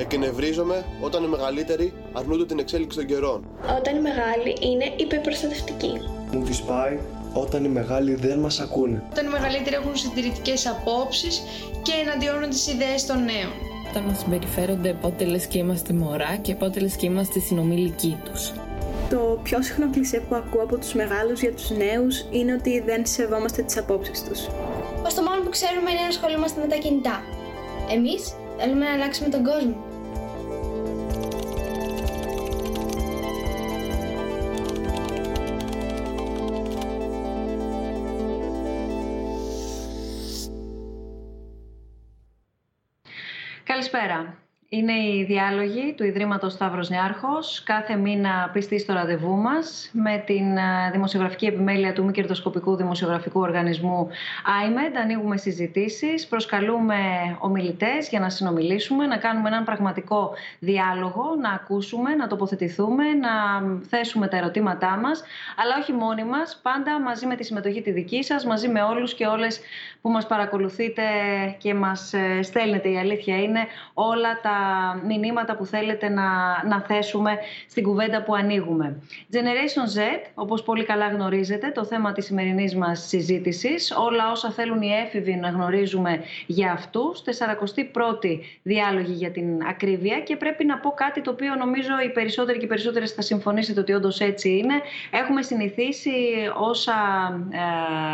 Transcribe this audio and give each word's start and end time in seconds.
Εκνευρίζομαι 0.00 0.84
όταν 1.00 1.24
οι 1.24 1.26
μεγαλύτεροι 1.26 1.92
αρνούνται 2.12 2.46
την 2.46 2.58
εξέλιξη 2.58 2.98
των 2.98 3.06
καιρών. 3.06 3.44
Όταν 3.78 3.96
οι 3.96 4.00
μεγάλοι 4.00 4.56
είναι 4.60 4.92
υπερπροστατευτικοί. 4.96 5.92
Μου 6.32 6.42
τη 6.42 6.60
πάει 6.66 6.98
όταν 7.32 7.64
οι 7.64 7.68
μεγάλοι 7.68 8.14
δεν 8.14 8.38
μας 8.38 8.60
ακούνε. 8.60 9.02
Όταν 9.10 9.26
οι 9.26 9.28
μεγαλύτεροι 9.28 9.76
έχουν 9.76 9.96
συντηρητικές 9.96 10.66
απόψεις 10.66 11.42
και 11.82 11.92
εναντιώνουν 12.04 12.50
τις 12.50 12.66
ιδέες 12.66 13.06
των 13.06 13.16
νέων. 13.16 13.52
Όταν 13.90 14.02
μας 14.02 14.18
συμπεριφέρονται 14.18 14.92
πότε 14.92 15.24
λες 15.24 15.46
και 15.46 15.58
είμαστε 15.58 15.92
μωρά 15.92 16.36
και 16.36 16.54
πότε 16.54 16.80
λες 16.80 16.96
και 16.96 17.06
είμαστε 17.06 17.38
συνομιλικοί 17.40 18.18
τους. 18.24 18.52
Το 19.10 19.40
πιο 19.42 19.62
συχνό 19.62 19.90
κλισέ 19.90 20.20
που 20.28 20.34
ακούω 20.34 20.62
από 20.62 20.76
τους 20.76 20.94
μεγάλους 20.94 21.40
για 21.40 21.52
τους 21.52 21.70
νέους 21.70 22.24
είναι 22.30 22.52
ότι 22.52 22.82
δεν 22.86 23.06
σεβόμαστε 23.06 23.62
τις 23.62 23.76
απόψεις 23.78 24.24
τους. 24.24 24.46
Πως 25.02 25.14
το 25.14 25.22
μόνο 25.22 25.42
που 25.42 25.50
ξέρουμε 25.50 25.90
είναι 25.90 26.00
να 26.00 26.06
ασχολούμαστε 26.06 26.60
με 26.60 26.66
τα 26.66 26.76
κινητά. 26.76 27.22
Εμείς 27.90 28.34
θέλουμε 28.58 28.84
να 28.84 28.92
αλλάξουμε 28.92 29.28
τον 29.28 29.44
κόσμο. 29.44 29.87
Καλησπέρα. 43.98 44.47
Είναι 44.70 44.92
οι 44.92 45.24
διάλογοι 45.24 45.94
του 45.96 46.04
Ιδρύματος 46.04 46.52
Σταύρος 46.52 46.88
Νιάρχος, 46.88 47.62
κάθε 47.62 47.96
μήνα 47.96 48.50
πιστή 48.52 48.78
στο 48.78 48.92
ραντεβού 48.92 49.36
μας, 49.36 49.90
με 49.92 50.22
την 50.26 50.56
ε, 50.56 50.90
δημοσιογραφική 50.92 51.46
επιμέλεια 51.46 51.92
του 51.92 52.04
μη 52.04 52.12
κερδοσκοπικού 52.12 52.76
δημοσιογραφικού 52.76 53.40
οργανισμού 53.40 54.08
IMED. 54.44 54.96
Ανοίγουμε 55.02 55.36
συζητήσεις, 55.36 56.26
προσκαλούμε 56.26 56.96
ομιλητές 57.38 58.08
για 58.08 58.20
να 58.20 58.30
συνομιλήσουμε, 58.30 59.06
να 59.06 59.16
κάνουμε 59.16 59.48
έναν 59.48 59.64
πραγματικό 59.64 60.32
διάλογο, 60.58 61.24
να 61.40 61.50
ακούσουμε, 61.50 62.14
να 62.14 62.26
τοποθετηθούμε, 62.26 63.04
να 63.04 63.30
θέσουμε 63.88 64.28
τα 64.28 64.36
ερωτήματά 64.36 64.96
μας, 64.96 65.22
αλλά 65.56 65.76
όχι 65.80 65.92
μόνοι 65.92 66.24
μας, 66.24 66.60
πάντα 66.62 67.00
μαζί 67.00 67.26
με 67.26 67.36
τη 67.36 67.44
συμμετοχή 67.44 67.82
τη 67.82 67.90
δική 67.90 68.22
σας, 68.22 68.44
μαζί 68.44 68.68
με 68.68 68.82
όλους 68.82 69.14
και 69.14 69.26
όλες 69.26 69.60
που 70.00 70.10
μας 70.10 70.26
παρακολουθείτε 70.26 71.02
και 71.58 71.74
μας 71.74 72.12
ε, 72.12 72.42
στέλνετε. 72.42 72.88
Η 72.88 72.98
αλήθεια 72.98 73.42
είναι 73.42 73.66
όλα 73.94 74.40
τα 74.40 74.57
μηνύματα 75.06 75.56
που 75.56 75.64
θέλετε 75.64 76.08
να, 76.08 76.24
να 76.68 76.80
θέσουμε 76.80 77.38
στην 77.68 77.82
κουβέντα 77.82 78.22
που 78.22 78.34
ανοίγουμε. 78.34 79.02
Generation 79.32 79.98
Z, 79.98 80.00
όπως 80.34 80.62
πολύ 80.62 80.84
καλά 80.84 81.08
γνωρίζετε, 81.08 81.70
το 81.70 81.84
θέμα 81.84 82.12
της 82.12 82.24
σημερινής 82.24 82.74
μας 82.74 83.06
συζήτησης, 83.08 83.94
όλα 83.96 84.30
όσα 84.30 84.50
θέλουν 84.50 84.82
οι 84.82 84.90
έφηβοι 85.04 85.34
να 85.34 85.48
γνωρίζουμε 85.48 86.20
για 86.46 86.72
αυτούς, 86.72 87.22
41η 87.24 88.38
διάλογη 88.62 89.12
για 89.12 89.30
την 89.30 89.62
ακρίβεια 89.68 90.20
και 90.20 90.36
πρέπει 90.36 90.64
να 90.64 90.78
πω 90.78 90.90
κάτι 90.90 91.20
το 91.20 91.30
οποίο 91.30 91.54
νομίζω 91.54 92.00
οι 92.04 92.08
περισσότεροι 92.12 92.58
και 92.58 92.64
οι 92.64 92.68
περισσότερες 92.68 93.12
θα 93.12 93.22
συμφωνήσετε 93.22 93.80
ότι 93.80 93.92
όντως 93.92 94.20
έτσι 94.20 94.48
είναι. 94.48 94.74
Έχουμε 95.10 95.42
συνηθίσει 95.42 96.10
όσα 96.58 96.94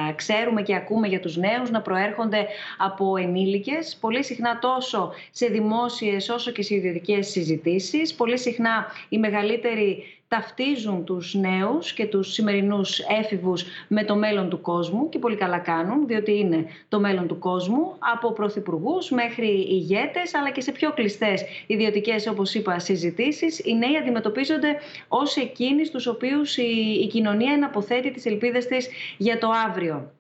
ε, 0.09 0.13
ξέρουμε 0.13 0.63
και 0.63 0.75
ακούμε 0.75 1.07
για 1.07 1.21
τους 1.21 1.37
νέους 1.37 1.71
να 1.71 1.81
προέρχονται 1.81 2.47
από 2.79 3.17
ενήλικες, 3.17 3.97
πολύ 4.01 4.25
συχνά 4.25 4.59
τόσο 4.59 5.13
σε 5.31 5.47
δημόσιες 5.47 6.29
όσο 6.35 6.51
και 6.51 6.63
σε 6.63 6.75
ιδιωτικές 6.75 7.29
συζητήσεις. 7.29 8.15
Πολύ 8.15 8.39
συχνά 8.39 8.87
οι 9.09 9.19
μεγαλύτεροι 9.19 10.05
ταυτίζουν 10.29 11.05
τους 11.05 11.35
νέους 11.35 11.93
και 11.93 12.07
τους 12.07 12.33
σημερινούς 12.33 12.99
έφηβους 12.99 13.65
με 13.89 14.05
το 14.05 14.17
μέλλον 14.17 14.49
του 14.49 14.61
κόσμου 14.61 15.09
και 15.09 15.19
πολύ 15.19 15.37
καλά 15.37 15.59
κάνουν, 15.59 16.07
διότι 16.07 16.39
είναι 16.39 16.67
το 16.89 17.01
μέλλον 17.01 17.27
του 17.27 17.39
κόσμου, 17.39 17.95
από 17.99 18.33
πρωθυπουργούς 18.33 19.11
μέχρι 19.11 19.49
ηγέτες, 19.49 20.35
αλλά 20.35 20.51
και 20.51 20.61
σε 20.61 20.73
πιο 20.73 20.93
κλειστές 20.93 21.45
ιδιωτικές, 21.67 22.27
όπως 22.27 22.55
είπα, 22.55 22.79
συζητήσεις, 22.79 23.59
οι 23.59 23.75
νέοι 23.75 23.97
αντιμετωπίζονται 23.97 24.77
ως 25.09 25.37
εκείνοι 25.37 25.85
στους 25.85 26.07
οποίους 26.07 26.57
η, 26.57 27.01
η 27.03 27.07
κοινωνία 27.07 27.53
εναποθέτει 27.53 28.11
τις 28.11 28.27
ελπίδες 28.27 28.67
της 28.67 28.89
για 29.17 29.39
το 29.39 29.51
αύριο. 29.69 30.13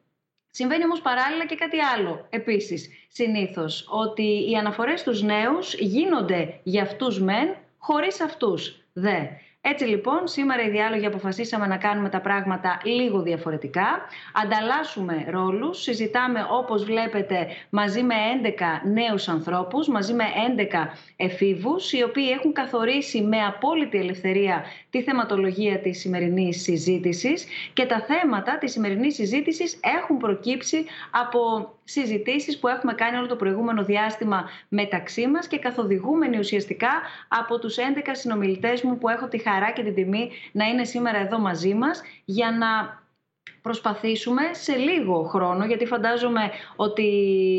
Συμβαίνει 0.57 0.85
όμως 0.85 1.01
παράλληλα 1.01 1.47
και 1.47 1.55
κάτι 1.55 1.81
άλλο 1.81 2.27
επίσης 2.31 2.89
συνήθως, 3.09 3.87
ότι 3.91 4.51
οι 4.51 4.55
αναφορές 4.55 5.01
στους 5.01 5.23
νέους 5.23 5.75
γίνονται 5.75 6.61
για 6.63 6.83
αυτούς 6.83 7.21
μεν, 7.21 7.57
χωρίς 7.79 8.21
αυτούς 8.21 8.85
δε. 8.93 9.19
Έτσι 9.67 9.85
λοιπόν, 9.85 10.29
σήμερα 10.29 10.63
οι 10.63 10.71
διάλογοι 10.71 11.07
αποφασίσαμε 11.07 11.67
να 11.67 11.77
κάνουμε 11.77 12.09
τα 12.09 12.21
πράγματα 12.21 12.81
λίγο 12.85 13.23
διαφορετικά. 13.23 13.87
Ανταλλάσσουμε 14.33 15.27
ρόλους, 15.31 15.83
συζητάμε 15.83 16.47
όπως 16.51 16.85
βλέπετε 16.85 17.47
μαζί 17.71 18.03
με 18.03 18.15
11 18.43 18.81
νέους 18.93 19.29
ανθρώπους, 19.29 19.89
μαζί 19.89 20.13
με 20.13 20.25
11 20.25 20.91
εφήβους, 21.17 21.93
οι 21.93 22.03
οποίοι 22.03 22.35
έχουν 22.39 22.53
καθορίσει 22.53 23.23
με 23.23 23.37
απόλυτη 23.39 23.99
ελευθερία 23.99 24.65
τη 24.91 25.03
θεματολογία 25.03 25.79
της 25.79 26.01
σημερινής 26.01 26.63
συζήτησης 26.63 27.47
και 27.73 27.87
τα 27.87 28.01
θέματα 28.01 28.59
της 28.59 28.73
σημερινής 28.73 29.15
συζήτησης 29.15 29.81
έχουν 29.99 30.17
προκύψει 30.17 30.85
από 31.11 31.73
συζητήσεις 31.85 32.59
που 32.59 32.69
έχουμε 32.69 32.95
κάνει 32.95 33.17
όλο 33.17 33.27
το 33.27 33.37
προηγούμενο 33.37 33.85
διάστημα 33.85 34.49
μεταξύ 34.69 35.27
μας 35.27 35.47
και 35.47 35.59
καθοδηγούμενοι 35.59 36.39
ουσιαστικά 36.39 36.91
από 37.29 37.59
τους 37.59 37.77
11 37.77 37.81
συνομιλητές 38.13 38.83
μου 38.83 38.99
που 38.99 39.09
έχω 39.09 39.29
τη 39.29 39.39
χαρά 39.39 39.71
και 39.71 39.83
την 39.83 39.95
τιμή 39.95 40.31
να 40.53 40.65
είναι 40.65 40.85
σήμερα 40.85 41.19
εδώ 41.19 41.39
μαζί 41.39 41.75
μας 41.75 42.03
για 42.25 42.51
να 42.51 43.03
προσπαθήσουμε 43.63 44.43
σε 44.53 44.77
λίγο 44.77 45.23
χρόνο, 45.23 45.65
γιατί 45.65 45.87
φαντάζομαι 45.87 46.51
ότι 46.77 47.03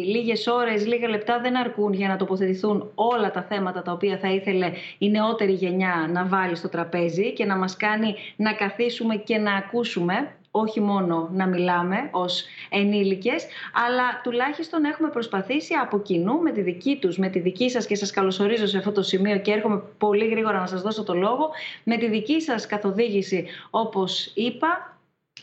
λίγες 0.05 0.47
ώρες, 0.47 0.87
λίγα 0.87 1.07
λεπτά 1.07 1.39
δεν 1.39 1.57
αρκούν 1.57 1.93
για 1.93 2.07
να 2.07 2.15
τοποθετηθούν 2.15 2.91
όλα 2.95 3.31
τα 3.31 3.43
θέματα 3.43 3.81
τα 3.81 3.91
οποία 3.91 4.17
θα 4.17 4.29
ήθελε 4.29 4.71
η 4.97 5.09
νεότερη 5.09 5.51
γενιά 5.51 6.09
να 6.11 6.25
βάλει 6.25 6.55
στο 6.55 6.69
τραπέζι 6.69 7.33
και 7.33 7.45
να 7.45 7.55
μας 7.55 7.77
κάνει 7.77 8.15
να 8.35 8.53
καθίσουμε 8.53 9.15
και 9.15 9.37
να 9.37 9.53
ακούσουμε 9.53 10.35
όχι 10.57 10.81
μόνο 10.81 11.29
να 11.33 11.47
μιλάμε 11.47 12.09
ως 12.11 12.45
ενήλικες, 12.69 13.45
αλλά 13.87 14.21
τουλάχιστον 14.23 14.83
έχουμε 14.85 15.09
προσπαθήσει 15.09 15.73
από 15.73 15.99
κοινού 15.99 16.41
με 16.41 16.51
τη 16.51 16.61
δική 16.61 16.97
τους, 17.01 17.17
με 17.17 17.29
τη 17.29 17.39
δική 17.39 17.69
σας 17.69 17.85
και 17.85 17.95
σας 17.95 18.11
καλωσορίζω 18.11 18.65
σε 18.67 18.77
αυτό 18.77 18.91
το 18.91 19.01
σημείο 19.01 19.39
και 19.39 19.51
έρχομαι 19.51 19.83
πολύ 19.97 20.27
γρήγορα 20.27 20.59
να 20.59 20.67
σας 20.67 20.81
δώσω 20.81 21.03
το 21.03 21.13
λόγο, 21.13 21.49
με 21.83 21.97
τη 21.97 22.09
δική 22.09 22.41
σας 22.41 22.65
καθοδήγηση 22.65 23.47
όπως 23.69 24.31
είπα, 24.35 24.99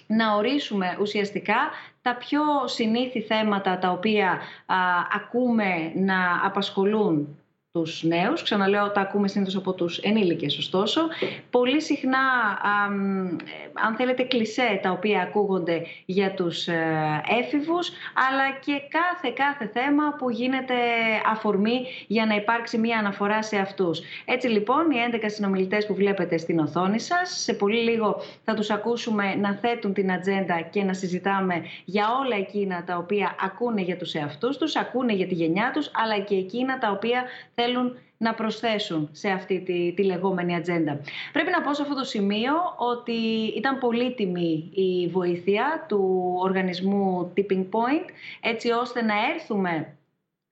να 0.07 0.35
ορίσουμε 0.35 0.97
ουσιαστικά 1.01 1.71
τα 2.03 2.17
πιο 2.17 2.43
συνήθι 2.65 3.21
θέματα 3.21 3.79
τα 3.79 3.91
οποία 3.91 4.41
ακούμε 5.15 5.93
να 5.95 6.41
απασχολούν 6.45 7.42
τους 7.73 8.03
νέους. 8.03 8.43
Ξαναλέω, 8.43 8.91
τα 8.91 9.01
ακούμε 9.01 9.29
συνήθως 9.29 9.57
από 9.57 9.73
τους 9.73 9.99
ενήλικες, 9.99 10.59
ωστόσο. 10.59 11.01
Πολύ 11.51 11.83
συχνά, 11.83 12.19
αν 13.87 13.95
θέλετε, 13.97 14.23
κλισέ 14.23 14.81
τα 14.83 14.91
οποία 14.91 15.21
ακούγονται 15.21 15.87
για 16.07 16.35
τους 16.35 16.67
ε, 16.67 17.23
έφηβους, 17.43 17.91
αλλά 18.29 18.51
και 18.65 18.73
κάθε, 18.89 19.35
κάθε 19.37 19.71
θέμα 19.73 20.15
που 20.19 20.31
γίνεται 20.31 20.75
αφορμή 21.27 21.87
για 22.07 22.27
να 22.27 22.35
υπάρξει 22.35 22.79
μία 22.79 22.99
αναφορά 22.99 23.43
σε 23.43 23.57
αυτούς. 23.57 24.01
Έτσι 24.25 24.49
λοιπόν, 24.49 24.91
οι 24.91 24.97
11 25.13 25.25
συνομιλητές 25.27 25.87
που 25.87 25.95
βλέπετε 25.95 26.39
στην 26.39 26.59
οθόνη 26.59 27.01
σας, 27.01 27.43
σε 27.43 27.55
πολύ 27.55 27.83
λίγο 27.83 28.23
θα 28.45 28.55
τους 28.55 28.71
ακούσουμε 28.71 29.35
να 29.35 29.55
θέτουν 29.55 29.93
την 29.93 30.13
ατζέντα 30.13 30.61
και 30.61 30.83
να 30.83 30.95
συζητάμε 30.95 31.63
για 31.85 32.07
όλα 32.25 32.37
εκείνα 32.37 32.85
τα 32.85 32.97
οποία 32.97 33.37
ακούνε 33.41 33.81
για 33.81 33.97
τους 33.97 34.15
εαυτούς 34.15 34.57
τους, 34.57 34.77
ακούνε 34.77 35.13
για 35.13 35.27
τη 35.27 35.35
γενιά 35.35 35.71
τους, 35.75 35.91
αλλά 35.95 36.19
και 36.19 36.35
εκείνα 36.35 36.79
τα 36.79 36.91
οποία 36.91 37.25
θέλουν 37.63 37.97
να 38.17 38.35
προσθέσουν 38.35 39.09
σε 39.13 39.29
αυτή 39.29 39.61
τη, 39.61 39.93
τη 39.93 40.05
λεγόμενη 40.05 40.55
ατζέντα. 40.55 41.01
Πρέπει 41.33 41.51
να 41.51 41.63
πω 41.63 41.75
σε 41.75 41.83
αυτό 41.83 41.95
το 41.95 42.05
σημείο 42.05 42.53
ότι 42.77 43.13
ήταν 43.57 43.79
πολύτιμη 43.79 44.71
η 44.75 45.09
βοήθεια 45.09 45.87
του 45.89 46.35
οργανισμού 46.39 47.33
Tipping 47.37 47.65
Point 47.71 48.09
έτσι 48.41 48.71
ώστε 48.71 49.03
να 49.03 49.15
έρθουμε 49.35 49.97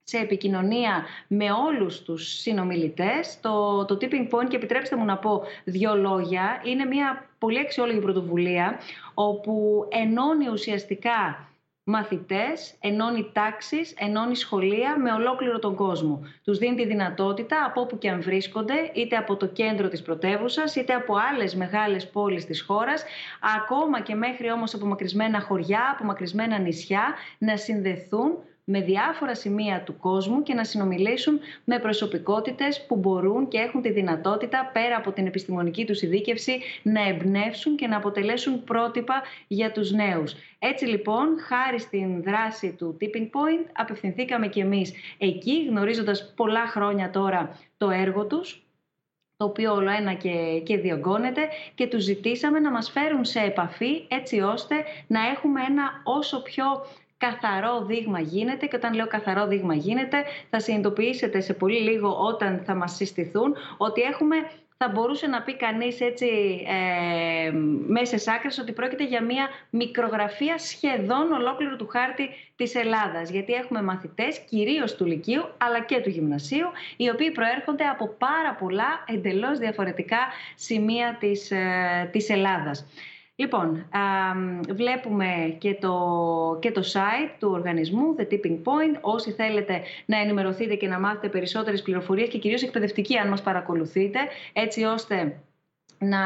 σε 0.03 0.19
επικοινωνία 0.19 1.05
με 1.29 1.51
όλους 1.51 2.03
τους 2.03 2.41
συνομιλητές. 2.41 3.41
Το, 3.41 3.85
το 3.85 3.99
Tipping 4.01 4.29
Point, 4.31 4.49
και 4.49 4.57
επιτρέψτε 4.57 4.97
μου 4.97 5.05
να 5.05 5.17
πω 5.17 5.43
δύο 5.65 5.97
λόγια, 5.97 6.63
είναι 6.65 6.85
μια 6.85 7.29
πολύ 7.39 7.59
αξιόλογη 7.59 8.01
πρωτοβουλία 8.01 8.81
όπου 9.15 9.87
ενώνει 9.91 10.49
ουσιαστικά 10.49 11.50
μαθητές, 11.91 12.75
ενώνει 12.81 13.31
τάξεις, 13.33 13.95
ενώνει 13.99 14.37
σχολεία 14.37 14.97
με 14.99 15.13
ολόκληρο 15.13 15.59
τον 15.59 15.75
κόσμο. 15.75 16.23
Τους 16.45 16.59
δίνει 16.59 16.77
τη 16.77 16.87
δυνατότητα 16.87 17.65
από 17.65 17.81
όπου 17.81 17.99
και 17.99 18.11
αν 18.11 18.23
βρίσκονται, 18.23 18.91
είτε 18.95 19.17
από 19.17 19.37
το 19.37 19.47
κέντρο 19.47 19.89
της 19.89 20.03
πρωτεύουσας, 20.03 20.77
είτε 20.77 20.95
από 20.95 21.15
άλλες 21.31 21.55
μεγάλες 21.55 22.11
πόλεις 22.11 22.45
της 22.45 22.63
χώρας, 22.63 23.05
ακόμα 23.57 24.01
και 24.01 24.15
μέχρι 24.15 24.51
όμως 24.51 24.75
απομακρυσμένα 24.75 25.41
χωριά, 25.41 25.91
απομακρυσμένα 25.95 26.59
νησιά, 26.59 27.15
να 27.39 27.57
συνδεθούν 27.57 28.39
με 28.73 28.81
διάφορα 28.81 29.35
σημεία 29.35 29.83
του 29.83 29.97
κόσμου 29.97 30.43
και 30.43 30.55
να 30.55 30.65
συνομιλήσουν 30.65 31.41
με 31.65 31.79
προσωπικότητες 31.79 32.87
που 32.87 32.97
μπορούν 32.97 33.49
και 33.49 33.59
έχουν 33.59 33.83
τη 33.83 33.91
δυνατότητα 33.91 34.71
πέρα 34.73 34.97
από 34.97 35.13
την 35.13 35.27
επιστημονική 35.27 35.85
τους 35.87 36.03
ειδίκευση 36.03 36.61
να 36.83 37.09
εμπνεύσουν 37.09 37.77
και 37.77 37.87
να 37.87 37.97
αποτελέσουν 37.97 38.65
πρότυπα 38.65 39.23
για 39.47 39.73
τους 39.73 39.91
νέους. 39.91 40.35
Έτσι 40.59 40.85
λοιπόν, 40.85 41.27
χάρη 41.41 41.81
στην 41.81 42.23
δράση 42.23 42.75
του 42.79 42.97
Tipping 43.01 43.25
Point, 43.25 43.67
απευθυνθήκαμε 43.73 44.49
κι 44.49 44.61
εμείς 44.61 44.93
εκεί, 45.19 45.67
γνωρίζοντας 45.69 46.33
πολλά 46.37 46.67
χρόνια 46.67 47.11
τώρα 47.11 47.59
το 47.77 47.91
έργο 47.91 48.27
τους, 48.27 48.65
το 49.37 49.45
οποίο 49.45 49.75
όλο 49.75 49.91
ένα 49.91 50.15
και, 50.15 50.61
και 50.65 50.77
διωγγώνεται 50.77 51.49
και 51.75 51.87
τους 51.87 52.03
ζητήσαμε 52.03 52.59
να 52.59 52.71
μας 52.71 52.91
φέρουν 52.91 53.25
σε 53.25 53.41
επαφή 53.41 54.05
έτσι 54.09 54.41
ώστε 54.41 54.75
να 55.07 55.21
έχουμε 55.29 55.61
ένα 55.69 55.83
όσο 56.05 56.43
πιο 56.43 56.65
καθαρό 57.21 57.85
δείγμα 57.85 58.21
γίνεται 58.21 58.67
και 58.67 58.77
όταν 58.77 58.95
λέω 58.95 59.07
καθαρό 59.07 59.47
δείγμα 59.47 59.75
γίνεται 59.75 60.25
θα 60.51 60.61
συνειδητοποιήσετε 60.61 61.41
σε 61.41 61.55
πολύ 61.55 61.81
λίγο 61.81 62.17
όταν 62.19 62.63
θα 62.65 62.75
μας 62.75 62.95
συστηθούν 62.95 63.57
ότι 63.77 64.01
έχουμε 64.01 64.37
θα 64.85 64.89
μπορούσε 64.89 65.27
να 65.27 65.43
πει 65.43 65.57
κανείς 65.57 66.01
έτσι 66.01 66.27
ε, 66.67 67.51
μέσα 67.87 68.19
σε 68.19 68.31
άκρες 68.33 68.59
ότι 68.59 68.73
πρόκειται 68.73 69.05
για 69.05 69.23
μια 69.23 69.49
μικρογραφία 69.71 70.59
σχεδόν 70.59 71.33
ολόκληρου 71.33 71.77
του 71.77 71.87
χάρτη 71.87 72.29
της 72.57 72.75
Ελλάδας. 72.75 73.31
Γιατί 73.31 73.53
έχουμε 73.53 73.83
μαθητές 73.83 74.39
κυρίως 74.39 74.95
του 74.95 75.07
Λυκείου 75.07 75.43
αλλά 75.59 75.81
και 75.81 76.01
του 76.01 76.09
Γυμνασίου 76.09 76.67
οι 76.97 77.11
οποίοι 77.11 77.31
προέρχονται 77.31 77.85
από 77.85 78.09
πάρα 78.19 78.55
πολλά 78.59 79.05
εντελώς 79.07 79.59
διαφορετικά 79.59 80.19
σημεία 80.55 81.17
της, 81.21 81.51
ε, 81.51 82.09
της 82.13 82.29
Ελλάδας. 82.29 82.87
Λοιπόν, 83.41 83.87
βλέπουμε 84.71 85.57
και 85.59 85.75
το, 85.75 86.59
και 86.61 86.71
το 86.73 86.81
site 86.93 87.31
του 87.39 87.49
οργανισμού, 87.53 88.17
The 88.19 88.23
Tipping 88.23 88.59
Point. 88.65 88.99
Όσοι 89.01 89.33
θέλετε 89.33 89.81
να 90.07 90.19
ενημερωθείτε 90.19 90.75
και 90.75 90.89
να 90.89 91.01
μάθετε 91.01 91.29
περισσότερες 91.29 91.83
πληροφορίες 91.83 92.29
και 92.29 92.39
κυρίως 92.39 92.63
εκπαιδευτική 92.63 93.17
αν 93.17 93.29
μας 93.29 93.43
παρακολουθείτε, 93.43 94.19
έτσι 94.53 94.85
ώστε 94.85 95.41
να 96.03 96.19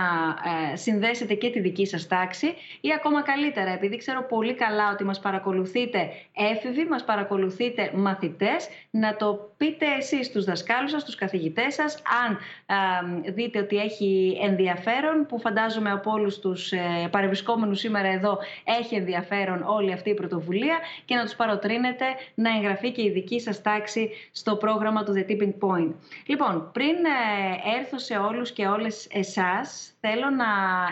ε, 0.73 0.77
συνδέσετε 0.77 1.35
και 1.35 1.51
τη 1.51 1.61
δική 1.61 1.87
σας 1.87 2.07
τάξη 2.07 2.47
ή 2.81 2.89
ακόμα 2.97 3.23
καλύτερα, 3.23 3.71
επειδή 3.71 3.97
ξέρω 3.97 4.27
πολύ 4.29 4.55
καλά 4.55 4.91
ότι 4.93 5.05
μας 5.05 5.21
παρακολουθείτε 5.21 6.09
έφηβοι, 6.53 6.85
μας 6.85 7.05
παρακολουθείτε 7.05 7.91
μαθητές, 7.95 8.69
να 8.91 9.17
το 9.17 9.55
πείτε 9.57 9.87
εσείς 9.99 10.27
στους 10.27 10.45
δασκάλους 10.45 10.91
σας, 10.91 11.03
στους 11.03 11.15
καθηγητές 11.15 11.75
σας, 11.75 12.03
αν 12.27 12.39
δείτε 13.35 13.59
ότι 13.59 13.77
έχει 13.77 14.39
ενδιαφέρον, 14.43 15.27
που 15.29 15.39
φαντάζομαι 15.41 15.91
από 15.91 16.11
όλους 16.11 16.39
τους 16.39 16.73
ε, 16.73 17.09
παρευρισκόμενους 17.11 17.79
σήμερα 17.79 18.09
εδώ 18.09 18.39
έχει 18.81 18.95
ενδιαφέρον 18.95 19.63
όλη 19.67 19.93
αυτή 19.93 20.11
η 20.11 20.15
πρωτοβουλία 20.15 20.79
και 21.05 21.15
να 21.15 21.23
τους 21.25 21.35
παροτρύνετε 21.35 22.05
να 22.35 22.57
εγγραφεί 22.57 22.93
και 22.93 23.03
η 23.03 23.11
δική 23.11 23.41
σας 23.41 23.63
τάξη 23.63 24.11
στο 24.33 24.57
πρόγραμμα 24.57 25.05
του 25.05 25.13
The 25.17 25.31
Tipping 25.31 25.55
Point. 25.61 25.93
Λοιπόν, 26.27 26.71
πριν 26.73 26.95
ε, 27.05 27.79
έρθω 27.79 27.99
σε 27.99 28.17
όλους 28.17 28.53
και 28.53 28.67
όλες 28.67 29.09
εσάς, 29.13 29.64
θέλω 30.01 30.31
να 30.31 30.45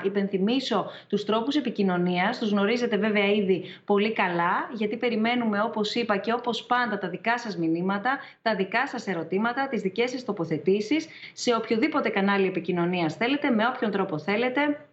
υπενθυμίσω 0.05 0.91
τους 1.09 1.25
τρόπους 1.25 1.57
επικοινωνίας. 1.57 2.39
Τους 2.39 2.51
γνωρίζετε 2.51 2.97
βέβαια 2.97 3.27
ήδη 3.27 3.65
πολύ 3.85 4.13
καλά, 4.13 4.71
γιατί 4.73 4.97
περιμένουμε 4.97 5.63
όπως 5.63 5.95
είπα 5.95 6.17
και 6.17 6.33
όπως 6.33 6.65
πάντα 6.65 6.99
τα 6.99 7.09
δικά 7.09 7.39
σας 7.39 7.57
μηνύματα, 7.57 8.19
τα 8.43 8.55
δικά 8.55 8.87
σας 8.87 9.07
ερωτήματα, 9.07 9.69
τις 9.69 9.83
δικές 9.83 10.11
σας 10.11 10.25
τοποθετήσεις 10.25 11.09
σε 11.33 11.55
οποιοδήποτε 11.55 12.09
κανάλι 12.09 12.47
επικοινωνίας 12.47 13.15
θέλετε, 13.15 13.51
με 13.51 13.67
όποιον 13.67 13.91
τρόπο 13.91 14.19
θέλετε. 14.19 14.87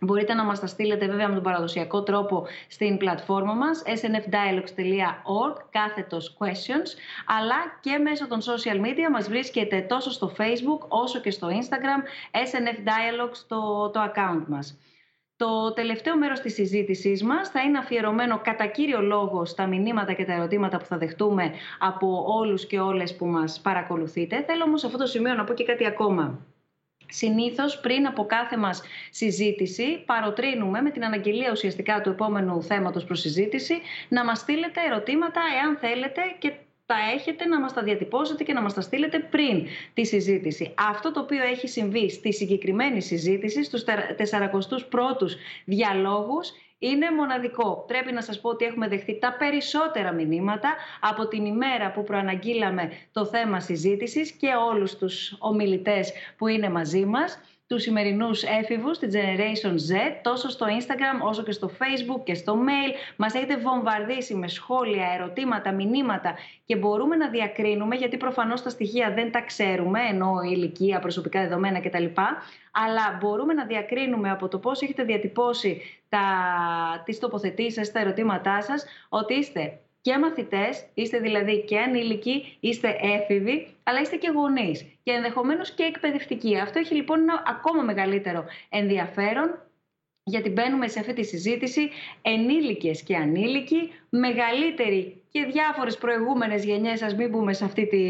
Μπορείτε 0.00 0.34
να 0.34 0.44
μας 0.44 0.60
τα 0.60 0.66
στείλετε 0.66 1.06
βέβαια 1.06 1.28
με 1.28 1.34
τον 1.34 1.42
παραδοσιακό 1.42 2.02
τρόπο 2.02 2.46
στην 2.68 2.96
πλατφόρμα 2.96 3.54
μας 3.54 3.82
snfdialogues.org 3.86 5.54
κάθετος 5.70 6.36
questions 6.38 6.88
αλλά 7.26 7.56
και 7.80 7.98
μέσω 7.98 8.26
των 8.26 8.40
social 8.40 8.80
media 8.84 9.10
μας 9.12 9.28
βρίσκεται 9.28 9.80
τόσο 9.80 10.10
στο 10.10 10.32
facebook 10.38 10.88
όσο 10.88 11.20
και 11.20 11.30
στο 11.30 11.48
instagram 11.48 12.02
snfdialogues 12.32 13.44
το, 13.48 13.90
το 13.90 14.00
account 14.02 14.44
μας. 14.46 14.78
Το 15.36 15.72
τελευταίο 15.72 16.18
μέρος 16.18 16.40
της 16.40 16.54
συζήτησής 16.54 17.22
μας 17.22 17.48
θα 17.48 17.60
είναι 17.60 17.78
αφιερωμένο 17.78 18.40
κατά 18.44 18.66
κύριο 18.66 19.00
λόγο 19.00 19.44
στα 19.44 19.66
μηνύματα 19.66 20.12
και 20.12 20.24
τα 20.24 20.32
ερωτήματα 20.32 20.76
που 20.78 20.84
θα 20.84 20.98
δεχτούμε 20.98 21.52
από 21.78 22.24
όλους 22.26 22.66
και 22.66 22.80
όλες 22.80 23.16
που 23.16 23.26
μας 23.26 23.60
παρακολουθείτε. 23.60 24.44
Θέλω 24.46 24.64
όμως 24.64 24.80
σε 24.80 24.86
αυτό 24.86 24.98
το 24.98 25.06
σημείο 25.06 25.34
να 25.34 25.44
πω 25.44 25.54
και 25.54 25.64
κάτι 25.64 25.86
ακόμα. 25.86 26.38
Συνήθως 27.08 27.80
πριν 27.80 28.06
από 28.06 28.26
κάθε 28.26 28.56
μας 28.56 28.82
συζήτηση 29.10 30.02
παροτρύνουμε 30.06 30.80
με 30.80 30.90
την 30.90 31.04
αναγγελία 31.04 31.50
ουσιαστικά 31.50 32.00
του 32.00 32.10
επόμενου 32.10 32.62
θέματος 32.62 33.04
προς 33.04 33.20
συζήτηση 33.20 33.74
να 34.08 34.24
μας 34.24 34.38
στείλετε 34.38 34.80
ερωτήματα 34.86 35.40
εάν 35.62 35.76
θέλετε 35.76 36.20
και 36.38 36.52
τα 36.86 36.94
έχετε 37.14 37.46
να 37.46 37.60
μας 37.60 37.72
τα 37.72 37.82
διατυπώσετε 37.82 38.44
και 38.44 38.52
να 38.52 38.62
μας 38.62 38.74
τα 38.74 38.80
στείλετε 38.80 39.18
πριν 39.18 39.66
τη 39.94 40.04
συζήτηση. 40.04 40.74
Αυτό 40.90 41.12
το 41.12 41.20
οποίο 41.20 41.42
έχει 41.42 41.68
συμβεί 41.68 42.10
στη 42.10 42.32
συγκεκριμένη 42.32 43.00
συζήτηση, 43.00 43.64
στους 43.64 43.84
41ους 44.30 45.32
διαλόγους, 45.64 46.52
είναι 46.78 47.10
μοναδικό. 47.10 47.84
Πρέπει 47.86 48.12
να 48.12 48.22
σας 48.22 48.40
πω 48.40 48.48
ότι 48.48 48.64
έχουμε 48.64 48.88
δεχθεί 48.88 49.18
τα 49.18 49.36
περισσότερα 49.38 50.12
μηνύματα 50.12 50.74
από 51.00 51.28
την 51.28 51.44
ημέρα 51.44 51.92
που 51.92 52.04
προαναγγείλαμε 52.04 52.92
το 53.12 53.24
θέμα 53.24 53.60
συζήτησης 53.60 54.32
και 54.32 54.48
όλους 54.68 54.96
τους 54.96 55.36
ομιλητές 55.38 56.12
που 56.36 56.46
είναι 56.46 56.70
μαζί 56.70 57.04
μας 57.04 57.38
τους 57.66 57.82
σημερινούς 57.82 58.42
έφηβους, 58.42 58.98
την 58.98 59.10
Generation 59.12 59.72
Z, 59.72 59.94
τόσο 60.22 60.48
στο 60.48 60.66
Instagram 60.66 61.26
όσο 61.28 61.42
και 61.42 61.52
στο 61.52 61.70
Facebook 61.78 62.20
και 62.24 62.34
στο 62.34 62.58
mail. 62.66 62.94
Μας 63.16 63.34
έχετε 63.34 63.56
βομβαρδίσει 63.56 64.34
με 64.34 64.48
σχόλια, 64.48 65.06
ερωτήματα, 65.14 65.72
μηνύματα 65.72 66.34
και 66.64 66.76
μπορούμε 66.76 67.16
να 67.16 67.28
διακρίνουμε, 67.28 67.96
γιατί 67.96 68.16
προφανώς 68.16 68.62
τα 68.62 68.68
στοιχεία 68.68 69.12
δεν 69.14 69.32
τα 69.32 69.40
ξέρουμε, 69.40 70.00
ενώ 70.10 70.40
η 70.44 70.50
ηλικία, 70.52 70.98
προσωπικά 70.98 71.40
δεδομένα 71.40 71.80
κτλ. 71.80 72.04
Αλλά 72.72 73.18
μπορούμε 73.20 73.54
να 73.54 73.64
διακρίνουμε 73.64 74.30
από 74.30 74.48
το 74.48 74.58
πώς 74.58 74.82
έχετε 74.82 75.04
διατυπώσει 75.04 75.82
τα, 76.08 76.22
τις 77.04 77.18
τοποθετήσεις 77.18 77.74
σας, 77.74 77.92
τα 77.92 78.00
ερωτήματά 78.00 78.62
σας, 78.62 78.84
ότι 79.08 79.34
είστε 79.34 79.78
και 80.06 80.18
μαθητές, 80.18 80.86
είστε 80.94 81.18
δηλαδή 81.18 81.64
και 81.64 81.78
ανήλικοι, 81.78 82.56
είστε 82.60 82.96
έφηβοι, 83.02 83.66
αλλά 83.82 84.00
είστε 84.00 84.16
και 84.16 84.30
γονείς 84.34 84.82
και 85.02 85.10
ενδεχομένως 85.10 85.70
και 85.70 85.82
εκπαιδευτικοί. 85.82 86.58
Αυτό 86.58 86.78
έχει 86.78 86.94
λοιπόν 86.94 87.20
ένα 87.20 87.42
ακόμα 87.46 87.82
μεγαλύτερο 87.82 88.44
ενδιαφέρον 88.68 89.58
γιατί 90.22 90.50
μπαίνουμε 90.50 90.88
σε 90.88 90.98
αυτή 91.00 91.12
τη 91.12 91.24
συζήτηση 91.24 91.90
ενήλικες 92.22 93.02
και 93.02 93.16
ανήλικοι, 93.16 93.92
μεγαλύτεροι 94.08 95.22
και 95.30 95.44
διάφορες 95.52 95.98
προηγούμενες 95.98 96.64
γενιές, 96.64 97.02
ας 97.02 97.14
μην 97.14 97.28
μπούμε 97.28 97.52
σε 97.52 97.64
αυτή 97.64 97.86
τη, 97.86 98.04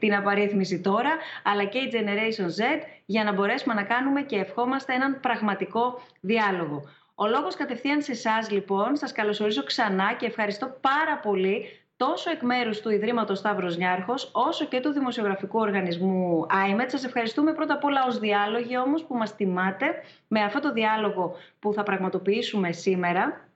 την 0.00 0.14
απαρίθμηση 0.14 0.80
τώρα, 0.80 1.10
αλλά 1.44 1.64
και 1.64 1.78
η 1.78 1.90
Generation 1.92 2.46
Z, 2.46 2.82
για 3.06 3.24
να 3.24 3.32
μπορέσουμε 3.32 3.74
να 3.74 3.82
κάνουμε 3.82 4.22
και 4.22 4.36
ευχόμαστε 4.36 4.94
έναν 4.94 5.20
πραγματικό 5.20 6.00
διάλογο. 6.20 6.82
Ο 7.20 7.26
λόγος 7.26 7.54
κατευθείαν 7.54 8.02
σε 8.02 8.12
εσάς 8.12 8.50
λοιπόν, 8.50 8.96
σας 8.96 9.12
καλωσορίζω 9.12 9.62
ξανά 9.62 10.14
και 10.14 10.26
ευχαριστώ 10.26 10.78
πάρα 10.80 11.18
πολύ 11.18 11.64
τόσο 11.96 12.30
εκ 12.30 12.42
μέρους 12.42 12.80
του 12.80 12.90
Ιδρύματος 12.90 13.38
Σταύρος 13.38 13.76
Νιάρχος, 13.76 14.30
όσο 14.32 14.64
και 14.64 14.80
του 14.80 14.90
Δημοσιογραφικού 14.90 15.58
Οργανισμού 15.58 16.46
IMET. 16.50 16.86
Σας 16.86 17.04
ευχαριστούμε 17.04 17.52
πρώτα 17.52 17.74
απ' 17.74 17.84
όλα 17.84 18.04
ως 18.06 18.18
διάλογοι 18.18 18.78
όμως 18.78 19.04
που 19.04 19.14
μας 19.14 19.34
τιμάτε 19.34 19.86
με 20.28 20.40
αυτό 20.40 20.60
το 20.60 20.72
διάλογο 20.72 21.36
που 21.58 21.72
θα 21.72 21.82
πραγματοποιήσουμε 21.82 22.72
σήμερα. 22.72 23.48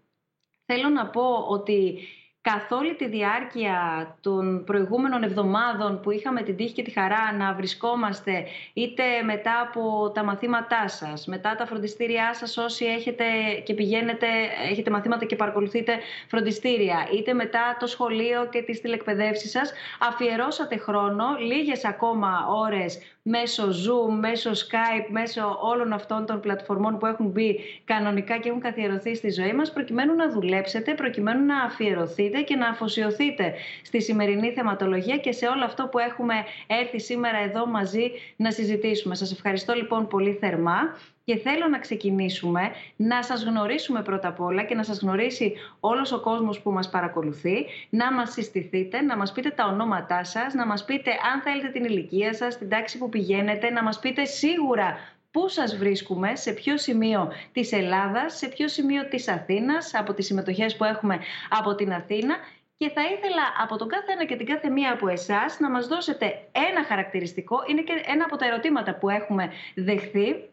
Θέλω 0.64 0.88
να 0.88 1.07
πω 1.07 1.47
ότι 1.49 1.99
καθ' 2.42 2.72
όλη 2.72 2.94
τη 2.94 3.08
διάρκεια 3.08 3.76
των 4.20 4.64
προηγούμενων 4.64 5.22
εβδομάδων 5.22 6.00
που 6.00 6.11
είχαμε 6.11 6.42
την 6.42 6.56
τύχη 6.56 6.72
και 6.72 6.82
τη 6.82 6.90
χαρά 6.90 7.32
να 7.38 7.54
βρισκόμαστε 7.54 8.44
είτε 8.72 9.02
μετά 9.25 9.61
από 9.61 10.11
τα 10.14 10.25
μαθήματά 10.25 10.88
σας, 10.88 11.26
μετά 11.26 11.54
τα 11.54 11.66
φροντιστήριά 11.66 12.34
σας 12.34 12.56
όσοι 12.56 12.84
έχετε 12.84 13.25
και 13.64 13.75
πηγαίνετε, 13.75 14.26
έχετε 14.70 14.90
μαθήματα 14.90 15.25
και 15.25 15.37
παρακολουθείτε 15.37 15.92
φροντιστήρια, 16.28 17.08
είτε 17.14 17.32
μετά 17.32 17.76
το 17.80 17.87
σχολείο 17.87 18.49
και 18.50 18.62
τις 18.62 18.80
τηλεκπαιδεύσεις 18.80 19.50
σας, 19.50 19.72
αφιερώσατε 20.00 20.76
χρόνο, 20.76 21.25
λίγες 21.38 21.84
ακόμα 21.84 22.46
ώρες 22.49 22.99
μέσω 23.22 23.68
Zoom, 23.68 24.18
μέσω 24.20 24.50
Skype, 24.50 25.06
μέσω 25.11 25.58
όλων 25.61 25.92
αυτών 25.92 26.26
των 26.26 26.40
πλατφορμών 26.40 26.99
που 26.99 27.06
έχουν 27.06 27.26
μπει 27.26 27.58
κανονικά 27.84 28.38
και 28.38 28.49
έχουν 28.49 28.61
καθιερωθεί 28.61 29.14
στη 29.14 29.30
ζωή 29.30 29.52
μας, 29.52 29.72
προκειμένου 29.72 30.14
να 30.14 30.30
δουλέψετε, 30.30 30.94
προκειμένου 30.94 31.44
να 31.44 31.62
αφιερωθείτε 31.62 32.32
και 32.41 32.57
να 32.57 32.69
αφοσιωθείτε 32.69 33.55
στη 33.83 34.03
σημερινή 34.03 34.51
θεματολογία 34.53 35.17
και 35.17 35.33
σε 35.33 35.47
όλο 35.47 35.65
αυτό 35.65 35.87
που 35.87 35.99
έχουμε 35.99 36.35
έρθει 36.67 37.01
σήμερα 37.01 37.39
εδώ 37.39 37.67
μαζί 37.67 38.11
να 38.37 38.51
συζητήσουμε. 38.51 39.15
Σας 39.15 39.33
ευχαριστώ 39.33 39.75
λοιπόν 39.75 40.09
πολύ 40.09 40.33
θερμά 40.33 40.97
και 41.25 41.37
θέλω 41.37 41.69
να 41.69 41.79
ξεκινήσουμε 41.79 42.71
να 42.97 43.23
σας 43.23 43.45
γνωρίσουμε 43.45 44.03
πρώτα 44.03 44.29
απ' 44.29 44.41
όλα 44.41 44.62
και 44.62 44.75
να 44.75 44.83
σας 44.83 45.01
γνωρίσει 45.01 45.53
όλος 45.81 46.12
ο 46.12 46.21
κόσμος 46.21 46.61
που 46.61 46.71
μας 46.71 46.91
παρακολουθεί, 46.91 47.67
να 47.91 48.12
μας 48.12 48.33
συστηθείτε, 48.33 49.01
να 49.01 49.17
μας 49.17 49.33
πείτε 49.33 49.51
τα 49.51 49.65
ονόματά 49.67 50.25
σας, 50.25 50.55
να 50.55 50.67
μας 50.67 50.85
πείτε 50.85 51.11
αν 51.11 51.41
θέλετε 51.43 51.69
την 51.69 51.85
ηλικία 51.85 52.35
σας, 52.35 52.59
την 52.59 52.69
τάξη 52.69 52.99
που 52.99 53.09
πηγαίνετε, 53.09 53.71
να 53.71 53.83
μας 53.83 53.99
πείτε 53.99 54.25
σίγουρα 54.25 54.97
πού 55.33 55.49
σας 55.49 55.77
βρίσκουμε, 55.77 56.37
σε 56.37 56.53
ποιο 56.53 56.79
σημείο 56.79 57.33
της 57.53 57.73
Ελλάδας, 57.73 58.37
σε 58.37 58.49
ποιο 58.49 58.69
σημείο 58.69 59.09
της 59.09 59.29
Αθήνας, 59.29 59.95
από 59.95 60.15
τις 60.15 60.27
συμμετοχές 60.27 60.77
που 60.77 60.85
έχουμε 60.85 61.19
από 61.49 61.75
την 61.75 61.93
Αθήνα 61.93 62.37
και 62.77 62.89
θα 62.89 63.03
ήθελα 63.03 63.43
από 63.62 63.77
τον 63.77 63.89
κάθε 63.89 64.12
ένα 64.12 64.25
και 64.25 64.37
την 64.37 64.47
κάθε 64.47 64.71
μία 64.71 64.93
από 64.93 65.09
εσάς 65.09 65.59
να 65.61 65.71
μας 65.71 65.87
δώσετε 65.87 66.49
ένα 66.71 66.85
χαρακτηριστικό, 66.85 67.57
είναι 67.67 67.83
και 67.83 67.93
ένα 68.07 68.25
από 68.25 68.37
τα 68.37 68.47
ερωτήματα 68.47 68.95
που 68.95 69.09
έχουμε 69.09 69.53
δεχθεί, 69.75 70.51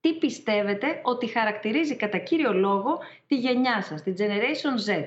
τι 0.00 0.14
πιστεύετε 0.14 1.00
ότι 1.02 1.26
χαρακτηρίζει 1.26 1.96
κατά 1.96 2.18
κύριο 2.18 2.52
λόγο 2.52 2.98
τη 3.26 3.36
γενιά 3.36 3.82
σας, 3.82 4.02
τη 4.02 4.12
Generation 4.18 4.90
Z; 4.90 5.06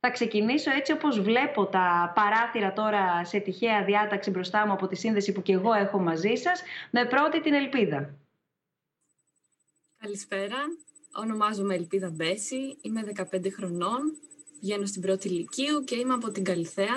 Θα 0.00 0.10
ξεκινήσω 0.10 0.70
έτσι 0.70 0.92
όπως 0.92 1.20
βλέπω 1.20 1.66
τα 1.66 2.12
παράθυρα 2.14 2.72
τώρα 2.72 3.24
σε 3.24 3.38
τυχαία 3.38 3.84
διάταξη 3.84 4.30
μπροστά 4.30 4.66
μου 4.66 4.72
από 4.72 4.86
τη 4.86 4.96
σύνδεση 4.96 5.32
που 5.32 5.42
και 5.42 5.52
εγώ 5.52 5.72
έχω 5.72 5.98
μαζί 5.98 6.34
σας, 6.34 6.62
με 6.90 7.04
πρώτη 7.04 7.40
την 7.40 7.54
Ελπίδα. 7.54 8.23
Καλησπέρα, 10.04 10.56
ονομάζομαι 11.14 11.74
Ελπίδα 11.74 12.10
Μπέση, 12.10 12.76
είμαι 12.82 13.04
15 13.32 13.50
χρονών, 13.56 14.16
βγαίνω 14.60 14.86
στην 14.86 15.02
πρώτη 15.02 15.28
ηλικίου 15.28 15.84
και 15.84 15.96
είμαι 15.96 16.14
από 16.14 16.30
την 16.30 16.44
Καλυθέα. 16.44 16.96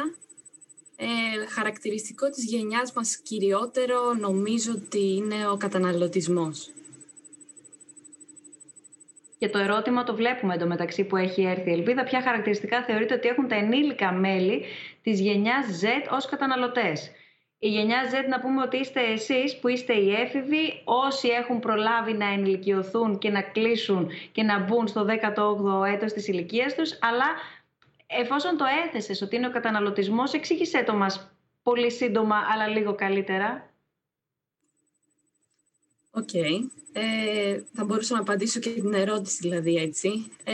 Ε, 0.95 1.45
χαρακτηριστικό 1.45 2.29
της 2.29 2.43
γενιάς 2.43 2.93
μας 2.93 3.17
κυριότερο 3.17 4.13
νομίζω 4.13 4.71
ότι 4.71 5.15
είναι 5.15 5.47
ο 5.47 5.57
καταναλωτισμός. 5.57 6.69
Και 9.37 9.49
το 9.49 9.57
ερώτημα 9.57 10.03
το 10.03 10.15
βλέπουμε 10.15 10.53
εντωμεταξύ 10.53 11.03
που 11.03 11.17
έχει 11.17 11.41
έρθει 11.41 11.69
η 11.69 11.73
Ελπίδα. 11.73 12.03
Ποια 12.03 12.21
χαρακτηριστικά 12.21 12.83
θεωρείτε 12.83 13.13
ότι 13.13 13.27
έχουν 13.27 13.47
τα 13.47 13.55
ενήλικα 13.55 14.11
μέλη 14.11 14.65
της 15.01 15.19
γενιάς 15.19 15.65
Z 15.81 15.85
ως 16.11 16.25
καταναλωτές; 16.25 17.11
Η 17.59 17.69
γενιά 17.69 18.01
Z 18.11 18.29
να 18.29 18.39
πούμε 18.39 18.61
ότι 18.61 18.77
είστε 18.77 19.01
εσείς 19.01 19.59
που 19.59 19.67
είστε 19.67 19.93
οι 19.93 20.13
έφηβοι, 20.13 20.81
όσοι 20.83 21.27
έχουν 21.27 21.59
προλάβει 21.59 22.13
να 22.13 22.25
ενηλικιωθούν 22.25 23.17
και 23.17 23.29
να 23.29 23.41
κλείσουν 23.41 24.09
και 24.31 24.43
να 24.43 24.59
μπουν 24.59 24.87
στο 24.87 25.05
18ο 25.05 25.85
έτος 25.93 26.13
της 26.13 26.27
ηλικίας 26.27 26.75
τους, 26.75 26.97
αλλά 27.01 27.25
εφόσον 28.07 28.57
το 28.57 28.65
έθεσες 28.85 29.21
ότι 29.21 29.35
είναι 29.35 29.47
ο 29.47 29.51
καταναλωτισμός, 29.51 30.33
εξήγησέ 30.33 30.83
το 30.83 30.93
μας 30.93 31.31
πολύ 31.63 31.91
σύντομα, 31.91 32.35
αλλά 32.53 32.67
λίγο 32.67 32.95
καλύτερα. 32.95 33.69
Οκ. 36.11 36.33
Ε, 36.93 37.63
θα 37.73 37.85
μπορούσα 37.85 38.13
να 38.13 38.19
απαντήσω 38.19 38.59
και 38.59 38.69
την 38.69 38.93
ερώτηση 38.93 39.37
δηλαδή 39.41 39.75
έτσι. 39.75 40.31
Ε, 40.43 40.53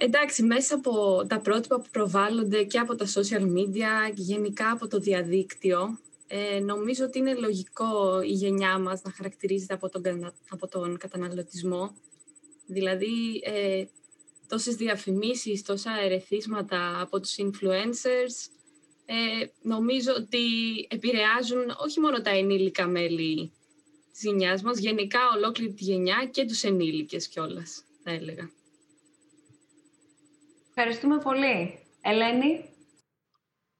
εντάξει, 0.00 0.42
μέσα 0.42 0.74
από 0.74 1.24
τα 1.28 1.40
πρότυπα 1.40 1.80
που 1.80 1.88
προβάλλονται 1.90 2.62
και 2.64 2.78
από 2.78 2.94
τα 2.94 3.06
social 3.06 3.42
media 3.42 4.14
και 4.14 4.22
γενικά 4.22 4.70
από 4.70 4.88
το 4.88 4.98
διαδίκτυο, 4.98 5.98
ε, 6.26 6.60
νομίζω 6.60 7.04
ότι 7.04 7.18
είναι 7.18 7.34
λογικό 7.34 8.20
η 8.22 8.32
γενιά 8.32 8.78
μας 8.78 9.02
να 9.02 9.10
χαρακτηρίζεται 9.10 9.74
από 9.74 9.88
τον, 9.88 10.34
από 10.48 10.68
τον 10.68 10.98
καταναλωτισμό. 10.98 11.94
Δηλαδή, 12.66 13.42
ε, 13.44 13.84
τόσες 14.48 14.74
διαφημίσεις, 14.74 15.62
τόσα 15.62 15.90
ερεθίσματα 16.02 17.00
από 17.00 17.20
τους 17.20 17.36
influencers, 17.38 18.50
ε, 19.06 19.46
νομίζω 19.62 20.12
ότι 20.16 20.46
επηρεάζουν 20.90 21.76
όχι 21.78 22.00
μόνο 22.00 22.20
τα 22.20 22.30
ενήλικα 22.30 22.86
μέλη 22.86 23.52
της 24.12 24.22
γενιάς 24.22 24.62
μας, 24.62 24.78
γενικά 24.78 25.20
ολόκληρη 25.36 25.72
τη 25.72 25.84
γενιά 25.84 26.28
και 26.30 26.44
τους 26.44 26.62
ενήλικες 26.62 27.28
κιόλας, 27.28 27.84
θα 28.02 28.10
έλεγα. 28.10 28.50
Ευχαριστούμε 30.80 31.18
πολύ. 31.18 31.86
Ελένη. 32.02 32.74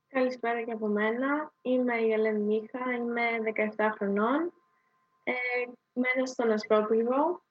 Καλησπέρα 0.09 0.63
και 0.63 0.73
από 0.73 0.87
μένα. 0.87 1.53
Είμαι 1.63 1.97
η 1.97 2.13
Ελένη 2.13 2.41
Μίχα, 2.41 2.93
είμαι 2.93 3.23
17 3.77 3.91
χρονών. 3.95 4.53
Ε, 5.25 5.33
μένω 5.93 6.27
στον 6.27 6.51
Ασκόπηγο 6.51 7.43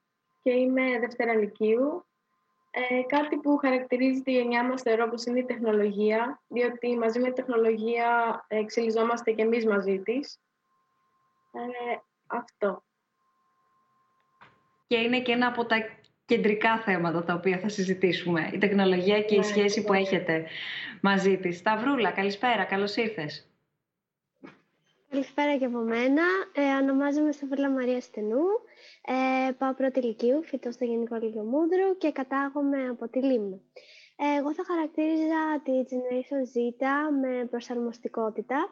και 0.41 0.51
είμαι 0.51 0.99
Δευτέρα 0.99 1.33
Λυκείου. 1.33 2.05
Ε, 2.71 3.01
κάτι 3.01 3.37
που 3.37 3.57
χαρακτηρίζει 3.57 4.21
τη 4.21 4.31
γενιά 4.31 4.63
μας 4.63 4.81
θεωρώ 4.81 5.09
πως 5.09 5.25
είναι 5.25 5.39
η 5.39 5.45
τεχνολογία, 5.45 6.41
διότι 6.47 6.97
μαζί 6.97 7.19
με 7.19 7.27
τη 7.27 7.33
τεχνολογία 7.33 8.45
εξελιζόμαστε 8.47 9.31
και 9.31 9.41
εμείς 9.41 9.65
μαζί 9.65 9.99
της. 9.99 10.39
Ε, 11.51 11.97
αυτό. 12.27 12.83
Και 14.87 14.97
είναι 14.97 15.21
και 15.21 15.31
ένα 15.31 15.47
από 15.47 15.65
τα 15.65 15.77
κεντρικά 16.27 16.79
θέματα 16.79 17.23
τα 17.23 17.33
οποία 17.33 17.57
θα 17.59 17.69
συζητήσουμε. 17.69 18.49
Η 18.53 18.57
τεχνολογία 18.57 19.21
και 19.21 19.35
η 19.35 19.37
ναι, 19.37 19.43
σχέση 19.43 19.83
που 19.83 19.93
έχετε 19.93 20.45
μαζί 21.01 21.37
της. 21.37 21.57
Σταυρούλα, 21.57 22.11
καλησπέρα. 22.11 22.63
Καλώς 22.63 22.95
ήρθες. 22.95 23.51
Καλησπέρα 25.09 25.57
και 25.57 25.65
από 25.65 25.77
μένα. 25.77 26.23
Ε, 26.53 26.81
ονομάζομαι 26.81 27.31
Σταυρούλα 27.31 27.69
Μαρία 27.69 28.01
Στενού. 28.01 28.45
Ε, 29.47 29.51
πάω 29.51 29.73
πρώτη 29.73 29.99
ηλικίου, 29.99 30.43
φοιτώ 30.43 30.71
στο 30.71 30.85
Γενικό 30.85 31.15
Λύκειο 31.15 31.43
Μούδρου 31.43 31.97
και 31.97 32.11
κατάγομαι 32.11 32.87
από 32.87 33.09
τη 33.09 33.19
Λίμνο. 33.19 33.61
Ε, 34.15 34.37
εγώ 34.39 34.53
θα 34.53 34.63
χαρακτήριζα 34.67 35.41
τη 35.63 35.71
Generation 35.89 36.41
Z 36.53 36.59
με 37.21 37.45
προσαρμοστικότητα, 37.45 38.69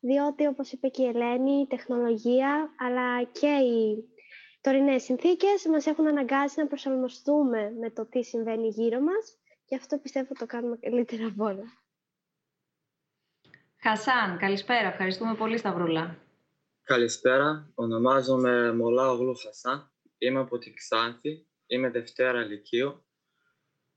διότι 0.00 0.46
όπως 0.46 0.72
είπε 0.72 0.88
και 0.88 1.02
η 1.02 1.06
Ελένη, 1.06 1.60
η 1.60 1.66
τεχνολογία 1.66 2.74
αλλά 2.78 3.22
και 3.22 3.46
οι 3.48 4.04
τωρινές 4.62 5.02
συνθήκες 5.02 5.66
μας 5.70 5.86
έχουν 5.86 6.06
αναγκάσει 6.06 6.60
να 6.60 6.66
προσαρμοστούμε 6.66 7.70
με 7.80 7.90
το 7.90 8.06
τι 8.06 8.22
συμβαίνει 8.22 8.68
γύρω 8.68 9.00
μας 9.00 9.38
και 9.64 9.74
αυτό 9.74 9.98
πιστεύω 9.98 10.34
το 10.34 10.46
κάνουμε 10.46 10.76
καλύτερα 10.76 11.26
από 11.26 11.44
όλα. 11.44 11.64
Χασάν, 13.76 14.38
καλησπέρα. 14.38 14.88
Ευχαριστούμε 14.88 15.34
πολύ 15.34 15.58
Σταυρούλα. 15.58 16.18
Καλησπέρα. 16.82 17.70
Ονομάζομαι 17.74 18.74
Μολάογλου 18.74 19.36
Χασάν. 19.36 19.92
Είμαι 20.18 20.40
από 20.40 20.58
τη 20.58 20.72
Ξάνθη. 20.72 21.46
Είμαι 21.66 21.90
Δευτέρα 21.90 22.42
Λυκείου. 22.44 23.04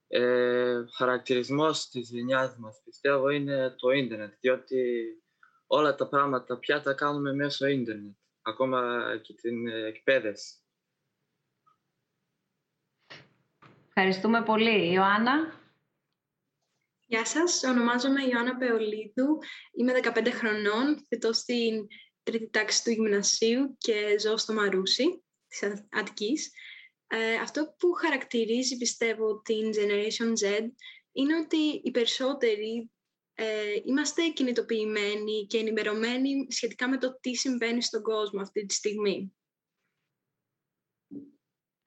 Ε, 0.07 0.83
χαρακτηρισμός 0.97 1.89
της 1.89 2.09
γενιάς 2.09 2.57
μας 2.57 2.81
πιστεύω 2.83 3.29
είναι 3.29 3.75
το 3.77 3.89
ίντερνετ, 3.89 4.33
διότι 4.39 5.05
όλα 5.67 5.95
τα 5.95 6.07
πράγματα 6.07 6.57
πια 6.57 6.81
τα 6.81 6.93
κάνουμε 6.93 7.33
μέσω 7.33 7.67
ίντερνετ, 7.67 8.15
ακόμα 8.45 9.01
και 9.21 9.33
την 9.33 9.67
εκπαίδευση. 9.67 10.53
Ευχαριστούμε 13.87 14.43
πολύ. 14.43 14.91
Ιωάννα. 14.91 15.63
Γεια 17.07 17.25
σας, 17.25 17.63
ονομάζομαι 17.63 18.23
Ιωάννα 18.23 18.57
Πεολίδου, 18.57 19.37
είμαι 19.71 19.93
15 20.03 20.31
χρονών, 20.31 21.05
φοιτώ 21.07 21.33
στην 21.33 21.87
τρίτη 22.23 22.49
τάξη 22.49 22.83
του 22.83 22.89
γυμνασίου 22.89 23.75
και 23.77 24.15
ζω 24.19 24.37
στο 24.37 24.53
Μαρούσι 24.53 25.23
της 25.47 25.63
Αττικής. 25.89 26.51
Ε, 27.07 27.35
αυτό 27.35 27.75
που 27.79 27.91
χαρακτηρίζει, 27.91 28.77
πιστεύω, 28.77 29.41
την 29.41 29.71
Generation 29.75 30.45
Z 30.45 30.69
είναι 31.11 31.35
ότι 31.35 31.81
οι 31.83 31.91
περισσότεροι 31.91 32.91
ε, 33.37 33.73
είμαστε 33.85 34.29
κινητοποιημένοι 34.29 35.45
και 35.47 35.57
ενημερωμένοι 35.57 36.51
σχετικά 36.51 36.89
με 36.89 36.97
το 36.97 37.19
τι 37.19 37.35
συμβαίνει 37.35 37.81
στον 37.81 38.01
κόσμο 38.01 38.41
αυτή 38.41 38.65
τη 38.65 38.73
στιγμή. 38.73 39.35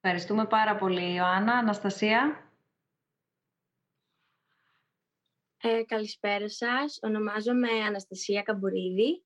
Ευχαριστούμε 0.00 0.46
πάρα 0.46 0.76
πολύ, 0.76 1.14
Ιωάννα. 1.14 1.52
Αναστασία. 1.52 2.42
Ε, 5.62 5.82
καλησπέρα 5.82 6.48
σας. 6.48 6.98
Ονομάζομαι 7.02 7.68
Αναστασία 7.70 8.42
Καμπουρίδη. 8.42 9.24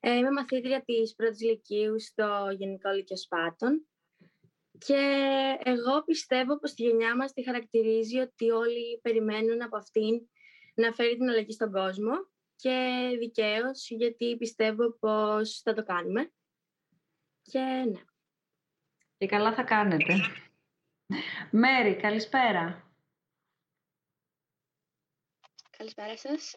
Ε, 0.00 0.14
είμαι 0.14 0.30
μαθήτρια 0.30 0.82
της 0.84 1.14
πρώτης 1.14 1.40
ηλικίου 1.40 2.00
στο 2.00 2.48
Γενικό 2.58 2.90
Λύκειο 2.90 3.16
Σπάτων. 3.16 3.88
Και 4.78 5.02
εγώ 5.62 6.02
πιστεύω 6.04 6.58
πως 6.58 6.74
τη 6.74 6.82
γενιά 6.82 7.16
μας 7.16 7.32
τη 7.32 7.42
χαρακτηρίζει 7.44 8.18
ότι 8.18 8.50
όλοι 8.50 9.00
περιμένουν 9.02 9.62
από 9.62 9.76
αυτήν 9.76 10.28
να 10.80 10.92
φέρει 10.92 11.16
την 11.16 11.28
αλλαγή 11.28 11.52
στον 11.52 11.72
κόσμο 11.72 12.12
και 12.56 13.00
δικαίως 13.18 13.90
γιατί 13.90 14.36
πιστεύω 14.36 14.90
πως 14.90 15.60
θα 15.60 15.74
το 15.74 15.84
κάνουμε. 15.84 16.32
Και 17.42 17.58
ναι. 17.58 18.00
Και 19.16 19.26
καλά 19.26 19.54
θα 19.54 19.62
κάνετε. 19.62 20.14
Μέρη, 21.50 21.96
καλησπέρα. 21.96 22.94
Καλησπέρα 25.76 26.16
σας. 26.16 26.56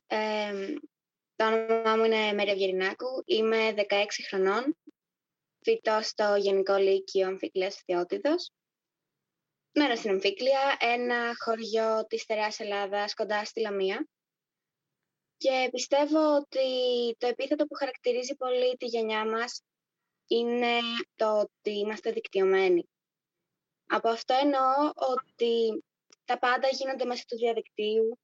το 1.36 1.46
όνομά 1.46 1.96
μου 1.96 2.04
είναι 2.04 2.34
Μέρη 2.34 2.50
Αυγερινάκου. 2.50 3.24
Είμαι 3.26 3.74
16 3.78 3.84
χρονών. 4.30 4.78
Φοιτώ 5.62 6.00
στο 6.02 6.36
Γενικό 6.36 6.76
Λύκειο 6.76 7.28
Αμφικλίας 7.28 7.84
Θεότητος. 7.86 8.52
Μένω 9.76 9.96
στην 9.96 10.10
Αμφίκλια, 10.10 10.78
ένα 10.80 11.36
χωριό 11.44 12.06
της 12.08 12.22
Στερεάς 12.22 12.60
Ελλάδας 12.60 13.14
κοντά 13.14 13.46
στη 13.46 13.62
Λαμία. 13.62 14.08
Και 15.44 15.70
πιστεύω 15.72 16.36
ότι 16.36 16.68
το 17.18 17.28
επίθετο 17.28 17.66
που 17.66 17.76
χαρακτηρίζει 17.76 18.36
πολύ 18.36 18.78
τη 18.78 18.86
γενιά 18.86 19.26
μας 19.26 19.62
είναι 20.28 20.80
το 21.16 21.40
ότι 21.40 21.72
είμαστε 21.72 22.12
δικτυωμένοι. 22.12 22.90
Από 23.88 24.10
αυτό 24.10 24.34
εννοώ 24.34 24.92
ότι 24.96 25.84
τα 26.26 26.40
πάντα 26.40 26.68
γίνονται 26.68 27.06
μέσα 27.06 27.24
του 27.28 27.38
διαδικτύου, 27.38 28.20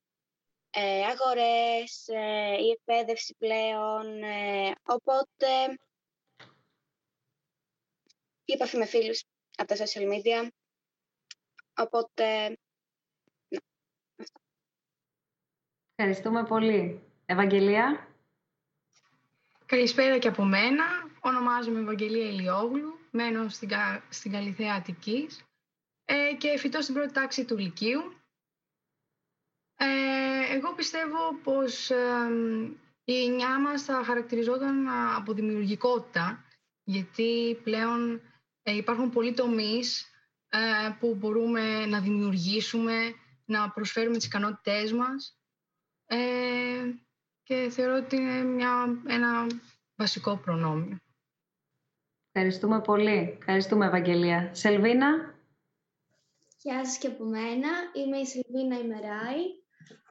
ε, 0.70 1.06
αγορές, 1.06 2.08
ε, 2.08 2.56
η 2.60 2.70
εκπαίδευση 2.70 3.36
πλέον, 3.38 4.24
ε, 4.24 4.72
οπότε 4.84 5.80
η 8.46 8.54
επαφή 8.54 8.78
με 8.78 8.86
φίλους 8.86 9.24
από 9.56 9.76
τα 9.76 9.86
social 9.86 10.14
media, 10.14 10.48
οπότε 11.76 12.58
Ευχαριστούμε 15.96 16.44
πολύ. 16.44 17.09
Ευαγγελία. 17.32 18.08
Καλησπέρα 19.66 20.18
και 20.18 20.28
από 20.28 20.44
μένα. 20.44 20.84
Ονομάζομαι 21.20 21.80
Ευαγγελία 21.80 22.26
Ηλιόγλου. 22.26 23.00
Μένω 23.12 23.50
στην, 23.50 23.68
Κα... 23.68 24.04
στην 24.10 24.32
Καλυθέα 24.32 24.74
Αττικής 24.76 25.44
ε, 26.06 26.34
και 26.38 26.58
φοιτώ 26.58 26.82
στην 26.82 26.94
πρώτη 26.94 27.14
τάξη 27.14 27.46
του 27.46 27.58
Λυκείου. 27.58 28.14
Ε, 29.76 30.56
εγώ 30.56 30.74
πιστεύω 30.74 31.36
πως 31.44 31.90
η 33.04 33.24
γενιά 33.24 33.60
μας 33.60 33.84
θα 33.84 34.04
χαρακτηριζόταν 34.04 34.88
από 35.16 35.34
δημιουργικότητα 35.34 36.46
γιατί 36.84 37.60
πλέον 37.64 38.22
ε, 38.64 38.76
υπάρχουν 38.76 39.10
πολλοί 39.10 39.34
τομείς 39.34 40.12
ε, 40.50 40.60
που 41.00 41.16
μπορούμε 41.16 41.86
να 41.86 42.00
δημιουργήσουμε, 42.00 43.14
να 43.46 43.70
προσφέρουμε 43.70 44.18
τις 44.18 44.26
ικανότητές 44.26 44.92
μας 44.94 45.40
ε, 46.06 46.18
και 47.50 47.70
θεωρώ 47.70 47.96
ότι 47.96 48.16
είναι 48.16 48.44
μια, 48.44 49.02
ένα 49.08 49.48
βασικό 49.96 50.38
προνόμιο. 50.38 50.98
Ευχαριστούμε 52.32 52.82
πολύ. 52.82 53.38
Ευχαριστούμε, 53.40 53.86
Ευαγγελία. 53.86 54.50
Σελβίνα; 54.54 55.08
Γεια 56.62 56.86
σας 56.86 56.98
και 56.98 57.08
από 57.08 57.24
μένα. 57.24 57.70
Είμαι 57.94 58.18
η 58.18 58.26
Σελβίνα 58.26 58.80
Ημεράη. 58.80 59.44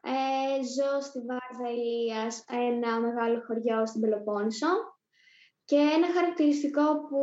Ε, 0.03 0.63
ζω 0.63 1.01
στη 1.01 1.19
Βάρδα 1.19 1.71
Ηλίας, 1.71 2.45
ένα 2.49 3.01
μεγάλο 3.01 3.43
χωριό 3.47 3.87
στην 3.87 4.01
Πελοπόννησο. 4.01 4.69
Και 5.65 5.77
ένα 5.77 6.13
χαρακτηριστικό 6.13 7.07
που 7.09 7.21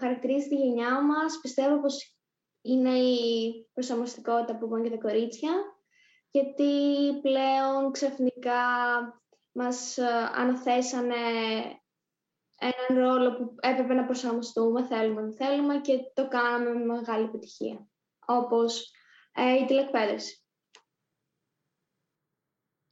χαρακτηρίζει 0.00 0.48
τη 0.48 0.54
γενιά 0.54 1.02
μας, 1.02 1.38
πιστεύω 1.40 1.80
πως 1.80 2.16
είναι 2.62 2.98
η 2.98 3.52
προσαρμοστικότητα 3.72 4.58
που 4.58 4.64
είπαν 4.66 4.82
και 4.82 4.90
τα 4.90 4.96
κορίτσια, 4.96 5.52
γιατί 6.30 6.72
πλέον 7.22 7.92
ξαφνικά 7.92 8.60
μας 9.52 9.98
ε, 9.98 10.06
αναθέσανε 10.34 11.14
έναν 12.58 13.04
ρόλο 13.04 13.36
που 13.36 13.54
έπρεπε 13.60 13.94
να 13.94 14.04
προσαρμοστούμε, 14.04 14.86
θέλουμε, 14.86 15.20
δεν 15.20 15.32
θέλουμε 15.32 15.80
και 15.80 15.98
το 16.14 16.28
κάναμε 16.28 16.72
με 16.72 16.84
μεγάλη 16.84 17.24
επιτυχία, 17.24 17.86
όπως 18.26 18.90
ε, 19.32 19.52
η 19.52 19.64
τηλεκπαίδευση. 19.64 20.36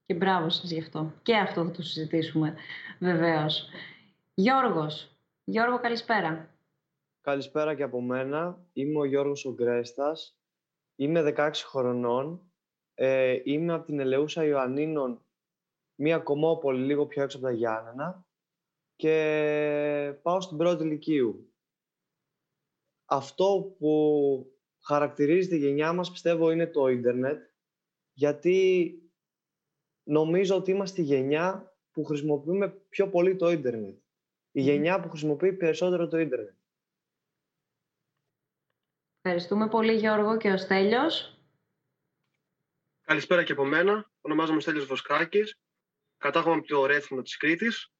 Και 0.07 0.15
μπράβο 0.15 0.49
σας 0.49 0.71
γι' 0.71 0.81
αυτό. 0.81 1.13
Και 1.23 1.37
αυτό 1.37 1.65
θα 1.65 1.71
το 1.71 1.83
συζητήσουμε 1.83 2.55
βεβαίως. 2.99 3.69
Γιώργος. 4.35 5.17
Γιώργο, 5.45 5.81
καλησπέρα. 5.81 6.55
Καλησπέρα 7.21 7.75
και 7.75 7.83
από 7.83 8.01
μένα. 8.01 8.67
Είμαι 8.73 8.99
ο 8.99 9.05
Γιώργος 9.05 9.45
Ογκρέστας. 9.45 10.39
Είμαι 10.97 11.23
16 11.37 11.51
χρονών. 11.65 12.53
Ε, 12.95 13.41
είμαι 13.45 13.73
από 13.73 13.85
την 13.85 14.01
Ελεούσα 14.01 14.45
Ιωαννίνων, 14.45 15.25
μία 16.01 16.19
κομμόπολη 16.19 16.85
λίγο 16.85 17.07
πιο 17.07 17.23
έξω 17.23 17.37
από 17.37 17.47
τα 17.47 17.53
Γιάννενα 17.53 18.27
και 18.97 20.19
πάω 20.23 20.41
στην 20.41 20.57
πρώτη 20.57 20.85
ηλικίου. 20.85 21.55
Αυτό 23.05 23.75
που 23.79 24.55
χαρακτηρίζει 24.83 25.49
τη 25.49 25.57
γενιά 25.59 25.93
μας 25.93 26.11
πιστεύω 26.11 26.51
είναι 26.51 26.67
το 26.67 26.87
ίντερνετ 26.87 27.49
γιατί 28.13 28.93
νομίζω 30.03 30.57
ότι 30.57 30.71
είμαστε 30.71 31.01
η 31.01 31.05
γενιά 31.05 31.75
που 31.91 32.05
χρησιμοποιούμε 32.05 32.69
πιο 32.69 33.09
πολύ 33.09 33.37
το 33.37 33.51
ίντερνετ. 33.51 33.99
Η 34.51 34.61
γενιά 34.61 35.01
που 35.01 35.09
χρησιμοποιεί 35.09 35.53
περισσότερο 35.53 36.09
το 36.09 36.19
ίντερνετ. 36.19 36.55
Ευχαριστούμε 39.23 39.69
πολύ 39.69 39.93
Γιώργο 39.93 40.37
και 40.37 40.51
ο 40.51 40.57
Στέλιος. 40.57 41.39
Καλησπέρα 43.01 43.45
και 43.45 43.53
από 43.53 43.65
μένα. 43.65 44.11
Ονομάζομαι 44.21 44.61
Στέλιος 44.61 44.87
Βοσκάκης. 44.87 45.61
Κατάγομαι 46.21 46.57
από 46.57 46.67
το 46.67 46.87
Ρέθινο 46.87 47.23
της 47.23 47.37
Κρήτης. 47.37 47.93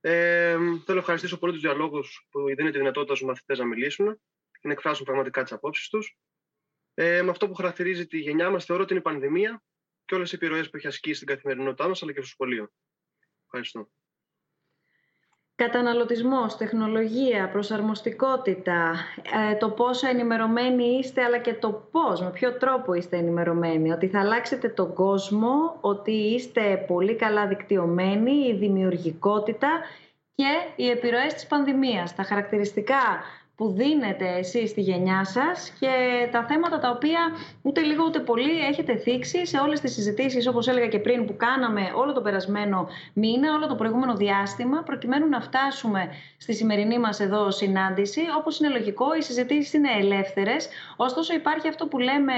Ε, 0.00 0.52
θέλω 0.56 0.82
να 0.86 0.98
ευχαριστήσω 0.98 1.38
πολύ 1.38 1.52
τους 1.52 1.60
διαλόγους 1.60 2.26
που 2.30 2.44
δίνουν 2.46 2.72
τη 2.72 2.78
δυνατότητα 2.78 3.14
στους 3.14 3.26
μαθητές 3.26 3.58
να 3.58 3.64
μιλήσουν 3.64 4.20
και 4.50 4.68
να 4.68 4.72
εκφράσουν 4.72 5.04
πραγματικά 5.04 5.42
τις 5.42 5.52
απόψεις 5.52 5.88
τους. 5.88 6.18
Ε, 6.94 7.22
με 7.22 7.30
αυτό 7.30 7.48
που 7.48 7.54
χαρακτηρίζει 7.54 8.06
τη 8.06 8.18
γενιά 8.18 8.50
μας 8.50 8.64
θεωρώ 8.64 8.82
ότι 8.82 8.92
είναι 8.92 9.00
η 9.00 9.04
πανδημία 9.04 9.62
και 10.04 10.14
όλες 10.14 10.32
οι 10.32 10.34
επιρροές 10.34 10.70
που 10.70 10.76
έχει 10.76 10.86
ασκήσει 10.86 11.14
στην 11.14 11.26
καθημερινότητά 11.26 11.88
μας 11.88 12.02
αλλά 12.02 12.12
και 12.12 12.20
στο 12.20 12.28
σχολείο. 12.28 12.72
Ευχαριστώ. 13.44 13.90
Καταναλωτισμός, 15.56 16.56
τεχνολογία, 16.56 17.48
προσαρμοστικότητα, 17.48 18.94
ε, 19.50 19.54
το 19.54 19.70
πόσο 19.70 20.08
ενημερωμένοι 20.08 20.84
είστε 20.84 21.22
αλλά 21.22 21.38
και 21.38 21.54
το 21.54 21.88
πώς, 21.90 22.20
με 22.20 22.30
ποιο 22.30 22.52
τρόπο 22.52 22.94
είστε 22.94 23.16
ενημερωμένοι, 23.16 23.92
ότι 23.92 24.08
θα 24.08 24.20
αλλάξετε 24.20 24.68
τον 24.68 24.94
κόσμο, 24.94 25.76
ότι 25.80 26.12
είστε 26.12 26.84
πολύ 26.86 27.14
καλά 27.14 27.46
δικτυωμένοι, 27.46 28.32
η 28.32 28.54
δημιουργικότητα 28.54 29.68
και 30.34 30.82
οι 30.82 30.90
επιρροές 30.90 31.34
της 31.34 31.46
πανδημίας. 31.46 32.14
Τα 32.14 32.22
χαρακτηριστικά 32.22 33.22
που 33.56 33.72
δίνετε 33.72 34.28
εσείς 34.38 34.70
στη 34.70 34.80
γενιά 34.80 35.24
σας 35.24 35.72
και 35.80 35.88
τα 36.30 36.44
θέματα 36.48 36.78
τα 36.78 36.90
οποία 36.90 37.20
ούτε 37.62 37.80
λίγο 37.80 38.04
ούτε 38.04 38.20
πολύ 38.20 38.60
έχετε 38.60 38.96
θίξει 38.96 39.46
σε 39.46 39.58
όλες 39.58 39.80
τις 39.80 39.92
συζητήσεις 39.92 40.46
όπως 40.46 40.68
έλεγα 40.68 40.86
και 40.86 40.98
πριν 40.98 41.26
που 41.26 41.36
κάναμε 41.36 41.92
όλο 41.94 42.12
το 42.12 42.20
περασμένο 42.20 42.88
μήνα, 43.12 43.54
όλο 43.54 43.66
το 43.66 43.74
προηγούμενο 43.74 44.14
διάστημα 44.14 44.82
προκειμένου 44.82 45.28
να 45.28 45.40
φτάσουμε 45.40 46.08
στη 46.36 46.54
σημερινή 46.54 46.98
μας 46.98 47.20
εδώ 47.20 47.50
συνάντηση. 47.50 48.20
Όπως 48.38 48.58
είναι 48.58 48.68
λογικό 48.68 49.14
οι 49.18 49.22
συζητήσεις 49.22 49.72
είναι 49.72 49.90
ελεύθερες, 49.98 50.68
ωστόσο 50.96 51.34
υπάρχει 51.34 51.68
αυτό 51.68 51.86
που 51.86 51.98
λέμε 51.98 52.32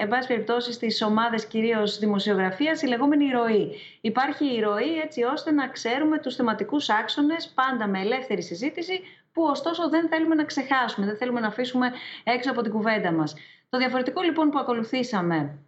εν 0.00 0.08
πάση 0.08 0.28
περιπτώσει 0.28 0.72
στις 0.72 1.02
ομάδες 1.02 1.46
κυρίως 1.46 1.98
δημοσιογραφίας 1.98 2.82
η 2.82 2.86
λεγόμενη 2.86 3.30
ροή. 3.30 3.70
Υπάρχει 4.00 4.44
η 4.56 4.60
ροή 4.60 4.98
έτσι 5.04 5.22
ώστε 5.22 5.50
να 5.50 5.68
ξέρουμε 5.68 6.18
τους 6.18 6.34
θεματικούς 6.34 6.88
άξονες 6.88 7.52
πάντα 7.54 7.86
με 7.86 8.00
ελεύθερη 8.00 8.42
συζήτηση 8.42 9.00
που 9.32 9.42
ωστόσο 9.42 9.88
δεν 9.88 10.08
θέλουμε 10.08 10.34
να 10.34 10.44
ξεχάσουμε, 10.44 11.06
δεν 11.06 11.16
θέλουμε 11.16 11.40
να 11.40 11.46
αφήσουμε 11.46 11.92
έξω 12.24 12.50
από 12.50 12.62
την 12.62 12.72
κουβέντα 12.72 13.12
μας. 13.12 13.34
Το 13.68 13.78
διαφορετικό 13.78 14.22
λοιπόν 14.22 14.50
που 14.50 14.58
ακολουθήσαμε 14.58 15.58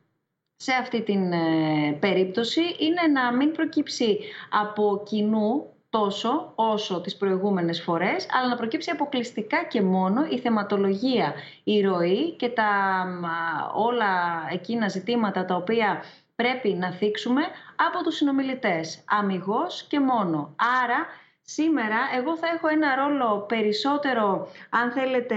σε 0.56 0.72
αυτή 0.72 1.02
την 1.02 1.32
ε, 1.32 1.96
περίπτωση 2.00 2.60
είναι 2.60 3.20
να 3.20 3.32
μην 3.32 3.52
προκύψει 3.52 4.18
από 4.50 5.02
κοινού 5.06 5.74
τόσο 5.90 6.52
όσο 6.54 7.00
τις 7.00 7.16
προηγούμενες 7.16 7.82
φορές, 7.82 8.26
αλλά 8.30 8.48
να 8.48 8.56
προκύψει 8.56 8.90
αποκλειστικά 8.90 9.64
και 9.64 9.82
μόνο 9.82 10.26
η 10.30 10.38
θεματολογία, 10.38 11.34
η 11.64 11.80
ροή 11.80 12.30
και 12.36 12.48
τα 12.48 12.68
όλα 13.74 14.44
εκείνα 14.50 14.88
ζητήματα 14.88 15.44
τα 15.44 15.54
οποία 15.54 16.02
πρέπει 16.36 16.68
να 16.68 16.92
θίξουμε 16.92 17.42
από 17.88 18.04
τους 18.04 18.16
συνομιλητές, 18.16 19.04
αμυγός 19.08 19.82
και 19.82 20.00
μόνο. 20.00 20.54
Άρα 20.82 21.06
Σήμερα 21.46 21.96
εγώ 22.18 22.36
θα 22.36 22.46
έχω 22.54 22.68
ένα 22.68 22.94
ρόλο 22.94 23.44
περισσότερο, 23.48 24.48
αν 24.70 24.90
θέλετε, 24.92 25.36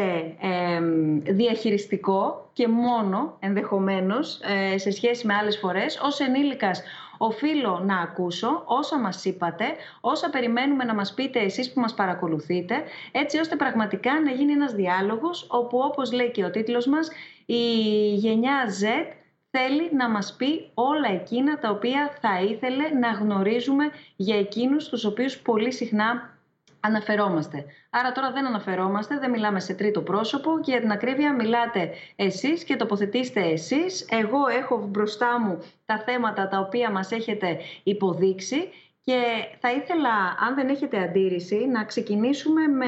διαχειριστικό 1.23 2.49
και 2.53 2.67
μόνο 2.67 3.37
ενδεχομένως 3.39 4.39
ε, 4.43 4.77
σε 4.77 4.91
σχέση 4.91 5.25
με 5.25 5.33
άλλες 5.33 5.57
φορές. 5.57 5.99
Ως 6.03 6.19
ενήλικας 6.19 6.83
οφείλω 7.17 7.81
να 7.85 7.97
ακούσω 7.97 8.63
όσα 8.65 8.99
μας 8.99 9.25
είπατε, 9.25 9.65
όσα 10.01 10.29
περιμένουμε 10.29 10.83
να 10.83 10.93
μας 10.93 11.13
πείτε 11.13 11.39
εσείς 11.39 11.73
που 11.73 11.79
μας 11.79 11.93
παρακολουθείτε, 11.93 12.83
έτσι 13.11 13.37
ώστε 13.37 13.55
πραγματικά 13.55 14.21
να 14.21 14.31
γίνει 14.31 14.51
ένας 14.51 14.73
διάλογος 14.73 15.47
όπου 15.49 15.77
όπως 15.77 16.11
λέει 16.11 16.31
και 16.31 16.43
ο 16.45 16.49
τίτλος 16.49 16.87
μας, 16.87 17.09
η 17.45 17.63
γενιά 18.13 18.65
Z 18.81 19.05
θέλει 19.57 19.89
να 19.95 20.09
μας 20.09 20.35
πει 20.37 20.69
όλα 20.73 21.11
εκείνα 21.13 21.59
τα 21.59 21.69
οποία 21.69 22.17
θα 22.21 22.41
ήθελε 22.41 22.89
να 22.99 23.09
γνωρίζουμε 23.11 23.89
για 24.15 24.37
εκείνους 24.39 24.89
τους 24.89 25.05
οποίους 25.05 25.37
πολύ 25.37 25.71
συχνά 25.71 26.37
αναφερόμαστε. 26.79 27.65
Άρα 27.89 28.11
τώρα 28.11 28.31
δεν 28.31 28.45
αναφερόμαστε, 28.45 29.17
δεν 29.19 29.29
μιλάμε 29.29 29.59
σε 29.59 29.73
τρίτο 29.73 30.01
πρόσωπο 30.01 30.59
και 30.61 30.71
για 30.71 30.79
την 30.79 30.91
ακρίβεια 30.91 31.33
μιλάτε 31.33 31.89
εσείς 32.15 32.63
και 32.63 32.75
τοποθετήστε 32.75 33.41
εσείς. 33.41 34.07
Εγώ 34.11 34.47
έχω 34.59 34.87
μπροστά 34.91 35.39
μου 35.39 35.63
τα 35.85 35.97
θέματα 36.05 36.47
τα 36.47 36.59
οποία 36.59 36.91
μας 36.91 37.11
έχετε 37.11 37.57
υποδείξει 37.83 38.69
και 39.03 39.21
θα 39.59 39.71
ήθελα, 39.71 40.37
αν 40.47 40.55
δεν 40.55 40.69
έχετε 40.69 40.97
αντίρρηση, 40.99 41.55
να 41.55 41.83
ξεκινήσουμε 41.83 42.67
με, 42.67 42.85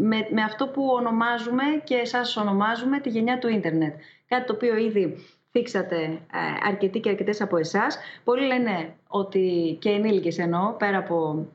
με, 0.00 0.28
με 0.30 0.42
αυτό 0.42 0.68
που 0.68 0.86
ονομάζουμε 0.98 1.62
και 1.84 1.94
εσάς 1.94 2.36
ονομάζουμε 2.36 3.00
τη 3.00 3.08
γενιά 3.08 3.38
του 3.38 3.48
ίντερνετ. 3.48 3.94
Κάτι 4.28 4.46
το 4.46 4.52
οποίο 4.52 4.76
ήδη 4.76 5.16
θίξατε 5.56 5.96
ε, 5.96 6.68
αρκετοί 6.68 7.00
και 7.00 7.08
αρκετές 7.08 7.40
από 7.40 7.56
εσάς. 7.56 7.98
Πολλοί 8.24 8.46
λένε 8.46 8.94
ότι 9.08 9.76
και 9.80 9.88
ενήλικες 9.88 10.38
εννοώ, 10.38 10.72
πέρα 10.72 10.98
από 10.98 11.46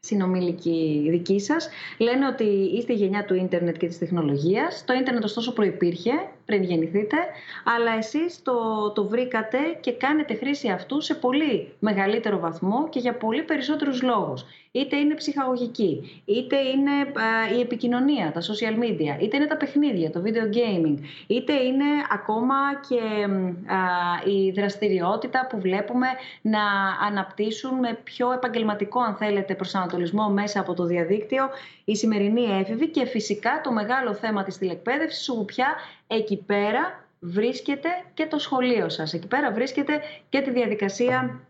συνομιλική 0.00 1.06
δική 1.10 1.40
σας, 1.40 1.68
λένε 1.98 2.26
ότι 2.26 2.44
είστε 2.44 2.92
η 2.92 2.96
γενιά 2.96 3.24
του 3.24 3.34
ίντερνετ 3.34 3.76
και 3.76 3.86
της 3.86 3.98
τεχνολογίας. 3.98 4.84
Το 4.86 4.92
ίντερνετ 4.92 5.24
ωστόσο 5.24 5.52
προϋπήρχε 5.52 6.12
πριν 6.44 6.62
γεννηθείτε, 6.62 7.16
αλλά 7.64 7.96
εσείς 7.96 8.42
το, 8.42 8.90
το 8.94 9.04
βρήκατε 9.04 9.58
και 9.80 9.92
κάνετε 9.92 10.34
χρήση 10.34 10.68
αυτού 10.68 11.00
σε 11.00 11.14
πολύ 11.14 11.72
μεγαλύτερο 11.78 12.38
βαθμό 12.38 12.88
και 12.88 12.98
για 12.98 13.16
πολύ 13.16 13.42
περισσότερους 13.42 14.02
λόγους. 14.02 14.44
Είτε 14.76 14.96
είναι 14.96 15.14
ψυχαγωγική, 15.14 16.22
είτε 16.24 16.56
είναι 16.56 16.90
η 17.56 17.60
επικοινωνία, 17.60 18.32
τα 18.32 18.40
social 18.40 18.82
media, 18.82 19.22
είτε 19.22 19.36
είναι 19.36 19.46
τα 19.46 19.56
παιχνίδια, 19.56 20.10
το 20.10 20.22
video 20.24 20.56
gaming, 20.56 20.98
είτε 21.26 21.52
είναι 21.52 21.84
ακόμα 22.10 22.54
και 22.88 23.00
η 24.30 24.50
δραστηριότητα 24.50 25.46
που 25.46 25.60
βλέπουμε 25.60 26.06
να 26.40 26.62
αναπτύσσουν 27.06 27.78
με 27.78 27.98
πιο 28.04 28.32
επαγγελματικό, 28.32 29.00
αν 29.00 29.14
θέλετε, 29.16 29.54
προσανατολισμό 29.54 30.28
μέσα 30.28 30.60
από 30.60 30.74
το 30.74 30.84
διαδίκτυο 30.84 31.48
η 31.84 31.96
σημερινή 31.96 32.44
έφηβη 32.60 32.88
και 32.88 33.06
φυσικά 33.06 33.60
το 33.62 33.72
μεγάλο 33.72 34.14
θέμα 34.14 34.42
της 34.42 34.58
τηλεκπαίδευσης, 34.58 35.28
όπου 35.28 35.44
πια 35.44 35.74
εκεί 36.06 36.36
πέρα 36.36 37.04
βρίσκεται 37.20 37.88
και 38.14 38.26
το 38.26 38.38
σχολείο 38.38 38.88
σας. 38.88 39.12
Εκεί 39.12 39.26
πέρα 39.26 39.52
βρίσκεται 39.52 40.00
και 40.28 40.40
τη 40.40 40.50
διαδικασία 40.50 41.40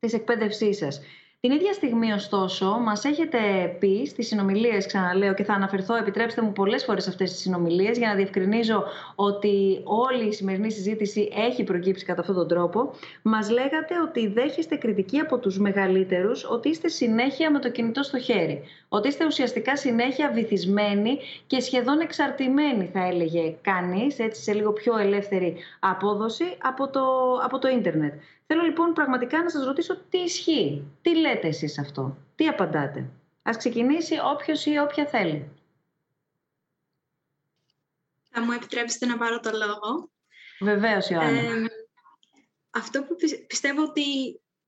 της 0.00 0.12
εκπαίδευσής 0.12 0.76
σας. 0.76 1.00
Την 1.42 1.52
ίδια 1.52 1.72
στιγμή, 1.72 2.12
ωστόσο, 2.12 2.66
μας 2.66 3.04
έχετε 3.04 3.38
πει 3.78 4.06
στις 4.06 4.26
συνομιλίες, 4.26 4.86
ξαναλέω 4.86 5.34
και 5.34 5.44
θα 5.44 5.54
αναφερθώ, 5.54 5.94
επιτρέψτε 5.94 6.42
μου 6.42 6.52
πολλές 6.52 6.84
φορές 6.84 7.08
αυτές 7.08 7.30
τις 7.30 7.40
συνομιλίες, 7.40 7.98
για 7.98 8.08
να 8.08 8.14
διευκρινίζω 8.14 8.84
ότι 9.14 9.80
όλη 9.84 10.24
η 10.28 10.32
σημερινή 10.32 10.72
συζήτηση 10.72 11.28
έχει 11.36 11.64
προκύψει 11.64 12.04
κατά 12.04 12.20
αυτόν 12.20 12.36
τον 12.36 12.48
τρόπο. 12.48 12.94
Μας 13.22 13.50
λέγατε 13.50 14.00
ότι 14.08 14.26
δέχεστε 14.26 14.76
κριτική 14.76 15.18
από 15.18 15.38
τους 15.38 15.58
μεγαλύτερους, 15.58 16.44
ότι 16.44 16.68
είστε 16.68 16.88
συνέχεια 16.88 17.50
με 17.50 17.58
το 17.58 17.70
κινητό 17.70 18.02
στο 18.02 18.18
χέρι. 18.18 18.62
Ότι 18.88 19.08
είστε 19.08 19.26
ουσιαστικά 19.26 19.76
συνέχεια 19.76 20.30
βυθισμένοι 20.34 21.18
και 21.46 21.60
σχεδόν 21.60 22.00
εξαρτημένοι, 22.00 22.90
θα 22.92 23.06
έλεγε 23.06 23.54
κανείς, 23.62 24.18
έτσι 24.18 24.42
σε 24.42 24.52
λίγο 24.52 24.72
πιο 24.72 24.96
ελεύθερη 24.96 25.56
απόδοση 25.80 26.44
από 26.62 26.88
το, 26.88 27.00
από 27.42 27.58
το 27.58 27.68
ίντερνετ. 27.68 28.12
Θέλω 28.52 28.62
λοιπόν 28.62 28.92
πραγματικά 28.92 29.42
να 29.42 29.50
σας 29.50 29.64
ρωτήσω 29.64 29.96
τι 30.10 30.18
ισχύει. 30.18 30.84
Τι 31.02 31.16
λέτε 31.16 31.48
εσείς 31.48 31.78
αυτό; 31.78 32.16
Τι 32.34 32.48
απαντάτε; 32.48 33.10
Ας 33.42 33.56
ξεκινήσει 33.56 34.14
όποιος 34.34 34.66
ή 34.66 34.78
όποια 34.78 35.06
θέλει. 35.06 35.50
Θα 38.30 38.42
μου 38.42 38.52
επιτρέψετε 38.52 39.06
να 39.06 39.16
πάρω 39.16 39.40
το 39.40 39.50
λόγο; 39.50 40.10
Βεβαίως, 40.60 41.08
Ιωάννα. 41.10 41.68
αυτό 42.70 43.02
που 43.02 43.16
πιστεύω 43.46 43.82
ότι 43.82 44.02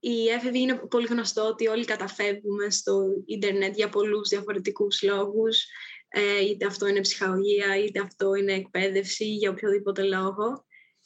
η 0.01 0.29
έφηβη 0.29 0.61
είναι 0.61 0.75
πολύ 0.75 1.07
γνωστό 1.07 1.47
ότι 1.47 1.67
όλοι 1.67 1.85
καταφεύγουμε 1.85 2.71
στο 2.71 3.07
ίντερνετ 3.27 3.75
για 3.77 3.89
πολλούς 3.89 4.29
διαφορετικούς 4.29 5.03
λόγους. 5.03 5.67
Ε, 6.09 6.41
είτε 6.41 6.67
αυτό 6.67 6.87
είναι 6.87 7.01
ψυχαγωγία, 7.01 7.77
είτε 7.77 8.01
αυτό 8.01 8.35
είναι 8.35 8.53
εκπαίδευση, 8.53 9.25
για 9.25 9.51
οποιοδήποτε 9.51 10.03
λόγο. 10.03 10.65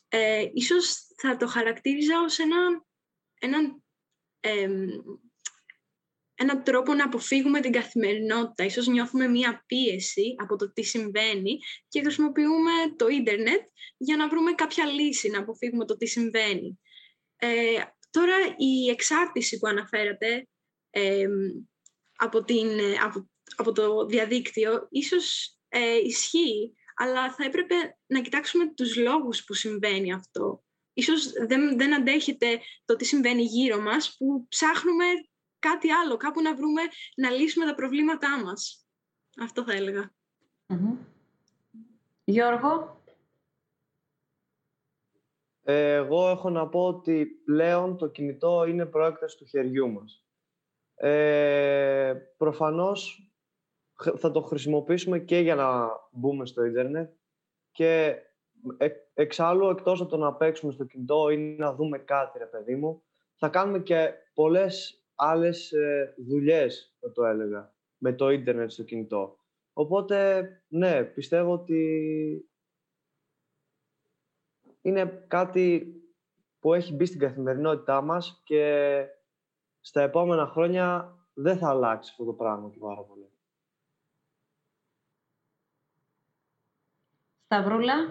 Ε, 0.08 0.50
ίσως 0.52 1.06
θα 1.16 1.36
το 1.36 1.46
χαρακτήριζα 1.46 2.20
ως 2.20 2.38
ένα, 2.38 2.84
έναν, 3.38 3.82
ένα 6.34 6.62
τρόπο 6.62 6.94
να 6.94 7.04
αποφύγουμε 7.04 7.60
την 7.60 7.72
καθημερινότητα. 7.72 8.64
Ίσως 8.64 8.86
νιώθουμε 8.86 9.28
μία 9.28 9.64
πίεση 9.66 10.34
από 10.38 10.56
το 10.56 10.72
τι 10.72 10.82
συμβαίνει 10.82 11.58
και 11.88 12.00
χρησιμοποιούμε 12.00 12.72
το 12.96 13.08
ίντερνετ 13.08 13.60
για 13.96 14.16
να 14.16 14.28
βρούμε 14.28 14.52
κάποια 14.52 14.86
λύση, 14.86 15.28
να 15.28 15.38
αποφύγουμε 15.38 15.84
το 15.84 15.96
τι 15.96 16.06
συμβαίνει. 16.06 16.80
Ε, 17.36 17.82
τώρα 18.10 18.36
η 18.56 18.90
εξάρτηση 18.90 19.58
που 19.58 19.66
αναφέρατε 19.66 20.48
από, 22.16 22.44
την, 22.44 22.68
από, 23.02 23.30
από 23.56 23.72
το 23.72 24.06
διαδίκτυο 24.06 24.86
ίσως 24.90 25.56
ε, 25.68 25.96
ισχύει, 25.96 26.72
αλλά 26.96 27.32
θα 27.32 27.44
έπρεπε 27.44 27.74
να 28.06 28.20
κοιτάξουμε 28.20 28.74
τους 28.74 28.96
λόγους 28.96 29.44
που 29.44 29.54
συμβαίνει 29.54 30.12
αυτό 30.12 30.64
ίσως 30.96 31.32
δεν, 31.32 31.78
δεν 31.78 31.94
αντέχετε 31.94 32.60
το 32.84 32.96
τι 32.96 33.04
συμβαίνει 33.04 33.42
γύρω 33.42 33.80
μας, 33.80 34.16
που 34.18 34.46
ψάχνουμε 34.48 35.04
κάτι 35.58 35.90
άλλο, 35.90 36.16
κάπου 36.16 36.42
να 36.42 36.54
βρούμε, 36.54 36.82
να 37.16 37.30
λύσουμε 37.30 37.66
τα 37.66 37.74
προβλήματά 37.74 38.42
μας. 38.44 38.86
Αυτό 39.40 39.64
θα 39.64 39.72
έλεγα. 39.72 40.10
Γιώργο; 42.24 43.02
Εγώ 45.62 46.28
έχω 46.28 46.50
να 46.50 46.68
πω 46.68 46.86
ότι 46.86 47.26
πλέον 47.26 47.96
το 47.96 48.08
κινητό 48.08 48.64
είναι 48.64 48.86
προέκταση 48.86 49.36
του 49.36 49.44
χεριού 49.44 49.92
μας. 49.92 50.24
Ε, 50.94 52.14
προφανώς 52.36 53.25
θα 53.96 54.30
το 54.30 54.42
χρησιμοποιήσουμε 54.42 55.18
και 55.18 55.38
για 55.38 55.54
να 55.54 55.88
μπούμε 56.10 56.46
στο 56.46 56.64
ίντερνετ 56.64 57.12
και 57.70 58.16
ε, 58.76 58.88
εξάλλου, 59.14 59.68
εκτός 59.68 60.00
από 60.00 60.10
το 60.10 60.16
να 60.16 60.34
παίξουμε 60.34 60.72
στο 60.72 60.84
κινητό 60.84 61.30
ή 61.30 61.36
να 61.38 61.74
δούμε 61.74 61.98
κάτι, 61.98 62.38
ρε 62.38 62.46
παιδί 62.46 62.76
μου, 62.76 63.02
θα 63.36 63.48
κάνουμε 63.48 63.78
και 63.78 64.12
πολλές 64.34 65.04
άλλες 65.14 65.72
ε, 65.72 66.14
δουλειές, 66.28 66.96
θα 67.00 67.12
το 67.12 67.24
έλεγα, 67.24 67.74
με 67.98 68.12
το 68.12 68.30
ίντερνετ 68.30 68.70
στο 68.70 68.82
κινητό. 68.82 69.38
Οπότε, 69.72 70.48
ναι, 70.68 71.04
πιστεύω 71.04 71.52
ότι 71.52 71.90
είναι 74.82 75.24
κάτι 75.28 75.94
που 76.58 76.74
έχει 76.74 76.94
μπει 76.94 77.04
στην 77.04 77.20
καθημερινότητά 77.20 78.00
μας 78.00 78.40
και 78.44 79.04
στα 79.80 80.02
επόμενα 80.02 80.46
χρόνια 80.46 81.16
δεν 81.34 81.58
θα 81.58 81.68
αλλάξει 81.68 82.10
αυτό 82.10 82.24
το 82.24 82.32
πράγμα 82.32 82.70
και 82.70 82.78
πάρα 82.78 83.02
πολύ. 83.02 83.30
Σταυρούλα. 87.48 88.08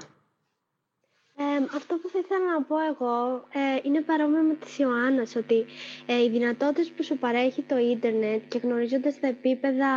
Ε, 1.38 1.44
αυτό 1.76 1.96
που 1.96 2.10
θα 2.10 2.20
ήθελα 2.20 2.54
να 2.54 2.64
πω 2.64 2.76
εγώ 2.80 3.36
ε, 3.54 3.80
είναι 3.84 4.02
παρόμοιο 4.02 4.42
με 4.42 4.54
της 4.56 4.78
Ιωάννας, 4.78 5.36
ότι 5.36 5.66
ε, 6.06 6.24
οι 6.24 6.30
δυνατότητες 6.30 6.90
που 6.92 7.04
σου 7.04 7.18
παρέχει 7.18 7.62
το 7.62 7.78
ίντερνετ 7.78 8.44
και 8.48 8.58
γνωρίζοντας 8.58 9.20
τα 9.20 9.28
επίπεδα 9.28 9.88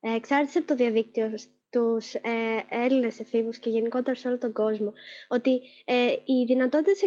ε, 0.00 0.14
εξάρτηση 0.14 0.58
από 0.58 0.66
το 0.66 0.74
διαδίκτυο 0.74 1.34
στους 1.38 2.14
ε, 2.14 2.20
Έλληνες 2.68 3.20
εφήβους 3.20 3.58
και 3.58 3.70
γενικότερα 3.70 4.16
σε 4.16 4.28
όλο 4.28 4.38
τον 4.38 4.52
κόσμο, 4.52 4.92
ότι 5.28 5.60
ε, 5.84 6.12
οι 6.24 6.44
δυνατότητες 6.46 7.02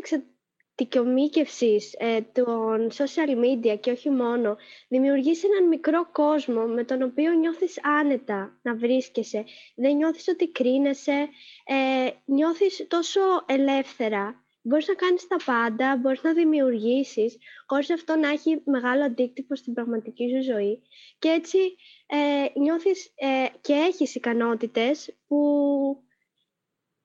δικαιομήκευσης 0.82 1.94
ε, 1.98 2.22
των 2.22 2.90
social 2.92 3.32
media 3.44 3.80
και 3.80 3.92
όχι 3.92 4.10
μόνο, 4.10 4.58
δημιουργείς 4.88 5.44
έναν 5.44 5.68
μικρό 5.68 6.10
κόσμο 6.12 6.62
με 6.66 6.84
τον 6.84 7.02
οποίο 7.02 7.32
νιώθεις 7.34 7.80
άνετα 8.00 8.60
να 8.62 8.76
βρίσκεσαι. 8.76 9.44
Δεν 9.76 9.96
νιώθεις 9.96 10.28
ότι 10.28 10.52
κρίνεσαι, 10.52 11.30
ε, 11.66 12.10
νιώθεις 12.26 12.86
τόσο 12.88 13.22
ελεύθερα. 13.46 14.44
Μπορείς 14.64 14.88
να 14.88 14.94
κάνεις 14.94 15.28
τα 15.28 15.36
πάντα, 15.46 15.98
μπορείς 15.98 16.24
να 16.24 16.34
δημιουργήσεις, 16.34 17.38
χωρίς 17.66 17.90
αυτό 17.92 18.16
να 18.16 18.30
έχει 18.30 18.62
μεγάλο 18.66 19.04
αντίκτυπο 19.04 19.56
στην 19.56 19.74
πραγματική 19.74 20.30
σου 20.30 20.44
ζωή. 20.54 20.82
Και 21.20 21.30
έτσι 21.30 21.58
ε, 22.08 22.60
νιώθεις 22.60 23.12
ε, 23.16 23.46
και 23.62 23.74
έχεις 23.74 24.16
ικανότητες 24.16 25.18
που 25.28 25.38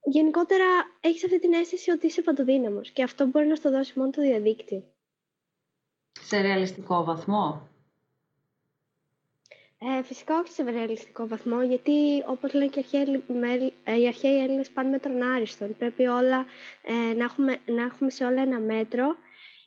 γενικότερα 0.07 0.65
έχεις 1.01 1.25
αυτή 1.25 1.39
την 1.41 1.53
αίσθηση 1.53 1.91
ότι 1.91 2.07
είσαι 2.07 2.23
παντοδύναμος 2.23 2.91
και 2.91 3.03
αυτό 3.03 3.27
μπορεί 3.27 3.47
να 3.47 3.55
στο 3.55 3.71
δώσει 3.71 3.99
μόνο 3.99 4.11
το 4.11 4.23
διαδίκτυο. 4.23 4.85
Σε 6.21 6.41
ρεαλιστικό 6.41 7.05
βαθμό; 7.05 7.69
Ε, 9.79 10.03
φυσικά 10.03 10.39
όχι 10.39 10.53
σε 10.53 10.63
ρεαλιστικό 10.63 11.27
βαθμό, 11.27 11.63
γιατί 11.63 12.23
όπως 12.27 12.53
λένε 12.53 12.67
και 12.67 12.85
ε, 13.85 14.01
οι 14.01 14.07
αρχαίοι 14.07 14.43
Έλληνες 14.43 14.71
πάνε 14.71 14.89
μέτρον 14.89 15.23
άριστον. 15.23 15.77
Πρέπει 15.77 16.07
όλα, 16.07 16.47
ε, 16.83 17.15
να, 17.15 17.25
έχουμε, 17.25 17.59
να 17.67 17.83
έχουμε 17.83 18.11
σε 18.11 18.25
όλα 18.25 18.43
ένα 18.43 18.61
μέτρο 18.61 19.17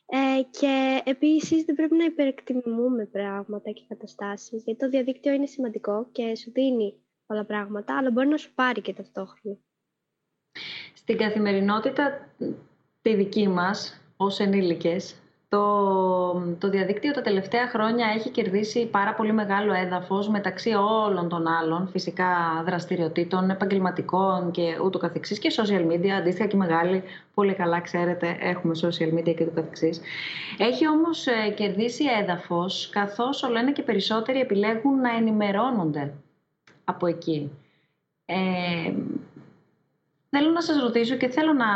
ε, 0.06 0.42
και 0.50 1.02
επίσης 1.04 1.64
δεν 1.64 1.74
πρέπει 1.74 1.96
να 1.96 2.04
υπερεκτιμούμε 2.04 3.06
πράγματα 3.06 3.70
και 3.70 3.82
καταστάσεις, 3.88 4.62
γιατί 4.64 4.80
το 4.80 4.88
διαδίκτυο 4.88 5.32
είναι 5.32 5.46
σημαντικό 5.46 6.08
και 6.12 6.36
σου 6.36 6.50
δίνει 6.52 6.94
πολλά 7.26 7.44
πράγματα, 7.44 7.96
αλλά 7.98 8.10
μπορεί 8.10 8.28
να 8.28 8.36
σου 8.36 8.54
πάρει 8.54 8.80
και 8.80 8.92
ταυτόχρονα. 8.92 9.58
Στην 10.94 11.18
καθημερινότητα 11.18 12.28
τη 13.02 13.14
δική 13.14 13.48
μας, 13.48 14.00
ως 14.16 14.38
ενήλικες, 14.38 15.14
το, 15.50 16.32
το 16.58 16.70
διαδίκτυο 16.70 17.12
τα 17.12 17.20
τελευταία 17.20 17.68
χρόνια 17.68 18.06
έχει 18.14 18.30
κερδίσει 18.30 18.86
πάρα 18.86 19.14
πολύ 19.14 19.32
μεγάλο 19.32 19.72
έδαφος 19.72 20.28
μεταξύ 20.28 20.70
όλων 20.74 21.28
των 21.28 21.46
άλλων 21.46 21.88
φυσικά 21.88 22.62
δραστηριοτήτων, 22.66 23.50
επαγγελματικών 23.50 24.50
και 24.50 24.78
ούτω 24.84 24.98
καθεξής 24.98 25.38
και 25.38 25.52
social 25.56 25.92
media, 25.92 26.08
αντίστοιχα 26.08 26.48
και 26.48 26.56
μεγάλη, 26.56 27.02
πολύ 27.34 27.54
καλά 27.54 27.80
ξέρετε, 27.80 28.36
έχουμε 28.40 28.74
social 28.82 29.18
media 29.18 29.34
και 29.34 29.42
ούτω 29.42 29.54
καθεξής. 29.54 30.00
Έχει 30.58 30.88
όμως 30.88 31.26
ε, 31.26 31.50
κερδίσει 31.54 32.04
έδαφος 32.20 32.90
καθώς 32.92 33.42
όλο 33.42 33.58
ένα 33.58 33.72
και 33.72 33.82
περισσότεροι 33.82 34.40
επιλέγουν 34.40 35.00
να 35.00 35.16
ενημερώνονται 35.16 36.12
από 36.84 37.06
εκεί. 37.06 37.50
Ε, 38.24 38.92
Θέλω 40.30 40.50
να 40.50 40.62
σας 40.62 40.80
ρωτήσω 40.80 41.16
και 41.16 41.28
θέλω 41.28 41.52
να, 41.52 41.68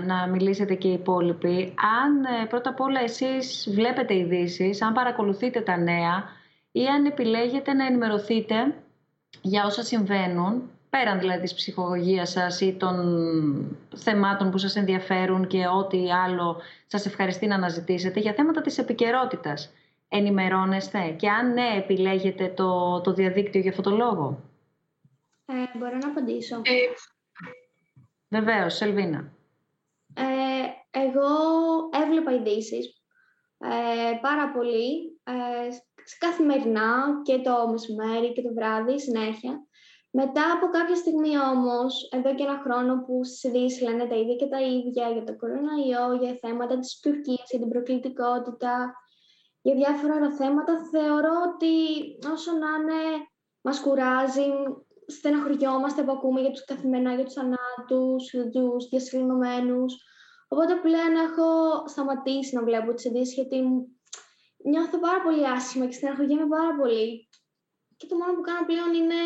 να 0.00 0.26
μιλήσετε 0.26 0.74
και 0.74 0.88
οι 0.88 0.92
υπόλοιποι. 0.92 1.74
Αν 2.00 2.24
ε, 2.24 2.46
πρώτα 2.46 2.70
απ' 2.70 2.80
όλα 2.80 3.00
εσείς 3.00 3.68
βλέπετε 3.70 4.14
ειδήσεις, 4.16 4.82
αν 4.82 4.92
παρακολουθείτε 4.92 5.60
τα 5.60 5.76
νέα 5.76 6.24
ή 6.72 6.86
αν 6.86 7.04
επιλέγετε 7.04 7.72
να 7.72 7.86
ενημερωθείτε 7.86 8.74
για 9.40 9.64
όσα 9.64 9.82
συμβαίνουν 9.82 10.70
πέραν 10.90 11.18
δηλαδή 11.18 11.42
της 11.42 11.54
ψυχολογίας 11.54 12.30
σας 12.30 12.60
ή 12.60 12.72
των 12.72 12.96
θεμάτων 13.96 14.50
που 14.50 14.58
σας 14.58 14.76
ενδιαφέρουν 14.76 15.46
και 15.46 15.66
ό,τι 15.66 16.12
άλλο 16.12 16.60
σας 16.86 17.06
ευχαριστεί 17.06 17.46
να 17.46 17.54
αναζητήσετε 17.54 18.20
για 18.20 18.32
θέματα 18.32 18.60
της 18.60 18.78
επικαιρότητας. 18.78 19.72
Ενημερώνεστε 20.08 21.14
και 21.16 21.28
αν 21.28 21.52
ναι, 21.52 21.74
επιλέγετε 21.76 22.52
το, 22.56 23.00
το 23.00 23.12
διαδίκτυο 23.12 23.60
για 23.60 23.70
αυτό 23.70 23.82
το 23.82 23.90
λόγο; 23.90 24.38
Ε, 25.46 25.78
μπορώ 25.78 25.96
να 25.96 26.08
απαντήσω. 26.08 26.56
Ε, 26.56 26.70
Βεβαίως, 28.28 28.74
Σελβίνα. 28.74 29.32
Ε, 30.14 30.98
εγώ 30.98 31.28
έβλεπα 32.02 32.32
ειδήσεις 32.32 33.02
ε, 33.58 34.18
πάρα 34.20 34.52
πολύ, 34.52 35.20
ε, 35.24 35.68
καθημερινά 36.18 37.20
και 37.22 37.38
το 37.38 37.68
μεσημέρι 37.68 38.32
και 38.32 38.42
το 38.42 38.54
βράδυ 38.54 39.00
συνέχεια. 39.00 39.66
Μετά 40.10 40.52
από 40.52 40.66
κάποια 40.66 40.96
στιγμή 40.96 41.38
όμως, 41.38 42.08
εδώ 42.12 42.34
και 42.34 42.42
ένα 42.42 42.60
χρόνο 42.64 43.04
που 43.04 43.24
στις 43.24 43.44
ειδήσεις 43.44 43.82
λένε 43.82 44.06
τα 44.06 44.16
ίδια 44.16 44.34
και 44.34 44.46
τα 44.46 44.60
ίδια 44.60 45.10
για 45.10 45.24
το 45.24 45.36
κοροναϊό, 45.36 46.14
για 46.20 46.38
θέματα 46.40 46.78
της 46.78 47.00
Τουρκίας, 47.02 47.50
για 47.50 47.58
την 47.58 47.68
προκλητικότητα, 47.68 48.94
για 49.62 49.74
διάφορα 49.74 50.14
άλλα 50.14 50.32
θέματα, 50.34 50.72
θεωρώ 50.92 51.34
ότι 51.52 51.74
όσο 52.32 52.52
να 52.52 52.68
είναι 52.76 53.00
μας 53.60 53.80
κουράζει, 53.80 54.46
στεναχωριόμαστε 55.06 56.02
που 56.02 56.12
ακούμε 56.12 56.40
για 56.40 56.50
τους 56.50 56.64
καθημερινά, 56.64 57.14
για 57.14 57.24
τους 57.24 57.34
θανάτους, 57.34 58.22
τους 58.52 58.88
διασυλληνωμένους. 58.88 59.94
Οπότε 60.48 60.74
πλέον 60.74 61.14
έχω 61.26 61.48
σταματήσει 61.88 62.54
να 62.54 62.62
βλέπω 62.62 62.94
τις 62.94 63.04
ειδήσεις 63.04 63.34
γιατί 63.34 63.56
νιώθω 64.64 64.98
πάρα 64.98 65.22
πολύ 65.22 65.48
άσχημα 65.48 65.86
και 65.86 65.92
στεναχωριέμαι 65.92 66.46
πάρα 66.46 66.76
πολύ. 66.80 67.28
Και 67.96 68.06
το 68.06 68.16
μόνο 68.16 68.34
που 68.34 68.40
κάνω 68.40 68.66
πλέον 68.66 68.94
είναι 68.94 69.20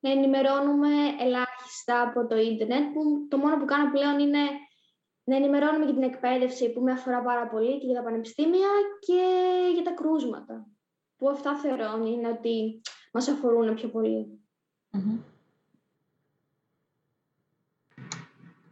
να 0.00 0.10
ενημερώνουμε 0.10 0.92
ελάχιστα 1.18 2.02
από 2.02 2.26
το 2.26 2.36
ίντερνετ, 2.36 2.92
που 2.92 3.26
το 3.28 3.36
μόνο 3.38 3.56
που 3.58 3.64
κάνω 3.64 3.90
πλέον 3.90 4.18
είναι 4.18 4.42
να 5.24 5.36
ενημερώνουμε 5.36 5.84
για 5.84 5.94
την 5.94 6.02
εκπαίδευση 6.02 6.72
που 6.72 6.80
με 6.80 6.92
αφορά 6.92 7.22
πάρα 7.22 7.48
πολύ 7.48 7.78
και 7.78 7.86
για 7.86 7.94
τα 7.94 8.02
πανεπιστήμια 8.02 8.68
και 8.98 9.22
για 9.74 9.82
τα 9.82 9.90
κρούσματα, 9.90 10.66
που 11.16 11.28
αυτά 11.28 11.56
θεωρώ 11.56 12.06
είναι 12.06 12.28
ότι 12.28 12.80
μας 13.12 13.28
αφορούν 13.28 13.74
πιο 13.74 13.88
πολυ 14.90 15.24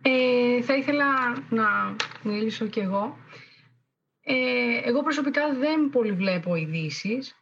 Ε, 0.07 0.63
θα 0.63 0.77
ήθελα 0.77 1.39
να 1.51 1.97
μιλήσω 2.23 2.67
κι 2.67 2.81
εγώ. 2.81 3.17
Ε, 4.21 4.81
εγώ 4.85 5.03
προσωπικά 5.03 5.55
δεν 5.55 5.91
πολύ 5.91 6.13
βλέπω 6.13 6.55
ειδήσεις. 6.55 7.37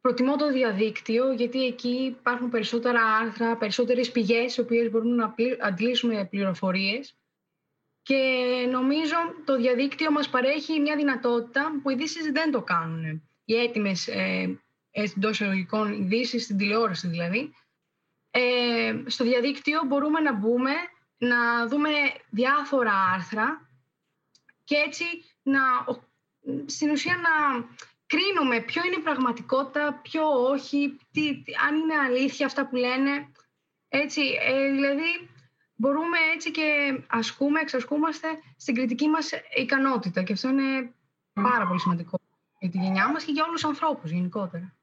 Προτιμώ 0.00 0.36
το 0.36 0.52
διαδίκτυο 0.52 1.32
γιατί 1.32 1.64
εκεί 1.64 1.88
υπάρχουν 1.88 2.50
περισσότερα 2.50 3.00
άρθρα, 3.04 3.56
περισσότερες 3.56 4.10
πηγές 4.10 4.56
οι 4.56 4.60
οποίες 4.60 4.90
μπορούν 4.90 5.14
να 5.14 5.34
αντλήσουμε 5.60 6.24
πληροφορίες 6.30 7.16
και 8.02 8.18
νομίζω 8.70 9.14
το 9.44 9.56
διαδίκτυο 9.56 10.10
μας 10.10 10.28
παρέχει 10.28 10.80
μια 10.80 10.96
δυνατότητα 10.96 11.80
που 11.82 11.90
οι 11.90 11.94
ειδήσεις 11.98 12.30
δεν 12.32 12.50
το 12.50 12.62
κάνουν. 12.62 13.22
Οι 13.44 13.54
έτοιμες 13.54 14.08
ε, 14.08 14.60
εντός 14.90 15.40
εισαγωγικών 15.40 15.92
ειδήσεις, 15.92 16.44
στην 16.44 16.56
τηλεόραση 16.56 17.08
δηλαδή. 17.08 17.54
Ε, 18.34 19.02
στο 19.06 19.24
διαδίκτυο 19.24 19.82
μπορούμε 19.86 20.20
να 20.20 20.32
μπούμε, 20.32 20.72
να 21.18 21.66
δούμε 21.66 21.90
διάφορα 22.30 22.92
άρθρα 23.14 23.68
και 24.64 24.76
έτσι 24.86 25.04
να, 25.42 25.60
στην 26.66 26.90
ουσία 26.90 27.16
να 27.16 27.64
κρίνουμε 28.06 28.60
ποιο 28.60 28.82
είναι 28.84 28.96
η 28.98 29.02
πραγματικότητα, 29.02 30.00
ποιο 30.02 30.22
όχι, 30.28 30.98
τι, 31.12 31.28
αν 31.68 31.76
είναι 31.76 31.94
αλήθεια 32.06 32.46
αυτά 32.46 32.66
που 32.66 32.76
λένε. 32.76 33.30
Έτσι, 33.88 34.20
ε, 34.40 34.70
δηλαδή 34.70 35.30
μπορούμε 35.74 36.18
έτσι 36.34 36.50
και 36.50 36.98
ασκούμε, 37.06 37.60
εξασκούμαστε 37.60 38.28
στην 38.56 38.74
κριτική 38.74 39.08
μας 39.08 39.30
ικανότητα 39.56 40.22
και 40.22 40.32
αυτό 40.32 40.48
είναι 40.48 40.92
πάρα 41.32 41.66
πολύ 41.66 41.80
σημαντικό 41.80 42.18
για 42.58 42.70
τη 42.70 42.78
γενιά 42.78 43.10
μας 43.10 43.24
και 43.24 43.32
για 43.32 43.44
όλους 43.44 43.60
τους 43.60 43.70
ανθρώπους 43.70 44.10
γενικότερα. 44.10 44.74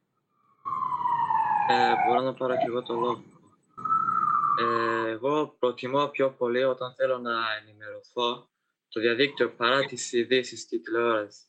Ε, 1.70 1.94
μπορώ 2.06 2.22
να 2.22 2.34
πάρω 2.34 2.54
και 2.54 2.66
εγώ 2.68 2.82
το 2.84 2.94
λόγο. 2.94 3.24
Ε, 4.60 5.10
εγώ 5.10 5.56
προτιμώ 5.60 6.08
πιο 6.08 6.32
πολύ 6.32 6.64
όταν 6.64 6.94
θέλω 6.94 7.18
να 7.18 7.32
ενημερωθώ 7.62 8.50
το 8.90 9.00
διαδίκτυο 9.00 9.50
παρά 9.50 9.86
τις 9.86 10.14
ειδήσεις 10.14 10.62
στη 10.62 10.80
τηλεόραση. 10.80 11.42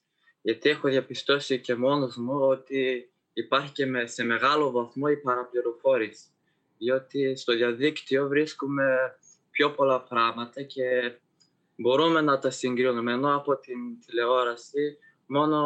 Γιατί 0.42 0.68
έχω 0.68 0.88
διαπιστώσει 0.88 1.60
και 1.60 1.74
μόνος 1.74 2.16
μου 2.16 2.38
ότι 2.40 3.10
υπάρχει 3.32 3.72
και 3.72 4.06
σε 4.06 4.24
μεγάλο 4.24 4.70
βαθμό 4.70 5.06
η 5.10 5.16
παραπληροφόρηση. 5.16 6.24
Διότι 6.78 7.36
στο 7.36 7.54
διαδίκτυο 7.54 8.28
βρίσκουμε 8.28 9.18
πιο 9.50 9.70
πολλά 9.70 10.00
πράγματα 10.00 10.62
και 10.62 11.18
μπορούμε 11.76 12.20
να 12.20 12.38
τα 12.38 12.50
συγκρίνουμε. 12.50 13.12
Ενώ 13.12 13.34
από 13.34 13.56
την 13.56 14.00
τηλεόραση 14.06 14.98
μόνο 15.26 15.58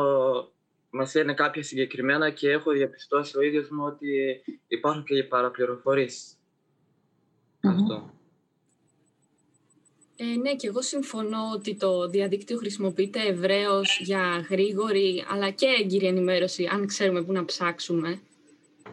μας 0.90 1.14
λένε 1.14 1.35
κάποια 1.35 1.62
συγκεκριμένα 1.62 2.30
και 2.30 2.50
έχω 2.50 2.70
διαπιστώσει 2.70 3.38
ο 3.38 3.40
ίδιος 3.40 3.68
μου 3.68 3.85
ότι 3.85 4.42
υπάρχουν 4.68 5.04
και 5.04 5.16
οι 5.16 5.24
παραπληροφορήσεις. 5.24 6.34
Αυτό. 7.68 8.12
Ε, 10.16 10.24
ναι, 10.24 10.55
και 10.55 10.66
εγώ 10.66 10.83
συμφωνώ 10.83 11.50
ότι 11.55 11.77
το 11.77 12.09
διαδίκτυο 12.09 12.57
χρησιμοποιείται 12.57 13.20
ευρέως 13.20 14.00
για 14.03 14.46
γρήγορη 14.50 15.24
αλλά 15.29 15.50
και 15.50 15.66
έγκυρη 15.81 16.07
ενημέρωση, 16.07 16.68
αν 16.72 16.87
ξέρουμε 16.87 17.22
πού 17.22 17.33
να 17.33 17.44
ψάξουμε. 17.44 18.20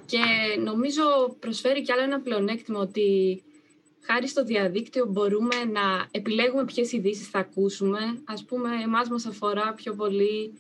Και 0.06 0.20
νομίζω 0.64 1.02
προσφέρει 1.40 1.82
κι 1.82 1.92
άλλο 1.92 2.02
ένα 2.02 2.22
πλεονέκτημα 2.22 2.80
ότι 2.80 3.42
χάρη 4.02 4.28
στο 4.28 4.44
διαδίκτυο 4.44 5.06
μπορούμε 5.06 5.56
να 5.72 6.08
επιλέγουμε 6.12 6.66
ποιες 6.66 6.92
ειδήσεις 6.92 7.28
θα 7.28 7.40
ακούσουμε. 7.40 8.00
Ας 8.26 8.44
πούμε, 8.44 8.70
εμάς 8.84 9.10
μας 9.10 9.26
αφορά 9.26 9.74
πιο 9.74 9.96
πολύ 9.96 10.54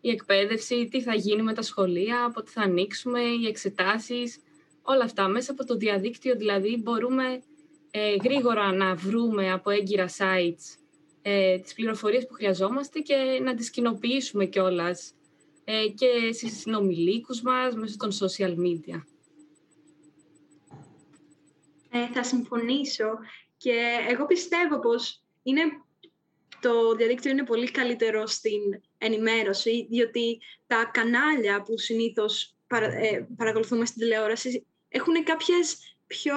η 0.00 0.10
εκπαίδευση, 0.10 0.88
τι 0.90 1.02
θα 1.02 1.14
γίνει 1.14 1.42
με 1.42 1.52
τα 1.52 1.62
σχολεία, 1.62 2.30
πότε 2.34 2.50
θα 2.50 2.60
ανοίξουμε, 2.60 3.20
οι 3.20 3.46
εξετάσεις, 3.46 4.38
όλα 4.82 5.04
αυτά. 5.04 5.28
Μέσα 5.28 5.52
από 5.52 5.64
το 5.64 5.76
διαδίκτυο 5.76 6.36
δηλαδή 6.36 6.80
μπορούμε 6.82 7.42
ε, 7.90 8.16
γρήγορα 8.22 8.72
να 8.72 8.94
βρούμε 8.94 9.52
από 9.52 9.70
έγκυρα 9.70 10.08
sites 10.08 10.78
ε, 11.22 11.58
τις 11.58 11.74
πληροφορίες 11.74 12.26
που 12.26 12.34
χρειαζόμαστε 12.34 12.98
και 12.98 13.40
να 13.42 13.54
τις 13.54 13.70
κοινοποιήσουμε 13.70 14.44
κιόλας 14.44 15.12
ε, 15.64 15.88
και 15.88 16.32
στις 16.32 16.60
συνομιλίκους 16.60 17.42
μας 17.42 17.74
μέσω 17.74 17.96
των 17.96 18.10
social 18.12 18.54
media. 18.56 19.02
Ε, 21.90 22.06
θα 22.12 22.22
συμφωνήσω 22.22 23.08
και 23.56 23.74
εγώ 24.08 24.26
πιστεύω 24.26 24.78
πως 24.78 25.22
είναι, 25.42 25.62
το 26.60 26.94
διαδίκτυο 26.94 27.30
είναι 27.30 27.44
πολύ 27.44 27.70
καλύτερο 27.70 28.26
στην 28.26 28.60
ενημέρωση, 28.98 29.86
διότι 29.90 30.38
τα 30.66 30.90
κανάλια 30.92 31.62
που 31.62 31.78
συνήθως 31.78 32.54
ε, 32.66 33.20
παρακολουθούμε 33.36 33.84
στην 33.84 34.00
τηλεόραση 34.00 34.66
έχουν 34.88 35.24
κάποιες 35.24 35.96
πιο 36.06 36.34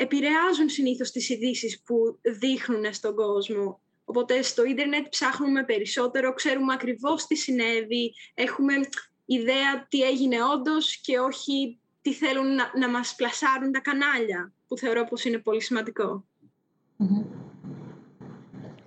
επηρεάζουν 0.00 0.68
συνήθως 0.68 1.10
τις 1.10 1.28
ειδήσεις 1.28 1.82
που 1.82 2.18
δείχνουν 2.22 2.92
στον 2.92 3.14
κόσμο. 3.14 3.80
Οπότε 4.04 4.42
στο 4.42 4.64
ίντερνετ 4.64 5.08
ψάχνουμε 5.08 5.64
περισσότερο, 5.64 6.32
ξέρουμε 6.32 6.72
ακριβώς 6.72 7.26
τι 7.26 7.36
συνέβη, 7.36 8.14
έχουμε 8.34 8.72
ιδέα 9.24 9.86
τι 9.88 10.02
έγινε 10.02 10.36
όντως 10.54 10.96
και 10.96 11.18
όχι 11.18 11.78
τι 12.02 12.12
θέλουν 12.12 12.54
να, 12.54 12.72
να 12.78 12.88
μας 12.88 13.14
πλασάρουν 13.14 13.72
τα 13.72 13.80
κανάλια, 13.80 14.52
που 14.68 14.76
θεωρώ 14.76 15.04
πως 15.04 15.24
είναι 15.24 15.38
πολύ 15.38 15.60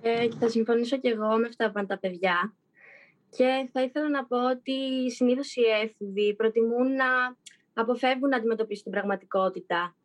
Ε, 0.02 0.28
θα 0.38 0.48
συμφωνήσω 0.48 0.98
και 0.98 1.08
εγώ 1.08 1.36
με 1.36 1.46
αυτά 1.46 1.66
που 1.66 1.72
πάνε 1.72 1.86
τα 1.86 1.98
παιδιά. 1.98 2.54
Και 3.36 3.68
θα 3.72 3.82
ήθελα 3.82 4.08
να 4.08 4.24
πω 4.24 4.50
ότι 4.50 5.10
συνήθως 5.10 5.56
οι 5.56 5.62
έφηβοι 5.82 6.34
προτιμούν 6.34 6.94
να 6.94 7.36
αποφεύγουν 7.72 8.28
να 8.28 8.36
αντιμετωπίσουν 8.36 8.82
την 8.82 8.92
πραγματικότητα 8.92 9.96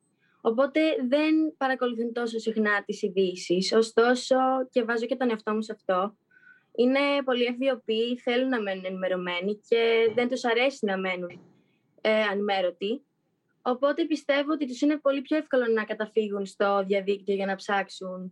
Οπότε 0.41 0.81
δεν 1.07 1.55
παρακολουθούν 1.57 2.13
τόσο 2.13 2.39
συχνά 2.39 2.83
τις 2.85 3.01
ειδήσεις. 3.01 3.73
Ωστόσο, 3.73 4.35
και 4.71 4.83
βάζω 4.83 5.05
και 5.05 5.15
τον 5.15 5.29
εαυτό 5.29 5.53
μου 5.53 5.61
σε 5.61 5.71
αυτό, 5.71 6.17
είναι 6.75 6.99
πολύ 7.25 7.43
ευβιοποιοί, 7.43 8.17
θέλουν 8.17 8.49
να 8.49 8.61
μένουν 8.61 8.85
ενημερωμένοι 8.85 9.61
και 9.67 10.11
δεν 10.15 10.29
τους 10.29 10.45
αρέσει 10.45 10.85
να 10.85 10.97
μένουν 10.97 11.39
ε, 12.01 12.21
ανημέρωτοι. 12.21 13.01
Οπότε 13.61 14.05
πιστεύω 14.05 14.51
ότι 14.51 14.67
τους 14.67 14.81
είναι 14.81 14.97
πολύ 14.97 15.21
πιο 15.21 15.37
εύκολο 15.37 15.67
να 15.67 15.83
καταφύγουν 15.83 16.45
στο 16.45 16.83
διαδίκτυο 16.87 17.35
για 17.35 17.45
να 17.45 17.55
ψάξουν 17.55 18.31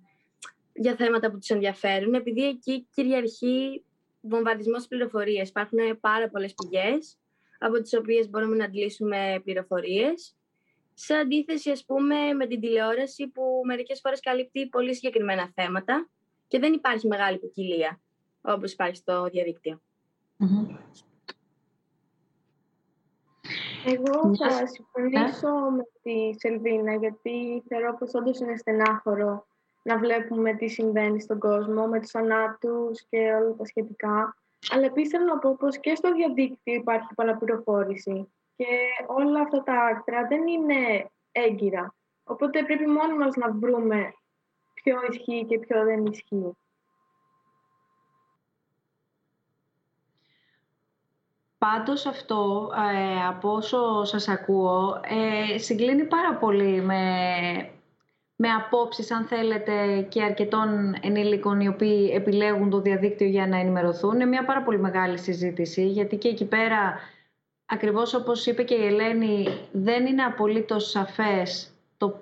για 0.73 0.95
θέματα 0.95 1.31
που 1.31 1.37
τους 1.37 1.49
ενδιαφέρουν, 1.49 2.13
επειδή 2.13 2.47
εκεί 2.47 2.87
κυριαρχεί 2.93 3.83
βομβαρδισμός 4.21 4.87
πληροφορίες. 4.87 5.49
Υπάρχουν 5.49 5.99
πάρα 5.99 6.29
πολλές 6.29 6.53
πηγές 6.53 7.17
από 7.59 7.81
τις 7.81 7.93
οποίες 7.93 8.29
μπορούμε 8.29 8.55
να 8.55 8.65
αντλήσουμε 8.65 9.41
πληροφορίες 9.43 10.35
σε 10.97 11.13
αντίθεση, 11.13 11.71
ας 11.71 11.86
πούμε, 11.86 12.34
με 12.34 12.47
την 12.47 12.60
τηλεόραση 12.60 13.27
που 13.27 13.62
μερικές 13.65 13.99
φορές 13.99 14.19
καλύπτει 14.19 14.67
πολύ 14.67 14.95
συγκεκριμένα 14.95 15.51
θέματα 15.55 16.10
και 16.47 16.60
δεν 16.60 16.73
υπάρχει 16.73 17.08
μεγάλη 17.08 17.38
ποικιλία, 17.38 17.99
όπως 18.41 18.71
υπάρχει 18.71 18.95
στο 18.95 19.23
διαδικτυο 19.23 19.81
Εγώ 23.86 24.36
θα 24.36 24.67
συμφωνήσω 24.67 25.49
με 25.49 25.84
τη 26.01 26.39
Σελβίνα, 26.39 26.95
γιατί 26.95 27.63
θεωρώ 27.67 27.95
πως 27.99 28.13
όντως 28.13 28.39
είναι 28.39 28.58
στενάχωρο 28.58 29.47
να 29.84 29.97
βλέπουμε 29.97 30.53
τι 30.53 30.67
συμβαίνει 30.67 31.21
στον 31.21 31.39
κόσμο 31.39 31.88
με 31.88 31.99
τους 31.99 32.12
θανάτους 32.12 33.05
και 33.10 33.17
όλα 33.17 33.55
τα 33.55 33.65
σχετικά. 33.65 34.38
Αλλά 34.69 34.86
επίσης 34.86 35.10
θέλω 35.10 35.25
να 35.25 35.38
πω 35.38 35.55
πως 35.55 35.79
και 35.79 35.95
στο 35.95 36.13
διαδίκτυο 36.13 36.73
υπάρχει 36.73 37.13
παραπληροφόρηση 37.15 38.27
και 38.55 38.65
όλα 39.07 39.41
αυτά 39.41 39.63
τα 39.63 39.73
άκτρα 39.73 40.27
δεν 40.27 40.47
είναι 40.47 41.09
έγκυρα. 41.31 41.95
Οπότε 42.23 42.63
πρέπει 42.63 42.87
μόνοι 42.87 43.17
μας 43.17 43.35
να 43.35 43.51
βρούμε 43.51 44.13
ποιο 44.73 44.95
ισχύει 45.09 45.45
και 45.45 45.59
ποιο 45.59 45.83
δεν 45.83 46.05
ισχύει. 46.05 46.57
Πάντως 51.57 52.05
αυτό, 52.05 52.71
ε, 52.93 53.25
από 53.25 53.51
όσο 53.51 54.03
σας 54.03 54.27
ακούω, 54.27 55.01
ε, 55.53 55.57
συγκλίνει 55.57 56.03
πάρα 56.03 56.35
πολύ 56.35 56.81
με, 56.81 57.03
με 58.35 58.49
απόψεις, 58.49 59.11
αν 59.11 59.25
θέλετε, 59.25 60.01
και 60.01 60.23
αρκετών 60.23 60.95
ενήλικων 61.01 61.59
οι 61.59 61.67
οποίοι 61.67 62.11
επιλέγουν 62.13 62.69
το 62.69 62.81
διαδίκτυο 62.81 63.27
για 63.27 63.47
να 63.47 63.57
ενημερωθούν. 63.57 64.13
Είναι 64.13 64.25
μια 64.25 64.45
πάρα 64.45 64.63
πολύ 64.63 64.79
μεγάλη 64.79 65.17
συζήτηση, 65.17 65.87
γιατί 65.87 66.17
και 66.17 66.27
εκεί 66.27 66.45
πέρα, 66.45 66.99
ακριβώς 67.65 68.13
όπως 68.13 68.45
είπε 68.45 68.63
και 68.63 68.75
η 68.75 68.86
Ελένη, 68.86 69.47
δεν 69.71 70.06
είναι 70.06 70.23
απολύτως 70.23 70.89
σαφές 70.89 71.69
το 71.97 72.19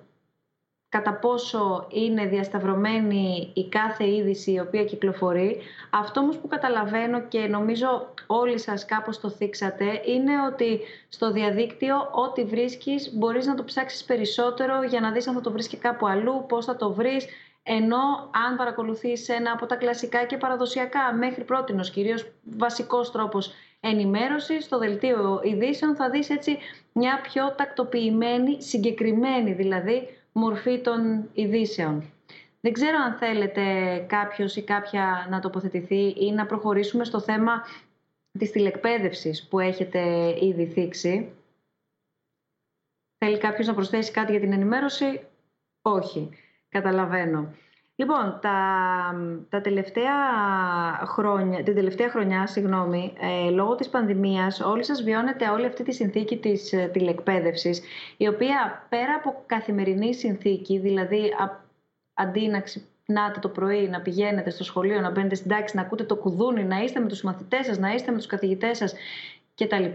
κατά 0.89 1.13
πόσο 1.13 1.87
είναι 1.89 2.25
διασταυρωμένη 2.25 3.51
η 3.53 3.69
κάθε 3.69 4.09
είδηση 4.09 4.51
η 4.51 4.59
οποία 4.59 4.83
κυκλοφορεί. 4.83 5.61
Αυτό 5.89 6.19
όμως 6.19 6.37
που 6.37 6.47
καταλαβαίνω 6.47 7.21
και 7.21 7.39
νομίζω 7.39 8.13
όλοι 8.27 8.59
σας 8.59 8.85
κάπως 8.85 9.19
το 9.19 9.29
θίξατε 9.29 10.01
είναι 10.05 10.31
ότι 10.51 10.79
στο 11.09 11.31
διαδίκτυο 11.31 12.09
ό,τι 12.11 12.43
βρίσκεις 12.43 13.13
μπορείς 13.13 13.45
να 13.45 13.55
το 13.55 13.63
ψάξεις 13.63 14.03
περισσότερο 14.03 14.83
για 14.83 14.99
να 14.99 15.11
δεις 15.11 15.27
αν 15.27 15.33
θα 15.33 15.41
το 15.41 15.51
βρεις 15.51 15.67
και 15.67 15.77
κάπου 15.77 16.07
αλλού, 16.07 16.45
πώς 16.47 16.65
θα 16.65 16.75
το 16.75 16.93
βρεις, 16.93 17.25
ενώ 17.63 18.29
αν 18.47 18.55
παρακολουθείς 18.57 19.29
ένα 19.29 19.51
από 19.51 19.65
τα 19.65 19.75
κλασικά 19.75 20.25
και 20.25 20.37
παραδοσιακά 20.37 21.13
μέχρι 21.13 21.43
πρότινος 21.43 21.89
κυρίως 21.89 22.31
βασικός 22.43 23.11
τρόπος 23.11 23.53
ενημέρωσης 23.85 24.63
στο 24.65 24.77
δελτίο 24.77 25.41
ειδήσεων 25.43 25.95
θα 25.95 26.09
δεις 26.09 26.29
έτσι 26.29 26.57
μια 26.93 27.21
πιο 27.21 27.55
τακτοποιημένη, 27.55 28.61
συγκεκριμένη 28.61 29.53
δηλαδή 29.53 30.17
μορφή 30.31 30.81
των 30.81 31.29
ειδήσεων. 31.33 32.11
Δεν 32.61 32.73
ξέρω 32.73 32.97
αν 32.97 33.13
θέλετε 33.13 33.63
κάποιος 34.09 34.55
ή 34.55 34.63
κάποια 34.63 35.27
να 35.29 35.39
τοποθετηθεί 35.39 36.13
ή 36.17 36.31
να 36.31 36.45
προχωρήσουμε 36.45 37.03
στο 37.03 37.19
θέμα 37.19 37.63
της 38.39 38.51
τηλεκπαίδευσης 38.51 39.47
που 39.47 39.59
έχετε 39.59 39.99
ήδη 40.45 40.65
θίξει. 40.65 41.31
Θέλει 43.17 43.37
κάποιος 43.37 43.67
να 43.67 43.73
προσθέσει 43.73 44.11
κάτι 44.11 44.31
για 44.31 44.41
την 44.41 44.51
ενημέρωση; 44.53 45.21
Όχι. 45.81 46.29
Καταλαβαίνω. 46.69 47.53
Λοιπόν, 47.95 48.39
τα, 48.41 48.57
τα 49.49 49.61
τελευταία 49.61 50.13
χρόνια, 51.05 51.63
την 51.63 51.75
τελευταία 51.75 52.09
χρονιά, 52.09 52.47
συγγνώμη, 52.47 53.13
ε, 53.19 53.49
λόγω 53.49 53.75
της 53.75 53.89
πανδημίας, 53.89 54.59
όλοι 54.59 54.83
σας 54.83 55.03
βιώνετε 55.03 55.49
όλη 55.49 55.65
αυτή 55.65 55.83
τη 55.83 55.93
συνθήκη 55.93 56.37
της 56.37 56.73
ε, 56.73 56.89
τηλεκπαίδευσης, 56.93 57.81
η 58.17 58.27
οποία 58.27 58.85
πέρα 58.89 59.13
από 59.15 59.43
καθημερινή 59.45 60.13
συνθήκη, 60.13 60.79
δηλαδή 60.79 61.27
α, 61.27 61.65
αντί 62.13 62.47
να 62.47 62.61
ξυπνάτε 62.61 63.39
το 63.39 63.49
πρωί, 63.49 63.87
να 63.87 64.01
πηγαίνετε 64.01 64.49
στο 64.49 64.63
σχολείο, 64.63 64.99
να 64.99 65.11
μπαίνετε 65.11 65.35
στην 65.35 65.49
τάξη, 65.49 65.75
να 65.75 65.81
ακούτε 65.81 66.03
το 66.03 66.15
κουδούνι, 66.15 66.63
να 66.63 66.83
είστε 66.83 66.99
με 66.99 67.07
τους 67.07 67.21
μαθητές 67.21 67.65
σας, 67.65 67.77
να 67.77 67.93
είστε 67.93 68.11
με 68.11 68.17
τους 68.17 68.27
καθηγητές 68.27 68.77
σας 68.77 68.93
κτλ. 69.55 69.85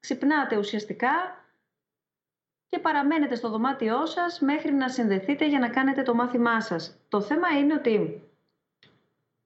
Ξυπνάτε 0.00 0.56
ουσιαστικά 0.56 1.39
και 2.70 2.78
παραμένετε 2.78 3.34
στο 3.34 3.48
δωμάτιό 3.48 4.06
σας 4.06 4.40
μέχρι 4.40 4.72
να 4.72 4.88
συνδεθείτε 4.88 5.48
για 5.48 5.58
να 5.58 5.68
κάνετε 5.68 6.02
το 6.02 6.14
μάθημά 6.14 6.60
σας. 6.60 6.96
Το 7.08 7.20
θέμα 7.20 7.48
είναι 7.48 7.74
ότι 7.74 8.22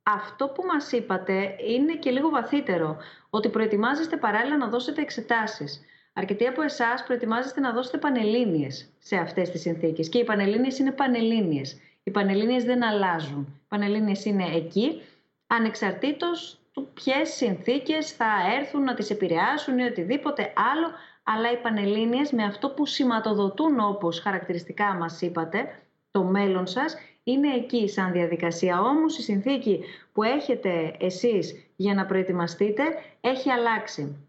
αυτό 0.03 0.49
που 0.49 0.65
μας 0.65 0.93
είπατε 0.93 1.57
είναι 1.67 1.95
και 1.95 2.11
λίγο 2.11 2.29
βαθύτερο, 2.29 2.97
ότι 3.31 3.49
προετοιμάζεστε 3.49 4.17
παράλληλα 4.17 4.57
να 4.57 4.69
δώσετε 4.69 5.01
εξετάσεις. 5.01 5.81
Αρκετοί 6.13 6.47
από 6.47 6.63
εσάς 6.63 7.05
προετοιμάζεστε 7.05 7.61
να 7.61 7.73
δώσετε 7.73 7.99
πανελλήνιες 7.99 8.91
σε 8.99 9.17
αυτές 9.17 9.51
τις 9.51 9.61
συνθήκες 9.61 10.09
και 10.09 10.19
οι 10.19 10.25
πανελλήνιες 10.25 10.79
είναι 10.79 10.93
πανελλήνιες. 10.93 11.81
Οι 12.03 12.11
πανελλήνιες 12.11 12.65
δεν 12.65 12.85
αλλάζουν. 12.85 13.41
Οι 13.41 13.67
πανελλήνιες 13.69 14.25
είναι 14.25 14.45
εκεί, 14.55 15.03
ανεξαρτήτως 15.47 16.59
του 16.73 16.91
ποιες 16.95 17.29
συνθήκες 17.29 18.13
θα 18.13 18.33
έρθουν 18.61 18.83
να 18.83 18.95
τις 18.95 19.11
επηρεάσουν 19.11 19.79
ή 19.79 19.83
οτιδήποτε 19.83 20.43
άλλο, 20.43 20.91
αλλά 21.25 21.53
οι 21.53 21.57
Πανελλήνιες 21.57 22.33
με 22.33 22.45
αυτό 22.45 22.71
που 22.71 22.87
σηματοδοτούν 22.87 23.81
όπως 23.81 24.21
χαρακτηριστικά 24.21 24.95
μας 24.95 25.21
είπατε, 25.21 25.83
το 26.11 26.23
μέλλον 26.23 26.67
σας, 26.67 26.97
είναι 27.23 27.55
εκεί 27.55 27.89
σαν 27.89 28.13
διαδικασία. 28.13 28.81
Όμως 28.81 29.19
η 29.19 29.23
συνθήκη 29.23 29.85
που 30.13 30.23
έχετε 30.23 30.97
εσείς 30.99 31.67
για 31.77 31.95
να 31.95 32.07
προετοιμαστείτε 32.07 32.83
έχει 33.21 33.51
αλλάξει. 33.51 34.29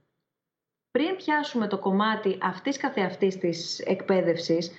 Πριν 0.91 1.15
πιάσουμε 1.15 1.67
το 1.67 1.77
κομμάτι 1.77 2.38
αυτής 2.41 2.77
καθεαυτής 2.77 3.38
της 3.38 3.79
εκπαίδευσης, 3.79 4.71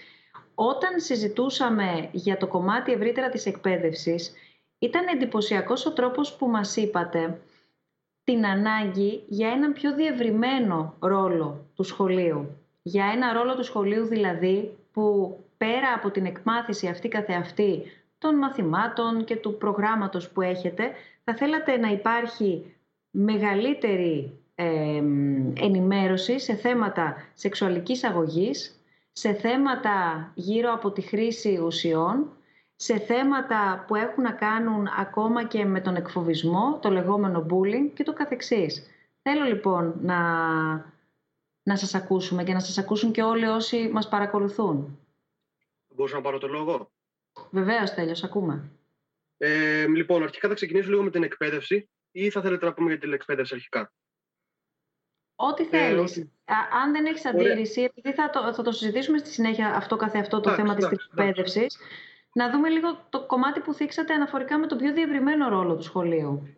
όταν 0.54 1.00
συζητούσαμε 1.00 2.08
για 2.12 2.36
το 2.36 2.46
κομμάτι 2.46 2.92
ευρύτερα 2.92 3.28
της 3.28 3.46
εκπαίδευσης, 3.46 4.32
ήταν 4.78 5.06
εντυπωσιακός 5.06 5.86
ο 5.86 5.92
τρόπος 5.92 6.36
που 6.36 6.46
μας 6.46 6.76
είπατε 6.76 7.40
την 8.26 8.46
ανάγκη 8.46 9.22
για 9.28 9.48
έναν 9.48 9.72
πιο 9.72 9.94
διευρυμένο 9.94 10.94
ρόλο 10.98 11.66
του 11.74 11.82
σχολείου. 11.82 12.56
Για 12.82 13.06
ένα 13.14 13.32
ρόλο 13.32 13.54
του 13.54 13.64
σχολείου 13.64 14.04
δηλαδή 14.04 14.76
που 14.92 15.36
πέρα 15.56 15.92
από 15.96 16.10
την 16.10 16.26
εκμάθηση 16.26 16.86
αυτή 16.88 17.08
καθεαυτή 17.08 17.82
των 18.18 18.36
μαθημάτων 18.36 19.24
και 19.24 19.36
του 19.36 19.56
προγράμματος 19.58 20.30
που 20.30 20.42
έχετε, 20.42 20.90
θα 21.24 21.34
θέλατε 21.34 21.76
να 21.76 21.88
υπάρχει 21.88 22.74
μεγαλύτερη 23.10 24.40
ενημέρωση 25.60 26.40
σε 26.40 26.54
θέματα 26.54 27.16
σεξουαλικής 27.34 28.04
αγωγής, 28.04 28.80
σε 29.12 29.32
θέματα 29.32 30.30
γύρω 30.34 30.72
από 30.72 30.90
τη 30.90 31.00
χρήση 31.00 31.60
ουσιών, 31.64 32.36
σε 32.76 32.98
θέματα 32.98 33.84
που 33.86 33.94
έχουν 33.94 34.22
να 34.22 34.32
κάνουν 34.32 34.88
ακόμα 34.98 35.44
και 35.44 35.64
με 35.64 35.80
τον 35.80 35.96
εκφοβισμό, 35.96 36.78
το 36.82 36.90
λεγόμενο 36.90 37.46
bullying 37.50 37.90
και 37.94 38.02
το 38.02 38.12
καθεξής. 38.12 38.86
Θέλω 39.22 39.44
λοιπόν 39.44 39.94
να, 40.00 40.18
να 41.62 41.76
σας 41.76 41.94
ακούσουμε 41.94 42.44
και 42.44 42.52
να 42.52 42.60
σας 42.60 42.78
ακούσουν 42.78 43.12
και 43.12 43.22
όλοι 43.22 43.46
όσοι 43.46 43.88
μας 43.88 44.08
παρακολουθούν. 44.08 44.98
Μπορούσα 45.94 46.16
να 46.16 46.22
πάρω 46.22 46.38
το 46.38 46.48
λόγο; 46.48 46.90
Βεβαίως, 47.50 47.94
Τέλειος, 47.94 48.24
ακούμε. 48.24 48.70
Ε, 49.36 49.86
λοιπόν, 49.86 50.22
αρχικά 50.22 50.48
θα 50.48 50.54
ξεκινήσω 50.54 50.90
λίγο 50.90 51.02
με 51.02 51.10
την 51.10 51.22
εκπαίδευση 51.22 51.88
ή 52.10 52.30
θα 52.30 52.40
θέλετε 52.40 52.66
να 52.66 52.72
πούμε 52.72 52.88
για 52.88 52.98
την 52.98 53.12
εκπαίδευση 53.12 53.54
αρχικά; 53.54 53.92
Ό,τι 55.34 55.62
ε, 55.62 55.66
θέλεις. 55.66 56.28
αν 56.82 56.92
δεν 56.92 57.06
έχεις 57.06 57.26
αντίρρηση, 57.26 57.82
επειδή 57.82 58.12
θα 58.12 58.30
το, 58.30 58.54
θα 58.54 58.62
το 58.62 58.72
συζητήσουμε 58.72 59.18
στη 59.18 59.30
συνέχεια 59.30 59.74
αυτό 59.74 59.96
καθε 59.96 60.18
αυτό 60.18 60.40
το 60.40 60.54
θέμα 60.54 60.74
της 60.74 60.86
εκπαίδευσης, 60.86 61.78
να 62.36 62.50
δούμε 62.50 62.68
λίγο 62.68 63.06
το 63.08 63.26
κομμάτι 63.26 63.60
που 63.60 63.74
θίξατε 63.74 64.14
αναφορικά 64.14 64.58
με 64.58 64.66
τον 64.66 64.78
πιο 64.78 64.92
διευρυμένο 64.92 65.48
ρόλο 65.48 65.76
του 65.76 65.82
σχολείου. 65.82 66.56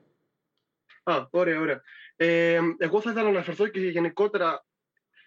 Α, 1.02 1.26
ωραία, 1.30 1.60
ωραία. 1.60 1.82
Ε, 2.16 2.60
εγώ 2.78 3.00
θα 3.00 3.10
ήθελα 3.10 3.24
να 3.24 3.30
αναφερθώ 3.30 3.68
και 3.68 3.80
γενικότερα. 3.80 4.64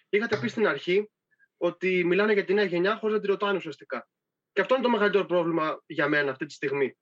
Είχατε 0.09 0.37
πει 0.37 0.47
στην 0.47 0.67
αρχή 0.67 1.09
ότι 1.57 2.03
μιλάνε 2.05 2.33
για 2.33 2.45
τη 2.45 2.53
νέα 2.53 2.63
γενιά 2.63 2.95
χωρίς 2.95 3.15
να 3.15 3.21
τη 3.21 3.27
ρωτάνε 3.27 3.57
ουσιαστικά. 3.57 4.07
Και 4.51 4.61
αυτό 4.61 4.73
είναι 4.73 4.83
το 4.83 4.89
μεγαλύτερο 4.89 5.25
πρόβλημα 5.25 5.83
για 5.85 6.07
μένα 6.07 6.31
αυτή 6.31 6.45
τη 6.45 6.53
στιγμή. 6.53 6.97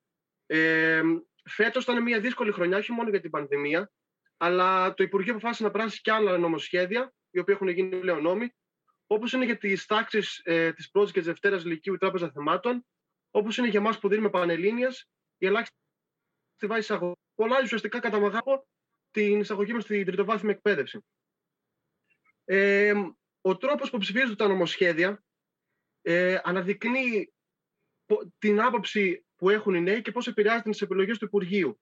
Ε, 0.45 1.01
Φέτος 1.43 1.83
ήταν 1.83 2.03
μια 2.03 2.19
δύσκολη 2.19 2.51
χρονιά, 2.51 2.77
όχι 2.77 2.91
μόνο 2.91 3.09
για 3.09 3.21
την 3.21 3.29
πανδημία, 3.29 3.91
αλλά 4.37 4.93
το 4.93 5.03
Υπουργείο 5.03 5.33
αποφάσισε 5.33 5.63
να 5.63 5.71
πράσει 5.71 6.01
και 6.01 6.11
άλλα 6.11 6.37
νομοσχέδια, 6.37 7.13
οι 7.29 7.39
οποίοι 7.39 7.55
έχουν 7.57 7.69
γίνει 7.69 7.99
πλέον 7.99 8.21
νόμοι, 8.21 8.55
όπως 9.07 9.33
είναι 9.33 9.45
για 9.45 9.57
τις 9.57 9.85
τάξεις 9.85 10.41
ε, 10.43 10.73
της 10.73 10.89
πρώτης 10.91 11.11
και 11.11 11.19
της 11.19 11.27
Δευτέρας 11.27 11.65
Λυκείου 11.65 11.93
η 11.93 11.97
Τράπεζα 11.97 12.31
Θεμάτων, 12.31 12.85
όπως 13.31 13.57
είναι 13.57 13.67
για 13.67 13.79
εμάς 13.79 13.99
που 13.99 14.09
δίνουμε 14.09 14.29
πανελλήνιες, 14.29 15.09
η 15.37 15.45
ελάχιστη 15.45 15.75
βάση 16.61 16.79
εισαγωγή. 16.79 17.13
Πολλά 17.35 17.61
ουσιαστικά 17.63 17.99
κατά 17.99 18.19
μεγάλο 18.19 18.67
την 19.11 19.39
εισαγωγή 19.39 19.73
μας 19.73 19.83
στην 19.83 20.05
τριτοβάθμια 20.05 20.53
εκπαίδευση. 20.53 21.05
Ε, 22.45 22.93
ο 23.41 23.57
τρόπος 23.57 23.89
που 23.89 23.97
ψηφίζονται 23.97 24.35
τα 24.35 24.47
νομοσχέδια 24.47 25.23
ε, 26.01 26.39
αναδεικνύει 26.43 27.33
την 28.37 28.61
άποψη 28.61 29.25
που 29.35 29.49
έχουν 29.49 29.73
οι 29.73 29.81
νέοι 29.81 30.01
και 30.01 30.11
πώς 30.11 30.27
επηρεάζεται 30.27 30.69
τι 30.69 30.79
επιλογές 30.81 31.17
του 31.17 31.25
Υπουργείου. 31.25 31.79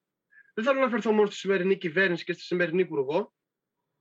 Δεν 0.53 0.63
θέλω 0.63 0.75
να 0.75 0.81
αναφερθώ 0.81 1.11
μόνο 1.11 1.27
στη 1.27 1.35
σημερινή 1.35 1.77
κυβέρνηση 1.77 2.23
και 2.23 2.33
στη 2.33 2.41
σημερινή 2.41 2.81
Υπουργό. 2.81 3.33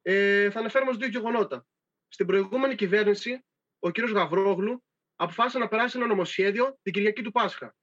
Ε, 0.02 0.50
θα 0.50 0.58
αναφέρω 0.58 0.84
όμως 0.84 0.96
δύο 0.96 1.08
γεγονότα. 1.08 1.66
Στην 2.08 2.26
προηγούμενη 2.26 2.74
κυβέρνηση, 2.74 3.44
ο 3.78 3.90
κ. 3.90 3.98
Γαβρόγλου 3.98 4.84
αποφάσισε 5.16 5.58
να 5.58 5.68
περάσει 5.68 5.98
ένα 5.98 6.06
νομοσχέδιο 6.06 6.78
την 6.82 6.92
Κυριακή 6.92 7.22
του 7.22 7.32
Πάσχα. 7.32 7.74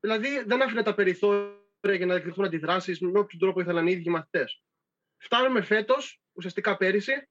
Δηλαδή 0.00 0.42
δεν 0.46 0.62
άφηνε 0.62 0.82
τα 0.82 0.94
περιθώρια 0.94 1.60
για 1.80 2.06
να 2.06 2.14
εκδηλωθούν 2.14 2.44
αντιδράσεις 2.44 3.00
με 3.00 3.18
όποιον 3.18 3.40
τρόπο 3.40 3.60
ήθελαν 3.60 3.86
οι 3.86 3.92
ίδιοι 3.92 4.10
μαθητές. 4.10 4.62
Φτάνουμε 5.16 5.62
φέτος, 5.62 6.20
ουσιαστικά 6.32 6.76
πέρυσι, 6.76 7.28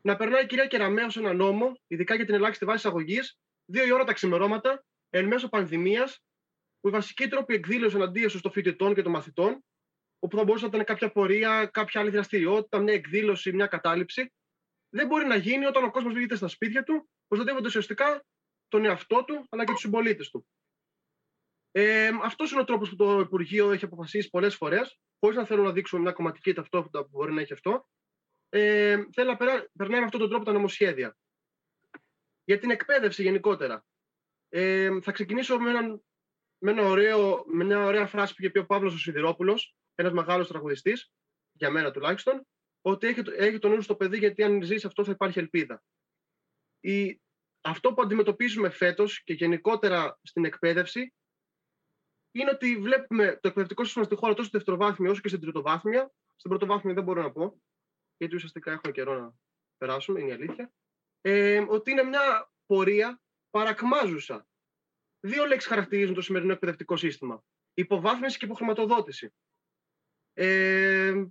να 0.00 0.16
περνάει 0.16 0.42
η 0.42 0.46
κυρία 0.46 0.66
Κεραμέο 0.66 1.08
ένα 1.16 1.32
νόμο, 1.32 1.80
ειδικά 1.86 2.14
για 2.14 2.24
την 2.24 2.34
ελάχιστη 2.34 2.64
βάση 2.64 2.86
αγωγή, 2.86 3.20
δύο 3.64 3.86
η 3.86 3.92
ώρα 3.92 4.04
τα 4.04 4.12
ξημερώματα, 4.12 4.84
εν 5.10 5.26
μέσω 5.26 5.48
πανδημίας, 5.48 6.22
που 6.80 6.88
οι 6.88 6.90
βασικοί 6.90 7.28
τρόποι 7.28 7.54
εκδήλωσης 7.54 7.94
εναντίον 7.94 8.40
των 8.40 8.52
φοιτητών 8.52 8.94
και 8.94 9.02
των 9.02 9.12
μαθητών, 9.12 9.64
όπου 10.18 10.36
θα 10.36 10.44
μπορούσε 10.44 10.64
να 10.64 10.70
ήταν 10.74 10.84
κάποια 10.84 11.12
πορεία, 11.12 11.66
κάποια 11.66 12.00
άλλη 12.00 12.10
δραστηριότητα, 12.10 12.78
μια 12.78 12.94
εκδήλωση, 12.94 13.52
μια 13.52 13.66
κατάληψη, 13.66 14.32
δεν 14.94 15.06
μπορεί 15.06 15.26
να 15.26 15.36
γίνει 15.36 15.64
όταν 15.64 15.84
ο 15.84 15.90
κόσμος 15.90 16.12
βρίσκεται 16.12 16.36
στα 16.36 16.48
σπίτια 16.48 16.82
του, 16.82 17.08
προστατεύοντα 17.26 17.66
ουσιαστικά 17.66 18.24
τον 18.68 18.84
εαυτό 18.84 19.24
του 19.24 19.46
αλλά 19.48 19.64
και 19.64 19.72
τους 19.72 19.80
συμπολίτες 19.80 20.30
του. 20.30 20.46
Ε, 21.70 22.10
Αυτός 22.22 22.50
είναι 22.50 22.60
ο 22.60 22.64
τρόπος 22.64 22.88
που 22.88 22.96
το 22.96 23.20
Υπουργείο 23.20 23.72
έχει 23.72 23.84
αποφασίσει 23.84 24.30
πολλές 24.30 24.56
φορές, 24.56 25.00
χωρίς 25.18 25.36
να 25.36 25.44
θέλουν 25.44 25.64
να 25.64 25.72
δείξουν 25.72 26.00
μια 26.00 26.12
κομματική 26.12 26.52
ταυτότητα 26.52 27.02
που 27.02 27.08
μπορεί 27.12 27.32
να 27.32 27.40
έχει 27.40 27.52
αυτό. 27.52 27.88
Ε, 28.48 29.04
θέλει 29.12 29.28
να 29.28 29.36
περνάει 29.72 30.00
με 30.00 30.04
αυτόν 30.04 30.20
τον 30.20 30.28
τρόπο 30.28 30.44
τα 30.44 30.52
νομοσχέδια. 30.52 31.16
Για 32.44 32.58
την 32.58 32.70
εκπαίδευση 32.70 33.22
γενικότερα. 33.22 33.84
Ε, 34.48 35.00
θα 35.00 35.12
ξεκινήσω 35.12 35.58
με, 35.58 35.70
έναν, 35.70 36.04
με, 36.58 36.70
ένα 36.70 36.82
ωραίο, 36.82 37.44
με 37.46 37.64
μια 37.64 37.84
ωραία 37.84 38.06
φράση 38.06 38.34
που 38.34 38.42
είχε 38.42 38.50
πει 38.50 38.58
ο 38.58 38.66
Παύλος 38.66 38.94
ο 38.94 38.98
Σιδηρόπουλος, 38.98 39.76
ένας 39.94 40.12
μεγάλος 40.12 40.48
τραγουδιστής, 40.48 41.12
για 41.52 41.70
μένα 41.70 41.90
τουλάχιστον, 41.90 42.46
ότι 42.86 43.06
έχει, 43.06 43.22
έχει 43.36 43.58
τον 43.58 43.70
νου 43.70 43.80
στο 43.80 43.96
παιδί, 43.96 44.18
γιατί 44.18 44.42
αν 44.42 44.62
ζήσει 44.62 44.86
αυτό 44.86 45.04
θα 45.04 45.10
υπάρχει 45.10 45.38
ελπίδα. 45.38 45.82
Η, 46.80 47.20
αυτό 47.60 47.94
που 47.94 48.02
αντιμετωπίζουμε 48.02 48.70
φέτος 48.70 49.22
και 49.22 49.32
γενικότερα 49.32 50.18
στην 50.22 50.44
εκπαίδευση 50.44 51.14
είναι 52.30 52.50
ότι 52.50 52.76
βλέπουμε 52.76 53.38
το 53.40 53.48
εκπαιδευτικό 53.48 53.84
σύστημα 53.84 54.04
στη 54.04 54.14
χώρα 54.14 54.34
τόσο 54.34 54.48
στη 54.48 54.56
δευτεροβάθμια 54.56 55.10
όσο 55.10 55.20
και 55.20 55.28
στην 55.28 55.40
τριτοβάθμια. 55.40 56.12
Στην 56.36 56.50
πρωτοβάθμια 56.50 56.94
δεν 56.94 57.04
μπορώ 57.04 57.22
να 57.22 57.32
πω, 57.32 57.62
γιατί 58.16 58.34
ουσιαστικά 58.34 58.72
έχουμε 58.72 58.92
καιρό 58.92 59.18
να 59.18 59.34
περάσουμε, 59.76 60.20
είναι 60.20 60.28
η 60.28 60.32
αλήθεια. 60.32 60.72
Ε, 61.20 61.64
ότι 61.68 61.90
είναι 61.90 62.02
μια 62.02 62.52
πορεία 62.66 63.20
παρακμάζουσα. 63.50 64.46
Δύο 65.20 65.44
λέξεις 65.44 65.68
χαρακτηρίζουν 65.68 66.14
το 66.14 66.20
σημερινό 66.20 66.52
εκπαιδευτικό 66.52 66.96
σύστημα. 66.96 67.44
Υποβάθμιση 67.74 68.38
και 68.38 68.44
υποχρηματοδότηση. 68.44 69.34
Ε, 70.32 71.24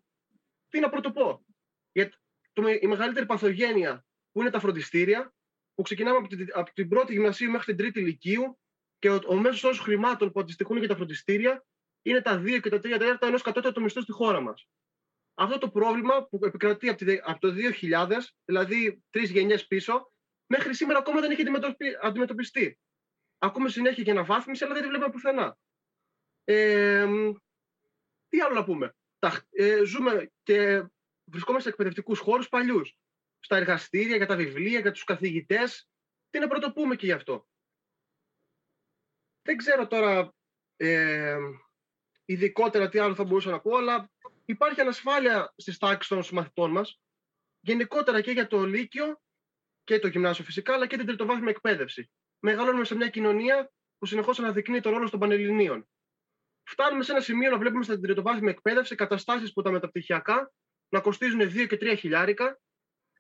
τι 0.74 0.80
να 0.80 0.90
πρωτοπώ. 0.90 1.46
Γιατί 1.92 2.18
το, 2.54 2.68
η 2.68 2.88
μεγαλύτερη 2.88 3.26
παθογένεια 3.26 4.06
που 4.32 4.42
είναι 4.42 4.50
τα 4.50 4.60
φροντιστήρια, 4.60 5.34
που 5.74 5.82
ξεκινάμε 5.82 6.18
από 6.18 6.28
την, 6.28 6.48
από 6.54 6.74
την 6.74 6.88
πρώτη 6.88 7.14
γυμνασίου 7.14 7.52
μέχρι 7.52 7.66
την 7.66 7.78
τρίτη 7.78 8.00
ηλικίου 8.00 8.60
και 9.00 9.10
ο, 9.10 9.20
ο 9.28 9.36
μέσος 9.36 9.64
όρος 9.64 9.80
χρημάτων 9.80 10.32
που 10.32 10.40
αντιστοιχούν 10.40 10.78
για 10.78 10.88
τα 10.88 10.96
φροντιστήρια 10.96 11.66
είναι 12.02 12.22
τα 12.22 12.42
2 12.42 12.60
και 12.62 12.70
τα 12.70 12.78
3 12.78 12.82
τέταρτα 12.82 13.28
ενός 13.28 13.42
κατώτατου 13.42 13.82
μισθού 13.82 14.02
στη 14.02 14.12
χώρα 14.12 14.42
μας. 14.42 14.68
Αυτό 15.34 15.58
το 15.58 15.70
πρόβλημα 15.70 16.28
που 16.28 16.40
επικρατεί 16.42 16.90
από 17.24 17.40
το 17.40 17.54
2000, 17.82 18.20
δηλαδή 18.46 19.04
τρεις 19.10 19.32
γενιές 19.32 19.68
πίσω, 19.68 20.12
μέχρι 20.46 20.76
σήμερα 20.76 21.00
ακόμα 21.00 21.22
δεν 21.22 21.32
έχει 21.32 21.44
αντιμετωπιστεί. 22.02 22.80
Ακούμε 23.38 23.70
συνέχεια 23.70 24.04
για 24.04 24.14
αναβάθμιση, 24.14 24.64
αλλά 24.64 24.74
δεν 24.74 24.84
τη 24.84 24.90
βλέπουμε 24.90 25.12
πουθενά. 25.12 25.58
Ε, 26.44 27.08
τι 28.28 28.40
άλλο 28.40 28.54
να 28.54 28.64
πούμε; 28.64 28.96
Τα, 29.24 29.48
ε, 29.52 29.84
ζούμε 29.84 30.32
και 30.44 30.84
βρισκόμαστε 31.24 31.62
σε 31.62 31.70
εκπαιδευτικούς 31.70 32.20
χώρους 32.20 32.50
παλιούς. 32.50 32.98
Στα 33.40 33.56
εργαστήρια, 33.56 34.16
για 34.16 34.26
τα 34.26 34.36
βιβλία, 34.36 34.80
για 34.80 34.92
τους 34.92 35.04
καθηγητές. 35.04 35.90
Τι 36.30 36.40
να 36.40 36.48
πρωτοπούμε 36.48 36.96
και 36.96 37.06
γι' 37.06 37.12
αυτό. 37.12 37.48
Δεν 39.42 39.58
ξέρω 39.58 39.88
τώρα 39.88 40.34
ε, 40.76 41.38
ειδικότερα 42.26 42.90
τι 42.90 43.00
άλλο 43.00 43.16
θα 43.16 43.24
μπορούσα 43.24 43.50
να 43.50 43.60
πω, 43.60 43.76
αλλά 43.76 44.12
υπάρχει 44.46 44.82
ανασφάλεια 44.82 45.54
στις 45.58 45.78
τάξεις 45.78 46.08
των 46.08 46.38
μαθητών 46.38 46.72
μας, 46.72 47.02
γενικότερα 47.60 48.22
και 48.22 48.32
για 48.32 48.48
το 48.48 48.66
Λύκειο 48.66 49.22
και 49.84 50.00
το 50.00 50.08
Γυμνάσιο 50.08 50.44
φυσικά, 50.44 50.74
αλλά 50.74 50.88
και 50.88 50.98
την 50.98 51.06
τριτοβάθμια 51.06 51.50
εκπαίδευση. 51.50 52.12
Μεγαλώνουμε 52.40 52.86
σε 52.86 52.96
μια 52.96 53.10
κοινωνία 53.10 53.72
που 53.98 54.06
συνεχώς 54.06 54.40
αναδεικνύει 54.40 54.80
τον 54.80 54.92
ρόλο 54.92 55.10
των 55.10 55.20
Πανελληνίων. 55.20 55.88
Φτάνουμε 56.64 57.04
σε 57.04 57.12
ένα 57.12 57.22
σημείο 57.22 57.50
να 57.50 57.58
βλέπουμε 57.58 57.84
στην 57.84 58.02
τριτοβάθμια 58.02 58.50
εκπαίδευση 58.50 58.96
καταστάσεις 58.96 59.54
που 59.54 59.62
τα 59.62 59.72
μεταπτυχιακά 59.72 60.52
να 60.90 61.02
κοστίζουν 61.02 61.42
2 61.42 61.68
και 61.68 61.78
3 61.82 61.96
χιλιάρικα, 61.98 62.60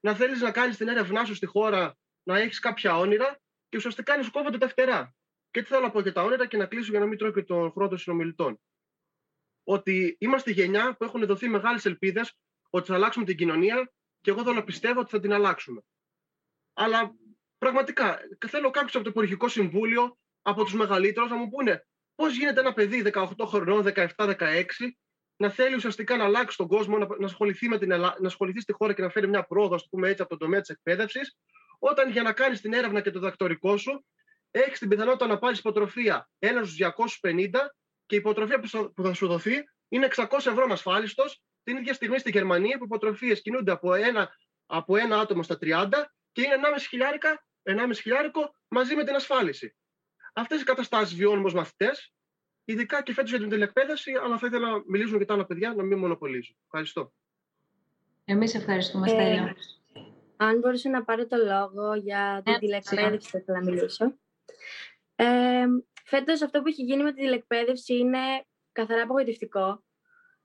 να 0.01 0.15
θέλεις 0.15 0.41
να 0.41 0.51
κάνεις 0.51 0.77
την 0.77 0.87
έρευνά 0.87 1.25
σου 1.25 1.35
στη 1.35 1.45
χώρα, 1.45 1.97
να 2.23 2.39
έχεις 2.39 2.59
κάποια 2.59 2.97
όνειρα 2.97 3.39
και 3.69 3.77
ουσιαστικά 3.77 4.17
να 4.17 4.23
σου 4.23 4.31
κόβονται 4.31 4.57
τα 4.57 4.67
φτερά. 4.67 5.15
Και 5.51 5.61
τι 5.61 5.67
θέλω 5.67 5.81
να 5.81 5.91
πω 5.91 5.99
για 5.99 6.13
τα 6.13 6.23
όνειρα 6.23 6.47
και 6.47 6.57
να 6.57 6.65
κλείσω 6.65 6.91
για 6.91 6.99
να 6.99 7.05
μην 7.05 7.17
τρώω 7.17 7.31
και 7.31 7.43
τον 7.43 7.71
χρόνο 7.71 7.89
των 7.89 7.97
συνομιλητών. 7.97 8.61
Ότι 9.63 10.15
είμαστε 10.19 10.51
γενιά 10.51 10.95
που 10.95 11.03
έχουν 11.03 11.25
δοθεί 11.25 11.47
μεγάλες 11.47 11.85
ελπίδες 11.85 12.37
ότι 12.69 12.87
θα 12.87 12.95
αλλάξουμε 12.95 13.25
την 13.25 13.37
κοινωνία 13.37 13.91
και 14.21 14.29
εγώ 14.29 14.43
θέλω 14.43 14.55
να 14.55 14.63
πιστεύω 14.63 14.99
ότι 14.99 15.09
θα 15.09 15.19
την 15.19 15.33
αλλάξουμε. 15.33 15.81
Αλλά 16.73 17.15
πραγματικά 17.57 18.19
θέλω 18.47 18.71
κάποιος 18.71 18.95
από 18.95 19.03
το 19.03 19.09
Υπουργικό 19.09 19.47
Συμβούλιο, 19.47 20.17
από 20.41 20.63
τους 20.63 20.73
μεγαλύτερους, 20.73 21.29
να 21.29 21.35
μου 21.35 21.49
πούνε 21.49 21.85
πώς 22.15 22.37
γίνεται 22.37 22.59
ένα 22.59 22.73
παιδί 22.73 23.11
18 23.13 23.25
χρονών, 23.45 23.83
17-16, 24.17 24.63
να 25.35 25.49
θέλει 25.49 25.75
ουσιαστικά 25.75 26.17
να 26.17 26.23
αλλάξει 26.23 26.57
τον 26.57 26.67
κόσμο, 26.67 26.97
να, 26.97 27.07
να, 27.19 27.25
ασχοληθεί, 27.25 27.67
με 27.67 27.77
την 27.77 27.89
να 27.89 28.15
ασχοληθεί 28.25 28.59
στη 28.59 28.73
χώρα 28.73 28.93
και 28.93 29.01
να 29.01 29.09
φέρει 29.09 29.27
μια 29.27 29.43
πρόοδο, 29.43 29.75
ας 29.75 29.87
πούμε 29.89 30.09
έτσι, 30.09 30.21
από 30.21 30.29
τον 30.29 30.39
τομέα 30.39 30.59
της 30.59 30.69
εκπαίδευσης, 30.69 31.37
όταν 31.79 32.11
για 32.11 32.21
να 32.21 32.33
κάνεις 32.33 32.61
την 32.61 32.73
έρευνα 32.73 33.01
και 33.01 33.11
το 33.11 33.19
δακτορικό 33.19 33.77
σου, 33.77 34.05
έχεις 34.51 34.79
την 34.79 34.87
πιθανότητα 34.87 35.27
να 35.27 35.37
πάρεις 35.37 35.59
υποτροφία 35.59 36.29
ένα 36.39 36.63
στους 36.63 36.75
250 37.21 37.49
και 38.05 38.15
η 38.15 38.17
υποτροφία 38.17 38.59
που 38.95 39.03
θα 39.03 39.13
σου 39.13 39.27
δοθεί 39.27 39.63
είναι 39.89 40.07
600 40.15 40.25
ευρώ 40.31 40.67
ασφάλιστο, 40.69 41.23
την 41.63 41.77
ίδια 41.77 41.93
στιγμή 41.93 42.19
στη 42.19 42.31
Γερμανία 42.31 42.77
που 42.77 42.83
οι 42.83 42.87
υποτροφίες 42.89 43.41
κινούνται 43.41 43.71
από 43.71 43.93
ένα, 43.93 44.29
από 44.65 44.97
ένα 44.97 45.19
άτομο 45.19 45.43
στα 45.43 45.57
30 45.61 45.89
και 46.31 46.41
είναι 46.41 46.55
1,5 46.55 46.85
χιλιάρικα, 46.89 47.45
1,5 47.63 47.89
χιλιάρικο 47.93 48.55
μαζί 48.67 48.95
με 48.95 49.03
την 49.03 49.15
ασφάλιση. 49.15 49.75
Αυτές 50.33 50.61
οι 50.61 50.63
καταστάσεις 50.63 51.15
βιώνουμε 51.15 51.47
ως 51.47 51.53
μαθητές, 51.53 52.13
ειδικά 52.65 53.03
και 53.03 53.13
φέτος 53.13 53.29
για 53.29 53.39
την 53.39 53.49
τηλεκπαίδευση, 53.49 54.11
αλλά 54.23 54.37
θα 54.37 54.47
ήθελα 54.47 54.69
να 54.69 54.83
μιλήσουν 54.87 55.17
και 55.19 55.25
τα 55.25 55.33
άλλα 55.33 55.45
παιδιά, 55.45 55.73
να 55.73 55.83
μην 55.83 55.97
μονοπολίζουν. 55.97 56.55
Ευχαριστώ. 56.63 57.13
Εμείς 58.25 58.55
ευχαριστούμε, 58.55 59.07
Στέλλα. 59.07 59.23
Ε, 59.33 59.53
αν 60.37 60.59
μπορούσα 60.59 60.89
να 60.89 61.03
πάρω 61.03 61.27
το 61.27 61.37
λόγο 61.37 61.93
για 61.95 62.41
την 62.45 62.53
ε, 62.53 62.57
τηλεκπαίδευση, 62.57 63.29
θα 63.29 63.37
ήθελα 63.37 63.59
να 63.59 63.71
μιλήσω. 63.71 64.17
Ε, 65.15 65.65
φέτος 66.03 66.41
αυτό 66.41 66.61
που 66.61 66.67
έχει 66.67 66.83
γίνει 66.83 67.03
με 67.03 67.13
τη 67.13 67.21
τηλεκπαίδευση 67.21 67.97
είναι 67.97 68.19
καθαρά 68.71 69.01
απογοητευτικό, 69.01 69.83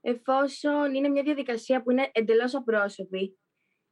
εφόσον 0.01 0.95
είναι 0.95 1.09
μια 1.09 1.23
διαδικασία 1.23 1.83
που 1.83 1.91
είναι 1.91 2.11
εντελώς 2.13 2.55
απρόσωπη. 2.55 3.39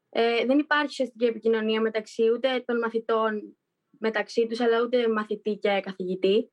Ε, 0.09 0.45
δεν 0.47 0.59
υπάρχει 0.59 0.87
ουσιαστική 0.87 1.25
επικοινωνία 1.25 1.81
μεταξύ 1.81 2.31
ούτε 2.31 2.63
των 2.67 2.79
μαθητών 2.79 3.57
μεταξύ 3.99 4.47
τους, 4.47 4.61
αλλά 4.61 4.81
ούτε 4.81 5.09
μαθητή 5.09 5.55
και 5.55 5.81
καθηγητή. 5.83 6.51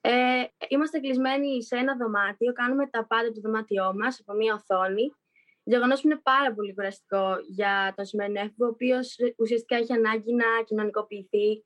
Ε, 0.00 0.44
είμαστε 0.68 0.98
κλεισμένοι 0.98 1.62
σε 1.62 1.76
ένα 1.76 1.96
δωμάτιο, 1.96 2.52
κάνουμε 2.52 2.86
τα 2.86 3.06
πάντα 3.06 3.32
του 3.32 3.40
δωμάτιό 3.40 3.94
μας 3.94 4.20
από 4.20 4.32
μια 4.32 4.54
οθόνη. 4.54 5.12
Γεγονός 5.62 6.00
που 6.00 6.08
είναι 6.08 6.20
πάρα 6.22 6.54
πολύ 6.54 6.74
κουραστικό 6.74 7.36
για 7.48 7.92
τον 7.96 8.04
σημερινό 8.04 8.40
έφηβο, 8.40 8.66
ο 8.66 8.68
οποίος 8.68 9.16
ουσιαστικά 9.36 9.76
έχει 9.76 9.92
ανάγκη 9.92 10.34
να 10.34 10.44
κοινωνικοποιηθεί, 10.64 11.64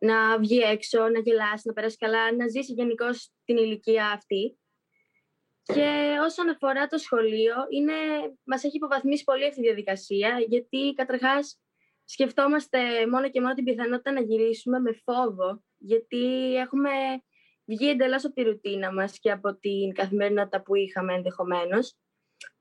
να 0.00 0.38
βγει 0.38 0.58
έξω, 0.58 1.08
να 1.08 1.18
γελάσει, 1.18 1.62
να 1.64 1.72
περάσει 1.72 1.96
καλά, 1.96 2.32
να 2.32 2.48
ζήσει 2.48 2.72
γενικώς 2.72 3.30
την 3.44 3.56
ηλικία 3.56 4.06
αυτή. 4.06 4.58
Και 5.62 6.16
όσον 6.24 6.48
αφορά 6.48 6.86
το 6.86 6.98
σχολείο, 6.98 7.54
είναι, 7.70 7.92
μας 8.44 8.64
έχει 8.64 8.76
υποβαθμίσει 8.76 9.24
πολύ 9.24 9.46
αυτή 9.46 9.60
η 9.60 9.62
διαδικασία, 9.62 10.44
γιατί 10.48 10.92
καταρχάς 10.96 11.58
σκεφτόμαστε 12.04 13.06
μόνο 13.06 13.30
και 13.30 13.40
μόνο 13.40 13.54
την 13.54 13.64
πιθανότητα 13.64 14.12
να 14.12 14.20
γυρίσουμε 14.20 14.78
με 14.78 14.92
φόβο, 15.04 15.62
γιατί 15.78 16.54
έχουμε 16.56 16.90
βγει 17.64 17.88
εντελώς 17.88 18.24
από 18.24 18.34
τη 18.34 18.42
ρουτίνα 18.42 18.92
μας 18.92 19.18
και 19.18 19.30
από 19.30 19.58
την 19.58 19.92
καθημερινότητα 19.94 20.62
που 20.62 20.74
είχαμε 20.74 21.14
ενδεχομένως. 21.14 21.96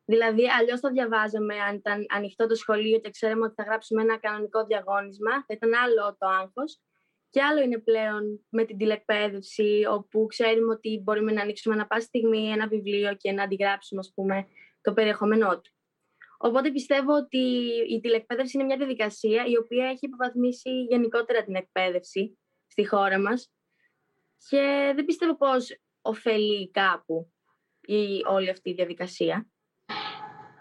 Δηλαδή, 0.06 0.50
αλλιώς 0.60 0.80
το 0.80 0.90
διαβάζαμε 0.90 1.60
αν 1.60 1.76
ήταν 1.76 2.06
ανοιχτό 2.10 2.48
το 2.48 2.56
σχολείο 2.56 3.00
και 3.00 3.10
ξέραμε 3.10 3.46
ότι 3.46 3.54
θα 3.54 3.64
γράψουμε 3.64 4.02
ένα 4.02 4.20
κανονικό 4.20 4.66
διαγώνισμα, 4.66 5.32
θα 5.32 5.46
ήταν 5.48 5.74
άλλο 5.74 6.16
το 6.20 6.28
άγχος. 6.28 6.82
Και 7.30 7.42
άλλο 7.42 7.62
είναι 7.62 7.80
πλέον 7.80 8.46
με 8.50 8.66
την 8.66 8.78
τηλεκπαίδευση, 8.78 9.86
όπου 9.90 10.26
ξέρουμε 10.26 10.74
ότι 10.74 11.02
μπορούμε 11.04 11.32
να 11.32 11.42
ανοίξουμε 11.42 11.76
ένα 11.76 11.88
πάση 11.88 12.06
στιγμή 12.06 12.52
ένα 12.52 12.68
βιβλίο 12.68 13.16
και 13.16 13.32
να 13.32 13.44
αντιγράψουμε, 13.44 14.00
ας 14.00 14.12
πούμε, 14.16 14.48
το 14.82 14.94
περιεχόμενό 14.94 15.62
του. 15.62 15.72
Οπότε 16.46 16.72
πιστεύω 16.72 17.14
ότι 17.14 17.38
η 17.90 18.00
τηλεκπαίδευση 18.00 18.58
είναι 18.58 18.66
μια 18.66 18.78
διαδικασία 18.78 19.46
η 19.46 19.58
οποία 19.58 19.86
έχει 19.86 20.06
υποβαθμίσει 20.06 20.70
γενικότερα 20.70 21.44
την 21.44 21.56
εκπαίδευση 21.56 22.40
στη 22.68 22.88
χώρα 22.88 23.20
μας 23.20 23.52
και 24.50 24.92
δεν 24.96 25.06
πιστεύω 25.06 25.38
πως 25.38 25.80
ωφελεί 26.02 26.72
κάπου 26.72 27.34
η, 27.82 27.98
όλη 28.30 28.50
αυτή 28.50 28.70
η 28.70 28.74
διαδικασία. 28.74 29.48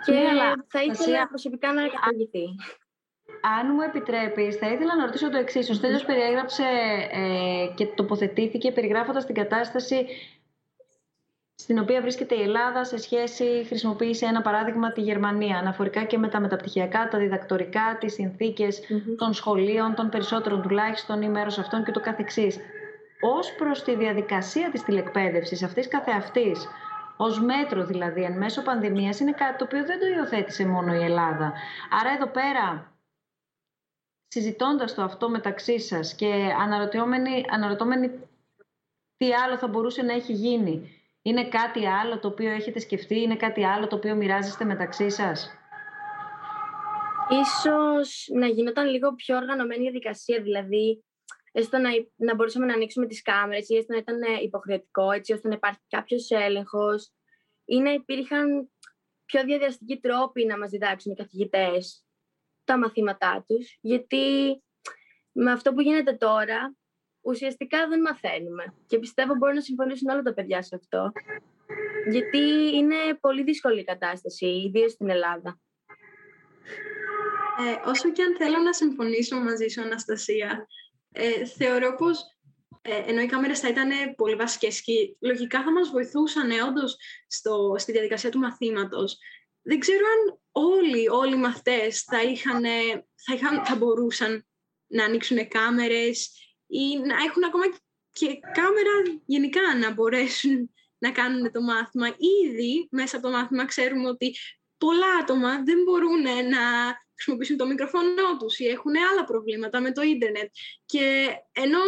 Και 0.04 0.12
ναι, 0.12 0.52
θα 0.68 0.82
ήθελα 0.82 1.28
προσωπικά 1.28 1.72
να 1.72 1.88
καταργηθεί. 1.88 2.44
Αν 3.58 3.74
μου 3.74 3.80
επιτρέπεις, 3.80 4.56
θα 4.56 4.72
ήθελα 4.72 4.96
να 4.96 5.04
ρωτήσω 5.04 5.30
το 5.30 5.36
εξής. 5.36 5.70
Ο 5.70 5.74
Στέλιος 5.74 6.04
περιέγραψε 6.04 6.64
ε, 7.10 7.72
και 7.74 7.86
τοποθετήθηκε 7.86 8.72
περιγράφοντας 8.72 9.26
την 9.26 9.34
κατάσταση 9.34 10.06
στην 11.62 11.78
οποία 11.78 12.00
βρίσκεται 12.00 12.34
η 12.34 12.42
Ελλάδα 12.42 12.84
σε 12.84 12.96
σχέση, 12.96 13.64
χρησιμοποίησε 13.66 14.26
ένα 14.26 14.42
παράδειγμα 14.42 14.92
τη 14.92 15.00
Γερμανία, 15.00 15.58
αναφορικά 15.58 16.04
και 16.04 16.18
με 16.18 16.28
τα 16.28 16.40
μεταπτυχιακά, 16.40 17.08
τα 17.08 17.18
διδακτορικά, 17.18 17.96
τις 18.00 18.12
συνθηκες 18.12 18.80
των 19.16 19.32
σχολείων, 19.32 19.94
των 19.94 20.08
περισσότερων 20.08 20.62
τουλάχιστον 20.62 21.22
ή 21.22 21.28
μέρος 21.28 21.58
αυτών 21.58 21.84
και 21.84 21.90
το 21.90 22.00
καθεξής. 22.00 22.58
Ως 23.20 23.52
προς 23.52 23.82
τη 23.82 23.96
διαδικασία 23.96 24.70
της 24.70 24.82
τηλεκπαίδευσης, 24.82 25.62
αυτής 25.62 25.88
καθεαυτής, 25.88 26.68
ως 27.16 27.40
μέτρο 27.40 27.84
δηλαδή 27.84 28.22
εν 28.22 28.36
μέσω 28.36 28.62
πανδημίας, 28.62 29.20
είναι 29.20 29.32
κάτι 29.32 29.58
το 29.58 29.64
οποίο 29.64 29.84
δεν 29.84 30.00
το 30.00 30.06
υιοθέτησε 30.06 30.66
μόνο 30.66 30.94
η 30.94 31.04
Ελλάδα. 31.04 31.52
Άρα 32.00 32.10
εδώ 32.16 32.26
πέρα, 32.26 32.92
συζητώντας 34.28 34.94
το 34.94 35.02
αυτό 35.02 35.30
μεταξύ 35.30 35.80
σας 35.80 36.14
και 36.14 36.54
αναρωτώμενοι, 36.60 37.44
αναρωτώμενοι 37.50 38.10
τι 39.16 39.32
άλλο 39.32 39.58
θα 39.58 39.68
μπορούσε 39.68 40.02
να 40.02 40.12
έχει 40.12 40.32
γίνει, 40.32 41.01
είναι 41.22 41.48
κάτι 41.48 41.86
άλλο 41.86 42.18
το 42.18 42.28
οποίο 42.28 42.50
έχετε 42.50 42.78
σκεφτεί, 42.78 43.20
είναι 43.20 43.36
κάτι 43.36 43.64
άλλο 43.64 43.86
το 43.86 43.96
οποίο 43.96 44.14
μοιράζεστε 44.14 44.64
μεταξύ 44.64 45.10
σας; 45.10 45.56
Ίσως 47.28 48.28
να 48.32 48.46
γινόταν 48.46 48.88
λίγο 48.88 49.14
πιο 49.14 49.36
οργανωμένη 49.36 49.80
η 49.80 49.82
διαδικασία, 49.82 50.42
δηλαδή 50.42 51.04
έστω 51.52 51.78
να, 51.78 51.90
να 52.16 52.34
μπορούσαμε 52.34 52.66
να 52.66 52.74
ανοίξουμε 52.74 53.06
τις 53.06 53.22
κάμερες 53.22 53.68
ή 53.68 53.76
έστω 53.76 53.92
να 53.92 53.98
ήταν 53.98 54.42
υποχρεωτικό, 54.42 55.10
έτσι 55.10 55.32
ώστε 55.32 55.48
να 55.48 55.54
υπάρχει 55.54 55.80
κάποιος 55.88 56.30
έλεγχος 56.30 57.12
ή 57.64 57.78
να 57.78 57.92
υπήρχαν 57.92 58.70
πιο 59.24 59.44
διαδιαστικοί 59.44 60.00
τρόποι 60.00 60.44
να 60.44 60.58
μας 60.58 60.70
διδάξουν 60.70 61.12
οι 61.12 61.14
καθηγητές 61.14 62.04
τα 62.64 62.78
μαθήματά 62.78 63.44
τους, 63.48 63.78
γιατί 63.80 64.56
με 65.32 65.52
αυτό 65.52 65.72
που 65.72 65.80
γίνεται 65.80 66.12
τώρα 66.12 66.76
ουσιαστικά 67.22 67.88
δεν 67.88 68.00
μαθαίνουμε. 68.00 68.74
Και 68.86 68.98
πιστεύω 68.98 69.34
μπορεί 69.34 69.54
να 69.54 69.60
συμφωνήσουν 69.60 70.08
όλα 70.08 70.22
τα 70.22 70.34
παιδιά 70.34 70.62
σε 70.62 70.74
αυτό. 70.74 71.12
Γιατί 72.10 72.38
είναι 72.74 72.96
πολύ 73.20 73.42
δύσκολη 73.42 73.80
η 73.80 73.84
κατάσταση, 73.84 74.46
ιδίω 74.46 74.88
στην 74.88 75.10
Ελλάδα. 75.10 75.60
Ε, 77.58 77.88
όσο 77.88 78.12
και 78.12 78.22
αν 78.22 78.36
θέλω 78.36 78.58
να 78.58 78.72
συμφωνήσω 78.72 79.36
μαζί 79.36 79.68
σου, 79.68 79.80
Αναστασία, 79.80 80.66
ε, 81.12 81.44
θεωρώ 81.44 81.94
πως 81.94 82.20
ε, 82.82 83.02
ενώ 83.06 83.20
οι 83.20 83.26
κάμερες 83.26 83.60
θα 83.60 83.68
ήταν 83.68 83.90
πολύ 84.16 84.34
βασικές 84.34 84.82
και 84.82 84.92
λογικά 85.20 85.62
θα 85.62 85.72
μας 85.72 85.90
βοηθούσαν 85.90 86.50
ε, 86.50 86.62
όντως 86.62 86.96
στη 87.76 87.92
διαδικασία 87.92 88.30
του 88.30 88.38
μαθήματος, 88.38 89.18
δεν 89.62 89.78
ξέρω 89.78 90.04
αν 90.06 90.40
όλοι, 90.50 91.08
όλοι 91.08 91.34
οι 91.34 91.38
μαθητές 91.38 92.02
θα, 92.02 92.22
είχαν, 92.22 92.62
θα, 93.14 93.34
είχαν, 93.34 93.64
θα 93.64 93.76
μπορούσαν 93.76 94.46
να 94.86 95.04
ανοίξουν 95.04 95.48
κάμερες 95.48 96.30
ή 96.72 96.98
να 96.98 97.16
έχουν 97.26 97.44
ακόμα 97.44 97.64
και 98.12 98.26
κάμερα 98.52 99.20
γενικά 99.26 99.76
να 99.80 99.92
μπορέσουν 99.92 100.70
να 100.98 101.10
κάνουν 101.10 101.52
το 101.52 101.60
μάθημα. 101.62 102.08
Ήδη 102.44 102.88
μέσα 102.90 103.16
από 103.16 103.26
το 103.26 103.32
μάθημα 103.32 103.64
ξέρουμε 103.64 104.08
ότι 104.08 104.36
πολλά 104.78 105.14
άτομα 105.20 105.62
δεν 105.62 105.82
μπορούν 105.82 106.22
να 106.22 106.62
χρησιμοποιήσουν 107.14 107.56
το 107.56 107.66
μικροφωνό 107.66 108.36
τους 108.38 108.58
ή 108.58 108.66
έχουν 108.66 108.92
άλλα 109.10 109.24
προβλήματα 109.24 109.80
με 109.80 109.92
το 109.92 110.02
ίντερνετ. 110.02 110.50
Και 110.86 111.28
ενώ 111.52 111.80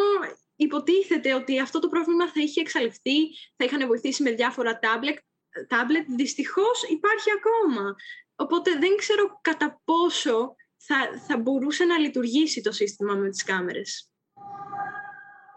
υποτίθεται 0.56 1.34
ότι 1.34 1.60
αυτό 1.60 1.78
το 1.78 1.88
πρόβλημα 1.88 2.26
θα 2.28 2.40
είχε 2.42 2.60
εξαλειφθεί, 2.60 3.18
θα 3.56 3.64
είχαν 3.64 3.86
βοηθήσει 3.86 4.22
με 4.22 4.30
διάφορα 4.30 4.78
τάμπλετ, 4.78 5.18
τάμπλετ 5.68 6.06
δυστυχώς 6.08 6.82
υπάρχει 6.82 7.28
ακόμα. 7.38 7.94
Οπότε 8.36 8.70
δεν 8.78 8.96
ξέρω 8.96 9.38
κατά 9.42 9.80
πόσο 9.84 10.54
θα, 10.76 10.96
θα 11.26 11.38
μπορούσε 11.38 11.84
να 11.84 11.98
λειτουργήσει 11.98 12.60
το 12.60 12.72
σύστημα 12.72 13.14
με 13.14 13.30
τις 13.30 13.44
κάμερες. 13.44 14.13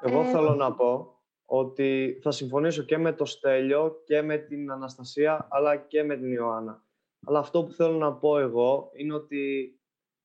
Εγώ 0.01 0.21
ε, 0.21 0.25
θέλω 0.25 0.55
να 0.55 0.73
πω 0.73 1.17
ότι 1.45 2.19
θα 2.21 2.31
συμφωνήσω 2.31 2.83
και 2.83 2.97
με 2.97 3.13
το 3.13 3.25
Στέλιο 3.25 4.01
και 4.05 4.21
με 4.21 4.37
την 4.37 4.71
Αναστασία 4.71 5.47
αλλά 5.49 5.75
και 5.75 6.03
με 6.03 6.15
την 6.15 6.31
Ιωάννα. 6.31 6.85
Αλλά 7.25 7.39
αυτό 7.39 7.63
που 7.63 7.71
θέλω 7.71 7.97
να 7.97 8.13
πω 8.13 8.37
εγώ 8.37 8.89
είναι 8.93 9.13
ότι 9.13 9.71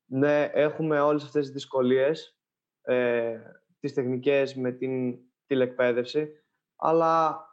ναι, 0.04 0.44
έχουμε 0.52 1.00
όλες 1.00 1.24
αυτές 1.24 1.44
τις 1.44 1.52
δυσκολίες, 1.52 2.38
ε, 2.82 3.38
τις 3.80 3.94
τεχνικές 3.94 4.54
με 4.54 4.72
την 4.72 5.18
τηλεκπαίδευση, 5.46 6.28
αλλά 6.76 7.46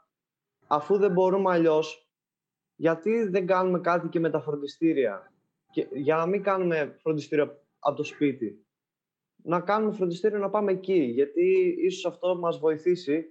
αφού 0.67 0.97
δεν 0.97 1.11
μπορούμε 1.11 1.51
αλλιώς, 1.51 2.09
γιατί 2.75 3.29
δεν 3.29 3.45
κάνουμε 3.45 3.79
κάτι 3.79 4.07
και 4.07 4.19
με 4.19 4.29
τα 4.29 4.41
φροντιστήρια; 4.41 5.33
Και, 5.71 5.87
για 5.91 6.15
να 6.15 6.25
μην 6.25 6.43
κάνουμε 6.43 6.97
φροντιστήριο 7.01 7.59
από 7.79 7.95
το 7.95 8.03
σπίτι 8.03 8.67
να 9.43 9.59
κάνουμε 9.61 9.93
φροντιστήριο 9.93 10.37
να 10.37 10.49
πάμε 10.49 10.71
εκεί, 10.71 11.01
γιατί 11.01 11.75
ίσως 11.79 12.05
αυτό 12.05 12.37
μας 12.37 12.59
βοηθήσει 12.59 13.25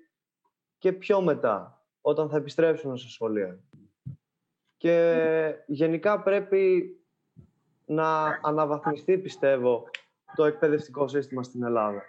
και 0.79 0.93
πιο 0.93 1.21
μετά, 1.21 1.87
όταν 2.01 2.29
θα 2.29 2.37
επιστρέψουμε 2.37 2.97
στα 2.97 3.09
σχολεία. 3.09 3.63
Και 4.77 5.55
γενικά 5.67 6.23
πρέπει 6.23 6.93
να 7.85 8.39
αναβαθμιστεί, 8.43 9.19
πιστεύω, 9.19 9.89
το 10.35 10.45
εκπαιδευτικό 10.45 11.09
σύστημα 11.09 11.43
στην 11.43 11.63
Ελλάδα. 11.63 12.03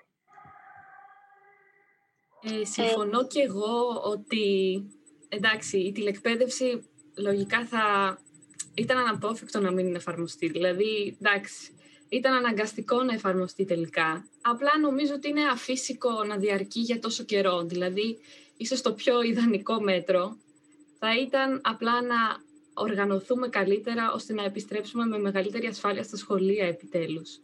Ε, 2.42 2.66
συμφωνώ 2.66 3.28
και 3.28 3.42
εγώ 3.42 4.02
ότι, 4.04 4.82
εντάξει, 5.30 5.78
η 5.78 5.92
τηλεκπαίδευση 5.92 6.90
λογικά 7.18 7.66
θα 7.66 8.18
ήταν 8.74 8.98
αναπόφευκτο 8.98 9.60
να 9.60 9.72
μην 9.72 9.96
εφαρμοστεί. 9.96 10.48
Δηλαδή, 10.48 11.18
εντάξει, 11.22 11.74
ήταν 12.10 12.34
αναγκαστικό 12.34 13.04
να 13.04 13.14
εφαρμοστεί 13.14 13.66
τελικά. 13.66 14.28
Απλά 14.42 14.70
νομίζω 14.82 15.14
ότι 15.14 15.28
είναι 15.28 15.44
αφύσικο 15.52 16.24
να 16.24 16.38
διαρκεί 16.38 16.80
για 16.80 17.00
τόσο 17.00 17.24
καιρό. 17.24 17.64
Δηλαδή, 17.64 18.18
ίσως 18.58 18.82
το 18.82 18.94
πιο 18.94 19.22
ιδανικό 19.22 19.82
μέτρο 19.82 20.38
θα 21.00 21.20
ήταν 21.20 21.62
απλά 21.64 22.02
να 22.02 22.16
οργανωθούμε 22.74 23.48
καλύτερα 23.48 24.12
ώστε 24.12 24.34
να 24.34 24.44
επιστρέψουμε 24.44 25.06
με 25.06 25.20
μεγαλύτερη 25.20 25.66
ασφάλεια 25.66 26.04
στα 26.04 26.18
σχολεία 26.18 26.68
επιτέλους. 26.68 27.40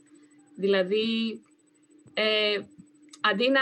Δηλαδή, 0.55 1.41
ε, 2.13 2.59
αντί 3.21 3.49
να 3.49 3.61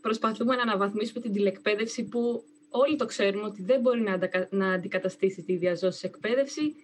προσπαθούμε 0.00 0.56
να 0.56 0.62
αναβαθμίσουμε 0.62 1.20
την 1.20 1.32
τηλεκπαίδευση 1.32 2.04
που 2.04 2.44
όλοι 2.70 2.96
το 2.96 3.06
ξέρουμε 3.06 3.44
ότι 3.44 3.62
δεν 3.62 3.80
μπορεί 3.80 4.00
να, 4.00 4.18
να 4.50 4.72
αντικαταστήσει 4.72 5.42
τη 5.42 5.56
διαζώση 5.56 6.06
εκπαίδευση, 6.06 6.74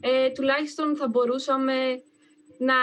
ε, 0.00 0.30
τουλάχιστον 0.30 0.96
θα 0.96 1.08
μπορούσαμε 1.08 2.02
να 2.58 2.74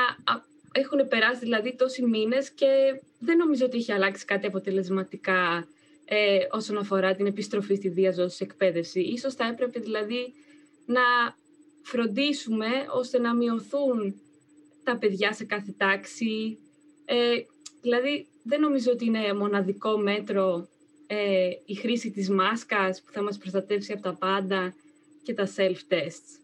έχουν 0.72 1.08
περάσει 1.08 1.40
δηλαδή 1.40 1.76
τόσοι 1.76 2.06
μήνες 2.06 2.52
και 2.52 3.02
δεν 3.20 3.38
νομίζω 3.38 3.66
ότι 3.66 3.78
έχει 3.78 3.92
αλλάξει 3.92 4.26
κάτι 4.26 4.48
αποτελεσματικά 4.48 5.68
ε, 6.06 6.38
όσον 6.52 6.78
αφορά 6.78 7.16
την 7.16 7.26
επιστροφή 7.26 7.76
στη 7.76 7.90
διαζώση 7.90 8.44
εκπαίδευση. 8.44 9.00
Ίσως 9.00 9.34
θα 9.34 9.46
έπρεπε 9.46 9.80
δηλαδή 9.80 10.34
να 10.86 11.02
φροντίσουμε 11.82 12.68
ώστε 12.94 13.20
να 13.20 13.36
μειωθούν 13.36 14.22
τα 14.84 14.98
παιδιά 14.98 15.34
σε 15.34 15.44
κάθε 15.44 15.74
τάξη. 15.78 16.58
Ε, 17.06 17.36
δηλαδή 17.82 18.28
δεν 18.44 18.60
νομίζω 18.60 18.92
ότι 18.92 19.06
είναι 19.06 19.34
μοναδικό 19.34 19.98
μέτρο 19.98 20.68
ε, 21.08 21.50
η 21.66 21.76
χρήση 21.76 22.12
της 22.12 22.30
μάσκας 22.30 23.02
που 23.02 23.12
θα 23.12 23.22
μας 23.22 23.38
προστατεύσει 23.38 23.92
από 23.92 24.02
τα 24.02 24.14
πάντα 24.14 24.76
και 25.24 25.34
τα 25.34 25.48
self-tests 25.56 26.43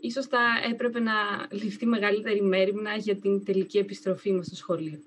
ίσως 0.00 0.26
θα 0.26 0.38
έπρεπε 0.70 1.00
να 1.00 1.12
ληφθεί 1.50 1.86
μεγαλύτερη 1.86 2.42
μέρημνα 2.42 2.96
για 2.96 3.16
την 3.16 3.44
τελική 3.44 3.78
επιστροφή 3.78 4.32
μας 4.32 4.46
στο 4.46 4.56
σχολείο. 4.56 4.98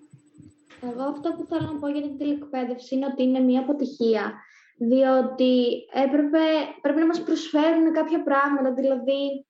Εγώ 0.81 1.03
αυτό 1.03 1.33
που 1.33 1.45
θέλω 1.49 1.71
να 1.71 1.79
πω 1.79 1.87
για 1.87 2.01
την 2.01 2.17
τηλεκπαίδευση 2.17 2.95
είναι 2.95 3.05
ότι 3.05 3.23
είναι 3.23 3.39
μια 3.39 3.59
αποτυχία. 3.59 4.33
Διότι 4.77 5.85
έπρεπε, 5.93 6.43
πρέπει 6.81 6.99
να 6.99 7.05
μας 7.05 7.23
προσφέρουν 7.23 7.93
κάποια 7.93 8.23
πράγματα, 8.23 8.73
δηλαδή 8.73 9.45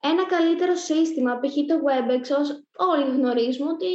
ένα 0.00 0.24
καλύτερο 0.26 0.74
σύστημα, 0.74 1.38
π.χ. 1.40 1.54
το 1.54 1.76
WebEx, 1.86 2.24
όλοι 2.76 3.16
γνωρίζουμε 3.16 3.70
ότι 3.70 3.92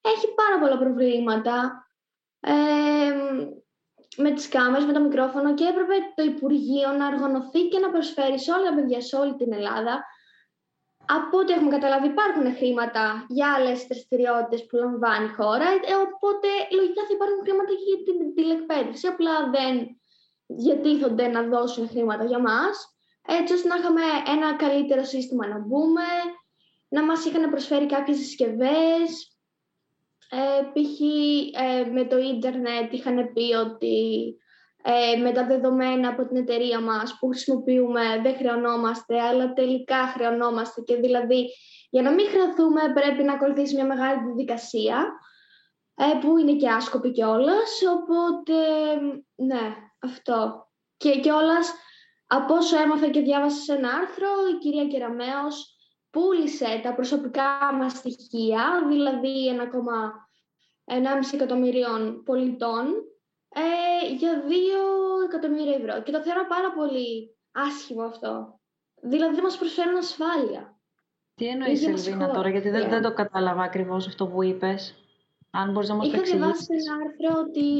έχει 0.00 0.34
πάρα 0.34 0.58
πολλά 0.60 0.78
προβλήματα 0.78 1.86
ε, 2.40 2.52
με 4.16 4.30
τις 4.30 4.48
κάμερες, 4.48 4.84
με 4.84 4.92
το 4.92 5.00
μικρόφωνο 5.00 5.54
και 5.54 5.64
έπρεπε 5.64 5.94
το 6.14 6.22
Υπουργείο 6.22 6.92
να 6.98 7.06
οργανωθεί 7.06 7.68
και 7.68 7.78
να 7.78 7.90
προσφέρει 7.90 8.38
σε 8.40 8.52
όλα 8.52 8.68
τα 8.68 8.74
παιδιά 8.74 9.00
σε 9.00 9.16
όλη 9.16 9.34
την 9.34 9.52
Ελλάδα 9.52 10.04
από 11.16 11.38
ό,τι 11.38 11.52
έχουμε 11.52 11.70
καταλάβει, 11.70 12.06
υπάρχουν 12.06 12.46
χρήματα 12.56 13.26
για 13.28 13.52
άλλες 13.54 13.86
δραστηριότητες 13.86 14.66
που 14.66 14.76
λαμβάνει 14.76 15.24
η 15.24 15.34
χώρα. 15.38 15.68
Ε, 15.90 15.94
οπότε 16.06 16.48
λογικά 16.78 17.02
θα 17.06 17.14
υπάρχουν 17.16 17.40
χρήματα 17.44 17.72
και 17.78 17.86
για 17.90 18.00
την 18.06 18.18
τηλεκπαίδευση. 18.34 19.06
Απλά 19.06 19.34
δεν 19.56 19.74
διατίθονται 20.46 21.26
να 21.26 21.42
δώσουν 21.42 21.88
χρήματα 21.88 22.24
για 22.24 22.38
μας. 22.38 22.74
Έτσι 23.38 23.54
ώστε 23.54 23.68
να 23.68 23.76
είχαμε 23.76 24.02
ένα 24.34 24.56
καλύτερο 24.56 25.04
σύστημα 25.04 25.46
να 25.46 25.58
μπούμε, 25.58 26.08
να 26.88 27.04
μας 27.04 27.24
είχαν 27.24 27.50
προσφέρει 27.50 27.86
κάποιες 27.86 28.16
συσκευές. 28.16 29.08
Ε, 30.30 30.62
π.χ. 30.72 31.00
Ε, 31.62 31.90
με 31.90 32.04
το 32.04 32.18
ίντερνετ 32.18 32.92
είχαν 32.92 33.32
πει 33.32 33.54
ότι 33.54 33.96
ε, 34.82 35.16
με 35.16 35.32
τα 35.32 35.46
δεδομένα 35.46 36.08
από 36.08 36.26
την 36.26 36.36
εταιρεία 36.36 36.80
μας 36.80 37.16
που 37.18 37.26
χρησιμοποιούμε 37.28 38.20
δεν 38.22 38.36
χρεωνόμαστε, 38.36 39.20
αλλά 39.20 39.52
τελικά 39.52 40.06
χρεωνόμαστε 40.06 40.80
και 40.80 40.96
δηλαδή 40.96 41.48
για 41.90 42.02
να 42.02 42.12
μην 42.12 42.26
χρεωθούμε 42.26 42.80
πρέπει 42.94 43.22
να 43.22 43.32
ακολουθήσει 43.32 43.74
μια 43.74 43.86
μεγάλη 43.86 44.20
διαδικασία 44.24 45.12
ε, 45.94 46.18
που 46.20 46.38
είναι 46.38 46.52
και 46.52 46.68
άσκοπη 46.68 47.10
κιόλας. 47.10 47.80
οπότε 47.96 48.54
ναι, 49.34 49.74
αυτό. 49.98 50.68
Και 50.96 51.20
κιόλας 51.20 51.72
Από 52.26 52.54
όσο 52.54 52.78
έμαθα 52.78 53.08
και 53.08 53.20
διάβασα 53.20 53.60
σε 53.60 53.72
ένα 53.72 53.88
άρθρο, 53.88 54.28
η 54.54 54.58
κυρία 54.58 54.86
Κεραμέως 54.86 55.76
πούλησε 56.10 56.80
τα 56.82 56.94
προσωπικά 56.94 57.72
μας 57.78 57.92
στοιχεία, 57.92 58.84
δηλαδή 58.88 59.50
1,1,5 59.50 61.34
εκατομμυρίων 61.34 62.22
πολιτών, 62.24 62.86
ε, 63.54 64.14
για 64.14 64.42
2 64.46 64.50
εκατομμύρια 65.24 65.74
ευρώ. 65.74 66.02
Και 66.02 66.12
το 66.12 66.22
θεωρώ 66.22 66.46
πάρα 66.46 66.72
πολύ 66.72 67.36
άσχημο 67.52 68.02
αυτό. 68.02 68.60
Δηλαδή 69.02 69.34
δεν 69.34 69.44
μας 69.44 69.58
προσφέρουν 69.58 69.96
ασφάλεια. 69.96 70.80
Τι 71.34 71.46
εννοείς 71.46 71.80
Σελβίνα 71.80 72.30
τώρα, 72.30 72.48
γιατί 72.48 72.70
δεν, 72.70 72.88
δεν 72.88 73.02
το 73.02 73.12
κατάλαβα 73.12 73.62
ακριβώς 73.62 74.06
αυτό 74.06 74.26
που 74.26 74.42
είπες. 74.42 74.94
Αν 75.50 75.72
μπορείς 75.72 75.88
να 75.88 75.94
μας 75.94 76.08
το 76.08 76.16
εξηγήσει. 76.16 76.36
Είχα 76.36 76.46
διαβάσει 76.46 76.74
ένα 76.74 76.94
άρθρο 77.04 77.40
ότι, 77.40 77.70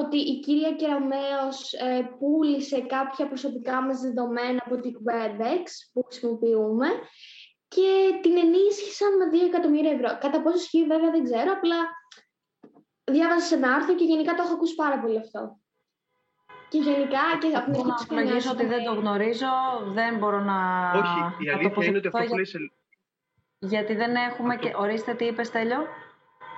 ότι 0.00 0.16
η 0.16 0.40
κυρία 0.40 0.72
Κεραμέως 0.72 1.72
ε, 1.72 2.14
πούλησε 2.18 2.80
κάποια 2.80 3.26
προσωπικά 3.26 3.82
μας 3.82 4.00
δεδομένα 4.00 4.62
από 4.66 4.80
την 4.80 4.92
WebEx 5.06 5.64
που 5.92 6.02
χρησιμοποιούμε 6.02 6.86
και 7.68 8.18
την 8.22 8.36
ενίσχυσαν 8.36 9.16
με 9.16 9.24
2 9.32 9.46
εκατομμύρια 9.46 9.90
ευρώ. 9.90 10.18
Κατά 10.20 10.42
πόσο 10.42 10.56
ισχύει 10.56 10.84
βέβαια 10.86 11.10
δεν 11.10 11.24
ξέρω, 11.24 11.52
απλά 11.52 11.76
διάβασα 13.04 13.56
ένα 13.56 13.74
άρθρο 13.74 13.94
και 13.94 14.04
γενικά 14.04 14.34
το 14.34 14.42
έχω 14.42 14.54
ακούσει 14.54 14.74
πάρα 14.74 15.00
πολύ 15.00 15.18
αυτό. 15.18 15.58
Και 16.68 16.78
γενικά 16.78 17.20
και 17.40 17.56
από 17.56 17.70
την 17.70 17.86
Να 17.86 17.94
ομολογήσω 18.10 18.50
ότι 18.50 18.66
δεν 18.66 18.84
το 18.84 18.92
γνωρίζω, 18.94 19.46
δεν 19.92 20.18
μπορώ 20.18 20.40
να. 20.40 20.90
Όχι, 20.90 21.44
η 21.44 21.50
αλήθεια 21.50 21.86
είναι 21.86 21.98
ότι 21.98 22.06
αυτό 22.06 22.24
που 22.28 22.34
λέει. 22.34 22.72
Γιατί 23.58 23.94
δεν 23.94 24.14
έχουμε. 24.14 24.56
Και... 24.56 24.72
Ορίστε, 24.76 25.14
τι 25.14 25.24
είπες, 25.24 25.50
Τέλειο. 25.50 25.86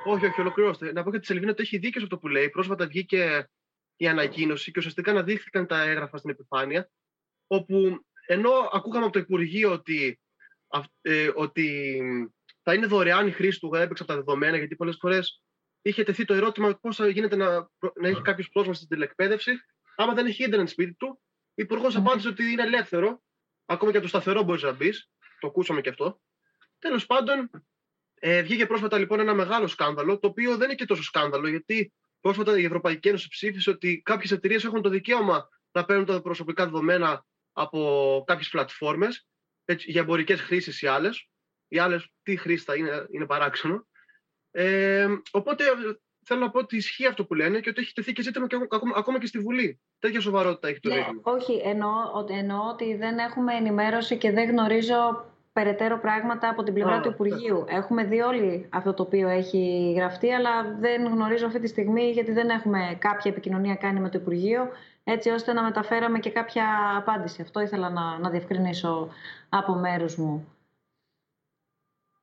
Όχι, 0.04 0.26
όχι, 0.26 0.40
ολοκληρώστε. 0.40 0.92
Να 0.92 1.02
πω 1.02 1.10
και 1.10 1.18
τη 1.18 1.26
Σελβίνα 1.26 1.50
ότι 1.50 1.62
έχει 1.62 1.78
δίκιο 1.78 2.00
σε 2.00 2.04
αυτό 2.04 2.18
που 2.18 2.28
λέει. 2.28 2.50
Πρόσφατα 2.50 2.86
βγήκε 2.86 3.50
η 3.96 4.08
ανακοίνωση 4.08 4.70
και 4.70 4.78
ουσιαστικά 4.78 5.10
αναδείχθηκαν 5.10 5.66
τα 5.66 5.82
έγγραφα 5.82 6.16
στην 6.16 6.30
επιφάνεια. 6.30 6.90
Όπου 7.46 8.04
ενώ 8.26 8.50
ακούγαμε 8.72 9.04
από 9.04 9.12
το 9.12 9.18
Υπουργείο 9.18 9.72
ότι, 9.72 10.20
ε, 11.00 11.30
ότι 11.34 12.00
θα 12.62 12.74
είναι 12.74 12.86
δωρεάν 12.86 13.26
η 13.26 13.30
χρήση 13.30 13.60
του 13.60 13.70
WebEx 13.74 13.90
από 13.90 14.04
τα 14.04 14.14
δεδομένα, 14.14 14.56
γιατί 14.56 14.76
πολλές 14.76 14.96
φορές 15.00 15.42
είχε 15.88 16.02
τεθεί 16.02 16.24
το 16.24 16.34
ερώτημα 16.34 16.78
πώς 16.80 16.96
θα 16.96 17.08
γίνεται 17.08 17.36
να, 17.36 17.70
να 17.94 18.08
έχει 18.08 18.22
κάποιος 18.22 18.48
πρόσβαση 18.48 18.76
στην 18.82 18.96
τηλεκπαίδευση 18.96 19.52
άμα 19.96 20.14
δεν 20.14 20.26
έχει 20.26 20.44
ίντερνετ 20.44 20.68
σπίτι 20.68 20.94
του, 20.94 21.22
ο 21.48 21.62
υπουργός 21.62 21.96
απάντησε 21.96 22.28
ότι 22.28 22.44
είναι 22.44 22.62
ελεύθερο. 22.62 23.22
Ακόμα 23.64 23.90
και 23.90 23.96
από 23.96 24.06
το 24.06 24.12
σταθερό 24.12 24.42
μπορείς 24.42 24.62
να 24.62 24.72
μπεις. 24.72 25.10
Το 25.40 25.46
ακούσαμε 25.46 25.80
και 25.80 25.88
αυτό. 25.88 26.20
Τέλος 26.78 27.06
πάντων, 27.06 27.50
ε, 28.14 28.42
βγήκε 28.42 28.66
πρόσφατα 28.66 28.98
λοιπόν 28.98 29.20
ένα 29.20 29.34
μεγάλο 29.34 29.66
σκάνδαλο, 29.66 30.18
το 30.18 30.26
οποίο 30.26 30.56
δεν 30.56 30.68
είναι 30.68 30.74
και 30.74 30.84
τόσο 30.84 31.02
σκάνδαλο, 31.02 31.48
γιατί 31.48 31.92
πρόσφατα 32.20 32.58
η 32.58 32.64
Ευρωπαϊκή 32.64 33.08
Ένωση 33.08 33.28
ψήφισε 33.28 33.70
ότι 33.70 34.02
κάποιες 34.04 34.30
εταιρείες 34.30 34.64
έχουν 34.64 34.82
το 34.82 34.88
δικαίωμα 34.88 35.48
να 35.72 35.84
παίρνουν 35.84 36.06
τα 36.06 36.22
προσωπικά 36.22 36.64
δεδομένα 36.64 37.26
από 37.52 38.22
κάποιες 38.26 38.48
πλατφόρμες 38.48 39.26
για 39.64 40.00
εμπορικές 40.00 40.40
χρήσεις 40.40 40.82
ή 40.82 40.86
άλλες. 40.86 41.28
Οι 41.68 41.78
άλλες, 41.78 42.12
τι 42.22 42.36
χρήση 42.36 42.64
θα 42.64 42.74
είναι, 42.76 43.06
είναι 43.10 43.26
παράξενο. 43.26 43.86
Ε, 44.58 45.06
οπότε 45.30 45.64
θέλω 46.24 46.40
να 46.40 46.50
πω 46.50 46.58
ότι 46.58 46.76
ισχύει 46.76 47.06
αυτό 47.06 47.24
που 47.24 47.34
λένε 47.34 47.60
και 47.60 47.70
ότι 47.70 47.80
έχει 47.80 47.92
τεθεί 47.92 48.12
και 48.12 48.22
ζήτημα 48.22 48.46
και 48.46 48.56
ακόμα, 48.70 48.94
ακόμα 48.96 49.18
και 49.18 49.26
στη 49.26 49.38
Βουλή. 49.38 49.80
Τέτοια 49.98 50.20
σοβαρότητα 50.20 50.68
έχει 50.68 50.80
το 50.80 50.88
ναι, 50.88 51.06
Όχι, 51.22 51.60
εννοώ, 51.64 51.90
εννοώ 52.28 52.68
ότι 52.68 52.96
δεν 52.96 53.18
έχουμε 53.18 53.54
ενημέρωση 53.54 54.16
και 54.16 54.32
δεν 54.32 54.50
γνωρίζω 54.50 55.24
περαιτέρω 55.52 55.98
πράγματα 55.98 56.48
από 56.48 56.62
την 56.62 56.74
πλευρά 56.74 57.00
του 57.00 57.08
Υπουργείου. 57.08 57.64
Ναι. 57.68 57.76
Έχουμε 57.76 58.04
δει 58.04 58.20
όλοι 58.20 58.68
αυτό 58.70 58.94
το 58.94 59.02
οποίο 59.02 59.28
έχει 59.28 59.92
γραφτεί, 59.96 60.32
αλλά 60.32 60.76
δεν 60.80 61.06
γνωρίζω 61.06 61.46
αυτή 61.46 61.60
τη 61.60 61.68
στιγμή 61.68 62.10
γιατί 62.10 62.32
δεν 62.32 62.48
έχουμε 62.48 62.96
κάποια 62.98 63.30
επικοινωνία 63.30 63.74
κάνει 63.74 64.00
με 64.00 64.08
το 64.08 64.18
Υπουργείο, 64.18 64.68
έτσι 65.04 65.30
ώστε 65.30 65.52
να 65.52 65.62
μεταφέραμε 65.62 66.18
και 66.18 66.30
κάποια 66.30 66.64
απάντηση. 66.96 67.42
Αυτό 67.42 67.60
ήθελα 67.60 67.90
να, 67.90 68.18
να 68.18 68.30
διευκρινίσω 68.30 69.08
από 69.48 69.74
μέρους 69.74 70.16
μου. 70.16 70.55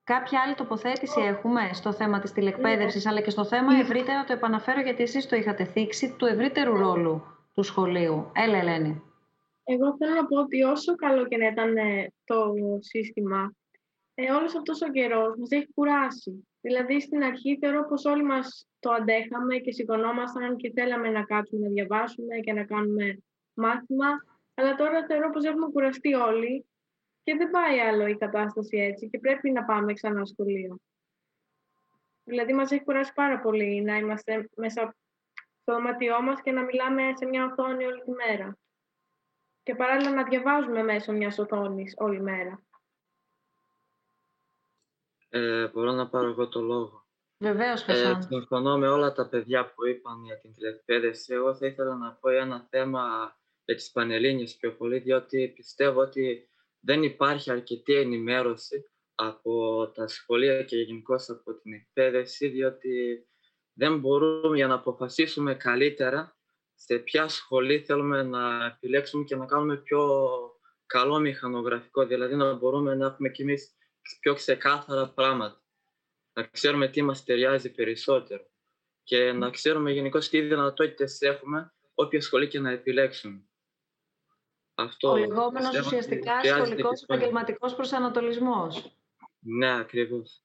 Κάποια 0.04 0.42
άλλη 0.46 0.56
τοποθέτηση 0.56 1.22
έχουμε 1.22 1.70
στο 1.74 1.94
θέμα 1.94 2.20
της 2.20 2.32
τηλεκπαίδευσης, 2.32 3.06
αλλά 3.06 3.22
και 3.22 3.30
στο 3.30 3.46
θέμα 3.46 3.76
ευρύτερα, 3.76 4.24
το 4.24 4.34
επαναφέρω 4.34 4.82
γιατί 4.82 5.04
εσείς 5.04 5.28
το 5.28 5.36
είχατε 5.36 5.66
θίξει, 5.66 6.16
του 6.18 6.26
ευρύτερου 6.26 6.78
ρόλου 6.78 7.24
του 7.54 7.64
σχολείου. 7.64 8.32
Έλα, 8.34 8.58
Ελένη. 8.58 9.02
Εγώ 9.64 9.96
θέλω 9.98 10.14
να 10.14 10.26
πω 10.26 10.40
ότι 10.40 10.64
όσο 10.64 10.96
καλό 10.96 11.28
και 11.28 11.38
να 11.38 11.48
ήταν 11.48 11.78
ε, 11.78 12.12
το 12.24 12.54
σύστημα, 12.80 13.56
ε, 14.14 14.32
όλος 14.32 14.56
αυτός 14.56 14.82
ο 14.82 14.92
καιρός 14.92 15.36
μας 15.38 15.50
έχει 15.50 15.68
κουράσει. 15.74 16.48
Δηλαδή, 16.62 17.02
στην 17.02 17.24
αρχή 17.24 17.58
θεωρώ 17.62 17.86
πως 17.88 18.06
όλοι 18.06 18.24
μας 18.24 18.68
το 18.80 18.92
αντέχαμε 18.92 19.56
και 19.56 19.72
σηκωνόμασταν 19.72 20.56
και 20.56 20.72
θέλαμε 20.76 21.10
να 21.10 21.24
κάτσουμε 21.24 21.62
να 21.66 21.70
διαβάσουμε 21.70 22.36
και 22.36 22.54
να 22.54 22.64
κάνουμε 22.64 23.18
μάθημα. 23.54 24.08
Αλλά 24.54 24.76
τώρα 24.76 25.06
θεωρώ 25.08 25.30
πως 25.30 25.44
έχουμε 25.44 25.68
κουραστεί 25.74 26.14
όλοι 26.14 26.66
και 27.24 27.36
δεν 27.36 27.50
πάει 27.50 27.80
άλλο 27.80 28.08
η 28.08 28.18
κατάσταση 28.18 28.78
έτσι 28.78 29.10
και 29.10 29.20
πρέπει 29.20 29.52
να 29.52 29.64
πάμε 29.66 29.94
ξανά 29.94 30.26
σχολείο. 30.26 30.80
Δηλαδή 32.24 32.54
μας 32.54 32.72
έχει 32.72 32.84
κουράσει 32.84 33.14
πάρα 33.14 33.40
πολύ 33.40 33.82
να 33.82 33.98
είμαστε 33.98 34.50
μέσα 34.56 34.96
στο 35.62 35.74
δωμάτιό 35.74 36.22
μας 36.22 36.42
και 36.42 36.52
να 36.52 36.64
μιλάμε 36.64 37.02
σε 37.16 37.26
μια 37.26 37.46
οθόνη 37.46 37.86
όλη 37.86 38.02
τη 38.02 38.12
μέρα. 38.12 38.58
Και 39.64 39.76
παράλληλα 39.76 40.12
να 40.12 40.24
διαβάζουμε 40.24 40.84
μέσω 40.84 41.12
μιας 41.12 41.40
οθόνης 41.40 41.94
όλη 41.98 42.22
μέρα. 42.22 42.64
Ε, 45.30 45.68
μπορώ 45.68 45.92
να 45.92 46.10
πάρω 46.10 46.28
εγώ 46.28 46.48
το 46.48 46.62
λόγο; 46.62 47.04
Βεβαίως, 47.38 47.88
ε, 47.88 48.18
Συμφωνώ 48.30 48.78
με 48.78 48.88
όλα 48.88 49.12
τα 49.12 49.30
παιδιά 49.30 49.74
που 49.74 49.86
είπαν 49.88 50.24
για 50.24 50.40
την 50.40 50.54
τηλεκπαίδευση. 50.54 51.34
Εγώ 51.34 51.56
θα 51.56 51.66
ήθελα 51.66 51.96
να 51.96 52.12
πω 52.14 52.30
ένα 52.30 52.68
θέμα 52.70 53.36
για 53.66 53.76
τις 53.76 53.92
Πανελλήνιες 53.92 54.56
πιο 54.56 54.76
πολύ, 54.76 55.00
διότι 55.00 55.54
πιστεύω 55.56 56.00
ότι 56.00 56.50
δεν 56.86 57.04
υπάρχει 57.04 57.52
αρκετή 57.52 57.94
ενημέρωση 57.94 58.90
από 59.16 59.88
τα 59.94 60.08
σχολεία 60.08 60.64
και 60.64 60.78
γενικώς 60.78 61.30
από 61.30 61.54
την 61.54 61.74
εκπαίδευση, 61.74 62.48
διότι 62.48 63.26
δεν 63.74 64.00
μπορούμε 64.00 64.56
για 64.56 64.68
να 64.68 64.74
αποφασίσουμε 64.74 65.56
καλύτερα 65.56 66.38
σε 66.76 66.98
ποια 66.98 67.28
σχολή 67.28 67.80
θέλουμε 67.80 68.24
να 68.24 68.66
επιλέξουμε 68.66 69.24
και 69.24 69.36
να 69.36 69.46
κάνουμε 69.46 69.78
πιο 69.78 70.30
καλό 70.86 71.20
μηχανογραφικό, 71.20 72.06
δηλαδή 72.06 72.36
να 72.36 72.54
μπορούμε 72.54 72.96
να 72.96 73.06
έχουμε 73.06 73.30
κι 73.30 73.42
εμείς 73.42 73.76
πιο 74.20 74.34
ξεκάθαρα 74.34 75.10
πράγματα. 75.10 75.64
Να 76.34 76.44
ξέρουμε 76.44 76.88
τι 76.88 77.02
μας 77.02 77.24
ταιριάζει 77.24 77.72
περισσότερο 77.72 78.46
και 79.04 79.32
να 79.32 79.50
ξέρουμε 79.50 79.92
γενικώς 79.92 80.30
τι 80.30 80.42
δυνατότητες 80.42 81.22
έχουμε 81.22 81.74
όποια 81.94 82.22
σχολή 82.22 82.48
και 82.48 82.60
να 82.60 82.72
επιλέξουμε. 82.72 83.48
Αυτό 84.76 85.12
ο 85.12 85.18
λεγόμενος 85.18 85.80
ουσιαστικά 85.80 86.44
σχολικός 86.44 87.02
επαγγελματικός 87.02 87.76
προσανατολισμός. 87.76 88.98
Ναι, 89.40 89.80
ακριβώς. 89.80 90.44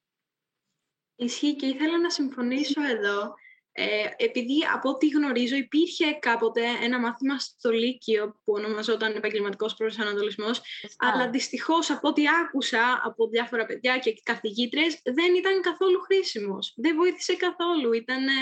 Ισχύει 1.14 1.56
και 1.56 1.66
ήθελα 1.66 1.98
να 1.98 2.10
συμφωνήσω 2.10 2.82
εδώ. 2.82 3.34
Ε, 3.72 4.06
επειδή 4.16 4.58
από 4.74 4.88
ό,τι 4.88 5.08
γνωρίζω 5.08 5.56
υπήρχε 5.56 6.12
κάποτε 6.12 6.62
ένα 6.82 7.00
μάθημα 7.00 7.38
στο 7.38 7.70
Λύκειο 7.70 8.40
που 8.44 8.52
ονομαζόταν 8.52 9.16
επαγγελματικός 9.16 9.74
προσανατολισμός, 9.74 10.60
αλλά 10.96 11.30
δυστυχώς 11.30 11.90
από 11.90 12.08
ό,τι 12.08 12.22
άκουσα 12.28 13.00
από 13.04 13.28
διάφορα 13.28 13.66
παιδιά 13.66 13.98
και 13.98 14.20
καθηγήτρε 14.22 14.82
δεν 15.02 15.34
ήταν 15.34 15.60
καθόλου 15.62 16.00
χρήσιμος. 16.00 16.74
Δεν 16.76 16.96
βοήθησε 16.96 17.36
καθόλου, 17.36 17.92
ήταν 17.92 18.26
ε, 18.26 18.32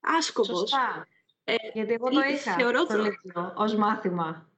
άσκοπος. 0.00 0.58
Σωστά. 0.58 1.08
Ε, 1.44 1.54
Γιατί 1.72 1.92
εγώ 1.92 2.08
το 2.08 2.20
είχα 2.20 2.54
θεωρώ 2.54 2.86
το 2.86 3.02
Λύκειο 3.02 3.52
ως 3.56 3.74
μάθημα 3.74 4.53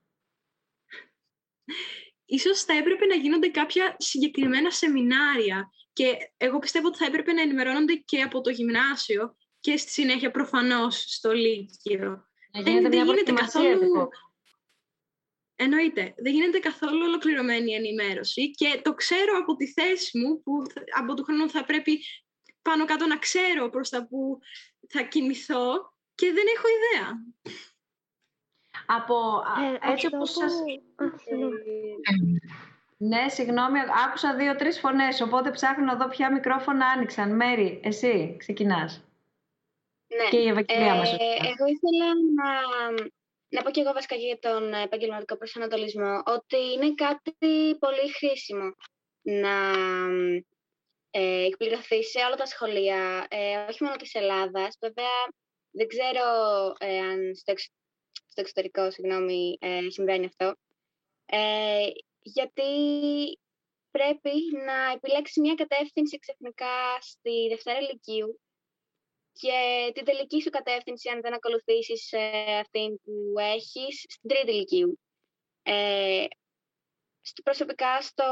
ίσως 2.24 2.62
θα 2.62 2.72
έπρεπε 2.72 3.06
να 3.06 3.14
γίνονται 3.14 3.48
κάποια 3.48 3.96
συγκεκριμένα 3.98 4.70
σεμινάρια 4.70 5.70
και 5.92 6.16
εγώ 6.36 6.58
πιστεύω 6.58 6.86
ότι 6.86 6.98
θα 6.98 7.04
έπρεπε 7.04 7.32
να 7.32 7.42
ενημερώνονται 7.42 7.94
και 7.94 8.20
από 8.20 8.40
το 8.40 8.50
γυμνάσιο 8.50 9.36
και 9.60 9.76
στη 9.76 9.90
συνέχεια 9.90 10.30
προφανώς 10.30 11.04
στο 11.08 11.32
Λύκειο. 11.32 12.28
Δεν, 12.52 12.82
δεν 12.82 13.04
γίνεται 13.04 13.32
καθόλου... 13.32 14.08
Εννοείται. 15.58 16.14
Δεν 16.16 16.32
γίνεται 16.32 16.58
καθόλου 16.58 17.04
ολοκληρωμένη 17.04 17.74
ενημέρωση 17.74 18.50
και 18.50 18.80
το 18.82 18.94
ξέρω 18.94 19.38
από 19.40 19.56
τη 19.56 19.72
θέση 19.72 20.18
μου 20.18 20.42
που 20.42 20.62
από 20.96 21.14
του 21.14 21.24
χρόνου 21.24 21.50
θα 21.50 21.64
πρέπει 21.64 22.04
πάνω 22.62 22.84
κάτω 22.84 23.06
να 23.06 23.18
ξέρω 23.18 23.68
προς 23.68 23.88
τα 23.88 24.06
που 24.06 24.38
θα 24.88 25.02
κινηθώ 25.02 25.94
και 26.14 26.32
δεν 26.32 26.44
έχω 26.56 26.66
ιδέα. 26.76 27.12
Από 28.86 29.42
ε, 29.84 29.92
έτσι 29.92 30.06
όπως 30.06 30.30
σας... 30.30 30.52
Ναι, 32.98 33.28
συγγνώμη, 33.28 33.78
άκουσα 34.06 34.34
δύο-τρεις 34.34 34.78
φωνές, 34.78 35.20
οπότε 35.20 35.50
ψάχνω 35.50 35.84
να 35.84 35.96
δω 35.96 36.08
ποια 36.08 36.32
μικρόφωνα 36.32 36.86
άνοιξαν. 36.86 37.36
Μέρη, 37.36 37.80
εσύ 37.82 38.36
ξεκινάς. 38.38 39.04
Ναι. 40.06 40.28
Και 40.30 40.36
η 40.36 40.48
Ευαγγελία 40.48 40.94
ε, 40.94 40.96
μας. 40.96 41.10
Εγώ 41.12 41.66
ήθελα 41.66 42.08
να, 42.34 42.50
να 43.48 43.62
πω 43.62 43.70
και 43.70 43.80
εγώ 43.80 43.92
βασικά 43.92 44.14
για 44.14 44.38
τον 44.38 44.72
επαγγελματικό 44.72 45.36
προσανατολισμό, 45.36 46.22
ότι 46.26 46.56
είναι 46.74 46.94
κάτι 46.94 47.76
πολύ 47.78 48.12
χρήσιμο 48.18 48.74
να 49.22 49.72
ε, 51.10 51.44
εκπληρωθεί 51.44 52.04
σε 52.04 52.18
όλα 52.26 52.36
τα 52.36 52.46
σχολεία, 52.46 53.26
ε, 53.30 53.56
όχι 53.68 53.84
μόνο 53.84 53.96
της 53.96 54.14
Ελλάδας. 54.14 54.78
Βέβαια, 54.80 55.16
δεν 55.70 55.86
ξέρω 55.86 56.24
ε, 56.78 56.98
αν 56.98 57.34
στο, 57.34 57.52
στο 58.26 58.40
εξωτερικό, 58.40 58.90
συγγνώμη, 58.90 59.56
ε, 59.60 59.90
συμβαίνει 59.90 60.26
αυτό. 60.26 60.54
Ε, 61.26 61.86
γιατί 62.20 62.70
πρέπει 63.90 64.32
να 64.66 64.92
επιλέξεις 64.92 65.36
μια 65.36 65.54
κατεύθυνση 65.54 66.18
ξαφνικά 66.18 67.00
στη 67.00 67.48
Δευτέρα 67.48 67.80
Λυκείου 67.80 68.40
και 69.32 69.90
την 69.94 70.04
τελική 70.04 70.40
σου 70.42 70.50
κατεύθυνση, 70.50 71.08
αν 71.08 71.20
δεν 71.20 71.34
ακολουθήσεις 71.34 72.12
ε, 72.12 72.58
αυτήν 72.58 73.00
που 73.00 73.38
έχεις, 73.38 74.04
στην 74.08 74.28
Τρίτη 74.28 74.52
Λυκείου. 74.52 75.00
Ε, 75.62 76.26
προσωπικά, 77.44 78.02
στο 78.02 78.24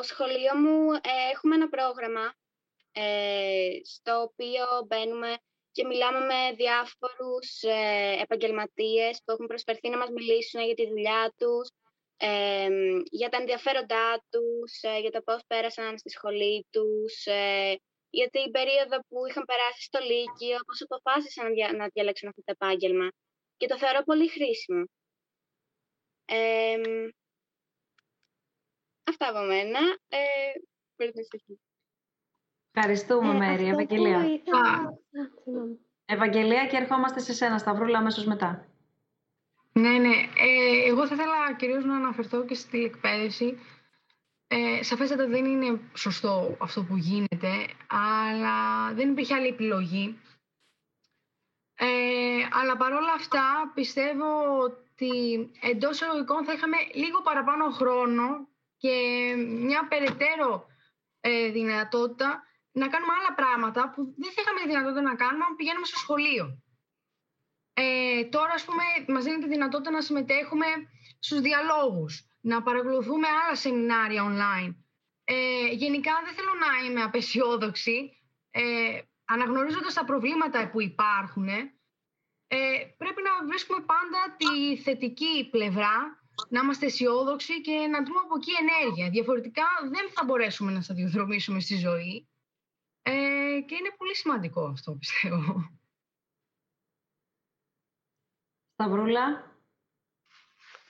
σχολείο 0.00 0.56
μου 0.56 0.92
ε, 0.92 1.30
έχουμε 1.32 1.54
ένα 1.54 1.68
πρόγραμμα 1.68 2.34
ε, 2.92 3.68
στο 3.82 4.20
οποίο 4.20 4.64
μπαίνουμε 4.86 5.36
και 5.74 5.84
μιλάμε 5.84 6.20
με 6.20 6.40
διάφορους 6.56 7.62
ε, 7.62 8.16
επαγγελματίες 8.22 9.20
που 9.24 9.32
έχουν 9.32 9.46
προσφερθεί 9.46 9.88
να 9.88 9.96
μας 9.96 10.10
μιλήσουν 10.10 10.60
για 10.64 10.74
τη 10.74 10.86
δουλειά 10.88 11.34
τους, 11.38 11.68
ε, 12.16 12.68
για 13.10 13.28
τα 13.28 13.36
ενδιαφέροντά 13.36 14.24
τους, 14.30 14.70
ε, 14.80 14.98
για 14.98 15.10
το 15.10 15.20
πώς 15.22 15.40
πέρασαν 15.46 15.98
στη 15.98 16.10
σχολή 16.10 16.66
τους, 16.70 17.26
ε, 17.26 17.76
για 18.10 18.28
την 18.30 18.50
περίοδο 18.50 18.96
που 19.08 19.26
είχαν 19.28 19.44
περάσει 19.44 19.82
στο 19.82 19.98
Λύκειο, 20.00 20.58
πώς 20.66 20.82
αποφάσισαν 20.86 21.52
να, 21.54 21.72
να 21.72 21.86
διαλέξουν 21.92 22.28
αυτό 22.28 22.42
το 22.44 22.52
επάγγελμα. 22.58 23.08
Και 23.56 23.66
το 23.66 23.78
θεωρώ 23.78 24.02
πολύ 24.02 24.28
χρήσιμο. 24.28 24.84
αυτά 29.04 29.28
από 29.28 29.40
μένα. 29.40 29.80
Ε, 30.08 30.52
Ευχαριστούμε, 32.76 33.34
ε, 33.34 33.38
Μέρη. 33.38 33.68
Ευαγγελία. 33.68 34.24
Ήθελα... 34.24 34.98
Ευαγγελία 36.04 36.66
και 36.66 36.76
ερχόμαστε 36.76 37.20
σε 37.20 37.32
σένα, 37.32 37.58
Σταυρούλα, 37.58 37.98
αμέσως 37.98 38.24
μετά. 38.24 38.66
Ναι, 39.72 39.90
ναι. 39.90 40.14
Ε, 40.36 40.88
εγώ 40.88 41.06
θα 41.06 41.14
ήθελα 41.14 41.54
κυρίως 41.56 41.84
να 41.84 41.96
αναφερθώ 41.96 42.44
και 42.44 42.54
στη 42.54 42.84
εκπαίδευση. 42.84 43.58
Ε, 44.46 44.82
σαφέστατα 44.82 45.26
δεν 45.26 45.44
είναι 45.44 45.80
σωστό 45.94 46.56
αυτό 46.60 46.82
που 46.82 46.96
γίνεται, 46.96 47.66
αλλά 47.86 48.92
δεν 48.94 49.10
υπήρχε 49.10 49.34
άλλη 49.34 49.46
επιλογή. 49.46 50.18
Ε, 51.74 51.86
αλλά 52.60 52.76
παρόλα 52.76 53.12
αυτά 53.12 53.72
πιστεύω 53.74 54.58
ότι 54.60 55.10
εντός 55.60 56.00
ερωτικών 56.00 56.44
θα 56.44 56.52
είχαμε 56.52 56.76
λίγο 56.94 57.20
παραπάνω 57.22 57.70
χρόνο 57.70 58.48
και 58.76 58.90
μια 59.46 59.86
περαιτέρω 59.88 60.66
ε, 61.20 61.50
δυνατότητα 61.50 62.42
να 62.80 62.86
κάνουμε 62.92 63.12
άλλα 63.18 63.32
πράγματα 63.34 63.82
που 63.92 64.00
δεν 64.22 64.30
θα 64.34 64.40
είχαμε 64.42 64.60
δυνατότητα 64.70 65.02
να 65.10 65.14
κάνουμε 65.22 65.44
αν 65.48 65.56
πηγαίνουμε 65.56 65.86
στο 65.86 65.98
σχολείο. 66.04 66.44
Ε, 67.74 68.24
τώρα, 68.24 68.52
ας 68.52 68.64
πούμε, 68.64 68.84
μας 69.08 69.24
δίνει 69.24 69.42
τη 69.42 69.48
δυνατότητα 69.48 69.90
να 69.90 70.00
συμμετέχουμε 70.00 70.66
στους 71.18 71.40
διαλόγους, 71.40 72.12
να 72.40 72.62
παρακολουθούμε 72.62 73.26
άλλα 73.40 73.54
σεμινάρια 73.54 74.22
online. 74.30 74.74
Ε, 75.24 75.66
γενικά, 75.82 76.12
δεν 76.24 76.34
θέλω 76.34 76.54
να 76.64 76.70
είμαι 76.86 77.02
απεσιόδοξη. 77.02 77.96
Ε, 78.50 79.00
αναγνωρίζοντας 79.24 79.94
τα 79.94 80.04
προβλήματα 80.04 80.70
που 80.70 80.80
υπάρχουν, 80.80 81.48
ε, 81.48 82.60
πρέπει 82.96 83.22
να 83.22 83.46
βρίσκουμε 83.46 83.80
πάντα 83.92 84.36
τη 84.36 84.82
θετική 84.82 85.48
πλευρά, 85.50 85.96
να 86.48 86.60
είμαστε 86.60 86.86
αισιόδοξοι 86.86 87.60
και 87.60 87.72
να 87.72 88.02
δούμε 88.04 88.20
από 88.24 88.34
εκεί 88.36 88.52
ενέργεια. 88.64 89.10
Διαφορετικά 89.10 89.66
δεν 89.82 90.10
θα 90.14 90.24
μπορέσουμε 90.24 90.72
να 90.72 90.80
σταδιοδρομήσουμε 90.80 91.60
στη 91.60 91.76
ζωή. 91.76 92.28
Ε, 93.06 93.60
και 93.66 93.74
είναι 93.74 93.94
πολύ 93.96 94.14
σημαντικό 94.14 94.64
αυτό, 94.64 94.94
πιστεύω. 94.96 95.78
Σταυρούλα. 98.72 99.53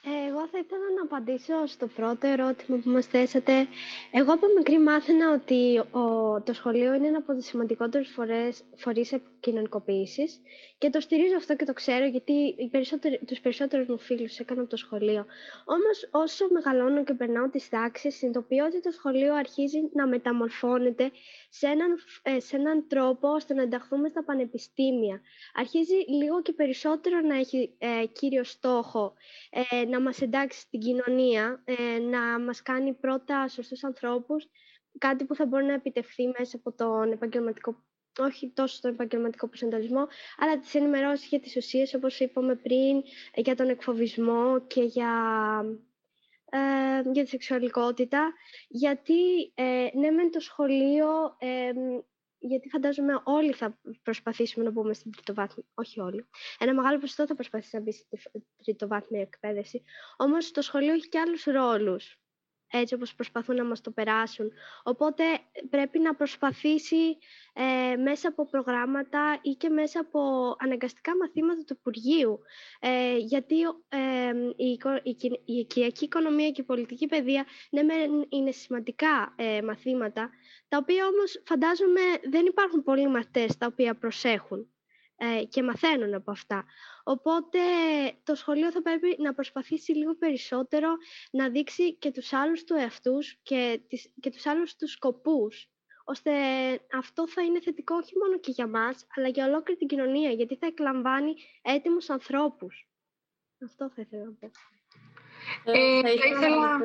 Εγώ 0.07 0.47
θα 0.49 0.59
ήθελα 0.59 0.91
να 0.97 1.03
απαντήσω 1.03 1.67
στο 1.67 1.87
πρώτο 1.87 2.27
ερώτημα 2.27 2.79
που 2.79 2.91
μας 2.91 3.07
θέσατε. 3.07 3.67
Εγώ 4.11 4.33
από 4.33 4.47
μικρή 4.57 4.79
μάθαινα 4.79 5.33
ότι 5.33 5.79
ο, 5.79 6.41
το 6.43 6.53
σχολείο 6.53 6.95
είναι 6.95 7.07
ένα 7.07 7.19
από 7.19 7.35
τις 7.35 7.47
σημαντικότερους 7.47 8.09
φορές, 8.09 8.63
φορείς 8.77 9.15
κοινωνικοποίησης 9.41 10.41
και 10.79 10.91
το 10.91 11.01
στηρίζω 11.01 11.37
αυτό 11.37 11.57
και 11.57 11.65
το 11.65 11.73
ξέρω 11.73 12.07
γιατί 12.07 12.33
οι 12.33 12.69
περισσότεροι, 12.71 13.21
τους 13.27 13.41
περισσότερους 13.41 13.87
μου 13.89 13.99
φίλους 13.99 14.39
έκανα 14.39 14.61
από 14.61 14.71
το 14.71 14.77
σχολείο. 14.77 15.27
Όμως 15.65 16.09
όσο 16.11 16.47
μεγαλώνω 16.51 17.05
και 17.05 17.15
περνάω 17.15 17.49
τις 17.49 17.69
τάξεις, 17.69 18.17
συνειδητοποιώ 18.17 18.65
ότι 18.65 18.81
το 18.81 18.91
σχολείο 18.91 19.35
αρχίζει 19.35 19.79
να 19.93 20.07
μεταμορφώνεται 20.07 21.11
σε 21.49 21.67
έναν, 21.67 21.99
ε, 22.23 22.41
σε 22.41 22.57
έναν 22.57 22.85
τρόπο 22.89 23.29
ώστε 23.29 23.55
να 23.55 23.63
ενταχθούμε 23.63 24.09
στα 24.09 24.25
πανεπιστήμια. 24.25 25.21
Αρχίζει 25.55 25.95
λίγο 26.09 26.43
και 26.43 26.53
περισσότερο 26.53 27.21
να 27.21 27.39
έχει 27.39 27.75
ε, 27.79 28.07
κύριο 28.13 28.45
στόχο 28.45 29.15
ε, 29.51 29.85
να 29.95 30.01
μας 30.01 30.21
εντάξει 30.21 30.61
στην 30.61 30.81
κοινωνία, 30.81 31.63
ε, 31.65 31.99
να 31.99 32.39
μας 32.41 32.63
κάνει 32.63 32.93
πρώτα 32.93 33.49
σωστούς 33.49 33.85
ανθρώπους, 33.85 34.47
κάτι 34.99 35.25
που 35.25 35.35
θα 35.35 35.47
μπορεί 35.47 35.65
να 35.65 35.73
επιτευχθεί 35.73 36.33
μέσα 36.39 36.57
από 36.57 36.73
τον 36.73 37.13
επαγγελματικό 37.13 37.85
όχι 38.19 38.51
τόσο 38.55 38.75
στον 38.77 38.91
επαγγελματικό 38.93 39.49
προσανατολισμό, 39.49 40.07
αλλά 40.39 40.59
τις 40.59 40.75
ενημερώσεις 40.75 41.29
για 41.29 41.41
τις 41.41 41.57
ουσίες, 41.57 41.95
όπως 41.95 42.21
είπαμε 42.21 42.55
πριν, 42.55 43.03
για 43.35 43.55
τον 43.55 43.69
εκφοβισμό 43.69 44.67
και 44.67 44.83
για, 44.83 45.13
ε, 46.51 47.11
για 47.13 47.23
τη 47.23 47.29
σεξουαλικότητα. 47.29 48.33
Γιατί, 48.69 49.53
ε, 49.55 49.89
ναι, 49.95 50.11
με 50.11 50.31
το 50.31 50.41
σχολείο, 50.41 51.09
ε, 51.39 51.73
γιατί 52.47 52.69
φαντάζομαι 52.69 53.21
όλοι 53.25 53.53
θα 53.53 53.79
προσπαθήσουμε 54.03 54.65
να 54.65 54.71
μπούμε 54.71 54.95
στην 54.95 55.13
τριτοβάθμια, 55.13 55.67
όχι 55.75 56.01
όλοι. 56.01 56.27
Ένα 56.59 56.75
μεγάλο 56.75 56.99
ποσοστό 56.99 57.27
θα 57.27 57.35
προσπαθήσει 57.35 57.77
να 57.77 57.83
μπει 57.83 57.93
στην 57.93 58.45
τριτοβάθμια 58.65 59.21
εκπαίδευση. 59.21 59.85
Όμως 60.17 60.51
το 60.51 60.63
σχολείο 60.63 60.93
έχει 60.93 61.09
και 61.09 61.19
άλλους 61.19 61.45
ρόλους 61.45 62.19
έτσι 62.71 62.95
όπως 62.95 63.15
προσπαθούν 63.15 63.57
να 63.57 63.65
μας 63.65 63.81
το 63.81 63.91
περάσουν. 63.91 64.53
Οπότε 64.83 65.25
πρέπει 65.71 65.99
να 65.99 66.15
προσπαθήσει 66.15 67.19
ε, 67.53 67.97
μέσα 67.97 68.29
από 68.29 68.47
προγράμματα 68.47 69.39
ή 69.43 69.51
και 69.51 69.69
μέσα 69.69 70.01
από 70.01 70.21
αναγκαστικά 70.59 71.17
μαθήματα 71.17 71.63
του 71.67 71.77
Υπουργείου. 71.79 72.39
Ε, 72.81 73.17
γιατί 73.17 73.61
ε, 73.89 74.33
η, 74.57 74.79
η, 75.03 75.17
η 75.45 75.55
οικιακή 75.55 76.05
οικονομία 76.05 76.51
και 76.51 76.61
η 76.61 76.65
πολιτική 76.65 77.07
παιδεία 77.07 77.47
ναι, 77.71 77.83
είναι 78.29 78.51
σημαντικά 78.51 79.35
ε, 79.37 79.63
μαθήματα, 79.63 80.31
τα 80.69 80.77
οποία 80.77 81.07
όμως 81.07 81.43
φαντάζομαι 81.47 82.01
δεν 82.31 82.47
υπάρχουν 82.47 82.83
πολλοί 82.83 83.09
μαθητές 83.09 83.57
τα 83.57 83.67
οποία 83.67 83.95
προσέχουν 83.95 84.74
ε, 85.17 85.45
και 85.45 85.63
μαθαίνουν 85.63 86.15
από 86.15 86.31
αυτά. 86.31 86.65
Οπότε 87.05 87.59
το 88.23 88.35
σχολείο 88.35 88.71
θα 88.71 88.83
πρέπει 88.83 89.17
να 89.19 89.35
προσπαθήσει 89.35 89.93
λίγο 89.93 90.15
περισσότερο 90.15 90.89
να 91.31 91.49
δείξει 91.49 91.95
και 91.95 92.11
τους 92.11 92.33
άλλους 92.33 92.65
του 92.65 92.75
εαυτούς 92.75 93.39
και, 93.43 93.81
τις, 93.89 94.13
και 94.21 94.31
τους 94.31 94.47
άλλους 94.47 94.77
τους 94.77 94.91
σκοπούς 94.91 95.69
ώστε 96.05 96.33
αυτό 96.93 97.29
θα 97.29 97.43
είναι 97.43 97.61
θετικό 97.61 97.97
όχι 97.97 98.13
μόνο 98.19 98.39
και 98.39 98.51
για 98.51 98.67
μας, 98.67 99.07
αλλά 99.17 99.29
για 99.29 99.47
ολόκληρη 99.47 99.79
την 99.79 99.89
κοινωνία, 99.89 100.31
γιατί 100.31 100.57
θα 100.57 100.67
εκλαμβάνει 100.67 101.35
έτοιμους 101.63 102.11
ανθρώπους. 102.11 102.89
Αυτό 103.65 103.91
θα 103.91 104.03
ήθελα 104.03 104.25
να 104.25 104.33
πω. 104.33 104.51
Ε, 105.65 106.01
θα 106.01 106.11
ήθελα... 106.11 106.81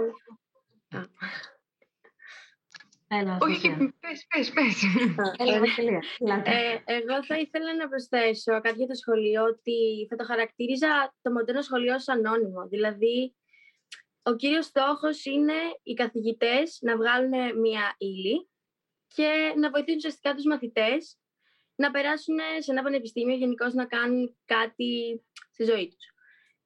Έλα, 3.12 3.38
Όχι, 3.42 3.70
πες, 4.00 4.26
πες, 4.28 4.52
πες. 4.52 4.84
ε, 6.44 6.82
εγώ 6.86 7.26
θα 7.26 7.38
ήθελα 7.40 7.76
να 7.76 7.88
προσθέσω 7.88 8.62
κάτι 8.62 8.78
για 8.78 8.88
το 8.88 8.94
σχολείο, 8.94 9.44
ότι 9.44 10.08
θα 10.10 10.16
το 10.16 10.24
χαρακτήριζα 10.24 11.16
το 11.22 11.32
μοντέρνο 11.32 11.62
σχολείο 11.62 11.94
ως 11.94 12.08
ανώνυμο. 12.08 12.68
Δηλαδή, 12.68 13.36
ο 14.24 14.36
κύριος 14.36 14.66
στόχος 14.66 15.26
είναι 15.26 15.54
οι 15.84 15.94
καθηγητές 15.94 16.78
να 16.82 16.98
βγάλουν 16.98 17.60
μία 17.60 17.96
ύλη 17.98 18.50
και 19.08 19.54
να 19.56 19.70
βοηθήσουν 19.70 19.98
ουσιαστικά 19.98 20.36
τους 20.36 20.46
μαθητές 20.46 21.18
να 21.76 21.92
περάσουν 21.92 22.38
σε 22.60 22.72
ένα 22.72 22.84
πανεπιστήμιο 22.84 23.36
γενικώς 23.36 23.74
να 23.74 23.86
κάνουν 23.86 24.38
κάτι 24.46 25.24
στη 25.52 25.64
ζωή 25.64 25.88
τους. 25.88 26.06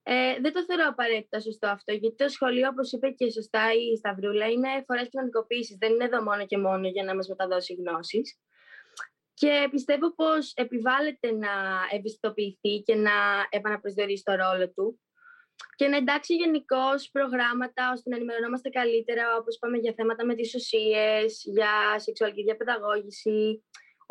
Ε, 0.06 0.40
δεν 0.42 0.54
το 0.54 0.64
θεωρώ 0.64 0.88
απαραίτητα 0.88 1.40
σωστό 1.40 1.68
αυτό, 1.68 1.94
γιατί 1.94 2.16
το 2.16 2.30
σχολείο, 2.30 2.68
όπως 2.68 2.92
είπε 2.92 3.10
και 3.10 3.32
σωστά 3.32 3.74
η 3.74 3.98
Σταυρούλα, 3.98 4.50
είναι 4.50 4.84
φορές 4.86 5.10
κοινωνικοποίηση. 5.10 5.78
Δεν 5.80 5.92
είναι 5.92 6.04
εδώ 6.04 6.24
μόνο 6.24 6.46
και 6.46 6.58
μόνο 6.58 6.88
για 6.88 7.04
να 7.04 7.16
μας 7.16 7.28
μεταδώσει 7.28 7.74
γνώσεις. 7.74 8.40
Και 9.34 9.68
πιστεύω 9.72 10.14
πως 10.14 10.54
επιβάλλεται 10.56 11.32
να 11.32 11.54
ευαισθητοποιηθεί 11.92 12.82
και 12.86 12.96
να 12.96 13.12
επαναπροσδιορίσει 13.50 14.24
το 14.24 14.36
ρόλο 14.36 14.72
του 14.72 15.00
και 15.76 15.88
να 15.88 15.98
εντάξει 15.98 16.34
γενικώ 16.36 16.88
προγράμματα 17.12 17.92
ώστε 17.94 18.10
να 18.10 18.16
ενημερωνόμαστε 18.16 18.70
καλύτερα, 18.70 19.24
όπως 19.40 19.56
είπαμε, 19.56 19.78
για 19.78 19.94
θέματα 19.98 20.26
με 20.26 20.36
τις 20.36 20.56
ουσίες, 20.56 21.42
για 21.46 22.00
σεξουαλική 22.00 22.44
διαπαιδαγώγηση, 22.44 23.64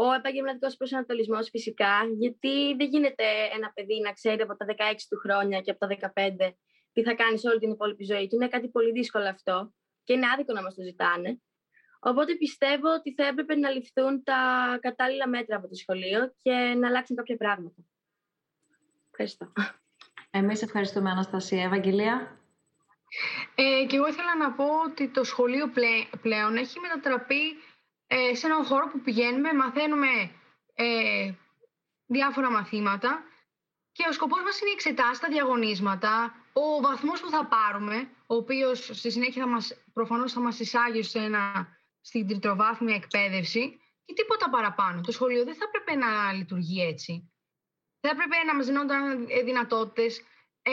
ο 0.05 0.13
επαγγελματικός 0.13 0.77
προσανατολισμός 0.77 1.49
φυσικά, 1.51 1.95
γιατί 2.19 2.75
δεν 2.79 2.89
γίνεται 2.89 3.27
ένα 3.57 3.73
παιδί 3.75 4.01
να 4.01 4.13
ξέρει 4.13 4.43
από 4.43 4.57
τα 4.57 4.67
16 4.69 4.73
του 5.09 5.19
χρόνια 5.25 5.61
και 5.61 5.71
από 5.71 5.81
τα 5.81 6.13
15 6.15 6.51
τι 6.93 7.03
θα 7.03 7.15
κάνει 7.15 7.39
σε 7.39 7.49
όλη 7.49 7.59
την 7.59 7.71
υπόλοιπη 7.71 8.05
ζωή 8.05 8.27
του. 8.29 8.35
Είναι 8.37 8.49
κάτι 8.49 8.69
πολύ 8.69 8.93
δύσκολο 8.93 9.29
αυτό 9.29 9.73
και 10.05 10.13
είναι 10.13 10.27
άδικο 10.35 10.53
να 10.53 10.63
μας 10.63 10.75
το 10.75 10.83
ζητάνε. 10.83 11.41
Οπότε 12.01 12.35
πιστεύω 12.35 12.89
ότι 12.99 13.15
θα 13.15 13.27
έπρεπε 13.27 13.55
να 13.55 13.71
ληφθούν 13.71 14.23
τα 14.23 14.41
κατάλληλα 14.81 15.29
μέτρα 15.29 15.57
από 15.57 15.69
το 15.69 15.75
σχολείο 15.75 16.35
και 16.43 16.53
να 16.53 16.89
αλλάξουν 16.89 17.17
κάποια 17.17 17.37
πράγματα. 17.37 17.81
Ευχαριστώ. 19.11 19.53
Εμείς 20.31 20.63
ευχαριστούμε, 20.63 21.11
Αναστασία. 21.11 21.63
Ευαγγελία. 21.63 22.41
Ε, 23.55 23.85
και 23.87 23.97
εγώ 23.97 24.07
ήθελα 24.07 24.37
να 24.37 24.53
πω 24.53 24.65
ότι 24.87 25.09
το 25.09 25.25
σχολείο 25.25 25.71
πλέον 26.21 26.57
έχει 26.57 26.79
μετατραπεί 26.79 27.43
ε, 28.15 28.35
σε 28.35 28.47
έναν 28.47 28.65
χώρο 28.65 28.89
που 28.89 29.01
πηγαίνουμε, 29.01 29.53
μαθαίνουμε 29.53 30.31
ε, 30.75 31.33
διάφορα 32.07 32.51
μαθήματα 32.51 33.23
και 33.93 34.05
ο 34.09 34.13
σκοπός 34.13 34.43
μας 34.43 34.61
είναι 34.61 34.71
η 34.71 34.73
εξετάσεις, 34.73 35.19
τα 35.19 35.29
διαγωνίσματα, 35.29 36.35
ο 36.53 36.81
βαθμός 36.81 37.21
που 37.21 37.31
θα 37.31 37.47
πάρουμε, 37.47 38.11
ο 38.27 38.35
οποίος 38.35 38.85
στη 38.85 39.11
συνέχεια 39.11 39.43
θα 39.43 39.49
μας, 39.49 39.85
προφανώς 39.93 40.33
θα 40.33 40.41
μας 40.41 40.61
εισάγει 40.61 41.03
σε 41.03 41.19
ένα, 41.19 41.69
στην 42.01 42.29
τριτοβάθμια 42.29 42.95
εκπαίδευση 42.95 43.81
και 44.05 44.15
τίποτα 44.15 44.51
παραπάνω. 44.51 45.01
Το 45.01 45.13
σχολείο 45.13 45.45
δεν 45.45 45.55
θα 45.55 45.65
έπρεπε 45.69 45.99
να 46.05 46.33
λειτουργεί 46.33 46.83
έτσι. 46.83 47.33
Θα 48.01 48.09
έπρεπε 48.09 48.37
να 48.47 48.55
μας 48.55 48.67
δίνονταν 48.67 49.27
δυνατότητες, 49.45 50.21
ε, 50.63 50.73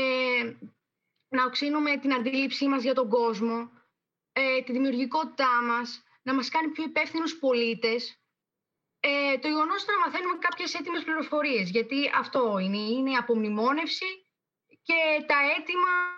να 1.27 1.45
οξύνουμε 1.45 1.97
την 1.97 2.13
αντίληψή 2.13 2.67
μας 2.67 2.83
για 2.83 2.93
τον 2.93 3.09
κόσμο, 3.09 3.71
ε, 4.31 4.61
τη 4.61 4.71
δημιουργικότητά 4.71 5.61
μας, 5.67 6.03
να 6.21 6.33
μας 6.33 6.49
κάνει 6.49 6.71
πιο 6.71 6.83
υπεύθυνους 6.83 7.39
πολίτες. 7.39 8.21
Ε, 8.99 9.37
το 9.37 9.47
γεγονός 9.47 9.85
να 9.85 9.99
μαθαίνουμε 9.99 10.37
κάποιες 10.39 10.73
έτοιμες 10.73 11.03
πληροφορίες, 11.03 11.69
γιατί 11.69 12.11
αυτό 12.15 12.57
είναι, 12.57 12.77
είναι 12.77 13.11
η 13.11 13.15
απομνημόνευση 13.15 14.27
και 14.81 15.23
τα 15.27 15.35
έτοιμα 15.57 16.17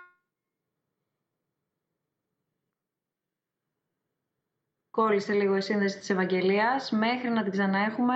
Κόλλησε 4.91 5.34
λίγο 5.34 5.56
η 5.56 5.62
σύνδεση 5.62 5.99
της 5.99 6.10
Ευαγγελίας. 6.10 6.91
Μέχρι 6.91 7.30
να 7.30 7.43
την 7.43 7.52
ξαναέχουμε, 7.52 8.16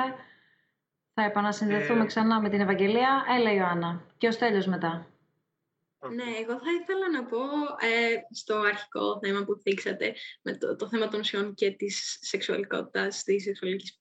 θα 1.14 1.24
επανασυνδεθούμε 1.24 2.04
ε... 2.04 2.06
ξανά 2.06 2.42
με 2.42 2.50
την 2.50 2.62
Ευαγγελία. 2.62 3.26
Έλα, 3.38 3.52
Ιωάννα. 3.52 4.02
Και 4.18 4.28
ο 4.28 4.32
Στέλιος 4.32 4.66
μετά. 4.66 5.15
Ναι, 6.14 6.24
εγώ 6.42 6.60
θα 6.60 6.72
ήθελα 6.82 7.10
να 7.12 7.26
πω 7.26 7.40
ε, 7.80 8.16
στο 8.32 8.58
αρχικό 8.58 9.20
θέμα 9.24 9.44
που 9.44 9.60
θίξατε 9.62 10.16
με 10.42 10.58
το, 10.58 10.76
το 10.76 10.90
θέμα 10.90 11.08
των 11.08 11.20
ουσιών 11.20 11.54
και 11.54 11.72
της 11.72 12.18
σεξουαλικότητας, 12.22 13.24
της 13.24 13.44
σεξουαλικής 13.44 14.00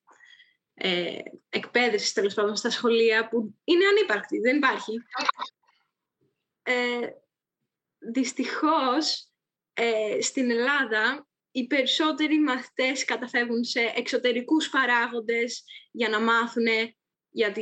ε, 0.74 1.18
εκπαίδευσης 1.48 2.12
τέλος 2.12 2.34
πάντων 2.34 2.56
στα 2.56 2.70
σχολεία 2.70 3.28
που 3.28 3.54
είναι 3.64 3.86
ανύπαρκτη, 3.86 4.38
δεν 4.38 4.56
υπάρχει. 4.56 4.92
Ε, 6.62 7.08
δυστυχώς 7.98 9.28
ε, 9.72 10.20
στην 10.20 10.50
Ελλάδα 10.50 11.28
οι 11.50 11.66
περισσότεροι 11.66 12.40
μαθητές 12.40 13.04
καταφεύγουν 13.04 13.64
σε 13.64 13.80
εξωτερικούς 13.94 14.70
παράγοντες 14.70 15.64
για 15.90 16.08
να 16.08 16.20
μάθουν 16.20 16.66
για, 17.30 17.54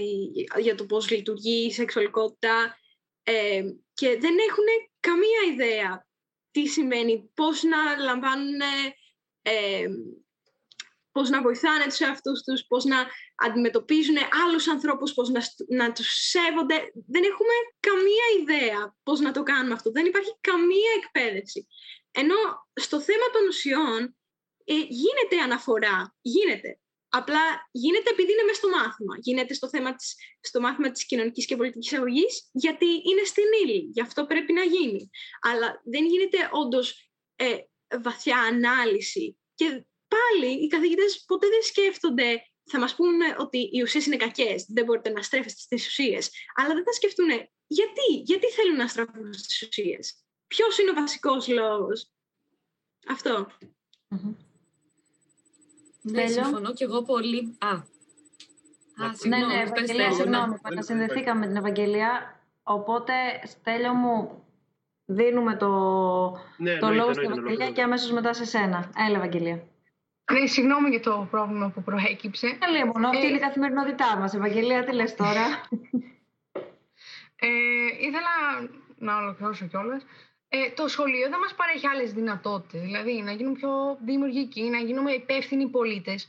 για 0.59 0.75
το 0.75 0.87
πώς 0.87 1.11
λειτουργεί 1.11 1.67
η 1.67 1.73
σεξουαλικότητα 1.73 2.77
ε, 3.23 3.63
και 3.95 4.09
δεν 4.21 4.37
έχουν 4.49 4.65
καμία 5.01 5.53
ιδέα 5.53 6.07
τι 6.51 6.67
σημαίνει, 6.67 7.31
πώς 7.35 7.63
να 7.63 7.97
λαμβάνουν, 7.97 8.61
ε, 9.43 9.87
πώς 11.13 11.31
να 11.31 11.43
βοηθάνε 11.43 11.85
τους 11.85 12.01
εαυτούς 12.01 12.43
τους, 12.43 12.65
πώς 12.69 12.85
να 12.85 13.07
αντιμετωπίζουν 13.37 14.17
άλλους 14.47 14.69
ανθρώπους, 14.69 15.13
πώς 15.15 15.29
να, 15.29 15.41
να 15.69 15.93
τους 15.93 16.09
σέβονται. 16.31 16.93
Δεν 17.07 17.23
έχουμε 17.25 17.55
καμία 17.81 18.27
ιδέα 18.41 18.97
πώς 19.03 19.21
να 19.21 19.33
το 19.33 19.43
κάνουμε 19.43 19.75
αυτό. 19.75 19.91
Δεν 19.91 20.07
υπάρχει 20.07 20.37
καμία 20.41 20.91
εκπαίδευση. 21.03 21.67
Ενώ 22.11 22.37
στο 22.75 23.01
θέμα 23.01 23.27
των 23.33 23.47
ουσιών 23.47 24.17
ε, 24.65 24.75
γίνεται 24.75 25.39
αναφορά, 25.45 26.17
γίνεται. 26.21 26.79
Απλά 27.15 27.69
γίνεται 27.71 28.11
επειδή 28.11 28.33
είναι 28.33 28.43
μέσα 28.43 28.59
στο 28.59 28.69
μάθημα. 28.69 29.17
Γίνεται 29.21 29.55
στο, 29.55 29.69
θέμα 29.69 29.95
της, 29.95 30.15
στο 30.41 30.61
μάθημα 30.61 30.91
της 30.91 31.07
κοινωνικής 31.07 31.47
και 31.47 31.57
πολιτικής 31.57 31.93
αγωγής, 31.93 32.49
γιατί 32.53 32.87
είναι 32.87 33.25
στην 33.25 33.45
ύλη. 33.65 33.91
Γι' 33.93 34.01
αυτό 34.01 34.27
πρέπει 34.27 34.53
να 34.53 34.63
γίνει. 34.63 35.11
Αλλά 35.41 35.83
δεν 35.85 36.05
γίνεται 36.07 36.49
όντως 36.53 37.11
ε, 37.37 37.57
βαθιά 38.03 38.39
ανάλυση. 38.39 39.39
Και 39.55 39.85
πάλι 40.09 40.53
οι 40.63 40.67
καθηγητές 40.67 41.25
ποτέ 41.27 41.49
δεν 41.49 41.63
σκέφτονται 41.63 42.47
θα 42.71 42.79
μας 42.79 42.95
πούνε 42.95 43.35
ότι 43.39 43.59
οι 43.73 43.83
ουσίες 43.83 44.07
είναι 44.07 44.17
κακές, 44.17 44.67
δεν 44.69 44.85
μπορείτε 44.85 45.11
να 45.11 45.23
στρέφεστε 45.23 45.61
στις 45.61 45.87
ουσίες, 45.87 46.31
αλλά 46.55 46.75
δεν 46.75 46.85
θα 46.85 46.93
σκεφτούν 46.93 47.29
γιατί, 47.67 48.15
γιατί 48.25 48.47
θέλουν 48.51 48.77
να 48.77 48.89
στραφούν 48.89 49.33
στις 49.33 49.63
ουσίες; 49.63 50.25
Ποιος 50.47 50.79
είναι 50.79 50.91
ο 50.91 50.95
βασικός 50.95 51.49
λόγος; 51.49 52.11
Αυτό. 53.07 53.47
Ναι, 56.03 56.27
συμφωνώ 56.27 56.73
και 56.73 56.85
εγώ 56.85 57.03
πολύ. 57.03 57.57
Α, 57.59 57.69
Α 57.69 59.15
συγγνώμη, 59.15 59.47
ναι, 59.47 59.55
ναι, 59.55 59.63
Ευαγγελία, 59.63 60.13
συγγνώμη, 60.13 60.55
συνδεθήκαμε 60.79 61.41
με 61.41 61.47
την 61.47 61.57
Ευαγγελία, 61.57 62.41
οπότε, 62.63 63.13
Στέλιο 63.45 63.95
μου, 63.95 64.45
δίνουμε 65.05 65.57
το, 65.57 65.69
ναι, 66.57 66.79
το 66.79 66.91
λόγο 66.91 67.13
στην 67.13 67.31
Ευαγγελία 67.31 67.71
και 67.71 67.83
αμέσως 67.83 68.11
μετά 68.11 68.33
σε 68.33 68.45
σένα. 68.45 68.91
Έλα, 69.07 69.17
Ευαγγελία. 69.17 69.67
Ναι, 70.33 70.47
συγγνώμη 70.47 70.89
για 70.89 71.01
το 71.01 71.29
πρόβλημα 71.31 71.71
που 71.71 71.83
προέκυψε. 71.83 72.57
Καλή 72.61 72.85
μόνο, 72.85 73.09
αυτή 73.09 73.27
είναι 73.27 73.35
η 73.35 73.37
ε, 73.37 73.39
καθημερινότητά 73.39 74.17
μας. 74.19 74.35
Ευαγγελία, 74.35 74.85
τι 74.85 74.93
λες 74.93 75.15
τώρα; 75.15 75.45
ε, 77.37 77.49
ήθελα 78.01 78.35
να 78.99 79.17
ολοκληρώσω 79.17 79.67
κιόλας. 79.67 80.03
Ε, 80.55 80.71
το 80.71 80.89
σχολείο 80.89 81.29
δεν 81.29 81.39
μας 81.39 81.55
παρέχει 81.55 81.87
άλλες 81.87 82.13
δυνατότητες, 82.13 82.81
δηλαδή 82.81 83.23
να 83.23 83.33
γίνουμε 83.33 83.57
πιο 83.57 83.99
δημιουργικοί, 84.01 84.63
να 84.63 84.79
γίνουμε 84.79 85.13
υπεύθυνοι 85.13 85.69
πολίτες. 85.69 86.29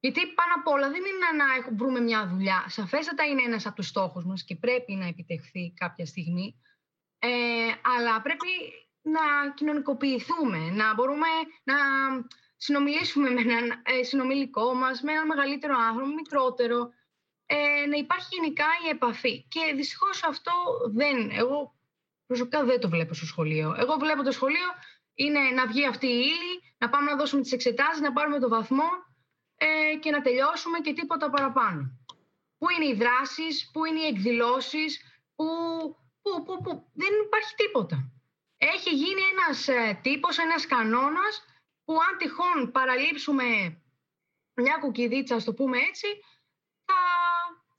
Γιατί 0.00 0.20
πάνω 0.26 0.52
απ' 0.56 0.66
όλα 0.66 0.90
δεν 0.90 1.00
είναι 1.00 1.44
να 1.44 1.76
βρούμε 1.76 2.00
μια 2.00 2.28
δουλειά. 2.28 2.64
Σαφέστατα 2.68 3.24
είναι 3.24 3.42
ένας 3.42 3.66
από 3.66 3.76
τους 3.76 3.86
στόχους 3.86 4.24
μας 4.24 4.44
και 4.44 4.56
πρέπει 4.56 4.92
να 4.92 5.06
επιτευχθεί 5.06 5.72
κάποια 5.76 6.06
στιγμή. 6.06 6.62
Ε, 7.18 7.28
αλλά 7.96 8.22
πρέπει 8.22 8.48
να 9.02 9.52
κοινωνικοποιηθούμε, 9.54 10.58
να 10.70 10.94
μπορούμε 10.94 11.28
να 11.62 11.74
συνομιλήσουμε 12.56 13.30
με 13.30 13.40
έναν 13.40 13.82
ε, 13.82 14.02
συνομιλικό 14.02 14.74
μας, 14.74 15.02
με 15.02 15.12
έναν 15.12 15.26
μεγαλύτερο 15.26 15.74
άνθρωπο, 15.88 16.14
μικρότερο, 16.14 16.90
ε, 17.46 17.86
να 17.86 17.96
υπάρχει 17.96 18.28
γενικά 18.30 18.66
η 18.86 18.88
επαφή. 18.88 19.44
Και 19.48 19.72
δυστυχώς 19.76 20.22
αυτό 20.24 20.52
δεν, 20.92 21.30
εγώ 21.30 21.74
προσωπικά 22.32 22.64
δεν 22.64 22.80
το 22.80 22.88
βλέπω 22.88 23.14
στο 23.14 23.26
σχολείο. 23.26 23.74
Εγώ 23.78 23.94
βλέπω 23.96 24.22
το 24.22 24.32
σχολείο 24.32 24.70
είναι 25.14 25.40
να 25.40 25.66
βγει 25.66 25.86
αυτή 25.86 26.06
η 26.06 26.18
ύλη, 26.34 26.54
να 26.78 26.88
πάμε 26.88 27.10
να 27.10 27.16
δώσουμε 27.16 27.42
τις 27.42 27.52
εξετάσεις, 27.52 28.00
να 28.00 28.12
πάρουμε 28.12 28.38
το 28.38 28.48
βαθμό 28.48 28.90
ε, 29.56 29.96
και 30.00 30.10
να 30.10 30.20
τελειώσουμε 30.20 30.78
και 30.78 30.92
τίποτα 30.92 31.30
παραπάνω. 31.30 31.80
Πού 32.58 32.66
είναι 32.70 32.86
οι 32.86 32.94
δράσεις, 32.94 33.70
πού 33.72 33.84
είναι 33.84 34.00
οι 34.00 34.06
εκδηλώσεις, 34.06 34.90
πού, 35.36 35.46
πού, 36.22 36.42
πού, 36.44 36.60
πού. 36.62 36.90
δεν 36.92 37.12
υπάρχει 37.24 37.54
τίποτα. 37.54 38.12
Έχει 38.56 38.90
γίνει 38.94 39.22
ένας 39.32 39.68
ε, 39.68 39.98
τύπος, 40.02 40.38
ένας 40.38 40.66
κανόνας 40.66 41.44
που 41.84 41.92
αν 41.92 42.18
τυχόν 42.18 42.70
παραλείψουμε 42.72 43.44
μια 44.54 44.76
κουκιδίτσα, 44.80 45.34
ας 45.34 45.44
το 45.44 45.54
πούμε 45.54 45.78
έτσι, 45.78 46.06
θα 46.84 47.00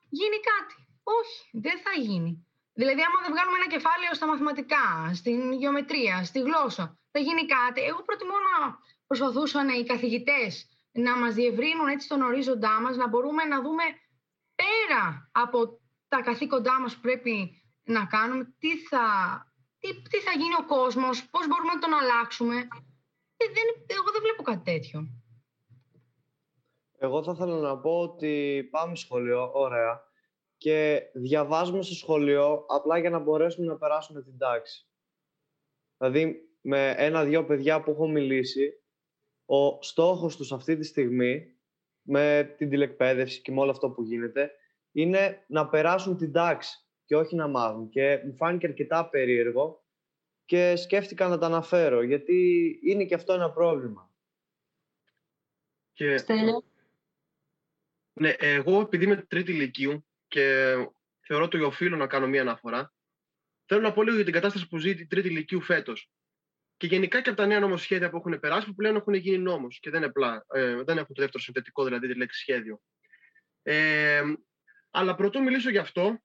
γίνει 0.10 0.40
κάτι. 0.52 0.76
Όχι, 1.04 1.50
δεν 1.52 1.80
θα 1.80 1.92
γίνει. 2.02 2.48
Δηλαδή, 2.80 3.02
άμα 3.08 3.20
δεν 3.24 3.32
βγάλουμε 3.34 3.58
ένα 3.62 3.70
κεφάλαιο 3.76 4.14
στα 4.14 4.28
μαθηματικά, 4.28 4.86
στην 5.14 5.52
γεωμετρία, 5.52 6.24
στη 6.24 6.40
γλώσσα, 6.40 7.00
θα 7.12 7.20
γίνει 7.20 7.46
κάτι. 7.46 7.82
Εγώ 7.82 8.02
προτιμώ 8.04 8.38
να 8.50 8.78
προσπαθούσαν 9.08 9.70
οι 9.70 9.84
καθηγητές 9.84 10.52
να 10.92 11.18
μας 11.18 11.34
διευρύνουν 11.34 11.88
έτσι 11.88 12.08
τον 12.08 12.22
ορίζοντά 12.22 12.82
μας, 12.82 12.96
να 12.98 13.08
μπορούμε 13.08 13.44
να 13.44 13.62
δούμε 13.62 13.84
πέρα 14.62 15.30
από 15.32 15.58
τα 16.08 16.22
καθήκοντά 16.22 16.80
μας 16.82 16.96
που 16.96 17.02
πρέπει 17.02 17.36
να 17.84 18.06
κάνουμε, 18.06 18.44
τι 18.60 18.78
θα, 18.78 19.06
τι, 19.80 20.02
τι 20.02 20.18
θα 20.18 20.32
γίνει 20.32 20.56
ο 20.60 20.66
κόσμος, 20.66 21.30
πώς 21.30 21.48
μπορούμε 21.48 21.74
να 21.74 21.80
τον 21.80 21.94
αλλάξουμε. 21.94 22.56
Ε, 23.38 23.46
δεν, 23.56 23.68
εγώ 23.88 24.12
δεν 24.12 24.22
βλέπω 24.22 24.44
κάτι 24.44 24.64
τέτοιο. 24.72 25.08
Εγώ 26.98 27.24
θα 27.24 27.32
ήθελα 27.32 27.58
να 27.58 27.78
πω 27.78 28.00
ότι 28.00 28.64
πάμε 28.72 28.96
σχολείο, 28.96 29.52
ωραία 29.54 30.12
και 30.64 31.10
διαβάζουμε 31.14 31.82
στο 31.82 31.94
σχολείο 31.94 32.66
απλά 32.68 32.98
για 32.98 33.10
να 33.10 33.20
μπορέσουμε 33.20 33.68
να 33.68 33.78
περάσουμε 33.78 34.22
την 34.22 34.38
τάξη. 34.38 34.88
Δηλαδή, 35.98 36.50
με 36.62 36.94
ένα-δυο 36.98 37.46
παιδιά 37.46 37.82
που 37.82 37.92
έχω 37.92 38.08
μιλήσει, 38.08 38.84
ο 39.46 39.82
στόχος 39.82 40.38
τους 40.38 40.52
αυτή 40.52 40.78
τη 40.78 40.84
στιγμή, 40.84 41.58
με 42.02 42.54
την 42.58 42.70
τηλεκπαίδευση 42.70 43.42
και 43.42 43.52
με 43.52 43.60
όλο 43.60 43.72
αυτό 43.72 43.90
που 43.90 44.04
γίνεται, 44.04 44.52
είναι 44.92 45.46
να 45.48 45.70
περάσουν 45.70 46.18
την 46.18 46.32
τάξη 46.32 46.88
και 47.06 47.16
όχι 47.16 47.36
να 47.36 47.48
μάθουν. 47.48 47.90
Και 47.90 48.22
μου 48.26 48.36
φάνηκε 48.36 48.68
αρκετά 48.68 49.10
περίεργο 49.10 49.84
και 50.46 50.76
σκέφτηκα 50.76 51.28
να 51.28 51.38
τα 51.38 51.46
αναφέρω, 51.46 52.02
γιατί 52.02 52.70
είναι 52.84 53.06
και 53.06 53.16
αυτό 53.16 53.34
ένα 53.34 53.52
πρόβλημα. 53.52 54.12
Και... 55.94 56.16
Ναι, 58.14 58.30
εγώ 58.40 58.80
επειδή 58.80 59.04
είμαι 59.04 59.16
τρίτη 59.16 59.52
ηλικίου 59.52 60.06
και 60.34 60.76
θεωρώ 61.20 61.44
ότι 61.44 61.62
οφείλω 61.62 61.96
να 61.96 62.08
κάνω 62.08 62.28
μία 62.28 62.42
αναφορά. 62.42 62.94
Θέλω 63.66 63.82
να 63.82 63.94
πω 63.94 64.04
λίγο 64.04 64.16
για 64.16 64.26
την 64.26 64.34
κατάσταση 64.34 64.68
που 64.68 64.78
ζει 64.78 64.90
η 64.90 65.08
τρίτη 65.08 65.28
ηλικίου 65.28 65.62
φέτος. 65.62 66.10
Και 66.78 66.88
γενικά 66.88 67.22
και 67.22 67.30
από 67.30 67.38
τα 67.38 67.46
νέα 67.46 67.60
νομοσχέδια 67.60 68.10
που 68.10 68.18
έχουν 68.18 68.40
περάσει, 68.40 68.66
που 68.66 68.74
πλέον 68.74 68.96
έχουν 68.96 69.14
γίνει 69.14 69.38
νόμος 69.38 69.80
και 69.80 69.90
δεν, 69.90 70.04
απλά, 70.04 70.46
ε, 70.54 70.84
δεν 70.84 70.98
έχουν 70.98 71.16
το 71.16 71.22
δεύτερο 71.22 71.44
συνθετικό, 71.44 71.84
δηλαδή 71.84 72.08
τη 72.08 72.16
λέξη 72.16 72.40
σχέδιο. 72.40 72.82
Ε, 73.62 74.24
αλλά 74.92 75.16
πρωτού 75.16 75.44
μιλήσω 75.44 75.70
γι' 75.70 75.78
αυτό, 75.78 76.22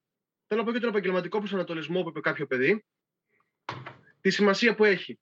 θέλω 0.47 0.61
να 0.61 0.67
πω 0.67 0.73
και 0.73 0.79
τον 0.79 0.89
επαγγελματικό 0.89 1.39
προσανατολισμό 1.39 2.03
που 2.03 2.09
είπε 2.09 2.21
κάποιο 2.21 2.47
παιδί, 2.47 2.85
τη 4.21 4.31
σημασία 4.31 4.75
που 4.75 4.85
έχει. 4.85 5.21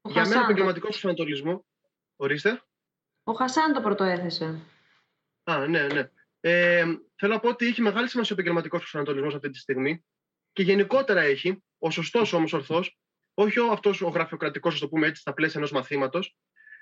Ο 0.00 0.10
Για 0.10 0.20
μένα, 0.20 0.34
Χασάν. 0.34 0.42
επαγγελματικός 0.42 0.90
προσανατολισμό. 0.90 1.66
Ορίστε. 2.16 2.62
Ο 3.24 3.32
Χασάν 3.32 3.72
το 3.72 3.80
πρωτοέθεσε. 3.80 4.60
Α, 5.44 5.66
ναι, 5.66 5.86
ναι. 5.86 6.10
Ε, 6.40 6.84
θέλω 7.16 7.32
να 7.32 7.40
πω 7.40 7.48
ότι 7.48 7.66
έχει 7.66 7.82
μεγάλη 7.82 8.08
σημασία 8.08 8.30
ο 8.30 8.38
επαγγελματικός 8.38 8.80
προσανατολισμό 8.80 9.28
αυτή 9.28 9.50
τη 9.50 9.58
στιγμή 9.58 10.04
και 10.52 10.62
γενικότερα 10.62 11.20
έχει, 11.20 11.62
ο 11.78 11.90
σωστός 11.90 12.32
όμως 12.32 12.52
ορθό, 12.52 12.84
όχι 13.34 13.58
ο, 13.58 13.70
αυτός 13.70 14.00
ο 14.02 14.08
γραφειοκρατικός, 14.08 14.74
ας 14.74 14.80
το 14.80 14.88
πούμε 14.88 15.06
έτσι, 15.06 15.20
στα 15.20 15.34
πλαίσια 15.34 15.60
ενός 15.60 15.72
μαθήματος, 15.72 16.36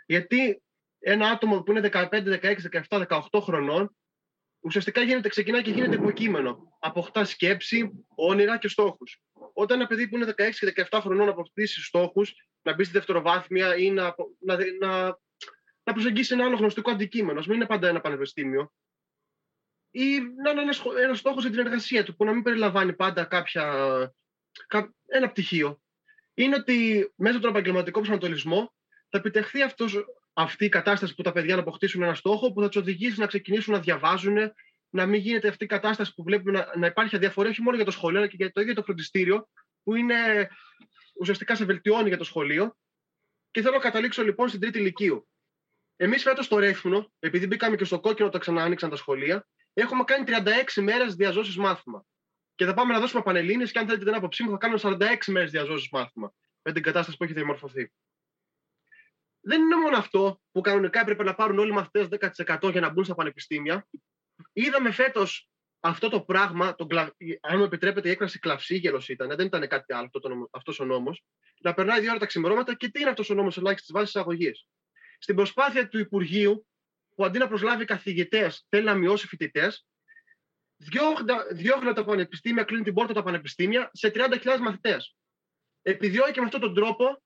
γιατί 0.07 0.63
ένα 0.99 1.29
άτομο 1.29 1.63
που 1.63 1.71
είναι 1.71 1.91
15, 1.93 2.09
16, 2.11 2.57
17, 2.89 3.07
18 3.31 3.41
χρονών, 3.41 3.97
ουσιαστικά 4.61 5.03
γίνεται, 5.03 5.29
ξεκινάει 5.29 5.63
και 5.63 5.71
γίνεται 5.71 5.95
υποκείμενο. 5.95 6.77
Αποκτά 6.81 7.25
σκέψη, 7.25 8.07
όνειρα 8.15 8.59
και 8.59 8.69
στόχους. 8.69 9.23
Όταν 9.53 9.79
ένα 9.79 9.89
παιδί 9.89 10.09
που 10.09 10.17
είναι 10.17 10.35
16 10.37 10.51
και 10.59 10.87
17 10.91 10.99
χρονών 11.01 11.29
αποκτήσει 11.29 11.83
στόχους, 11.83 12.35
να 12.63 12.75
μπει 12.75 12.85
στη 12.85 12.93
δευτεροβάθμια 12.93 13.77
ή 13.77 13.91
να, 13.91 14.15
να, 14.39 14.57
να, 14.81 15.19
να 15.85 15.93
προσεγγίσει 15.93 16.35
ένα 16.35 16.45
άλλο 16.45 16.57
γνωστικό 16.57 16.91
αντικείμενο, 16.91 17.39
ας 17.39 17.47
μην 17.47 17.57
είναι 17.57 17.67
πάντα 17.67 17.89
ένα 17.89 18.01
πανεπιστήμιο, 18.01 18.73
ή 19.97 20.21
να 20.43 20.51
είναι 20.51 20.63
ένας, 20.63 20.77
σχο- 20.77 20.97
ένας 20.97 21.19
στόχος 21.19 21.43
για 21.43 21.51
την 21.51 21.61
εργασία 21.61 22.05
του, 22.05 22.17
που 22.17 22.25
να 22.25 22.33
μην 22.33 22.43
περιλαμβάνει 22.43 22.93
πάντα 22.93 23.25
κάποια, 23.25 23.65
κα- 24.67 24.95
ένα 25.07 25.29
πτυχίο, 25.31 25.81
είναι 26.35 26.57
ότι 26.57 27.09
μέσα 27.17 27.35
από 27.35 27.43
τον 27.43 27.51
επαγγελματικό 27.51 27.99
προσανατολισμό 27.99 28.75
θα 29.09 29.19
επιτευχθεί 29.19 29.63
αυτός, 29.63 30.05
αυτή 30.33 30.65
η 30.65 30.69
κατάσταση 30.69 31.15
που 31.15 31.23
τα 31.23 31.33
παιδιά 31.33 31.55
να 31.55 31.61
αποκτήσουν 31.61 32.03
ένα 32.03 32.15
στόχο 32.15 32.53
που 32.53 32.61
θα 32.61 32.69
τους 32.69 32.77
οδηγήσει 32.77 33.21
να 33.21 33.27
ξεκινήσουν 33.27 33.73
να 33.73 33.81
διαβάζουν, 33.81 34.37
να 34.89 35.07
μην 35.07 35.21
γίνεται 35.21 35.49
αυτή 35.49 35.65
η 35.65 35.67
κατάσταση 35.67 36.15
που 36.15 36.23
βλέπουμε 36.23 36.59
να, 36.59 36.73
να 36.77 36.87
υπάρχει 36.87 37.17
αδιαφορία 37.17 37.51
όχι 37.51 37.63
μόνο 37.63 37.77
για 37.77 37.85
το 37.85 37.91
σχολείο, 37.91 38.19
αλλά 38.19 38.29
και 38.29 38.37
για 38.37 38.53
το 38.53 38.61
ίδιο 38.61 38.75
το 38.75 38.83
φροντιστήριο, 38.83 39.49
που 39.83 39.95
είναι 39.95 40.49
ουσιαστικά 41.21 41.55
σε 41.55 41.65
βελτιώνει 41.65 42.09
για 42.09 42.19
το 42.19 42.25
σχολείο. 42.25 42.77
Και 43.51 43.61
θέλω 43.63 43.75
να 43.75 43.81
καταλήξω 43.81 44.23
λοιπόν 44.23 44.49
στην 44.49 44.61
τρίτη 44.61 44.79
ηλικίου. 44.79 45.29
Εμείς 45.97 46.23
φέτος 46.23 46.45
στο 46.45 46.59
Ρέθμνο, 46.59 47.13
επειδή 47.19 47.47
μπήκαμε 47.47 47.77
και 47.77 47.85
στο 47.85 48.01
κόκκινο 48.01 48.29
όταν 48.29 48.41
ξανά 48.41 48.63
άνοιξαν 48.63 48.91
τα 48.91 48.97
σχολεία, 48.97 49.47
έχουμε 49.75 50.05
κάνει 50.05 50.25
36 50.77 50.83
μέρες 50.83 51.15
διαζώσεις 51.15 51.57
μάθημα. 51.57 52.07
Και 52.55 52.65
θα 52.65 52.75
πάμε 52.75 52.93
να 52.93 53.01
δώσουμε 53.01 53.23
πανελίνε 53.23 53.65
και 53.65 53.79
αν 53.79 53.87
θέλετε 53.87 54.05
την 54.05 54.15
άποψή 54.15 54.43
μου, 54.43 54.51
θα 54.51 54.57
κάνουμε 54.57 54.81
46 54.83 55.17
μέρες 55.27 55.51
διαζώσεις 55.51 55.89
μάθημα 55.91 56.35
με 56.63 56.73
την 56.73 56.83
κατάσταση 56.83 57.17
που 57.17 57.25
έχει 57.25 57.33
διαμορφωθεί. 57.33 57.93
Δεν 59.41 59.61
είναι 59.61 59.77
μόνο 59.77 59.97
αυτό 59.97 60.41
που 60.53 60.61
κανονικά 60.61 61.01
έπρεπε 61.01 61.23
να 61.23 61.35
πάρουν 61.35 61.59
όλοι 61.59 61.71
οι 61.71 61.75
μαθητές 61.75 62.09
10% 62.59 62.71
για 62.71 62.81
να 62.81 62.91
μπουν 62.91 63.05
στα 63.05 63.15
πανεπιστήμια. 63.15 63.89
Είδαμε 64.53 64.91
φέτος 64.91 65.49
αυτό 65.81 66.09
το 66.09 66.21
πράγμα, 66.21 66.75
τον 66.75 66.89
κλα... 66.89 67.15
αν 67.41 67.59
μου 67.59 67.65
επιτρέπετε 67.65 68.09
η 68.09 68.11
έκφραση 68.11 68.39
κλαυσίγελο 68.39 69.05
ήταν, 69.09 69.29
δεν 69.37 69.47
ήταν 69.47 69.69
κάτι 69.69 69.93
άλλο 69.93 70.11
αυτό 70.51 70.73
ο 70.79 70.85
νόμος, 70.85 71.25
να 71.61 71.75
περνάει 71.75 72.01
δύο 72.01 72.11
ώρα 72.11 72.19
τα 72.19 72.27
ξημερώματα 72.27 72.75
και 72.75 72.89
τι 72.89 73.01
είναι 73.01 73.11
αυτός 73.11 73.31
ο 73.31 73.35
νόμος 73.35 73.57
ελάχιστη 73.57 73.93
βάση 73.93 74.05
εισαγωγής. 74.05 74.67
Στην 75.19 75.37
προσπάθεια 75.37 75.89
του 75.89 75.99
Υπουργείου, 75.99 76.67
που 77.15 77.25
αντί 77.25 77.39
να 77.39 77.49
προσλάβει 77.49 77.85
καθηγητές, 77.85 78.67
θέλει 78.69 78.85
να 78.85 78.95
μειώσει 78.95 79.27
φοιτητές, 79.27 79.87
διώχνει 81.53 81.93
τα 81.93 82.05
πανεπιστήμια, 82.05 82.65
κλείνει 82.65 82.83
την 82.83 82.95
πόρτα 82.95 83.13
τα 83.13 83.23
πανεπιστήμια 83.23 83.91
σε 83.93 84.11
30.000 84.15 84.59
μαθητές. 84.61 85.17
Επιδιώκει 85.83 86.39
με 86.41 86.45
αυτόν 86.45 86.61
τον 86.61 86.75
τρόπο 86.75 87.23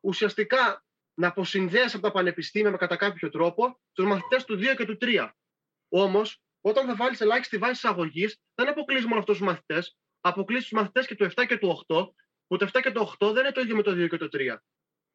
ουσιαστικά 0.00 0.84
να 1.14 1.26
αποσυνδέσει 1.28 1.96
από 1.96 2.06
τα 2.06 2.12
πανεπιστήμια 2.12 2.70
με 2.70 2.76
κατά 2.76 2.96
κάποιο 2.96 3.30
τρόπο 3.30 3.80
τους 3.92 4.04
μαθητές 4.04 4.44
του 4.44 4.54
2 4.54 4.74
και 4.76 4.84
του 4.84 4.96
3. 5.00 5.30
Όμως, 5.88 6.42
όταν 6.60 6.86
θα 6.86 6.96
βάλεις 6.96 7.20
ελάχιστη 7.20 7.58
βάση 7.58 7.72
εισαγωγής, 7.72 8.40
δεν 8.54 8.68
αποκλείσει 8.68 9.06
μόνο 9.06 9.20
αυτούς 9.20 9.36
τους 9.36 9.46
μαθητές, 9.46 9.96
αποκλείσει 10.20 10.62
τους 10.62 10.78
μαθητές 10.78 11.06
και 11.06 11.14
του 11.14 11.24
7 11.24 11.46
και 11.46 11.58
του 11.58 11.84
8, 11.88 12.14
που 12.46 12.56
το 12.56 12.64
7 12.64 12.80
και 12.80 12.90
το 12.90 13.16
8 13.18 13.32
δεν 13.32 13.44
είναι 13.44 13.52
το 13.52 13.60
ίδιο 13.60 13.76
με 13.76 13.82
το 13.82 13.90
2 13.90 14.08
και 14.08 14.16
το 14.16 14.28
3. 14.28 14.56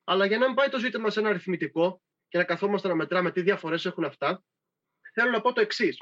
Αλλά 0.03 0.25
για 0.25 0.37
να 0.37 0.45
μην 0.45 0.55
πάει 0.55 0.69
το 0.69 0.79
ζήτημα 0.79 1.09
σε 1.09 1.19
ένα 1.19 1.29
αριθμητικό 1.29 2.01
και 2.35 2.41
να 2.41 2.47
καθόμαστε 2.47 2.87
να 2.87 2.95
μετράμε 2.95 3.31
τι 3.31 3.41
διαφορές 3.41 3.85
έχουν 3.85 4.03
αυτά, 4.03 4.43
θέλω 5.13 5.31
να 5.31 5.41
πω 5.41 5.53
το 5.53 5.61
εξής. 5.61 5.97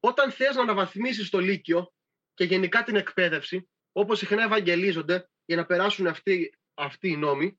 Όταν 0.00 0.30
θες 0.30 0.54
να 0.54 0.62
αναβαθμίσεις 0.62 1.30
το 1.30 1.38
Λύκειο 1.38 1.92
και 2.34 2.44
γενικά 2.44 2.82
την 2.82 2.96
εκπαίδευση, 2.96 3.68
όπως 3.92 4.18
συχνά 4.18 4.42
ευαγγελίζονται 4.42 5.28
για 5.44 5.56
να 5.56 5.66
περάσουν 5.66 6.06
αυτοί, 6.06 6.58
αυτοί 6.74 7.08
οι 7.08 7.16
νόμοι, 7.16 7.58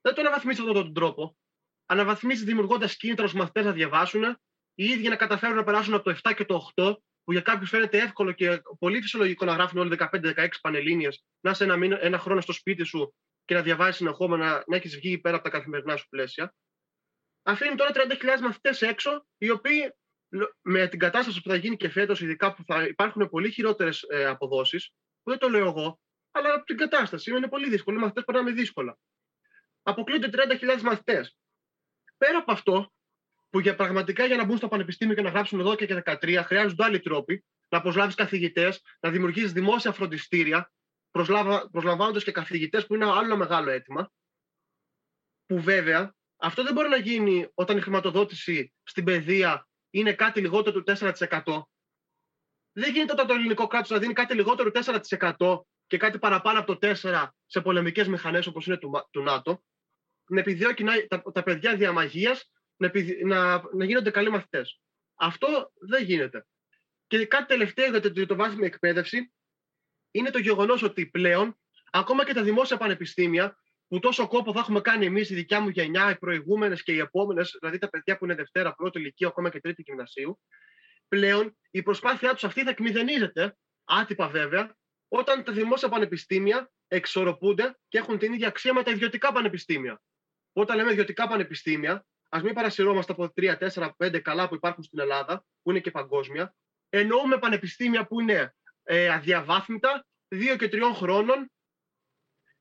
δεν 0.00 0.14
το 0.14 0.20
αναβαθμίσεις 0.20 0.60
αυτόν 0.60 0.74
τον 0.74 0.94
τρόπο. 0.94 1.36
Αναβαθμίσεις 1.86 2.44
δημιουργώντας 2.44 2.96
κίνητρα 2.96 3.26
στους 3.26 3.38
μαθητές 3.38 3.64
να 3.64 3.72
διαβάσουν, 3.72 4.24
οι 4.74 4.84
ίδιοι 4.84 5.08
να 5.08 5.16
καταφέρουν 5.16 5.56
να 5.56 5.64
περάσουν 5.64 5.94
από 5.94 6.04
το 6.04 6.10
7 6.10 6.34
και 6.34 6.44
το 6.44 6.70
8, 6.74 6.96
που 7.24 7.32
για 7.32 7.40
κάποιους 7.40 7.68
φαίνεται 7.70 7.98
εύκολο 7.98 8.32
και 8.32 8.62
πολύ 8.78 9.00
φυσιολογικό 9.00 9.44
να 9.44 9.52
γράφουν 9.52 9.78
όλοι 9.78 9.96
15-16 9.98 10.48
πανελίνε, 10.60 11.08
να 11.40 11.50
είσαι 11.50 11.64
ένα, 11.64 11.76
μήνα, 11.76 11.98
ένα 12.00 12.18
χρόνο 12.18 12.40
στο 12.40 12.52
σπίτι 12.52 12.84
σου 12.84 13.14
και 13.44 13.54
να 13.54 13.62
διαβάζει 13.62 13.96
συνεχόμενα, 13.96 14.64
να 14.66 14.76
έχεις 14.76 14.96
βγει 14.96 15.18
πέρα 15.18 15.34
από 15.34 15.44
τα 15.44 15.50
καθημερινά 15.50 15.96
σου 15.96 16.08
πλαίσια. 16.08 16.54
Αφήνει 17.42 17.74
τώρα 17.74 17.90
30.000 17.94 18.40
μαθητές 18.40 18.82
έξω, 18.82 19.26
οι 19.38 19.50
οποίοι 19.50 19.94
με 20.62 20.86
την 20.86 20.98
κατάσταση 20.98 21.42
που 21.42 21.48
θα 21.48 21.56
γίνει 21.56 21.76
και 21.76 21.88
φέτος, 21.88 22.20
ειδικά 22.20 22.54
που 22.54 22.64
θα 22.66 22.84
υπάρχουν 22.84 23.28
πολύ 23.28 23.50
χειρότερες 23.50 24.02
ε, 24.08 24.24
αποδόσεις, 24.24 24.92
που 25.22 25.30
δεν 25.30 25.38
το 25.38 25.48
λέω 25.48 25.66
εγώ, 25.66 26.00
αλλά 26.30 26.54
από 26.54 26.64
την 26.64 26.76
κατάσταση 26.76 27.30
είναι 27.30 27.48
πολύ 27.48 27.68
δύσκολο. 27.68 27.98
Οι 27.98 28.00
μαθητές 28.00 28.24
περνάμε 28.24 28.50
δύσκολα. 28.50 28.98
Αποκλείονται 29.82 30.28
30.000 30.60 30.80
μαθητές. 30.80 31.36
Πέρα 32.16 32.38
από 32.38 32.52
αυτό, 32.52 32.92
που 33.50 33.60
για 33.60 33.74
πραγματικά 33.74 34.26
για 34.26 34.36
να 34.36 34.44
μπουν 34.44 34.56
στο 34.56 34.68
πανεπιστήμιο 34.68 35.14
και 35.14 35.22
να 35.22 35.30
γράψουν 35.30 35.66
12 35.66 35.86
και 35.86 36.02
13 36.04 36.42
χρειάζονται 36.44 36.84
άλλοι 36.84 37.00
τρόποι, 37.00 37.44
να 37.68 37.80
προσλάβεις 37.80 38.14
καθηγητές, 38.14 38.82
να 39.00 39.10
δημιουργήσεις 39.10 39.52
δημόσια 39.52 39.92
φροντιστήρια, 39.92 40.72
προσλαμβάνοντας 41.70 42.24
και 42.24 42.32
καθηγητές 42.32 42.86
που 42.86 42.94
είναι 42.94 43.04
άλλο 43.04 43.24
ένα 43.24 43.36
μεγάλο 43.36 43.70
αίτημα. 43.70 44.12
Που 45.46 45.60
βέβαια 45.60 46.14
αυτό 46.40 46.62
δεν 46.62 46.72
μπορεί 46.72 46.88
να 46.88 46.96
γίνει 46.96 47.48
όταν 47.54 47.76
η 47.76 47.80
χρηματοδότηση 47.80 48.72
στην 48.82 49.04
παιδεία 49.04 49.68
είναι 49.90 50.12
κάτι 50.12 50.40
λιγότερο 50.40 50.82
του 50.82 50.92
4%. 50.98 51.14
Δεν 52.72 52.92
γίνεται 52.92 53.12
όταν 53.12 53.26
το 53.26 53.34
ελληνικό 53.34 53.66
κράτος 53.66 53.90
να 53.90 53.98
δίνει 53.98 54.12
κάτι 54.12 54.34
λιγότερο 54.34 54.70
του 54.70 54.80
4% 55.38 55.60
και 55.86 55.96
κάτι 55.96 56.18
παραπάνω 56.18 56.58
από 56.60 56.76
το 56.76 56.94
4% 57.02 57.28
σε 57.46 57.60
πολεμικές 57.60 58.08
μηχανές 58.08 58.46
όπως 58.46 58.66
είναι 58.66 58.76
του, 58.76 58.90
του 59.10 59.22
ΝΑΤΟ, 59.22 59.62
να 60.28 60.40
επιδιώκει 60.40 60.84
να, 60.84 61.06
τα, 61.06 61.22
τα 61.32 61.42
παιδιά 61.42 61.76
διαμαγείας 61.76 62.50
να, 62.76 62.86
επιδι, 62.86 63.24
να, 63.24 63.62
να 63.74 63.84
γίνονται 63.84 64.10
καλοί 64.10 64.30
μαθητές. 64.30 64.80
Αυτό 65.14 65.72
δεν 65.80 66.04
γίνεται. 66.04 66.46
Και 67.06 67.26
κάτι 67.26 67.46
τελευταίο 67.46 67.90
για 67.90 68.00
το, 68.00 68.26
το 68.26 68.34
βάθμια 68.34 68.66
εκπαίδευση 68.66 69.32
είναι 70.10 70.30
το 70.30 70.38
γεγονός 70.38 70.82
ότι 70.82 71.06
πλέον 71.06 71.58
ακόμα 71.90 72.24
και 72.24 72.34
τα 72.34 72.42
δημόσια 72.42 72.76
πανεπιστήμια 72.76 73.58
που 73.90 73.98
τόσο 73.98 74.28
κόπο 74.28 74.52
θα 74.52 74.58
έχουμε 74.58 74.80
κάνει 74.80 75.06
εμείς, 75.06 75.30
η 75.30 75.34
δικιά 75.34 75.60
μου 75.60 75.68
γενιά, 75.68 76.10
οι 76.10 76.18
προηγούμενες 76.18 76.82
και 76.82 76.92
οι 76.92 76.98
επόμενες, 76.98 77.56
δηλαδή 77.60 77.78
τα 77.78 77.88
παιδιά 77.88 78.18
που 78.18 78.24
είναι 78.24 78.34
Δευτέρα, 78.34 78.74
Πρώτη 78.74 78.98
Ηλικία, 78.98 79.28
ακόμα 79.28 79.50
και 79.50 79.60
Τρίτη 79.60 79.82
Γυμνασίου, 79.82 80.40
πλέον 81.08 81.56
η 81.70 81.82
προσπάθειά 81.82 82.32
τους 82.32 82.44
αυτή 82.44 82.62
θα 82.62 82.70
εκμηδενίζεται, 82.70 83.56
άτυπα 83.84 84.28
βέβαια, 84.28 84.76
όταν 85.08 85.44
τα 85.44 85.52
δημόσια 85.52 85.88
πανεπιστήμια 85.88 86.70
εξορροπούνται 86.88 87.78
και 87.88 87.98
έχουν 87.98 88.18
την 88.18 88.32
ίδια 88.32 88.48
αξία 88.48 88.74
με 88.74 88.82
τα 88.82 88.90
ιδιωτικά 88.90 89.32
πανεπιστήμια. 89.32 90.00
Όταν 90.52 90.76
λέμε 90.76 90.92
ιδιωτικά 90.92 91.28
πανεπιστήμια, 91.28 92.06
ας 92.28 92.42
μην 92.42 92.54
παρασυρώμαστε 92.54 93.12
από 93.12 93.32
3, 93.36 93.56
4, 93.56 93.90
5 93.96 94.20
καλά 94.20 94.48
που 94.48 94.54
υπάρχουν 94.54 94.82
στην 94.82 94.98
Ελλάδα, 94.98 95.44
που 95.62 95.70
είναι 95.70 95.80
και 95.80 95.90
παγκόσμια. 95.90 96.54
Εννοούμε 96.88 97.38
πανεπιστήμια 97.38 98.06
που 98.06 98.20
είναι 98.20 98.54
ε, 98.82 99.08
αδιαβάθμιτα, 99.08 100.06
2 100.28 100.56
και 100.58 100.68
3 100.72 100.80
χρόνων. 100.94 101.50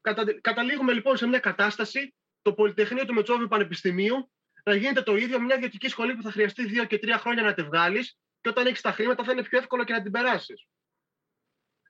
Κατα, 0.02 0.40
καταλήγουμε 0.42 0.94
λοιπόν 0.94 1.18
σε 1.18 1.28
μια 1.28 1.40
κατάσταση 1.40 2.14
το 2.42 2.54
Πολυτεχνείο 2.54 3.06
του 3.06 3.14
Μετσόβιου 3.14 3.48
Πανεπιστημίου 3.48 4.32
να 4.64 4.76
γίνεται 4.76 5.02
το 5.02 5.16
ίδιο 5.16 5.40
με 5.40 5.46
μια 5.46 5.56
ιδιωτική 5.56 5.88
σχολή 5.88 6.16
που 6.16 6.22
θα 6.22 6.32
χρειαστεί 6.32 6.82
2 6.84 6.88
και 6.88 7.00
3 7.02 7.16
χρόνια 7.18 7.44
να 7.44 7.54
τη 7.54 7.64
βγάλεις 7.64 8.18
και 8.42 8.50
όταν 8.50 8.66
έχεις 8.66 8.82
τα 8.82 8.92
χρήματα 8.92 9.24
θα 9.24 9.32
είναι 9.32 9.44
πιο 9.44 9.58
εύκολο 9.58 9.84
και 9.84 9.94
να 9.94 10.02
την 10.02 10.12
περάσεις. 10.12 10.68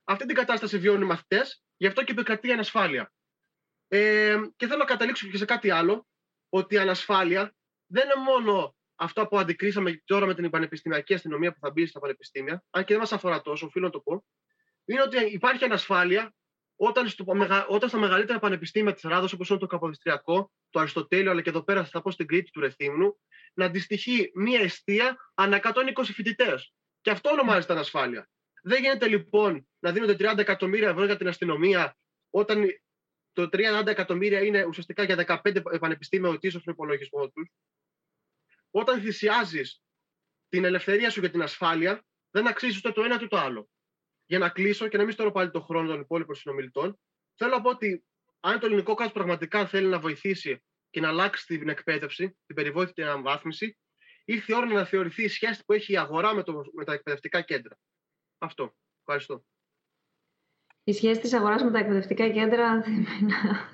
Αυτή 0.04 0.26
την 0.26 0.36
κατάσταση 0.36 0.78
βιώνουν 0.78 1.02
οι 1.02 1.06
μαθητέ, 1.06 1.42
γι' 1.78 1.88
αυτό 1.88 2.04
και 2.04 2.12
επικρατεί 2.12 2.48
η 2.48 2.52
ανασφάλεια. 2.52 3.12
Ε, 3.88 4.38
και 4.56 4.68
θέλω 4.68 4.78
να 4.78 4.86
καταλήξω 4.86 5.28
και 5.28 5.38
σε 5.38 5.46
κάτι 5.46 5.70
άλλο, 5.70 6.08
ότι 6.50 6.76
η 6.76 6.78
ανασφάλεια 6.78 7.56
δεν 7.86 8.04
είναι 8.04 8.24
μόνο 8.24 8.76
αυτό 8.96 9.28
που 9.28 9.38
αντικρίσαμε 9.38 10.02
τώρα 10.06 10.26
με 10.26 10.36
την 10.36 10.50
πανεπιστημιακή 10.50 11.14
αστυνομία 11.14 11.54
που 11.54 11.60
θα 11.60 11.72
μπει 11.72 11.86
στα 11.86 12.00
πανεπιστήμια, 12.00 12.64
αν 12.70 12.84
και 12.84 12.94
δεν 12.94 13.02
μας 13.02 13.12
αφορά 13.12 13.42
τόσο, 13.42 13.66
οφείλω 13.66 13.86
να 13.86 13.92
το 13.92 14.00
πω, 14.00 14.26
είναι 14.86 15.02
ότι 15.02 15.26
υπάρχει 15.26 15.64
ανασφάλεια 15.64 16.34
όταν, 16.82 17.08
στο, 17.08 17.26
όταν 17.68 17.90
στα 17.90 17.98
μεγαλύτερα 17.98 18.40
πανεπιστήμια 18.40 18.94
της 18.94 19.04
Ελλάδα, 19.04 19.30
όπως 19.34 19.50
είναι 19.50 19.60
το 19.60 19.68
Καποδιστριακό, 19.68 20.52
το 20.70 20.80
Αριστοτέλειο, 20.80 21.32
αλλά 21.32 21.42
και 21.42 21.50
εδώ 21.50 21.64
πέρα 21.64 21.86
θα 21.86 22.02
πω 22.02 22.12
στην 22.12 22.28
Κρήτη 22.28 22.52
του 22.52 22.60
Ρεθύμνου, 22.60 23.20
να 23.54 23.66
αντιστοιχεί 23.66 24.32
μία 24.34 24.60
αιστεία 24.60 25.32
ανά 25.34 25.60
120 25.64 26.04
φοιτητές. 26.04 26.74
Και 27.02 27.10
αυτό 27.10 27.30
ονομάζεται 27.30 27.74
ανασφάλεια. 27.74 28.30
Δεν 28.64 28.82
γίνεται 28.82 29.08
λοιπόν 29.08 29.68
να 29.80 29.92
δίνονται 29.92 30.32
30 30.34 30.38
εκατομμύρια 30.38 30.90
ευρώ 30.90 31.06
για 31.06 31.18
την 31.18 31.28
αστυνομία, 31.28 31.98
όταν 32.30 32.66
το 33.34 33.50
30 33.52 33.88
εκατομμύρια 33.88 34.44
είναι 34.44 34.66
ουσιαστικά 34.66 35.04
για 35.04 35.42
15 35.44 35.80
πανεπιστήμια 35.80 36.30
ο 36.30 36.34
ετήσιο 36.34 36.60
προπολογισμό 36.60 37.30
τους. 37.30 37.50
Όταν 38.72 39.02
θυσιάζεις 39.02 39.82
την 40.50 40.64
ελευθερία 40.66 41.10
σου 41.10 41.20
για 41.20 41.32
την 41.32 41.42
ασφάλεια, 41.42 42.06
δεν 42.30 42.48
αξίζεις 42.48 42.78
ούτε 42.78 42.92
το 42.92 43.04
ένα 43.04 43.16
ούτε 43.16 43.28
το 43.28 43.38
άλλο. 43.38 43.70
Για 44.30 44.40
να 44.40 44.50
κλείσω 44.50 44.88
και 44.88 44.98
να 44.98 45.04
μην 45.04 45.14
στωρώ 45.14 45.32
πάλι 45.32 45.52
τον 45.52 45.62
χρόνο 45.62 45.88
των 45.88 46.00
υπόλοιπων 46.00 46.36
συνομιλητών, 46.36 47.00
θέλω 47.36 47.52
να 47.52 47.62
πω 47.62 47.70
ότι 47.70 48.06
αν 48.40 48.60
το 48.60 48.66
ελληνικό 48.66 48.94
κράτος 48.94 49.14
πραγματικά 49.14 49.68
θέλει 49.68 49.88
να 49.88 50.00
βοηθήσει 50.00 50.64
και 50.90 51.00
να 51.00 51.08
αλλάξει 51.08 51.46
την 51.46 51.70
εκπαίδευση, 51.70 52.38
την 52.46 52.56
περιβόητη 52.56 53.04
αναβάθμιση, 53.04 53.78
ήρθε 54.26 54.54
η 54.54 54.56
ώρα 54.56 54.66
να 54.66 54.86
θεωρηθεί 54.86 55.24
η 55.24 55.28
σχέση 55.28 55.64
που 55.66 55.74
έχει 55.74 55.94
η 55.94 55.98
αγορά 55.98 56.34
με, 56.34 56.44
το, 56.44 56.64
με 56.74 56.84
τα 56.86 56.94
εκπαιδευτικά 56.94 57.42
κέντρα. 57.42 57.78
Αυτό. 58.38 58.76
Ευχαριστώ. 59.00 59.46
Η 60.84 60.94
σχέση 60.94 61.20
της 61.20 61.34
αγοράς 61.34 61.64
με 61.64 61.72
τα 61.72 61.80
εκπαιδευτικά 61.80 62.30
κέντρα 62.30 62.84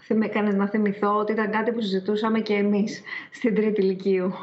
δεν 0.07 0.17
με 0.17 0.25
έκανε 0.25 0.51
να 0.51 0.69
θυμηθώ 0.69 1.17
ότι 1.17 1.31
ήταν 1.31 1.51
κάτι 1.51 1.71
που 1.71 1.81
συζητούσαμε 1.81 2.41
και 2.41 2.53
εμείς 2.53 3.01
στην 3.31 3.55
τρίτη 3.55 3.81
ηλικίου. 3.81 4.33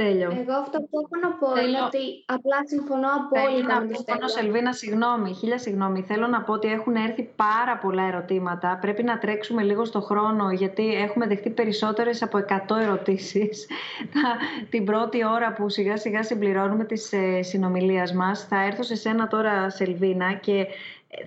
Στέλιο. 0.00 0.30
Εγώ 0.40 0.54
αυτό 0.64 0.78
που 0.78 0.96
έχω 1.02 1.16
να 1.22 1.30
πω 1.40 1.46
είναι 1.66 1.80
ότι 1.86 2.02
απλά 2.26 2.58
συμφωνώ 2.64 3.08
απόλυτα 3.20 3.80
με 3.80 3.92
το 3.92 4.00
Στέλιο. 4.00 4.28
Σελβίνα, 4.28 4.72
συγγνώμη, 4.72 5.34
χίλια 5.34 5.58
συγγνώμη. 5.58 6.02
Θέλω 6.02 6.26
να 6.26 6.40
πω 6.42 6.52
ότι 6.52 6.68
έχουν 6.68 6.94
έρθει 6.94 7.30
πάρα 7.36 7.78
πολλά 7.78 8.02
ερωτήματα. 8.02 8.78
Πρέπει 8.80 9.02
να 9.02 9.18
τρέξουμε 9.18 9.62
λίγο 9.62 9.84
στο 9.84 10.00
χρόνο, 10.00 10.50
γιατί 10.50 10.94
έχουμε 10.94 11.26
δεχτεί 11.26 11.50
περισσότερες 11.50 12.22
από 12.22 12.38
100 12.38 12.76
ερωτήσεις. 12.82 13.66
Την 14.72 14.84
πρώτη 14.84 15.26
ώρα 15.26 15.52
που 15.52 15.68
σιγά 15.68 15.96
σιγά 15.96 16.22
συμπληρώνουμε 16.22 16.84
τις 16.84 17.12
ε, 17.12 17.42
συνομιλίες 17.42 18.12
μας, 18.12 18.46
θα 18.48 18.64
έρθω 18.64 18.82
σε 18.82 18.94
σένα 18.94 19.26
τώρα, 19.28 19.70
Σελβίνα, 19.70 20.32
και 20.32 20.66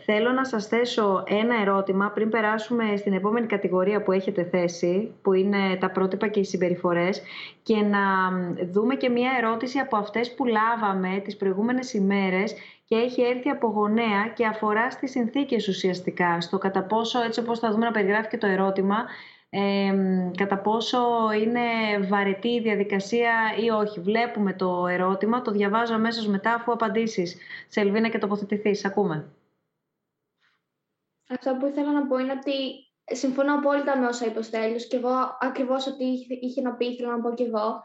Θέλω 0.06 0.32
να 0.32 0.46
σας 0.46 0.68
θέσω 0.68 1.24
ένα 1.28 1.62
ερώτημα 1.62 2.10
πριν 2.10 2.30
περάσουμε 2.30 2.96
στην 2.98 3.14
επόμενη 3.14 3.48
κατηγορία 3.48 4.04
που 4.04 4.12
έχετε 4.12 4.44
θέσει, 4.44 5.14
που 5.22 5.34
είναι 5.34 5.76
τα 5.80 5.92
πρότυπα 5.92 6.28
και 6.28 6.40
οι 6.40 6.44
συμπεριφορές, 6.44 7.22
και 7.64 7.76
να 7.76 8.00
δούμε 8.72 8.96
και 8.96 9.10
μία 9.10 9.32
ερώτηση 9.38 9.80
από 9.80 9.98
αυτές 9.98 10.34
που 10.34 10.46
λάβαμε 10.46 11.20
τις 11.24 11.38
προηγούμενες 11.38 11.94
ημέρες 11.94 12.54
και 12.86 12.96
έχει 12.96 13.22
έρθει 13.22 13.50
από 13.50 13.68
γονέα 13.68 14.28
και 14.36 14.46
αφορά 14.46 14.92
στις 14.92 15.12
συνθήκες 15.12 15.68
ουσιαστικά, 15.68 16.42
στο 16.42 16.58
κατά 16.58 16.84
πόσο, 16.84 17.22
έτσι 17.22 17.40
όπως 17.40 17.60
θα 17.60 17.72
δούμε 17.72 17.86
να 17.86 17.92
περιγράφει 17.92 18.28
και 18.28 18.38
το 18.38 18.48
ερώτημα, 18.48 18.96
ε, 19.50 19.94
κατά 20.38 20.58
πόσο 20.58 21.00
είναι 21.44 21.62
βαρετή 22.08 22.50
η 22.50 22.62
διαδικασία 22.62 23.34
ή 23.66 23.70
όχι. 23.70 24.00
Βλέπουμε 24.00 24.54
το 24.54 24.88
ερώτημα, 24.88 25.42
το 25.42 25.52
διαβάζω 25.52 25.94
αμέσως 25.94 26.28
μετά 26.28 26.54
αφού 26.54 26.72
απαντήσεις. 26.72 27.38
Σελβίνα 27.68 28.10
και 28.10 28.18
τοποθετηθείς. 28.18 28.86
Ακούμε. 28.86 29.26
Αυτό 31.34 31.56
που 31.56 31.66
ήθελα 31.66 31.92
να 31.92 32.08
πω 32.08 32.18
είναι 32.18 32.32
ότι 32.32 32.54
συμφωνώ 33.06 33.54
απόλυτα 33.56 33.98
με 33.98 34.06
όσα 34.06 34.26
είπε 34.26 34.40
ο 34.40 34.42
Στέλιος 34.42 34.88
και 34.88 34.96
εγώ 34.96 35.38
ακριβώς 35.40 35.88
ό,τι 35.88 36.06
είχε 36.42 36.62
να 36.62 36.74
πει 36.74 36.86
ήθελα 36.86 37.16
να 37.16 37.22
πω 37.22 37.34
και 37.34 37.44
εγώ. 37.44 37.82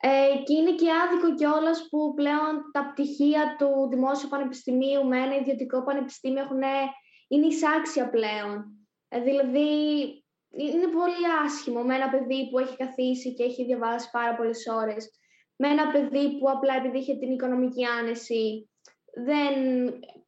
Ε, 0.00 0.42
και 0.44 0.54
είναι 0.54 0.74
και 0.74 0.88
άδικο 1.04 1.34
κιόλας 1.34 1.86
που 1.90 2.14
πλέον 2.14 2.70
τα 2.72 2.90
πτυχία 2.90 3.56
του 3.58 3.88
Δημόσιου 3.90 4.28
Πανεπιστημίου 4.28 5.06
με 5.06 5.16
ένα 5.16 5.36
ιδιωτικό 5.36 5.82
πανεπιστήμιο 5.82 6.42
έχουν, 6.42 6.62
είναι 7.28 7.46
εισάξια 7.46 8.10
πλέον. 8.10 8.64
Ε, 9.08 9.20
δηλαδή, 9.20 9.68
είναι 10.56 10.86
πολύ 10.86 11.22
άσχημο 11.44 11.82
με 11.82 11.94
ένα 11.94 12.08
παιδί 12.08 12.48
που 12.50 12.58
έχει 12.58 12.76
καθίσει 12.76 13.34
και 13.34 13.42
έχει 13.42 13.64
διαβάσει 13.64 14.10
πάρα 14.10 14.36
πολλές 14.36 14.66
ώρες, 14.66 15.10
με 15.56 15.68
ένα 15.68 15.90
παιδί 15.90 16.38
που 16.38 16.50
απλά 16.50 16.74
επειδή 16.74 16.98
είχε 16.98 17.16
την 17.16 17.30
οικονομική 17.30 17.84
άνεση 17.84 18.70
δεν 19.24 19.54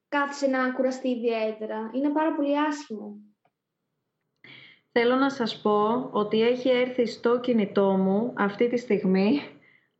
κάθισε 0.08 0.46
να 0.46 0.72
κουραστεί 0.72 1.08
ιδιαίτερα. 1.08 1.90
Είναι 1.92 2.10
πάρα 2.10 2.34
πολύ 2.34 2.58
άσχημο. 2.58 3.16
Θέλω 4.92 5.14
να 5.14 5.30
σας 5.30 5.60
πω 5.60 6.08
ότι 6.12 6.42
έχει 6.42 6.68
έρθει 6.68 7.06
στο 7.06 7.40
κινητό 7.40 7.90
μου 7.90 8.32
αυτή 8.36 8.68
τη 8.68 8.76
στιγμή 8.76 9.40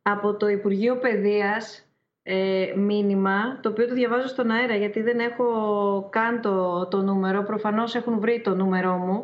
από 0.01 0.35
το 0.35 0.47
Υπουργείο 0.47 0.97
Παιδείας 0.97 1.89
ε, 2.23 2.73
μήνυμα, 2.75 3.59
το 3.59 3.69
οποίο 3.69 3.87
το 3.87 3.93
διαβάζω 3.93 4.27
στον 4.27 4.51
αέρα 4.51 4.75
γιατί 4.75 5.01
δεν 5.01 5.19
έχω 5.19 6.07
καν 6.11 6.41
το, 6.41 6.87
το 6.87 7.01
νούμερο. 7.01 7.43
Προφανώς 7.43 7.95
έχουν 7.95 8.19
βρει 8.19 8.41
το 8.41 8.55
νούμερό 8.55 8.97
μου 8.97 9.23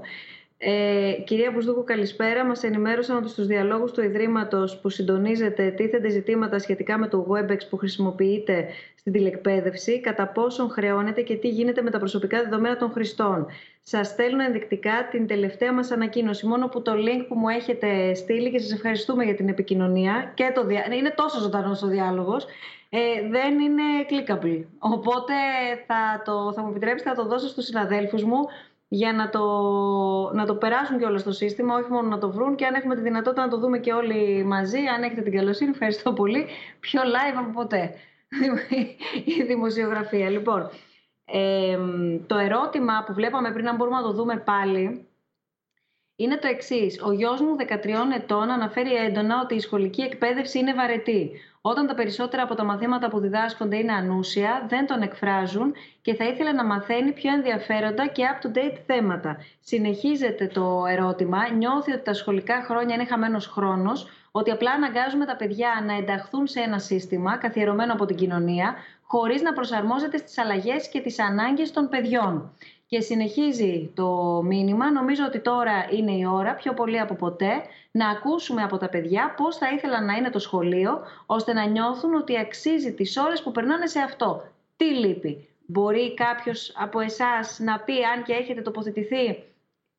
ε, 0.58 1.12
κυρία 1.26 1.52
Μπουσδούκου, 1.52 1.84
καλησπέρα. 1.84 2.46
Μας 2.46 2.64
ενημέρωσαν 2.64 3.18
ότι 3.18 3.30
στους 3.30 3.48
διαλόγους 3.48 3.92
του 3.92 4.02
Ιδρύματος 4.02 4.80
που 4.80 4.90
συντονίζεται 4.90 5.70
τίθενται 5.70 6.10
ζητήματα 6.10 6.60
σχετικά 6.60 6.98
με 6.98 7.08
το 7.08 7.28
WebEx 7.30 7.60
που 7.70 7.78
χρησιμοποιείται 7.78 8.68
στην 8.96 9.12
τηλεκπαίδευση, 9.12 10.02
κατά 10.02 10.28
πόσον 10.28 10.70
χρεώνεται 10.70 11.22
και 11.22 11.36
τι 11.36 11.50
γίνεται 11.50 11.82
με 11.82 11.90
τα 11.90 12.00
προσωπικά 12.00 12.44
δεδομένα 12.44 12.78
των 12.78 12.92
χρηστών. 12.92 13.48
Σας 13.84 14.08
στέλνω 14.08 14.44
ενδεικτικά 14.44 15.08
την 15.12 15.28
τελευταία 15.28 15.74
μας 15.74 15.92
ανακοίνωση, 15.92 16.48
μόνο 16.48 16.68
που 16.68 16.82
το 16.82 16.92
link 16.92 17.26
που 17.28 17.36
μου 17.36 17.50
έχετε 17.50 18.14
στείλει 18.14 18.52
και 18.52 18.60
σας 18.60 18.72
ευχαριστούμε 18.72 19.24
για 19.24 19.36
την 19.36 19.50
επικοινωνία. 19.50 20.32
Και 20.34 20.52
το 20.56 20.66
δια... 20.66 20.88
Είναι 20.92 21.14
τόσο 21.16 21.40
ζωντανός 21.40 21.82
ο 21.82 21.88
διάλογος. 21.88 22.46
Ε, 22.90 23.30
δεν 23.30 23.60
είναι 23.60 23.84
clickable. 24.10 24.64
Οπότε 24.80 25.34
θα, 25.88 26.22
το, 26.26 26.54
θα 26.54 26.62
μου 26.62 26.70
επιτρέψετε 26.70 27.10
να 27.10 27.16
το 27.16 27.26
δώσω 27.26 27.48
στους 27.48 27.66
συναδέλφους 27.66 28.24
μου 28.24 28.48
για 28.96 29.14
να 29.14 29.30
το, 29.30 29.46
να 30.34 30.46
το 30.46 30.56
περάσουν 30.56 30.98
και 30.98 31.06
όλο 31.06 31.18
στο 31.18 31.32
σύστημα, 31.32 31.76
όχι 31.76 31.92
μόνο 31.92 32.08
να 32.08 32.18
το 32.18 32.32
βρουν 32.32 32.56
και 32.56 32.66
αν 32.66 32.74
έχουμε 32.74 32.96
τη 32.96 33.02
δυνατότητα 33.02 33.42
να 33.42 33.50
το 33.50 33.58
δούμε 33.58 33.78
και 33.80 33.94
όλοι 33.94 34.44
μαζί, 34.44 34.78
αν 34.78 35.04
έχετε 35.04 35.22
την 35.22 35.32
καλοσύνη, 35.36 35.70
ευχαριστώ 35.70 36.14
πολύ. 36.14 36.46
Πιο 36.80 37.02
live 37.02 37.38
από 37.38 37.52
ποτέ 37.52 37.94
η 39.40 39.44
δημοσιογραφία. 39.44 40.30
Λοιπόν, 40.30 40.70
το 42.28 42.38
ερώτημα 42.38 43.04
που 43.06 43.14
βλέπαμε 43.14 43.52
πριν, 43.52 43.68
αν 43.68 43.76
μπορούμε 43.76 43.98
να 43.98 44.04
το 44.04 44.14
δούμε 44.14 44.38
πάλι, 44.38 45.08
είναι 46.16 46.38
το 46.38 46.48
εξής. 46.48 47.02
Ο 47.02 47.12
γιος 47.12 47.42
μου 47.42 47.56
13 47.60 48.16
ετών 48.16 48.50
αναφέρει 48.50 48.96
έντονα 48.96 49.42
ότι 49.44 49.56
η 49.56 49.60
σχολική 49.60 50.02
εκπαίδευση 50.02 50.60
είναι 50.60 50.74
βαρετή. 50.74 51.32
Όταν 51.62 51.88
τα 51.88 51.94
περισσότερα 51.94 52.44
από 52.44 52.56
τα 52.56 52.64
μαθήματα 52.64 53.10
που 53.10 53.20
διδάσκονται 53.20 53.78
είναι 53.78 53.94
ανούσια, 53.94 54.66
δεν 54.70 54.88
τον 54.88 55.02
εκφράζουν 55.02 55.74
και 56.02 56.14
θα 56.14 56.26
ήθελε 56.26 56.52
να 56.52 56.66
μαθαίνει 56.66 57.12
πιο 57.12 57.34
ενδιαφέροντα 57.34 58.08
και 58.08 58.24
up-to-date 58.34 58.78
θέματα. 58.86 59.38
Συνεχίζεται 59.60 60.48
το 60.48 60.84
ερώτημα, 60.90 61.50
νιώθει 61.50 61.92
ότι 61.92 62.04
τα 62.04 62.14
σχολικά 62.14 62.64
χρόνια 62.68 62.96
είναι 62.96 63.06
χαμένος 63.06 63.48
χρόνος, 63.48 64.08
ότι 64.32 64.52
απλά 64.52 64.72
αναγκάζουμε 64.72 65.26
τα 65.26 65.36
παιδιά 65.36 65.84
να 65.86 65.94
ενταχθούν 65.94 66.48
σε 66.48 66.60
ένα 66.60 66.80
σύστημα 66.80 67.38
καθιερωμένο 67.38 67.94
από 67.94 68.06
την 68.06 68.16
κοινωνία, 68.16 68.76
χωρίς 69.08 69.42
να 69.42 69.54
προσαρμόζεται 69.54 70.18
στις 70.18 70.38
αλλαγές 70.38 70.90
και 70.90 71.02
τις 71.02 71.20
ανάγκες 71.20 71.72
των 71.72 71.90
παιδιών. 71.90 72.52
Και 72.96 73.02
συνεχίζει 73.02 73.92
το 73.94 74.42
μήνυμα. 74.46 74.92
Νομίζω 74.92 75.24
ότι 75.26 75.40
τώρα 75.40 75.88
είναι 75.92 76.12
η 76.12 76.26
ώρα, 76.26 76.56
πιο 76.56 76.74
πολύ 76.74 77.00
από 77.00 77.14
ποτέ, 77.14 77.62
να 77.92 78.10
ακούσουμε 78.10 78.64
από 78.64 78.78
τα 78.78 78.90
παιδιά 78.90 79.34
πώς 79.38 79.58
θα 79.58 79.70
ήθελαν 79.70 80.06
να 80.06 80.14
είναι 80.14 80.30
το 80.30 80.40
σχολείο, 80.40 81.02
ώστε 81.26 81.54
να 81.54 81.66
νιώθουν 81.66 82.14
ότι 82.14 82.40
αξίζει 82.40 82.94
τις 82.94 83.18
ώρες 83.18 83.42
που 83.42 83.52
περνάνε 83.52 83.88
σε 83.88 84.00
αυτό. 84.00 84.44
Τι 84.78 84.86
λείπει; 84.86 85.48
Μπορεί 85.66 86.14
κάποιος 86.14 86.74
από 86.78 87.00
εσάς 87.00 87.60
να 87.60 87.80
πει, 87.80 88.04
αν 88.04 88.24
και 88.24 88.34
έχετε 88.34 88.62
τοποθετηθεί 88.62 89.44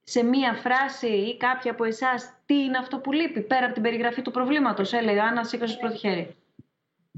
σε 0.03 0.22
μία 0.24 0.53
φράση 0.53 1.07
ή 1.07 1.36
κάποια 1.36 1.70
από 1.70 1.84
εσάς, 1.84 2.32
τι 2.47 2.55
είναι 2.55 2.78
αυτό 2.78 2.99
που 2.99 3.12
λείπει, 3.12 3.40
πέρα 3.40 3.64
από 3.64 3.74
την 3.74 3.82
περιγραφή 3.82 4.22
του 4.22 4.30
προβλήματος, 4.30 4.92
έλεγα, 4.92 5.24
Άννα, 5.24 5.44
σήκωσε 5.44 5.76
πρώτη 5.76 5.97
χέρι. 5.97 6.36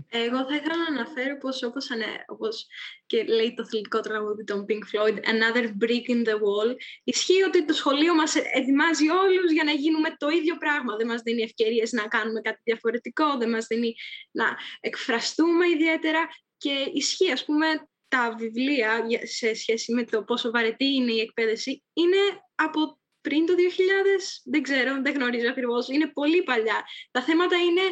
Εγώ 0.08 0.44
θα 0.44 0.54
ήθελα 0.54 0.76
να 0.76 0.96
αναφέρω 0.96 1.38
πως 1.38 1.62
όπως, 1.62 1.90
ανε, 1.90 2.24
όπως 2.26 2.66
και 3.06 3.24
λέει 3.24 3.54
το 3.54 3.66
θηλυκό 3.66 4.00
τραγούδι 4.00 4.44
των 4.44 4.66
Pink 4.68 4.82
Floyd 4.92 5.14
«Another 5.14 5.64
brick 5.64 6.06
in 6.14 6.28
the 6.28 6.34
wall» 6.34 6.74
ισχύει 7.04 7.42
ότι 7.42 7.64
το 7.64 7.72
σχολείο 7.72 8.14
μας 8.14 8.34
ετοιμάζει 8.34 9.08
όλους 9.08 9.52
για 9.52 9.64
να 9.64 9.72
γίνουμε 9.72 10.14
το 10.16 10.28
ίδιο 10.28 10.56
πράγμα. 10.56 10.96
Δεν 10.96 11.06
μας 11.06 11.22
δίνει 11.22 11.42
ευκαιρίες 11.42 11.92
να 11.92 12.08
κάνουμε 12.08 12.40
κάτι 12.40 12.60
διαφορετικό, 12.64 13.36
δεν 13.36 13.50
μας 13.50 13.66
δίνει 13.66 13.94
να 14.30 14.56
εκφραστούμε 14.80 15.68
ιδιαίτερα 15.68 16.28
και 16.56 16.90
ισχύει 16.92 17.32
ας 17.32 17.44
πούμε 17.44 17.66
τα 18.08 18.34
βιβλία 18.38 19.04
σε 19.22 19.54
σχέση 19.54 19.92
με 19.92 20.04
το 20.04 20.22
πόσο 20.22 20.50
βαρετή 20.50 20.84
είναι 20.84 21.12
η 21.12 21.20
εκπαίδευση 21.20 21.84
είναι 21.92 22.16
από 22.54 22.98
πριν 23.20 23.46
το 23.46 23.54
2000, 23.56 24.42
δεν 24.44 24.62
ξέρω, 24.62 25.00
δεν 25.02 25.14
γνωρίζω 25.14 25.48
ακριβώς, 25.48 25.88
είναι 25.88 26.10
πολύ 26.12 26.42
παλιά. 26.42 26.84
Τα 27.10 27.22
θέματα 27.22 27.56
είναι 27.56 27.82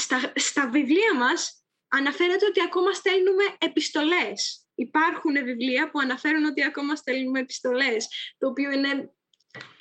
στα, 0.00 0.32
στα 0.34 0.68
βιβλία 0.68 1.14
μας 1.14 1.64
αναφέρεται 1.88 2.46
ότι 2.46 2.62
ακόμα 2.62 2.92
στέλνουμε 2.92 3.44
επιστολές. 3.58 4.66
Υπάρχουν 4.74 5.32
βιβλία 5.32 5.90
που 5.90 5.98
αναφέρουν 5.98 6.44
ότι 6.44 6.64
ακόμα 6.64 6.96
στέλνουμε 6.96 7.40
επιστολές, 7.40 8.08
το 8.38 8.48
οποίο 8.48 8.70
είναι 8.70 9.12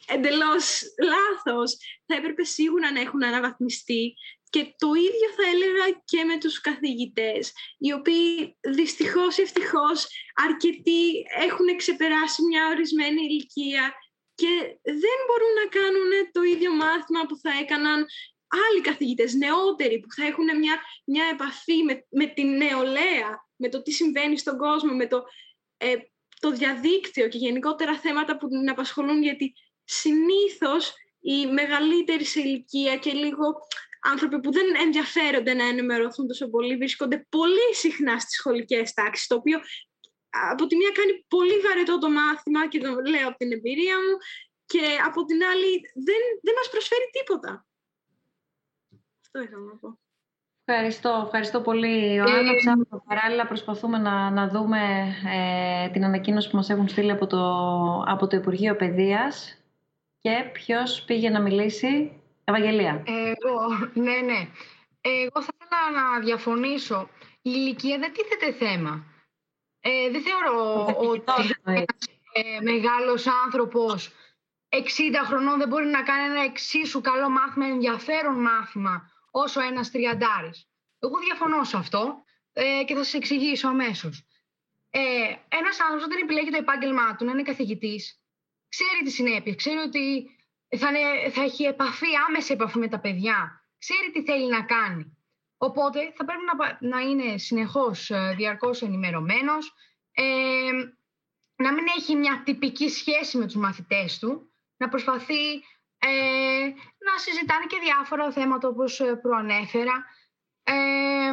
εντελώς 0.08 0.82
λάθος. 1.04 1.78
Θα 2.06 2.16
έπρεπε 2.16 2.44
σίγουρα 2.44 2.92
να 2.92 3.00
έχουν 3.00 3.24
αναβαθμιστεί 3.24 4.14
και 4.50 4.74
το 4.78 4.94
ίδιο 4.94 5.28
θα 5.38 5.46
έλεγα 5.54 6.02
και 6.06 6.24
με 6.24 6.38
τους 6.38 6.62
καθηγητές, 6.62 7.52
οι 7.78 7.94
οποίοι 7.94 8.58
δυστυχώς 8.60 9.38
ή 9.38 9.42
ευτυχώς 9.42 10.08
αρκετοί 10.48 11.26
έχουν 11.40 11.78
ξεπεράσει 11.78 12.44
μια 12.44 12.68
ορισμένη 12.68 13.22
ηλικία 13.22 13.94
και 14.36 14.54
δεν 14.84 15.18
μπορούν 15.26 15.54
να 15.62 15.66
κάνουν 15.78 16.12
το 16.32 16.42
ίδιο 16.42 16.72
μάθημα 16.74 17.22
που 17.28 17.38
θα 17.44 17.52
έκαναν 17.62 18.06
άλλοι 18.50 18.82
καθηγητές, 18.82 19.34
νεότεροι, 19.34 20.00
που 20.00 20.12
θα 20.12 20.26
έχουν 20.26 20.46
μια, 20.60 20.82
μια 21.06 21.24
επαφή 21.32 21.84
με, 21.84 22.06
με 22.10 22.26
την 22.26 22.58
νεολαία, 22.58 23.48
με 23.56 23.70
το 23.70 23.82
τι 23.82 23.92
συμβαίνει 23.92 24.38
στον 24.38 24.58
κόσμο, 24.58 24.94
με 24.94 25.08
το, 25.08 25.24
ε, 25.78 25.96
το 26.40 26.52
διαδίκτυο 26.52 27.28
και 27.28 27.38
γενικότερα 27.38 28.00
θέματα 28.00 28.38
που 28.38 28.48
την 28.48 28.70
απασχολούν, 28.70 29.24
γιατί 29.24 29.54
συνήθως 29.84 30.94
οι 31.20 31.46
μεγαλύτεροι 31.46 32.24
σε 32.24 32.40
ηλικία 32.40 32.98
και 32.98 33.12
λίγο 33.12 33.54
άνθρωποι 34.02 34.40
που 34.40 34.52
δεν 34.52 34.66
ενδιαφέρονται 34.82 35.54
να 35.54 35.68
ενημερωθούν 35.68 36.28
τόσο 36.28 36.50
πολύ 36.50 36.76
βρίσκονται 36.76 37.26
πολύ 37.30 37.74
συχνά 37.74 38.20
στις 38.20 38.36
σχολικές 38.36 38.94
τάξεις, 38.94 39.28
το 39.28 39.36
οποίο 39.36 39.60
από 40.52 40.68
τη 40.68 40.76
μία 40.76 40.92
κάνει 40.94 41.26
πολύ 41.28 41.60
βαρετό 41.60 41.98
το 41.98 42.10
μάθημα 42.10 42.68
και 42.68 42.80
το 42.80 42.90
λέω 42.90 43.28
από 43.28 43.38
την 43.38 43.52
εμπειρία 43.52 43.96
μου 43.96 44.18
και 44.66 44.82
από 45.06 45.26
την 45.26 45.44
άλλη 45.44 45.72
δεν, 45.94 46.22
δεν 46.42 46.54
μας 46.58 46.70
προσφέρει 46.70 47.10
τίποτα. 47.12 47.69
Αυτό 49.32 49.42
ήθελα 49.48 49.66
να 49.66 49.76
πω. 49.76 49.98
Ευχαριστώ, 50.66 51.22
ευχαριστώ 51.26 51.62
πολύ. 51.62 52.14
Ιωάννα, 52.14 52.52
ε, 52.52 52.98
παράλληλα 53.08 53.48
προσπαθούμε 53.48 53.98
να, 53.98 54.30
να 54.30 54.48
δούμε 54.48 54.80
ε, 55.28 55.90
την 55.90 56.04
ανακοίνωση 56.04 56.50
που 56.50 56.56
μας 56.56 56.70
έχουν 56.70 56.88
στείλει 56.88 57.12
από 57.12 57.28
το, 57.28 57.42
από 58.08 58.28
το 58.28 58.38
Υπουργείο 58.38 58.76
Παιδείας. 58.76 59.58
Και 60.20 60.50
ποιος 60.54 61.04
πήγε 61.04 61.30
να 61.30 61.42
μιλήσει, 61.42 62.22
Ευαγγελία. 62.44 63.04
Εγώ, 63.06 63.68
ναι, 63.94 64.18
ναι. 64.26 64.48
Εγώ 65.02 65.42
θα 65.42 65.54
ήθελα 65.62 66.02
να 66.02 66.20
διαφωνήσω. 66.20 67.10
Η 67.42 67.52
ηλικία 67.56 67.98
δεν 67.98 68.14
τίθεται 68.14 68.66
θέμα. 68.66 69.04
Ε, 69.80 70.10
δεν 70.12 70.22
θεωρώ 70.22 70.86
ότι 70.86 71.24
ένας 71.64 72.08
ε, 72.34 72.62
μεγάλος 72.62 73.28
άνθρωπος 73.46 74.12
60 74.70 74.78
χρονών 75.26 75.58
δεν 75.58 75.68
μπορεί 75.68 75.86
να 75.86 76.04
κάνει 76.04 76.24
ένα 76.24 76.44
εξίσου 76.44 77.02
καλό 77.02 77.30
μάθημα, 77.30 77.66
ενδιαφέρον 77.66 78.42
μάθημα, 78.42 79.12
όσο 79.32 79.62
ένας 79.62 79.92
τριαντάρης. 79.92 80.68
Εγώ 81.00 81.20
διαφωνώ 81.20 81.64
σε 81.64 81.78
αυτό 81.78 82.24
ε, 82.54 82.84
και 82.86 82.94
θα 82.96 83.04
σας 83.04 83.14
εξηγήσω 83.14 83.68
αμέσως. 83.68 84.26
Ε, 84.90 85.00
ένας 85.48 85.80
άνθρωπος 85.80 86.04
όταν 86.06 86.20
επιλέγει 86.24 86.50
το 86.50 86.58
επάγγελμά 86.58 87.16
του 87.16 87.26
να 87.26 87.32
είναι 87.32 87.42
καθηγητής, 87.42 88.22
ξέρει 88.70 89.04
τις 89.04 89.14
συνέπειες, 89.14 89.56
ξέρει 89.56 89.78
ότι 89.78 90.30
θα, 90.78 90.90
θα 91.32 91.44
έχει 91.44 91.64
επαφή, 91.64 92.08
άμεση 92.28 92.54
επαφή 92.54 92.78
με 92.78 92.88
τα 92.88 93.00
παιδιά, 93.00 93.66
ξέρει 93.78 94.12
τι 94.12 94.24
θέλει 94.24 94.50
να 94.50 94.64
κάνει. 94.64 95.18
Οπότε 95.58 96.14
θα 96.16 96.26
πρέπει 96.26 96.42
να, 96.58 96.78
να 96.90 97.00
είναι 97.00 97.38
συνεχώς 97.38 98.10
ε, 98.10 98.34
διαρκώς 98.38 98.82
ενημερωμένος, 98.82 99.74
ε, 100.12 100.24
να 101.56 101.74
μην 101.74 101.86
έχει 101.98 102.16
μια 102.16 102.42
τυπική 102.46 102.90
σχέση 102.90 103.38
με 103.38 103.46
τους 103.46 103.56
μαθητές 103.56 104.20
του, 104.20 104.52
να 104.78 104.90
προσπαθεί 104.90 105.64
ε, 106.00 106.66
να 107.06 107.18
συζητάνε 107.18 107.66
και 107.66 107.80
διάφορα 107.84 108.32
θέματα 108.32 108.68
όπως 108.68 109.00
ε, 109.00 109.16
προανέφερα, 109.16 110.06
ε, 110.64 111.32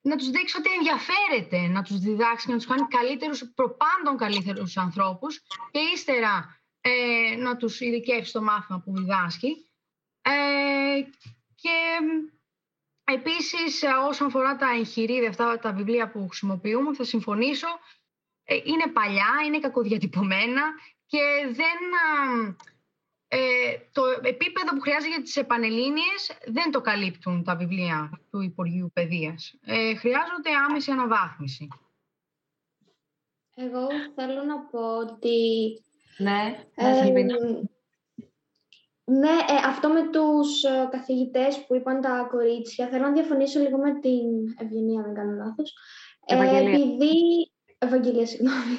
να 0.00 0.16
τους 0.16 0.30
δείξει 0.30 0.58
ότι 0.58 0.70
ενδιαφέρεται, 0.72 1.72
να 1.72 1.82
τους 1.82 1.98
διδάξει, 1.98 2.50
να 2.50 2.56
τους 2.56 2.66
κάνει 2.66 2.86
καλύτερους, 2.88 3.52
προπάντων 3.54 4.16
καλύτερους 4.16 4.76
ανθρώπους 4.76 5.42
και 5.70 5.78
ύστερα 5.94 6.60
ε, 6.80 7.36
να 7.36 7.56
τους 7.56 7.80
ειδικεύσει 7.80 8.32
το 8.32 8.42
μάθημα 8.42 8.80
που 8.80 8.92
διδάσκει. 8.96 9.70
Ε, 10.22 11.00
και 11.54 11.76
επίσης 13.04 13.82
όσον 14.08 14.26
αφορά 14.26 14.56
τα 14.56 14.70
εγχειρίδια, 14.70 15.28
αυτά 15.28 15.58
τα 15.58 15.72
βιβλία 15.72 16.10
που 16.10 16.26
χρησιμοποιούμε, 16.28 16.94
θα 16.94 17.04
συμφωνήσω, 17.04 17.68
είναι 18.64 18.86
παλιά, 18.92 19.32
είναι 19.46 19.58
κακοδιατυπωμένα 19.58 20.62
και 21.06 21.22
δεν 21.46 21.78
ε, 22.48 22.56
το 23.92 24.02
επίπεδο 24.22 24.70
που 24.74 24.80
χρειάζεται 24.80 25.08
για 25.08 25.22
τις 25.22 25.36
επανελλήνιες 25.36 26.38
δεν 26.46 26.70
το 26.70 26.80
καλύπτουν 26.80 27.44
τα 27.44 27.56
βιβλία 27.56 28.20
του 28.30 28.40
Υπουργείου 28.40 28.90
Παιδείας. 28.92 29.54
Ε, 29.64 29.94
χρειάζονται 29.94 30.50
άμεση 30.68 30.90
αναβάθμιση. 30.90 31.68
Εγώ 33.54 33.88
θέλω 34.14 34.42
να 34.42 34.58
πω 34.58 34.96
ότι... 34.96 35.38
Ναι, 36.18 36.64
ε, 36.74 37.10
ναι, 39.04 39.28
ε, 39.28 39.66
αυτό 39.66 39.88
με 39.88 40.08
τους 40.10 40.62
ε, 40.62 40.88
καθηγητές 40.90 41.64
που 41.66 41.74
είπαν 41.74 42.00
τα 42.00 42.26
κορίτσια, 42.30 42.88
θέλω 42.88 43.02
να 43.02 43.12
διαφωνήσω 43.12 43.60
λίγο 43.60 43.78
με 43.78 44.00
την 44.00 44.54
Ευγενία, 44.58 45.00
αν 45.00 45.04
δεν 45.04 45.14
κάνω 45.14 45.44
λάθος. 45.44 45.74
Ε, 46.26 46.56
επειδή... 46.56 47.12
Ευαγγελία, 47.78 48.26
συγγνώμη. 48.26 48.78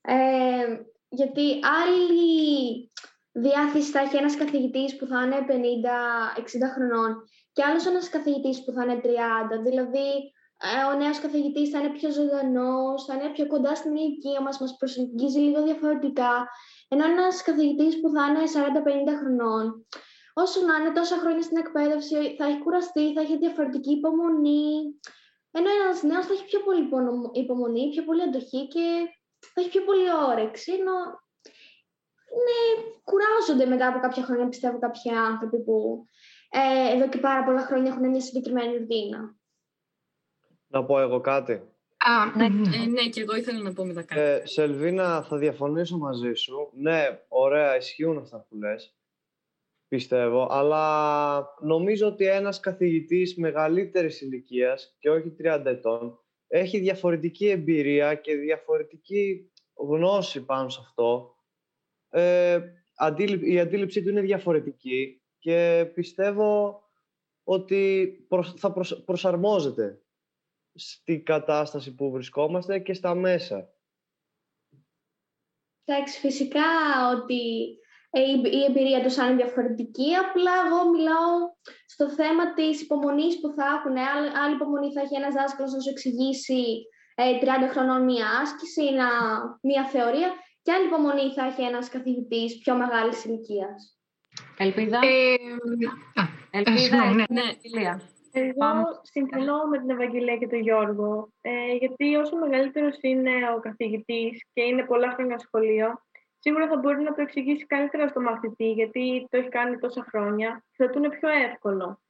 Ε, 0.00 0.82
γιατί 1.08 1.58
άλλοι 1.82 2.90
διάθεση 3.32 3.90
θα 3.90 4.00
έχει 4.00 4.16
ένας 4.16 4.36
καθηγητής 4.36 4.96
που 4.96 5.06
θα 5.06 5.22
είναι 5.22 5.44
50-60 5.48 6.72
χρονών 6.74 7.24
και 7.52 7.62
άλλος 7.62 7.86
ένας 7.86 8.08
καθηγητής 8.08 8.64
που 8.64 8.72
θα 8.72 8.82
είναι 8.84 9.00
30. 9.04 9.62
Δηλαδή, 9.62 10.32
ε, 10.60 10.92
ο 10.92 10.96
νέος 10.96 11.18
καθηγητής 11.20 11.70
θα 11.70 11.78
είναι 11.78 11.88
πιο 11.98 12.10
ζωντανός, 12.10 13.04
θα 13.04 13.14
είναι 13.14 13.28
πιο 13.32 13.46
κοντά 13.46 13.74
στην 13.74 13.96
ηλικία 13.96 14.40
μας, 14.40 14.60
μας 14.60 14.76
προσεγγίζει 14.76 15.38
λίγο 15.38 15.62
διαφορετικά. 15.62 16.48
Ενώ 16.88 17.04
ένας 17.04 17.42
καθηγητής 17.42 18.00
που 18.00 18.08
θα 18.14 18.26
είναι 18.26 18.46
40-50 18.46 19.14
χρονών, 19.20 19.86
όσο 20.34 20.60
να 20.66 20.74
είναι 20.76 20.92
τόσα 20.92 21.16
χρόνια 21.16 21.42
στην 21.42 21.56
εκπαίδευση, 21.56 22.34
θα 22.38 22.44
έχει 22.46 22.58
κουραστεί, 22.58 23.12
θα 23.12 23.20
έχει 23.20 23.36
διαφορετική 23.38 23.92
υπομονή. 23.92 24.72
Ενώ 25.50 25.68
ένας 25.78 26.02
νέος 26.02 26.26
θα 26.26 26.32
έχει 26.32 26.44
πιο 26.44 26.60
πολύ 26.60 26.82
υπομονή, 27.32 27.90
πιο 27.90 28.04
πολύ 28.04 28.22
αντοχή 28.22 28.68
και 28.68 28.84
θα 29.52 29.60
έχει 29.60 29.68
πιο 29.68 29.82
πολύ 29.84 30.06
όρεξη. 30.30 30.72
Ενώ 30.72 30.96
ναι, 32.46 32.82
κουράζονται 33.04 33.66
μετά 33.66 33.88
από 33.88 33.98
κάποια 33.98 34.22
χρόνια, 34.22 34.48
πιστεύω, 34.48 34.78
κάποιοι 34.78 35.10
άνθρωποι 35.12 35.58
που 35.58 36.04
ε, 36.50 36.94
εδώ 36.96 37.08
και 37.08 37.18
πάρα 37.18 37.44
πολλά 37.44 37.60
χρόνια 37.60 37.92
έχουν 37.92 38.08
μια 38.08 38.20
συγκεκριμένη 38.20 38.76
ρουτίνα. 38.76 39.36
Να 40.68 40.84
πω 40.84 41.00
εγώ 41.00 41.20
κάτι. 41.20 41.52
Α, 41.98 42.26
ναι, 42.36 42.44
ε, 42.44 42.86
ναι, 42.86 43.08
και 43.08 43.20
εγώ 43.20 43.36
ήθελα 43.36 43.58
να 43.58 43.72
πω 43.72 43.84
μετά 43.84 44.02
κάτι. 44.02 44.20
Ε, 44.20 44.46
Σελβίνα, 44.46 45.22
θα 45.22 45.36
διαφωνήσω 45.36 45.98
μαζί 45.98 46.32
σου. 46.32 46.70
Ναι, 46.72 47.24
ωραία, 47.28 47.76
ισχύουν 47.76 48.18
αυτά 48.18 48.46
που 48.48 48.56
λες, 48.56 48.96
πιστεύω, 49.88 50.48
αλλά 50.50 51.44
νομίζω 51.60 52.06
ότι 52.06 52.26
ένας 52.26 52.60
καθηγητής 52.60 53.36
μεγαλύτερης 53.36 54.20
ηλικίας 54.20 54.96
και 54.98 55.10
όχι 55.10 55.36
30 55.44 55.62
ετών 55.64 56.18
έχει 56.46 56.78
διαφορετική 56.78 57.48
εμπειρία 57.48 58.14
και 58.14 58.34
διαφορετική 58.34 59.50
γνώση 59.74 60.44
πάνω 60.44 60.68
σε 60.68 60.80
αυτό 60.82 61.37
ε, 62.10 62.60
η 63.40 63.60
αντίληψή 63.60 64.02
του 64.02 64.08
είναι 64.08 64.20
διαφορετική 64.20 65.22
και 65.38 65.90
πιστεύω 65.94 66.82
ότι 67.44 68.12
θα 68.56 68.72
προσαρμόζεται 69.04 70.02
στη 70.74 71.20
κατάσταση 71.20 71.94
που 71.94 72.10
βρισκόμαστε 72.10 72.78
και 72.78 72.94
στα 72.94 73.14
μέσα. 73.14 73.68
Εντάξει, 75.84 76.18
φυσικά 76.18 76.68
ότι 77.16 77.42
η 78.50 78.64
εμπειρία 78.68 79.02
τους 79.02 79.16
είναι 79.16 79.34
διαφορετική, 79.34 80.14
απλά 80.14 80.52
εγώ 80.66 80.90
μιλάω 80.90 81.32
στο 81.86 82.10
θέμα 82.10 82.54
της 82.54 82.82
υπομονής 82.82 83.40
που 83.40 83.52
θα 83.52 83.64
έχουν. 83.64 83.96
Άλλη 84.44 84.54
υπομονή 84.54 84.92
θα 84.92 85.00
έχει 85.00 85.14
ένας 85.14 85.34
δάσκαλος 85.34 85.72
να 85.72 85.80
σου 85.80 85.90
εξηγήσει 85.90 86.62
30 87.14 87.62
ε, 87.62 87.68
χρονών 87.68 88.04
μία 88.04 88.26
άσκηση, 88.42 88.82
μία 89.60 89.84
θεωρία 89.84 90.30
και 90.62 90.72
άλλη 90.72 90.86
υπομονή 90.86 91.32
θα 91.32 91.44
έχει 91.44 91.62
ένας 91.62 91.88
καθηγητής 91.88 92.58
πιο 92.58 92.74
μεγάλης 92.76 93.24
ηλικίας; 93.24 93.98
Ελπίδα. 94.56 94.98
Ε, 95.02 95.36
Ελπίδα, 96.50 97.14
ναι. 97.14 97.24
ναι. 97.28 97.96
Εγώ 98.32 99.00
συμφωνώ 99.02 99.64
με 99.64 99.78
την 99.78 99.90
Ευαγγελία 99.90 100.36
και 100.36 100.46
τον 100.46 100.60
Γιώργο, 100.60 101.32
ε, 101.40 101.74
γιατί 101.78 102.16
όσο 102.16 102.36
μεγαλύτερος 102.36 102.96
είναι 103.00 103.30
ο 103.56 103.60
καθηγητής 103.60 104.44
και 104.52 104.62
είναι 104.62 104.84
πολλά 104.84 105.10
χρόνια 105.10 105.38
σχολείο, 105.38 106.02
σίγουρα 106.38 106.68
θα 106.68 106.76
μπορεί 106.76 107.02
να 107.02 107.14
το 107.14 107.22
εξηγήσει 107.22 107.66
καλύτερα 107.66 108.08
στο 108.08 108.20
μαθητή, 108.20 108.72
γιατί 108.72 109.26
το 109.30 109.36
έχει 109.38 109.48
κάνει 109.48 109.78
τόσα 109.78 110.06
χρόνια 110.08 110.64
και 110.70 110.84
θα 110.84 110.90
του 110.90 110.98
είναι 110.98 111.08
πιο 111.08 111.28
εύκολο. 111.28 112.00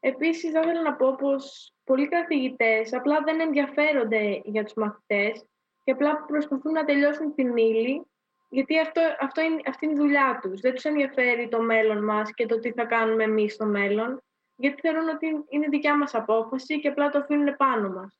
Επίσης, 0.00 0.50
θα 0.50 0.60
ήθελα 0.60 0.82
να 0.82 0.94
πω 0.94 1.14
πως 1.14 1.72
πολλοί 1.84 2.08
καθηγητές 2.08 2.92
απλά 2.92 3.20
δεν 3.20 3.40
ενδιαφέρονται 3.40 4.40
για 4.44 4.64
τους 4.64 4.74
μαθητές 4.74 5.46
και 5.86 5.92
απλά 5.92 6.24
προσπαθούν 6.26 6.72
να 6.72 6.84
τελειώσουν 6.84 7.34
την 7.34 7.56
ύλη, 7.56 8.06
γιατί 8.48 8.78
αυτό, 8.78 9.00
αυτό 9.20 9.40
είναι, 9.40 9.60
αυτή 9.66 9.84
είναι 9.84 9.94
η 9.94 9.96
δουλειά 9.96 10.38
τους. 10.42 10.60
Δεν 10.60 10.74
τους 10.74 10.84
ενδιαφέρει 10.84 11.48
το 11.48 11.62
μέλλον 11.62 12.04
μας 12.04 12.34
και 12.34 12.46
το 12.46 12.58
τι 12.58 12.72
θα 12.72 12.84
κάνουμε 12.84 13.24
εμείς 13.24 13.52
στο 13.52 13.66
μέλλον, 13.66 14.22
γιατί 14.56 14.80
θεωρούν 14.80 15.08
ότι 15.08 15.26
είναι 15.48 15.66
δικιά 15.68 15.96
μας 15.96 16.14
απόφαση 16.14 16.80
και 16.80 16.88
απλά 16.88 17.10
το 17.10 17.18
αφήνουν 17.18 17.56
πάνω 17.56 17.88
μας. 17.88 18.18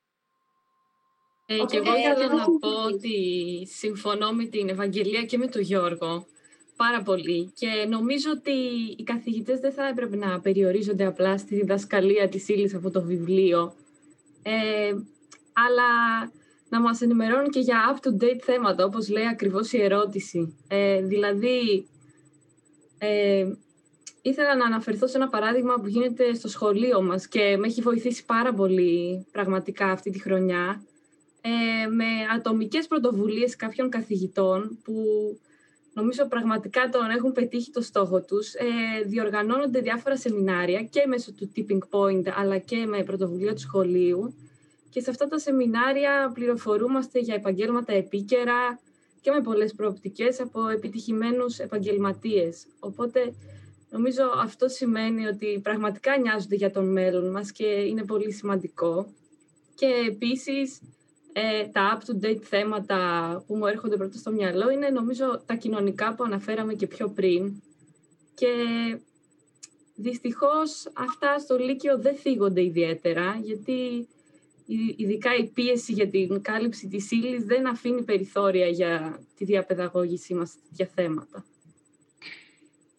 Ε, 1.47 1.56
και 1.64 1.76
εγώ 1.76 1.97
ήθελα 1.97 2.34
να 2.34 2.44
πω 2.44 2.84
ότι 2.93 3.16
συμφωνώ 3.66 4.32
με 4.32 4.44
την 4.44 4.68
Ευαγγελία 4.68 5.24
και 5.24 5.38
με 5.38 5.47
τον 5.47 5.62
Γιώργο 5.62 6.26
πάρα 6.76 7.02
πολύ 7.02 7.52
και 7.55 7.86
νομίζω 7.88 8.30
ότι 8.30 8.52
οι 8.97 9.02
καθηγητές 9.02 9.60
δεν 9.60 9.72
θα 9.72 9.86
έπρεπε 9.86 10.16
να 10.16 10.40
περιορίζονται 10.40 11.06
απλά 11.06 11.38
στη 11.38 11.55
διδασκαλία 11.55 12.28
της 12.28 12.48
ύλης 12.48 12.74
από 12.74 12.90
το 12.90 13.02
βιβλίο, 13.02 13.74
ε, 14.43 14.94
αλλά 15.52 15.90
να 16.68 16.80
μας 16.80 17.01
ενημερώνουν 17.01 17.51
και 17.51 17.60
για 17.60 17.76
up-to-date 17.94 18.40
θέματα, 18.43 18.84
όπως 18.84 19.09
λέει 19.09 19.26
ακριβώς 19.26 19.72
η 19.72 19.82
ερώτηση. 19.82 20.56
Ε, 20.68 21.01
δηλαδή, 21.01 21.88
ε, 22.98 23.47
ήθελα 24.22 24.56
να 24.56 24.64
αναφερθώ 24.64 25.06
σε 25.06 25.16
ένα 25.16 25.28
παράδειγμα 25.28 25.74
που 25.74 25.86
γίνεται 25.86 26.34
στο 26.34 26.48
σχολείο 26.48 27.02
μας 27.02 27.28
και 27.28 27.56
με 27.59 27.66
έχει 27.66 27.82
βοηθήσει 27.82 28.24
πάρα 28.24 28.55
πολύ 28.55 29.26
πραγματικά 29.32 29.86
αυτή 29.86 30.10
τη 30.10 30.20
χρονιά, 30.20 30.82
ε, 31.40 31.86
με 31.88 32.05
ατομικές 32.36 32.86
πρωτοβουλίες 32.86 33.56
κάποιων 33.56 33.90
καθηγητών 33.90 34.78
που 34.84 34.94
νομίζω 35.94 36.26
πραγματικά 36.28 36.88
τον 36.88 37.10
έχουν 37.10 37.32
πετύχει 37.32 37.70
το 37.70 37.80
στόχο 37.80 38.22
τους. 38.22 38.55
Ε, 38.55 38.64
διοργανώνονται 39.06 39.80
διάφορα 39.80 40.16
σεμινάρια 40.16 40.82
και 40.82 41.05
μέσω 41.06 41.32
του 41.32 41.52
Tipping 41.56 41.78
Point 41.90 42.32
αλλά 42.36 42.59
και 42.59 42.86
με 42.86 43.02
πρωτοβουλία 43.02 43.55
του 43.55 43.60
σχολείου 43.60 44.34
και 44.97 45.02
σε 45.02 45.10
αυτά 45.10 45.27
τα 45.27 45.39
σεμινάρια 45.39 46.31
πληροφορούμαστε 46.35 47.18
για 47.18 47.35
επαγγέλματα 47.35 47.93
επίκαιρα 47.93 48.81
και 49.20 49.31
με 49.31 49.40
πολλές 49.40 49.74
προοπτικές 49.74 50.40
από 50.40 50.68
επιτυχημένους 50.68 51.59
επαγγελματίες. 51.59 52.66
Οπότε 52.78 53.35
νομίζω 53.90 54.23
αυτό 54.43 54.68
σημαίνει 54.68 55.27
ότι 55.27 55.60
πραγματικά 55.62 56.18
νοιάζονται 56.18 56.55
για 56.55 56.70
τον 56.70 56.93
μέλλον 56.93 57.31
μας 57.31 57.52
και 57.52 57.64
είναι 57.64 58.05
πολύ 58.05 58.32
σημαντικό. 58.32 59.06
Και 59.74 59.86
επίσης 60.09 60.81
ε, 61.32 61.66
τα 61.66 61.98
up-to-date 61.98 62.43
θέματα 62.43 62.98
που 63.47 63.56
μου 63.56 63.66
έρχονται 63.66 63.97
πρώτα 63.97 64.18
στο 64.18 64.31
μυαλό 64.31 64.70
είναι 64.70 64.89
νομίζω 64.89 65.43
τα 65.47 65.55
κοινωνικά 65.55 66.14
που 66.14 66.24
αναφέραμε 66.24 66.74
και 66.74 66.86
πιο 66.86 67.09
πριν. 67.09 67.62
Και 68.35 68.55
δυστυχώς 69.94 70.89
αυτά 70.93 71.39
στο 71.39 71.56
Λύκειο 71.59 71.98
δεν 71.98 72.16
θίγονται 72.16 72.62
ιδιαίτερα, 72.62 73.39
γιατί 73.43 74.09
ειδικά 74.97 75.36
η 75.36 75.44
πίεση 75.44 75.93
για 75.93 76.09
την 76.09 76.43
κάλυψη 76.43 76.88
της 76.88 77.10
ύλης 77.10 77.44
δεν 77.44 77.66
αφήνει 77.66 78.02
περιθώρια 78.02 78.66
για 78.66 79.20
τη 79.36 79.44
διαπαιδαγώγησή 79.44 80.34
μας 80.34 80.51
σε 80.51 80.56
τέτοια 80.68 80.90
θέματα. 80.94 81.44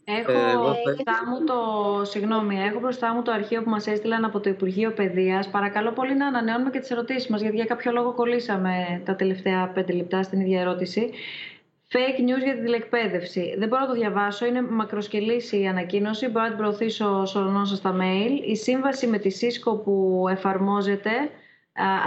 Έχω, 0.10 0.31
ε, 0.31 0.56
μπροστά 0.84 1.14
μου 1.30 1.45
το, 1.45 2.02
συγγνώμη, 2.06 2.60
έχω 2.60 2.80
μπροστά 2.80 3.14
μου 3.14 3.22
το 3.22 3.31
αρχείο 3.31 3.64
που 3.64 3.69
μας 3.69 3.88
έστειλαν 3.88 4.26
από 4.26 4.39
το 4.39 4.49
Υπουργείο 4.49 4.91
Παιδείας. 4.91 5.49
Παρακαλώ 5.49 5.91
πολύ 5.91 6.15
να 6.15 6.27
ανανεώνουμε 6.27 6.69
και 6.69 6.80
τις 6.80 6.91
ερωτήσεις 6.91 7.27
μας, 7.27 7.41
γιατί 7.41 7.56
για 7.56 7.65
κάποιο 7.65 7.91
λόγο 7.91 8.14
κολλήσαμε 8.14 9.02
τα 9.06 9.15
τελευταία 9.15 9.72
πέντε 9.73 9.94
λεπτά 9.94 10.23
στην 10.23 10.39
ίδια 10.39 10.61
ερώτηση. 10.61 11.10
Fake 11.91 12.19
news 12.19 12.44
για 12.44 12.53
την 12.53 12.64
τηλεκπαίδευση. 12.64 13.56
Δεν 13.57 13.68
μπορώ 13.68 13.81
να 13.81 13.88
το 13.88 13.94
διαβάσω, 13.94 14.45
είναι 14.45 14.61
μακροσκελής 14.61 15.52
η 15.52 15.68
ανακοίνωση. 15.68 16.27
Μπορώ 16.27 16.44
να 16.44 16.49
την 16.49 16.57
προωθήσω 16.57 17.26
σωρονό 17.26 17.65
σας 17.65 17.77
στα 17.77 17.95
mail. 18.02 18.41
Η 18.45 18.56
σύμβαση 18.56 19.07
με 19.07 19.18
τη 19.18 19.30
Cisco 19.41 19.84
που 19.84 20.26
εφαρμόζεται 20.30 21.11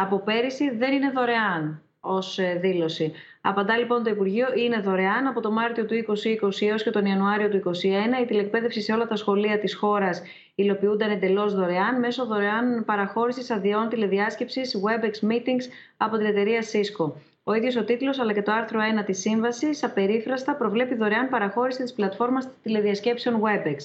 από 0.00 0.18
πέρυσι 0.18 0.70
δεν 0.70 0.92
είναι 0.92 1.10
δωρεάν 1.10 1.82
ως 2.00 2.38
ε, 2.38 2.58
δήλωση. 2.60 3.12
Απαντά 3.40 3.76
λοιπόν 3.76 4.02
το 4.02 4.10
Υπουργείο, 4.10 4.46
είναι 4.54 4.80
δωρεάν 4.80 5.26
από 5.26 5.40
το 5.40 5.50
Μάρτιο 5.50 5.86
του 5.86 5.94
2020 5.94 6.66
έως 6.66 6.82
και 6.82 6.90
τον 6.90 7.04
Ιανουάριο 7.04 7.48
του 7.48 7.62
2021. 7.64 8.22
Η 8.22 8.26
τηλεκπαίδευση 8.26 8.80
σε 8.80 8.92
όλα 8.92 9.06
τα 9.06 9.16
σχολεία 9.16 9.58
της 9.58 9.74
χώρας 9.74 10.22
υλοποιούνταν 10.54 11.10
εντελώς 11.10 11.54
δωρεάν 11.54 11.98
μέσω 11.98 12.26
δωρεάν 12.26 12.84
παραχώρησης 12.84 13.50
αδειών 13.50 13.88
τηλεδιάσκεψης 13.88 14.76
WebEx 14.84 15.30
Meetings 15.30 15.64
από 15.96 16.16
την 16.16 16.26
εταιρεία 16.26 16.60
Cisco. 16.60 17.12
Ο 17.44 17.54
ίδιος 17.54 17.76
ο 17.76 17.84
τίτλος 17.84 18.18
αλλά 18.18 18.32
και 18.32 18.42
το 18.42 18.52
άρθρο 18.52 18.80
1 19.00 19.04
της 19.04 19.20
σύμβασης, 19.20 19.84
απερίφραστα, 19.84 20.54
προβλέπει 20.56 20.94
δωρεάν 20.94 21.28
παραχώρηση 21.28 21.82
της 21.82 21.92
πλατφόρμας 21.92 22.48
τηλεδιασκέψεων 22.62 23.40
WebEx. 23.42 23.76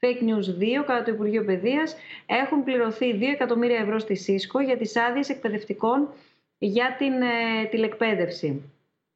Fake 0.00 0.22
News 0.22 0.58
2, 0.80 0.84
κατά 0.86 1.02
το 1.02 1.10
Υπουργείο 1.10 1.44
Παιδείας, 1.44 1.96
έχουν 2.26 2.64
πληρωθεί 2.64 3.18
2 3.18 3.22
εκατομμύρια 3.32 3.78
ευρώ 3.78 3.98
στη 3.98 4.16
ΣΥΣΚΟ 4.16 4.60
για 4.60 4.76
τις 4.76 4.96
άδειες 4.96 5.28
εκπαιδευτικών 5.28 6.08
για 6.58 6.94
την 6.98 7.12
ε, 7.12 7.64
τηλεκπαίδευση. 7.70 8.72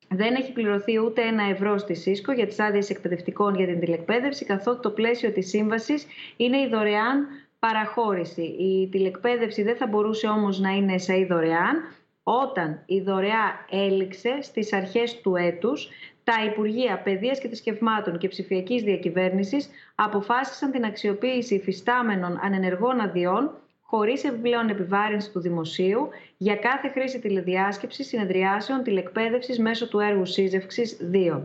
Δεν 0.09 0.35
έχει 0.35 0.53
πληρωθεί 0.53 0.99
ούτε 0.99 1.23
ένα 1.23 1.43
ευρώ 1.43 1.79
στη 1.79 1.95
ΣΥΣΚΟ 1.95 2.33
για 2.33 2.47
τις 2.47 2.61
άδειες 2.61 2.91
εκπαιδευτικών 2.91 3.55
για 3.55 3.67
την 3.67 3.81
τηλεκπαίδευση, 3.81 4.45
καθότι 4.45 4.81
το 4.81 4.91
πλαίσιο 4.91 5.33
της 5.33 5.49
σύμβασης 5.49 6.07
είναι 6.37 6.59
η 6.59 6.69
δωρεάν 6.69 7.27
παραχώρηση. 7.59 8.43
Η 8.43 8.89
τηλεκπαίδευση 8.89 9.63
δεν 9.63 9.77
θα 9.77 9.87
μπορούσε 9.87 10.27
όμως 10.27 10.61
να 10.61 10.71
είναι 10.71 10.99
σε 10.99 11.15
δωρεάν, 11.15 11.83
όταν 12.23 12.83
η 12.87 13.01
δωρεά 13.01 13.67
έληξε 13.71 14.39
στις 14.41 14.73
αρχές 14.73 15.21
του 15.21 15.37
έτους, 15.37 15.89
τα 16.25 16.45
Υπουργεία 16.45 16.99
Παιδείας 16.99 17.39
και 17.39 17.47
Θρησκευμάτων 17.47 18.19
και 18.19 18.29
Ψηφιακής 18.29 18.83
Διακυβέρνησης 18.83 19.69
αποφάσισαν 19.95 20.71
την 20.71 20.85
αξιοποίηση 20.85 21.55
υφιστάμενων 21.55 22.39
ανενεργών 22.43 23.01
αδειών 23.01 23.51
χωρίς 23.83 24.25
επιπλέον 24.25 24.69
επιβάρυνση 24.69 25.31
του 25.31 25.41
δημοσίου 25.41 26.09
για 26.37 26.57
κάθε 26.57 26.89
χρήση 26.89 27.21
τηλεδιάσκεψης, 27.21 28.07
συνεδριάσεων, 28.07 28.83
τηλεκπαίδευσης 28.83 29.59
μέσω 29.59 29.89
του 29.89 29.99
έργου 29.99 30.27
σύζευξης 30.27 30.99
2. 31.13 31.41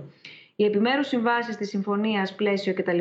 Οι 0.56 0.66
επιμέρους 0.66 1.08
συμβάσεις 1.08 1.58
της 1.58 1.70
Συμφωνίας 1.70 2.36
Πλαίσιο 2.36 2.74
κτλ. 2.74 2.98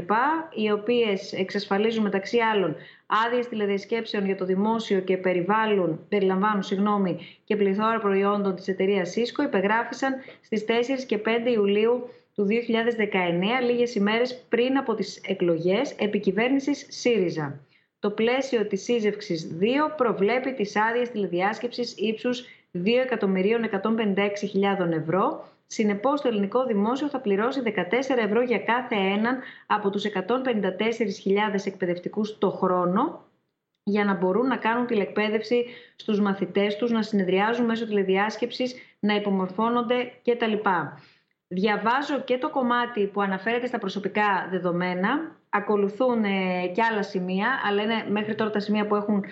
οι 0.54 0.70
οποίες 0.70 1.32
εξασφαλίζουν 1.32 2.02
μεταξύ 2.02 2.38
άλλων 2.38 2.76
άδειες 3.08 3.48
τηλεδιασκέψεων 3.48 4.24
για 4.24 4.36
το 4.36 4.44
δημόσιο 4.44 5.00
και 5.00 5.16
περιβάλλουν, 5.16 6.00
περιλαμβάνουν 6.08 6.62
συγγνώμη, 6.62 7.18
και 7.44 7.56
πληθώρα 7.56 7.98
προϊόντων 7.98 8.54
της 8.54 8.68
εταιρείας 8.68 9.14
Cisco 9.16 9.44
υπεγράφησαν 9.44 10.14
στις 10.40 10.64
4 10.64 11.04
και 11.06 11.18
5 11.18 11.50
Ιουλίου 11.50 12.08
του 12.34 12.46
2019, 12.46 13.60
λίγες 13.64 13.94
ημέρες 13.94 14.44
πριν 14.48 14.76
από 14.76 14.94
τις 14.94 15.20
εκλογές 15.26 15.94
επικυβέρνησης 15.98 16.86
ΣΥΡΙΖΑ. 16.88 17.60
Το 17.98 18.10
πλαίσιο 18.10 18.66
της 18.66 18.82
σύζευξης 18.82 19.56
2 19.60 19.94
προβλέπει 19.96 20.52
τις 20.52 20.76
άδειες 20.76 21.10
τηλεδιάσκεψης 21.10 21.94
ύψους 21.96 22.44
2.156.000 22.72 24.92
ευρώ 24.92 25.48
Συνεπώς, 25.70 26.20
το 26.20 26.28
ελληνικό 26.28 26.64
δημόσιο 26.64 27.08
θα 27.08 27.20
πληρώσει 27.20 27.62
14 27.64 27.70
ευρώ 28.16 28.42
για 28.42 28.58
κάθε 28.58 28.94
έναν 28.94 29.38
από 29.66 29.90
τους 29.90 30.04
154.000 30.04 31.64
εκπαιδευτικούς 31.64 32.38
το 32.38 32.50
χρόνο 32.50 33.26
για 33.82 34.04
να 34.04 34.14
μπορούν 34.14 34.46
να 34.46 34.56
κάνουν 34.56 34.86
τηλεκπαίδευση 34.86 35.64
στους 35.96 36.20
μαθητές 36.20 36.76
τους, 36.76 36.90
να 36.90 37.02
συνεδριάζουν 37.02 37.64
μέσω 37.64 37.86
τηλεδιάσκεψης, 37.86 38.74
να 38.98 39.14
υπομορφώνονται 39.14 40.12
κτλ. 40.24 40.52
Διαβάζω 41.48 42.20
και 42.20 42.38
το 42.38 42.50
κομμάτι 42.50 43.06
που 43.06 43.20
αναφέρεται 43.20 43.66
στα 43.66 43.78
προσωπικά 43.78 44.48
δεδομένα. 44.50 45.36
Ακολουθούν 45.48 46.24
ε, 46.24 46.66
και 46.74 46.82
άλλα 46.82 47.02
σημεία, 47.02 47.48
αλλά 47.66 47.82
είναι 47.82 48.06
μέχρι 48.08 48.34
τώρα 48.34 48.50
τα 48.50 48.60
σημεία 48.60 48.86
που 48.86 48.94
έχουν 48.94 49.24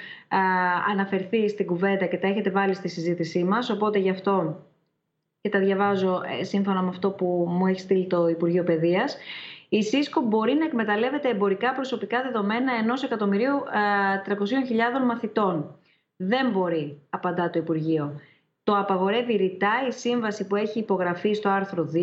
αναφερθεί 0.90 1.48
στην 1.48 1.66
κουβέντα 1.66 2.06
και 2.06 2.18
τα 2.18 2.26
έχετε 2.26 2.50
βάλει 2.50 2.74
στη 2.74 2.88
συζήτησή 2.88 3.44
μας, 3.44 3.70
οπότε 3.70 3.98
γι' 3.98 4.10
αυτό 4.10 4.65
και 5.46 5.52
τα 5.52 5.58
διαβάζω 5.58 6.20
ε, 6.40 6.44
σύμφωνα 6.44 6.82
με 6.82 6.88
αυτό 6.88 7.10
που 7.10 7.46
μου 7.48 7.66
έχει 7.66 7.80
στείλει 7.80 8.06
το 8.06 8.28
Υπουργείο 8.28 8.64
Παιδείας. 8.64 9.16
Η 9.68 9.82
ΣΥΣΚΟ 9.82 10.20
μπορεί 10.20 10.54
να 10.54 10.64
εκμεταλλεύεται 10.64 11.28
εμπορικά 11.28 11.72
προσωπικά 11.72 12.22
δεδομένα 12.22 12.72
ενός 12.74 13.02
εκατομμυρίου 13.02 13.62
300.000 14.28 14.34
μαθητών. 15.06 15.76
Δεν 16.16 16.50
μπορεί, 16.50 17.00
απαντά 17.10 17.50
το 17.50 17.58
Υπουργείο. 17.58 18.20
Το 18.62 18.78
απαγορεύει 18.78 19.36
ρητά 19.36 19.72
η 19.88 19.92
σύμβαση 19.92 20.46
που 20.46 20.56
έχει 20.56 20.78
υπογραφεί 20.78 21.32
στο 21.32 21.48
άρθρο 21.48 21.90
2. 21.94 21.96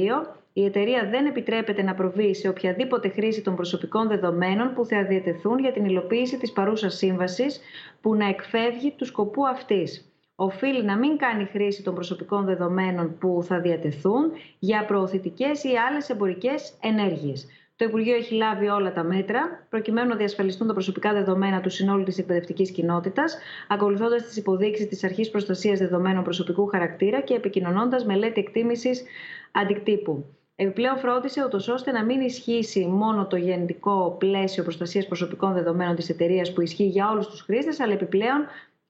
Η 0.53 0.65
εταιρεία 0.65 1.10
δεν 1.10 1.26
επιτρέπεται 1.26 1.82
να 1.84 1.94
προβεί 1.94 2.36
σε 2.36 2.48
οποιαδήποτε 2.48 3.10
χρήση 3.10 3.41
των 3.41 3.56
προσωπικών 3.56 4.07
δεδομένων 4.07 4.74
που 4.74 4.86
θα 4.86 5.03
διατεθούν 5.03 5.60
για 5.60 5.72
την 5.72 5.86
υλοποίηση 5.86 6.38
της 6.38 6.52
παρούσας 6.52 6.95
σύμβασης 6.95 7.61
που 8.02 8.15
να 8.15 8.28
εκφεύγει 8.28 8.91
του 8.91 9.06
σκοπού 9.06 9.48
αυτής 9.48 10.12
οφείλει 10.35 10.84
να 10.84 10.97
μην 10.97 11.18
κάνει 11.18 11.45
χρήση 11.45 11.84
των 11.84 11.93
προσωπικών 11.93 12.45
δεδομένων 12.45 13.18
που 13.18 13.43
θα 13.43 13.60
διατεθούν 13.60 14.31
για 14.60 14.85
προωθητικές 14.85 15.64
ή 15.64 15.69
άλλες 15.89 16.10
εμπορικές 16.10 16.77
ενέργειες. 16.81 17.47
Το 17.76 17.85
Υπουργείο 17.85 18.15
έχει 18.15 18.35
λάβει 18.35 18.68
όλα 18.68 18.93
τα 18.93 19.03
μέτρα 19.03 19.65
προκειμένου 19.69 20.10
να 20.10 20.15
διασφαλιστούν 20.15 20.68
τα 20.68 20.73
προσωπικά 20.73 21.14
δεδομένα 21.14 21.61
του 21.61 21.69
συνόλου 21.69 22.03
της 22.03 22.18
εκπαιδευτικής 22.18 22.72
κοινότητας, 22.72 23.38
ακολουθώντας 23.68 24.23
τις 24.23 24.38
υποδείξεις 24.38 24.88
της 24.88 25.03
Αρχής 25.03 25.30
Προστασίας 25.30 25.80
Δεδομένων 25.80 26.23
Προσωπικού 26.23 26.65
Χαρακτήρα 26.68 27.22
και 27.22 27.34
επικοινωνώντας 27.34 28.05
μελέτη 28.05 28.39
εκτίμησης 28.39 29.03
αντικτύπου. 29.51 30.26
Επιπλέον 30.55 30.97
φρόντισε 30.97 31.43
ούτως 31.45 31.68
ώστε 31.68 31.91
να 31.91 32.03
μην 32.03 32.22
ισχύσει 32.22 32.85
μόνο 32.85 33.27
το 33.27 33.35
γενικό 33.35 34.15
πλαίσιο 34.19 34.64
προστασίας 34.64 35.07
προσωπικών 35.07 35.53
δεδομένων 35.53 35.95
της 35.95 36.10
εταιρείας 36.10 36.53
που 36.53 36.61
ισχύει 36.61 36.88
για 36.88 37.10
όλους 37.10 37.27
τους 37.27 37.41
χρήστες, 37.41 37.80
αλλά 37.80 37.93
επιπλέον 37.93 38.45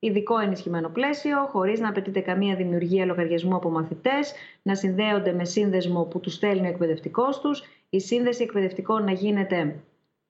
ειδικό 0.06 0.40
ενισχυμένο 0.40 0.90
πλαίσιο, 0.90 1.38
χωρίς 1.52 1.80
να 1.80 1.90
απαιτείται 1.90 2.20
καμία 2.20 2.56
δημιουργία 2.56 3.06
λογαριασμού 3.06 3.56
από 3.56 3.70
μαθητές, 3.70 4.34
να 4.62 4.76
συνδέονται 4.76 5.34
με 5.34 5.46
σύνδεσμο 5.46 6.04
που 6.04 6.20
τους 6.20 6.34
στέλνει 6.34 6.68
ο 6.68 6.70
εκπαιδευτικός 6.70 7.40
τους, 7.40 7.64
η 7.90 8.00
σύνδεση 8.00 8.44
εκπαιδευτικών 8.44 9.04
να 9.04 9.12
γίνεται 9.12 9.76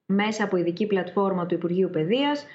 μέσα 0.06 0.44
από 0.44 0.58
ειδική 0.58 0.88
πλατφόρμα 0.88 1.45
του 1.45 1.54
Υπουργείου 1.54 1.90
Παιδείας 1.90 2.45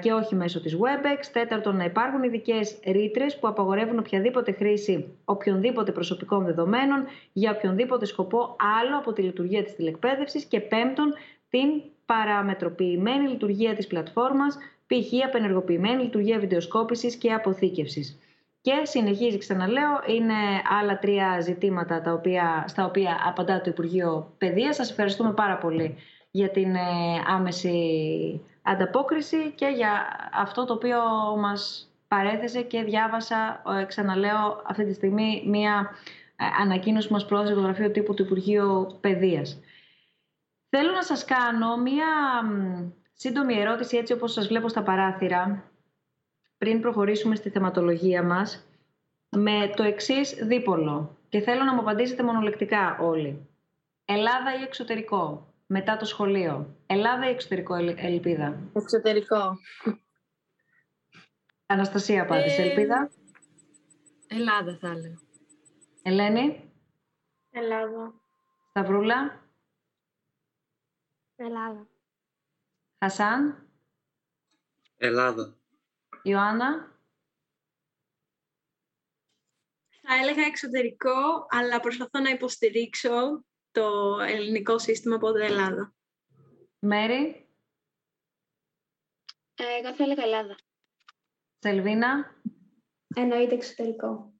και 0.00 0.12
όχι 0.12 0.34
μέσω 0.34 0.60
της 0.60 0.76
WebEx. 0.76 1.24
Τέταρτον, 1.32 1.76
να 1.76 1.84
υπάρχουν 1.84 2.22
ειδικές 2.22 2.78
ρήτρες 2.86 3.38
που 3.38 3.48
απαγορεύουν 3.48 3.98
οποιαδήποτε 3.98 4.52
χρήση 4.52 5.08
οποιονδήποτε 5.24 5.92
προσωπικών 5.92 6.44
δεδομένων 6.44 7.04
για 7.32 7.50
οποιονδήποτε 7.50 8.06
σκοπό 8.06 8.56
άλλο 8.80 8.98
από 8.98 9.12
τη 9.12 9.22
λειτουργία 9.22 9.62
της 9.62 9.74
τηλεκπαίδευσης 9.74 10.44
και 10.44 10.60
πέμπτον, 10.60 11.14
την 11.54 11.82
παραμετροποιημένη 12.06 13.28
λειτουργία 13.28 13.74
της 13.74 13.86
πλατφόρμας 13.86 14.56
π.χ. 14.86 15.26
απενεργοποιημένη 15.26 16.02
λειτουργία 16.02 16.38
βιντεοσκόπησης 16.38 17.16
και 17.16 17.32
αποθήκευσης. 17.32 18.18
Και 18.60 18.72
συνεχίζει, 18.82 19.38
ξαναλέω, 19.38 20.00
είναι 20.06 20.34
άλλα 20.80 20.98
τρία 20.98 21.40
ζητήματα 21.40 22.00
τα 22.00 22.12
οποία, 22.12 22.64
στα 22.66 22.84
οποία 22.84 23.16
απαντά 23.26 23.60
το 23.60 23.70
Υπουργείο 23.70 24.34
Παιδείας. 24.38 24.76
Σας 24.76 24.90
ευχαριστούμε 24.90 25.32
πάρα 25.32 25.56
πολύ 25.58 25.96
για 26.30 26.50
την 26.50 26.74
ε, 26.74 26.80
άμεση 27.26 27.80
ανταπόκριση 28.62 29.52
και 29.54 29.66
για 29.66 29.90
αυτό 30.32 30.64
το 30.64 30.72
οποίο 30.72 30.98
μας 31.38 31.90
παρέθεσε 32.08 32.62
και 32.62 32.82
διάβασα, 32.82 33.62
ε, 33.80 33.84
ξαναλέω, 33.84 34.62
αυτή 34.66 34.84
τη 34.84 34.92
στιγμή 34.92 35.42
μία 35.46 35.90
ε, 36.36 36.44
ανακοίνωση 36.62 37.06
που 37.08 37.12
μας 37.12 37.26
πρόδωσε 37.26 37.54
το 37.54 37.60
γραφείο 37.60 37.90
τύπου 37.90 38.14
του 38.14 38.22
Υπουργείου 38.22 38.98
Παιδείας. 39.00 39.60
Θέλω 40.76 40.92
να 40.92 41.02
σας 41.02 41.24
κάνω 41.24 41.76
μία 41.76 42.06
Σύντομη 43.12 43.54
ερώτηση 43.54 43.96
έτσι 43.96 44.12
όπως 44.12 44.32
σας 44.32 44.46
βλέπω 44.46 44.68
στα 44.68 44.82
παράθυρα. 44.82 45.70
πριν 46.58 46.80
προχωρήσουμε 46.80 47.34
στη 47.34 47.50
θεματολογία 47.50 48.22
μας, 48.22 48.66
με 49.28 49.72
το 49.76 49.82
εξής 49.82 50.34
δίπολο. 50.34 51.18
Και 51.28 51.40
θέλω 51.40 51.64
να 51.64 51.74
μου 51.74 51.80
απαντήσετε 51.80 52.22
μονολεκτικά 52.22 52.98
όλοι. 53.00 53.48
Ελλάδα 54.04 54.58
ή 54.60 54.62
εξωτερικό, 54.62 55.52
μετά 55.66 55.96
το 55.96 56.04
σχολείο. 56.04 56.76
Ελλάδα 56.86 57.26
ή 57.26 57.30
εξωτερικό, 57.30 57.74
Ελπίδα; 57.96 58.70
Εξωτερικό. 58.72 59.56
Αναστασία 61.66 62.22
απάντησε, 62.22 62.62
Ε, 62.62 62.68
Ελπίδα. 62.68 63.10
Ελλάδα 64.28 64.78
θα 64.80 64.88
έλεγα. 64.88 65.18
Ελένη, 66.02 66.72
Ελλάδα. 67.50 68.14
Σταυρούλα, 68.68 69.43
Ελλάδα. 71.36 71.88
Χασάν, 72.98 73.68
Ελλάδα. 74.96 75.58
Ιωάννα. 76.22 76.92
Θα 80.06 80.14
έλεγα 80.14 80.42
εξωτερικό, 80.42 81.46
αλλά 81.48 81.80
προσπαθώ 81.80 82.20
να 82.20 82.30
υποστηρίξω 82.30 83.44
το 83.70 84.18
ελληνικό 84.20 84.78
σύστημα 84.78 85.14
από 85.14 85.32
την 85.32 85.42
Ελλάδα. 85.42 85.94
Μέρη, 86.78 87.48
Ε, 89.54 89.64
εγώ 89.78 89.94
θα 89.94 90.04
έλεγα 90.04 90.22
Ελλάδα. 90.22 90.56
Σελβίνα, 91.58 92.40
Εννοείται 93.16 93.54
εξωτερικό. 93.54 94.32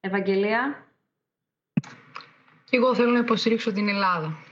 Ευαγγελία, 0.00 0.90
Και 2.64 2.76
εγώ 2.76 2.94
θέλω 2.94 3.10
να 3.10 3.18
υποστηρίξω 3.18 3.72
την 3.72 3.88
Ελλάδα. 3.88 4.45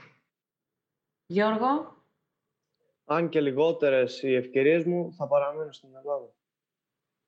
Γιώργο, 1.25 2.03
Αν 3.05 3.29
και 3.29 3.41
λιγότερες 3.41 4.21
οι 4.21 4.33
ευκαιρίες 4.35 4.83
μου, 4.85 5.13
θα 5.13 5.27
παραμείνω 5.27 5.71
στην 5.71 5.95
Ελλάδα. 5.95 6.33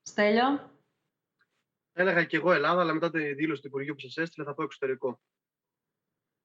Στέλιο, 0.01 0.71
Έλεγα 1.93 2.23
και 2.23 2.37
εγώ 2.37 2.51
Ελλάδα, 2.51 2.81
αλλά 2.81 2.93
μετά 2.93 3.11
τη 3.11 3.33
δήλωση 3.33 3.61
του 3.61 3.67
Υπουργείου 3.67 3.93
που 3.93 3.99
σας 3.99 4.17
έστειλε 4.17 4.45
θα 4.45 4.53
πω 4.53 4.63
εξωτερικό. 4.63 5.21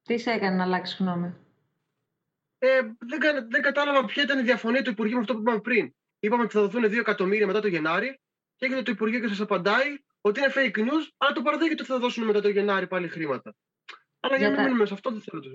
τι 0.03 0.19
σε 0.19 0.31
έκανε 0.31 0.57
να 0.57 0.63
αλλάξεις 0.63 0.99
γνώμη; 0.99 1.35
Ε, 2.59 2.81
δεν, 2.99 3.19
κα- 3.21 3.47
δεν 3.47 3.63
κατάλαβα 3.63 4.05
ποια 4.05 4.23
ήταν 4.23 4.39
η 4.39 4.43
διαφωνία 4.43 4.83
του 4.83 4.91
Υπουργείου 4.91 5.15
με 5.17 5.21
αυτό 5.21 5.35
που 5.35 5.41
είπαμε 5.41 5.61
πριν. 5.61 5.95
Είπαμε 6.19 6.43
ότι 6.43 6.53
θα 6.53 6.61
δοθούν 6.61 6.85
2 6.85 6.99
εκατομμύρια 6.99 7.47
μετά 7.47 7.61
το 7.61 7.69
Γενάρη 7.69 8.21
και 8.57 8.67
έγινε 8.67 8.83
το 8.83 8.91
Υπουργείο 8.91 9.21
και 9.21 9.29
σας 9.29 9.41
απαντάει 9.41 9.99
ότι 10.21 10.41
είναι 10.41 10.53
fake 10.55 10.77
news, 10.79 11.11
αλλά 11.17 11.33
το 11.33 11.43
παραδέχεται 11.43 11.83
ότι 11.83 11.91
θα 11.91 11.99
δώσουν 11.99 12.25
μετά 12.25 12.41
το 12.41 12.49
Γενάρη 12.49 12.87
πάλι 12.87 13.09
χρήματα. 13.09 13.55
Αλλά 14.21 14.37
για 14.37 14.39
να 14.39 14.39
Για 14.39 14.49
μην 14.49 14.57
τα- 14.57 14.63
μείνουμε 14.63 14.87
σε 14.87 14.95
αυτό, 14.95 15.11
δεν 15.11 15.21
θέλω 15.21 15.41
το. 15.43 15.51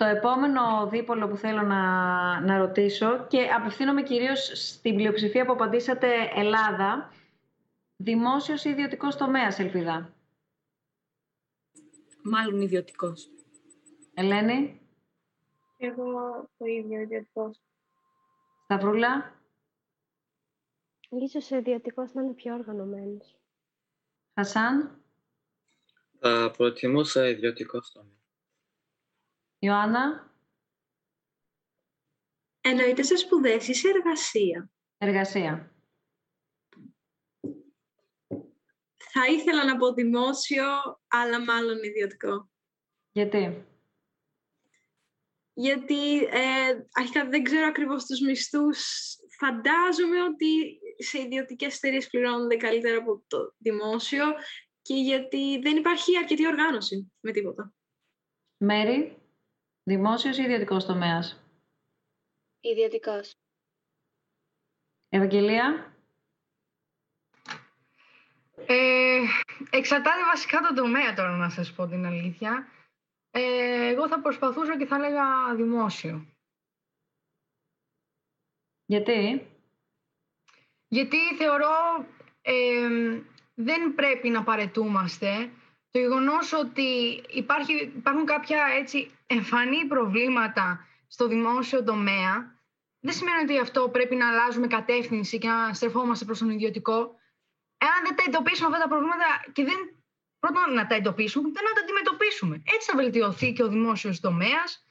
Το 0.00 0.06
επόμενο 0.06 0.88
δίπολο 0.90 1.28
που 1.28 1.36
θέλω 1.36 1.62
να, 1.62 2.40
να 2.40 2.58
ρωτήσω 2.58 3.26
και 3.26 3.42
απευθύνομαι 3.42 4.02
κυρίως 4.02 4.50
στην 4.54 4.94
πλειοψηφία 4.94 5.46
που 5.46 5.52
απαντήσατε 5.52 6.08
Ελλάδα, 6.34 7.12
δημόσιος 7.96 8.64
ή 8.64 8.70
ιδιωτικός 8.70 9.16
τομέας, 9.16 9.58
Ελπίδα; 9.58 10.14
Μάλλον 12.22 12.60
ιδιωτικός. 12.60 13.30
Ελένη, 14.14 14.80
Εγώ 15.76 16.12
το 16.58 16.64
ίδιο 16.64 17.00
ιδιωτικός. 17.00 17.60
Σταυρούλα, 18.64 19.34
Ίσως 21.08 21.50
ο 21.50 21.56
ιδιωτικός 21.56 22.12
να 22.12 22.22
είναι 22.22 22.32
πιο 22.32 22.54
οργανωμένος. 22.54 23.36
Χασάν, 24.34 25.02
Θα 26.18 26.50
προτιμούσα 26.56 27.28
ιδιωτικό 27.28 27.80
τομέα. 27.92 28.19
Ιωάννα, 29.62 30.34
Εννοείται 32.60 33.02
σε 33.02 33.16
σπουδές 33.16 33.68
ή 33.68 33.74
σε 33.74 33.88
εργασία. 33.88 34.70
εργασία. 34.98 35.74
Θα 39.12 39.26
ήθελα 39.26 39.64
να 39.64 39.76
πω 39.76 39.92
δημόσιο, 39.92 40.64
αλλά 41.08 41.44
μάλλον 41.44 41.82
ιδιωτικό. 41.82 42.50
Γιατί; 43.12 43.66
Γιατί 45.52 46.16
ε, 46.24 46.86
αρχικά 46.92 47.28
δεν 47.28 47.42
ξέρω 47.42 47.66
ακριβώς 47.66 48.04
τους 48.04 48.20
μισθούς. 48.20 49.14
Φαντάζομαι 49.38 50.22
ότι 50.22 50.78
σε 50.96 51.20
ιδιωτικές 51.20 51.76
εταιρείες 51.76 52.06
πληρώνονται 52.06 52.56
καλύτερα 52.56 52.98
από 52.98 53.24
το 53.26 53.54
δημόσιο 53.58 54.24
και 54.82 54.94
γιατί 54.94 55.58
δεν 55.58 55.76
υπάρχει 55.76 56.16
αρκετή 56.16 56.46
οργάνωση 56.46 57.12
με 57.20 57.32
τίποτα. 57.32 57.74
Μέρη, 58.56 59.29
δημόσιος 59.90 60.38
ή 60.38 60.42
ιδιωτικός 60.42 60.84
τομέας; 60.84 61.42
Ιδιωτικός. 62.60 63.34
Ευαγγελία, 65.08 65.94
Ε, 68.66 69.20
εξαρτάται 69.70 70.24
βασικά 70.24 70.60
το 70.60 70.74
τομέα 70.74 71.14
τώρα, 71.14 71.36
να 71.36 71.48
σας 71.50 71.72
πω 71.72 71.86
την 71.86 72.06
αλήθεια. 72.06 72.68
Ε, 73.30 73.86
εγώ 73.86 74.08
θα 74.08 74.20
προσπαθούσα 74.20 74.78
και 74.78 74.86
θα 74.86 74.96
έλεγα 74.96 75.54
δημόσιο. 75.54 76.26
γιατί; 78.86 79.46
Γιατί 80.88 81.36
θεωρώ 81.36 82.06
ε, 82.42 83.22
δεν 83.54 83.94
πρέπει 83.94 84.28
να 84.28 84.42
παρετούμαστε. 84.42 85.50
Το 85.90 85.98
γεγονός 85.98 86.52
ότι 86.52 87.22
υπάρχει, 87.30 87.72
υπάρχουν 87.96 88.24
κάποια 88.24 88.64
έτσι 88.78 89.10
εμφανή 89.26 89.86
προβλήματα 89.86 90.86
στο 91.06 91.28
δημόσιο 91.28 91.84
τομέα 91.84 92.58
δεν 93.00 93.14
σημαίνει 93.14 93.42
ότι 93.42 93.58
αυτό 93.58 93.88
πρέπει 93.88 94.14
να 94.14 94.28
αλλάζουμε 94.28 94.66
κατεύθυνση 94.66 95.38
και 95.38 95.48
να 95.48 95.74
στρεφόμαστε 95.74 96.24
προς 96.24 96.38
τον 96.38 96.50
ιδιωτικό. 96.50 96.94
Εάν 97.78 97.98
δεν 98.04 98.16
τα 98.16 98.22
εντοπίσουμε 98.26 98.68
αυτά 98.68 98.78
τα 98.82 98.88
προβλήματα 98.88 99.26
και 99.52 99.64
δεν 99.64 99.76
πρώτον 100.38 100.74
να 100.74 100.86
τα 100.86 100.94
εντοπίσουμε, 100.94 101.48
μετά 101.48 101.60
να 101.62 101.72
τα 101.72 101.80
αντιμετωπίσουμε. 101.80 102.62
Έτσι 102.74 102.90
θα 102.90 102.96
βελτιωθεί 102.96 103.52
και 103.52 103.62
ο 103.62 103.68
δημόσιος 103.68 104.20
τομέας. 104.20 104.86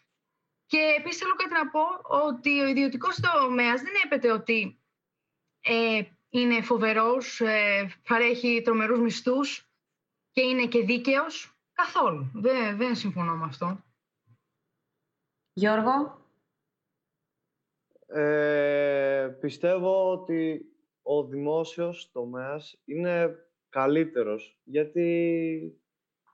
Και 0.66 0.96
επίσης 0.98 1.20
θέλω 1.20 1.36
κάτι 1.36 1.54
να 1.54 1.70
πω 1.70 1.82
ότι 2.28 2.62
ο 2.62 2.68
ιδιωτικός 2.68 3.20
τομέας 3.20 3.82
δεν 3.82 3.94
έπεται 4.06 4.32
ότι 4.32 4.80
ε, 5.62 6.02
είναι 6.30 6.62
φοβερός, 6.62 7.42
ε, 7.42 7.90
παρέχει 8.08 8.62
τρομερούς 8.64 9.00
μισθούς 9.00 9.69
και 10.40 10.46
είναι 10.46 10.68
και 10.68 10.84
δίκαιος; 10.84 11.54
Καθόλου. 11.72 12.32
Δεν, 12.34 12.78
δεν 12.78 12.96
συμφωνώ 12.96 13.36
με 13.36 13.46
αυτό. 13.46 13.84
Γιώργο, 15.54 16.18
Ε, 18.06 19.38
πιστεύω 19.40 20.12
ότι 20.12 20.66
ο 21.02 21.24
δημόσιος 21.24 22.12
τομέας 22.12 22.82
είναι 22.86 23.36
καλύτερος. 23.70 24.60
Γιατί 24.64 25.02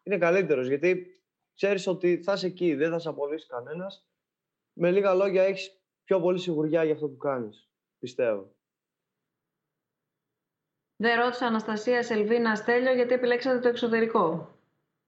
είναι 0.04 0.18
καλύτερος, 0.18 0.68
γιατί 0.68 1.22
ξέρεις 1.54 1.88
ότι 1.88 2.24
θα 2.24 2.34
είσαι 2.34 2.48
εκεί, 2.48 2.76
δεν 2.76 2.92
θα 2.92 3.00
σε 3.00 3.10
απολύσει 3.10 3.48
κανένας. 3.48 4.08
Με 4.74 4.92
λίγα 4.92 5.14
λόγια 5.14 5.44
έχεις 5.44 5.84
πιο 6.04 6.22
πολύ 6.22 6.40
σιγουριά 6.40 6.84
για 6.84 6.94
αυτό 6.94 7.10
που 7.10 7.18
κάνεις, 7.18 7.70
πιστεύω. 8.00 8.55
Δεν 10.96 11.20
ρώτησα 11.20 11.46
Αναστασία, 11.46 12.04
Σελβίνα, 12.04 12.56
Στέλιο 12.56 12.94
γιατί 12.94 13.14
επιλέξατε 13.14 13.60
το 13.60 13.68
εξωτερικό. 13.68 14.56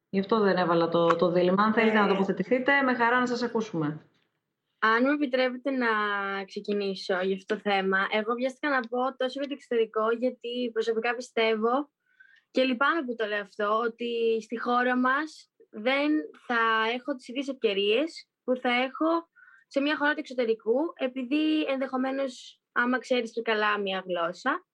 Γι' 0.09 0.19
αυτό 0.19 0.39
δεν 0.39 0.57
έβαλα 0.57 0.89
το, 0.89 1.07
το 1.07 1.31
δίλημα. 1.31 1.63
Αν 1.63 1.73
θέλετε 1.73 1.99
να 1.99 2.07
τοποθετηθείτε, 2.07 2.81
με 2.81 2.93
χαρά 2.95 3.19
να 3.19 3.27
σας 3.27 3.41
ακούσουμε. 3.41 4.01
Αν 4.79 5.03
μου 5.05 5.11
επιτρέπετε 5.11 5.71
να 5.71 5.87
ξεκινήσω 6.45 7.21
για 7.21 7.35
αυτό 7.35 7.55
το 7.55 7.61
θέμα, 7.61 8.07
εγώ 8.11 8.33
βιάστηκα 8.33 8.69
να 8.69 8.79
πω 8.79 9.15
τόσο 9.17 9.39
για 9.39 9.47
το 9.47 9.53
εξωτερικό, 9.53 10.11
γιατί 10.19 10.69
προσωπικά 10.73 11.15
πιστεύω 11.15 11.89
και 12.51 12.63
λυπάμαι 12.63 13.03
που 13.05 13.15
το 13.15 13.25
λέω 13.25 13.41
αυτό, 13.41 13.79
ότι 13.85 14.41
στη 14.41 14.59
χώρα 14.59 14.97
μας 14.97 15.51
δεν 15.69 16.11
θα 16.47 16.89
έχω 16.93 17.15
τις 17.15 17.27
ίδιες 17.27 17.47
ευκαιρίες 17.47 18.27
που 18.43 18.55
θα 18.55 18.69
έχω 18.69 19.29
σε 19.67 19.79
μια 19.79 19.97
χώρα 19.97 20.13
του 20.13 20.19
εξωτερικού, 20.19 20.77
επειδή 20.95 21.63
ενδεχομένως 21.63 22.61
άμα 22.71 22.99
ξέρεις 22.99 23.31
και 23.31 23.41
καλά 23.41 23.79
μια 23.79 24.03
γλώσσα, 24.07 24.65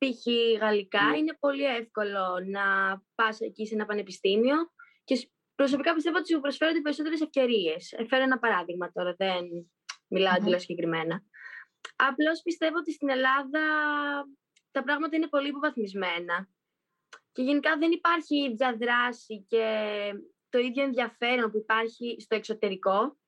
π.χ. 0.00 0.26
γαλλικά, 0.60 1.14
είναι 1.16 1.36
πολύ 1.40 1.64
εύκολο 1.64 2.38
να 2.46 2.62
πας 3.14 3.40
εκεί 3.40 3.66
σε 3.66 3.74
ένα 3.74 3.86
πανεπιστήμιο 3.86 4.56
και 5.04 5.14
σ- 5.14 5.30
προσωπικά 5.54 5.94
πιστεύω 5.94 6.16
ότι 6.18 6.32
σου 6.32 6.40
προσφέρονται 6.40 6.80
περισσότερες 6.80 7.20
ευκαιρίες. 7.20 7.94
Φέρω 8.08 8.22
ένα 8.22 8.38
παράδειγμα 8.38 8.92
τώρα, 8.92 9.14
δεν 9.18 9.70
μιλάω 10.08 10.40
Μμμ. 10.40 10.52
mm 10.52 10.58
συγκεκριμένα. 10.60 11.22
Απλώς 11.96 12.42
πιστεύω 12.42 12.76
ότι 12.78 12.92
στην 12.92 13.08
Ελλάδα 13.08 13.60
τα 14.70 14.82
πράγματα 14.82 15.16
είναι 15.16 15.28
πολύ 15.28 15.48
υποβαθμισμένα. 15.48 16.48
Και 17.32 17.42
γενικά 17.42 17.76
δεν 17.78 17.90
υπάρχει 17.92 18.36
η 18.36 18.50
ίδια 18.50 18.76
δράση 18.76 19.44
και 19.48 19.64
το 20.48 20.58
ίδιο 20.58 20.82
ενδιαφέρον 20.82 21.50
που 21.50 21.58
υπάρχει 21.58 22.16
στο 22.20 22.34
εξωτερικό. 22.36 23.18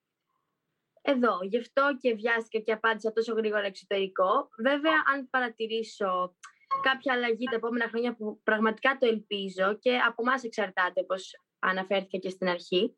Εδώ, 1.01 1.39
γι' 1.43 1.57
αυτό 1.57 1.97
και 1.99 2.13
βιάστηκα 2.13 2.63
και 2.63 2.71
απάντησα 2.71 3.11
τόσο 3.11 3.33
γρήγορα 3.33 3.65
εξωτερικό. 3.65 4.49
Βέβαια, 4.57 5.03
αν 5.13 5.29
παρατηρήσω 5.29 6.35
κάποια 6.81 7.13
αλλαγή 7.13 7.45
τα 7.45 7.55
επόμενα 7.55 7.87
χρόνια 7.87 8.15
που 8.15 8.41
πραγματικά 8.43 8.97
το 8.99 9.05
ελπίζω 9.05 9.77
και 9.79 9.97
από 9.97 10.21
εμάς 10.27 10.43
εξαρτάται, 10.43 11.01
όπως 11.01 11.31
αναφέρθηκα 11.59 12.17
και 12.17 12.29
στην 12.29 12.47
αρχή. 12.47 12.97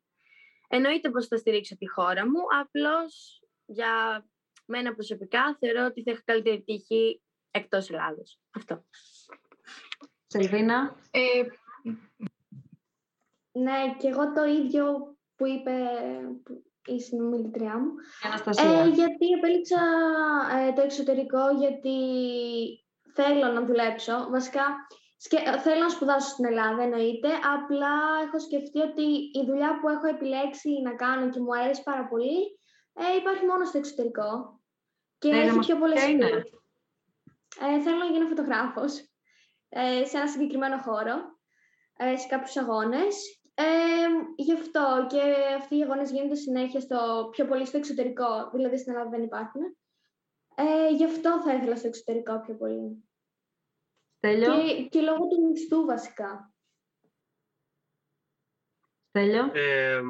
Εννοείται 0.68 1.10
πως 1.10 1.26
θα 1.26 1.36
στηρίξω 1.36 1.76
τη 1.76 1.88
χώρα 1.88 2.26
μου, 2.26 2.40
απλώς 2.60 3.42
για 3.64 4.24
μένα 4.66 4.94
προσωπικά 4.94 5.56
θεωρώ 5.60 5.84
ότι 5.84 6.02
θα 6.02 6.10
έχω 6.10 6.20
καλύτερη 6.24 6.62
τύχη 6.62 7.22
εκτός 7.50 7.90
Ελλάδος. 7.90 8.40
Αυτό. 8.56 8.84
Σελβίνα. 10.26 10.96
Ε, 11.10 11.42
ναι, 13.52 13.96
και 13.98 14.08
εγώ 14.08 14.32
το 14.32 14.44
ίδιο 14.44 15.16
που 15.36 15.46
είπε 15.46 15.72
η 16.86 17.00
συνομιλητριά 17.00 17.78
μου. 17.78 17.92
Αναστασία. 18.22 18.70
Ε, 18.70 18.88
γιατί 18.88 19.26
επέλεξα 19.36 19.80
ε, 20.58 20.72
το 20.72 20.80
εξωτερικό, 20.80 21.50
γιατί 21.58 21.96
θέλω 23.16 23.46
να 23.52 23.64
δουλέψω. 23.64 24.26
Βασικά, 24.30 24.64
σκε- 25.16 25.60
θέλω 25.64 25.82
να 25.82 25.88
σπουδάσω 25.88 26.28
στην 26.28 26.44
Ελλάδα, 26.44 26.82
εννοείται. 26.82 27.28
Απλά 27.56 27.94
έχω 28.26 28.38
σκεφτεί 28.38 28.78
ότι 28.80 29.06
η 29.40 29.42
δουλειά 29.46 29.70
που 29.80 29.88
έχω 29.88 30.06
επιλέξει 30.06 30.70
να 30.82 30.94
κάνω 30.94 31.30
και 31.30 31.40
μου 31.40 31.54
αρέσει 31.56 31.82
πάρα 31.82 32.04
πολύ, 32.06 32.38
ε, 32.94 33.16
υπάρχει 33.20 33.44
μόνο 33.46 33.64
στο 33.64 33.78
εξωτερικό. 33.78 34.60
Και 35.18 35.28
Ναι, 35.28 35.36
να 35.36 35.42
έχει 35.42 35.56
μας 35.56 35.66
πιο 35.66 35.74
πεις 35.74 35.82
πολλές 35.84 35.98
ποια 36.04 36.08
είναι; 36.08 36.28
skills. 36.28 36.54
Ε, 37.60 37.80
θέλω 37.80 37.96
να 37.96 38.04
γίνω 38.04 38.26
φωτογράφος 38.26 38.92
ε, 39.68 40.04
σε 40.04 40.16
ένα 40.16 40.28
συγκεκριμένο 40.28 40.78
χώρο, 40.78 41.16
ε, 41.96 42.16
σε 42.16 42.26
κάποιους 42.26 42.56
αγώνες. 42.56 43.40
Ε, 43.54 43.64
γι' 44.36 44.52
αυτό 44.52 45.06
και 45.08 45.22
αυτοί 45.58 45.76
οι 45.76 45.82
αγώνες 45.82 46.10
γίνονται 46.10 46.34
συνέχεια 46.34 46.80
στο, 46.80 47.28
πιο 47.30 47.46
πολύ 47.46 47.66
στο 47.66 47.76
εξωτερικό, 47.76 48.50
δηλαδή 48.52 48.78
στην 48.78 48.92
Ελλάδα 48.92 49.10
δεν 49.10 49.22
υπάρχουν. 49.22 49.62
Ε, 50.54 50.94
γι' 50.94 51.04
αυτό 51.04 51.42
θα 51.44 51.54
ήθελα 51.54 51.76
στο 51.76 51.86
εξωτερικό 51.86 52.40
πιο 52.40 52.54
πολύ. 52.54 53.05
Στέλιο. 54.26 54.54
Και, 54.56 54.82
και 54.88 55.00
λόγω 55.00 55.26
του 55.26 55.46
μισθού 55.50 55.84
βασικά. 55.84 56.54
Στέλιο. 59.08 59.50
Ε, 59.54 60.02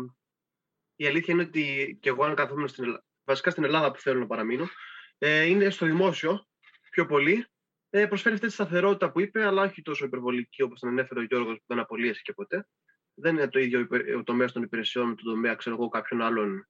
η 0.97 1.07
αλήθεια 1.07 1.35
είναι 1.35 1.43
ότι 1.43 1.99
και 2.01 2.09
εγώ 2.09 2.25
αν 2.25 2.35
καθόμουν 2.35 2.69
στην 2.69 2.85
Ελλάδα, 2.85 3.05
βασικά 3.25 3.51
στην 3.51 3.65
Ελλάδα 3.65 3.91
που 3.91 4.01
θέλω 4.01 4.19
να 4.19 4.27
παραμείνω, 4.27 4.67
ε, 5.19 5.45
είναι 5.45 5.71
στο 5.71 5.87
δημόσιο 5.87 6.47
πιο 6.91 7.07
πολύ. 7.07 7.47
Ε, 7.91 8.07
προσφέρει 8.07 8.35
αυτή 8.35 8.47
τη 8.47 8.53
σταθερότητα 8.53 9.13
που 9.13 9.21
είπε, 9.21 9.45
αλλά 9.47 9.63
όχι 9.63 9.83
τόσο 9.83 10.05
υπερβολική 10.05 10.63
όπως 10.63 10.81
την 10.81 10.89
ανέφερε 10.89 11.21
ο 11.21 11.23
Γιώργος 11.23 11.57
που 11.57 11.65
δεν 11.67 11.79
απολύεσαι 11.79 12.21
και 12.25 12.33
ποτέ. 12.33 12.69
Δεν 13.15 13.37
είναι 13.37 13.49
το 13.49 13.59
ίδιο 13.59 13.81
υπε- 13.81 14.17
ο 14.17 14.23
τομέας 14.23 14.53
των 14.53 14.63
υπηρεσιών 14.63 15.09
με 15.09 15.15
τον 15.15 15.25
τομέα 15.25 15.55
ξέρω 15.55 15.77
εγώ, 15.77 15.89
κάποιων 15.89 16.23
άλλων 16.23 16.69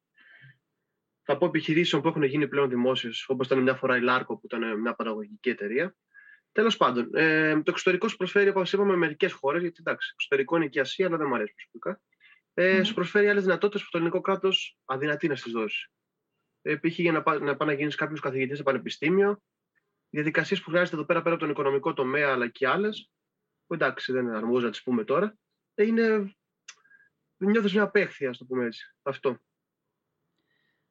θα 1.23 1.39
πω 1.39 1.47
επιχειρήσεων 1.47 2.02
που 2.02 2.09
έχουν 2.09 2.23
γίνει 2.23 2.48
πλέον 2.48 2.68
δημόσιες, 2.68 3.28
όπως 3.28 3.47
ήταν 3.47 3.62
μια 3.62 3.74
φορά 3.74 3.97
η 3.97 4.01
Λάρκο, 4.01 4.39
που 4.39 4.47
ήταν 4.47 4.81
μια 4.81 4.94
παραγωγική 4.94 5.48
εταιρεία. 5.48 5.97
Τέλος 6.56 6.76
πάντων, 6.76 7.10
ε, 7.14 7.62
το 7.62 7.70
εξωτερικό 7.70 8.08
σου 8.08 8.16
προσφέρει, 8.16 8.48
όπως 8.48 8.72
είπαμε, 8.72 8.96
μερικές 8.96 9.32
χώρες, 9.32 9.62
γιατί 9.62 9.76
εντάξει, 9.80 10.10
εξωτερικό 10.12 10.56
είναι 10.56 10.66
και 10.66 10.78
η 10.78 10.80
Ασία, 10.80 11.06
αλλά 11.06 11.16
δεν 11.16 11.26
μου 11.28 11.34
αρέσει 11.34 11.54
προσωπικά. 11.54 12.00
Ε, 12.54 12.82
Σου 12.82 12.94
προσφέρει 12.94 13.28
άλλες 13.28 13.42
δυνατότητες 13.42 13.82
που 13.82 13.88
το 13.90 13.98
ελληνικό 13.98 14.20
κράτος 14.20 14.78
αδυνατεί 14.84 15.28
να 15.28 15.36
στις 15.36 15.52
δώσει. 15.52 15.90
Ε, 16.62 16.76
π.χ. 16.76 16.98
για 16.98 17.12
να 17.12 17.22
πάει 17.22 17.38
να, 17.38 17.56
πά 17.56 17.64
να 17.64 17.72
γίνει 17.72 17.92
κάποιο 17.92 18.16
καθηγητή 18.20 18.56
σε 18.56 18.62
πανεπιστήμιο, 18.62 19.42
διαδικασίες 20.10 20.62
που 20.62 20.70
χρειάζεται 20.70 20.96
εδώ 20.96 21.04
πέρα 21.04 21.22
πέρα 21.22 21.34
από 21.34 21.42
τον 21.42 21.52
οικονομικό 21.52 21.92
τομέα, 21.92 22.32
αλλά 22.32 22.48
και 22.48 22.66
άλλες, 22.66 23.10
που 23.66 23.74
εντάξει 23.74 24.12
δεν 24.12 24.30
αρμόζει 24.30 24.64
να 24.64 24.70
τις 24.70 24.82
πούμε 24.82 25.04
τώρα, 25.04 25.36
ε, 25.74 25.84
είναι. 25.84 26.34
Νιώθεις 27.36 27.72
μια 27.72 27.82
απέχθεια, 27.82 28.30
ας 28.30 28.38
το 28.38 28.44
πούμε 28.44 28.66
έτσι. 28.66 28.94
Αυτό. 29.02 29.38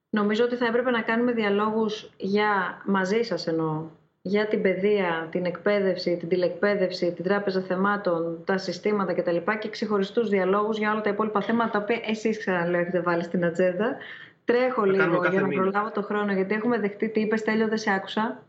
Νομίζω 0.09 0.43
ότι 0.43 0.55
θα 0.55 0.65
έπρεπε 0.65 0.91
να 0.91 1.01
κάνουμε 1.01 1.31
διαλόγους 1.31 2.09
για, 2.17 2.81
μαζί 2.85 3.23
σας 3.23 3.47
εννοώ, 3.47 4.03
για 4.27 4.47
την 4.47 4.61
παιδεία, 4.61 5.27
την 5.31 5.45
εκπαίδευση, 5.45 6.17
την 6.17 6.29
τηλεκπαίδευση, 6.29 7.13
την 7.13 7.23
τράπεζα 7.23 7.61
θεμάτων, 7.61 8.43
τα 8.45 8.57
συστήματα 8.57 9.13
κτλ. 9.13 9.37
και 9.59 9.69
ξεχωριστούς 9.69 10.29
διαλόγους 10.29 10.77
για 10.77 10.91
όλα 10.91 11.01
τα 11.01 11.09
υπόλοιπα 11.09 11.41
θέματα 11.41 11.71
τα 11.71 11.79
οποία 11.79 11.99
εσείς 12.05 12.37
ξαναλέω 12.37 12.81
έχετε 12.81 13.01
βάλει 13.01 13.23
στην 13.23 13.45
ατζέντα. 13.45 13.97
Τρέχω 14.45 14.81
Θα 14.81 14.87
κάνουμε 14.87 15.05
λίγο 15.05 15.17
κάθε 15.17 15.31
για 15.31 15.41
να 15.41 15.47
μήνα. 15.47 15.61
προλάβω 15.61 15.91
το 15.91 16.01
χρόνο 16.01 16.33
γιατί 16.33 16.53
έχουμε 16.53 16.79
δεχτεί 16.79 17.09
τι 17.09 17.19
είπες 17.21 17.43
Τέλειο, 17.43 17.67
δεν 17.67 17.77
σε 17.77 17.91
άκουσα. 17.91 18.43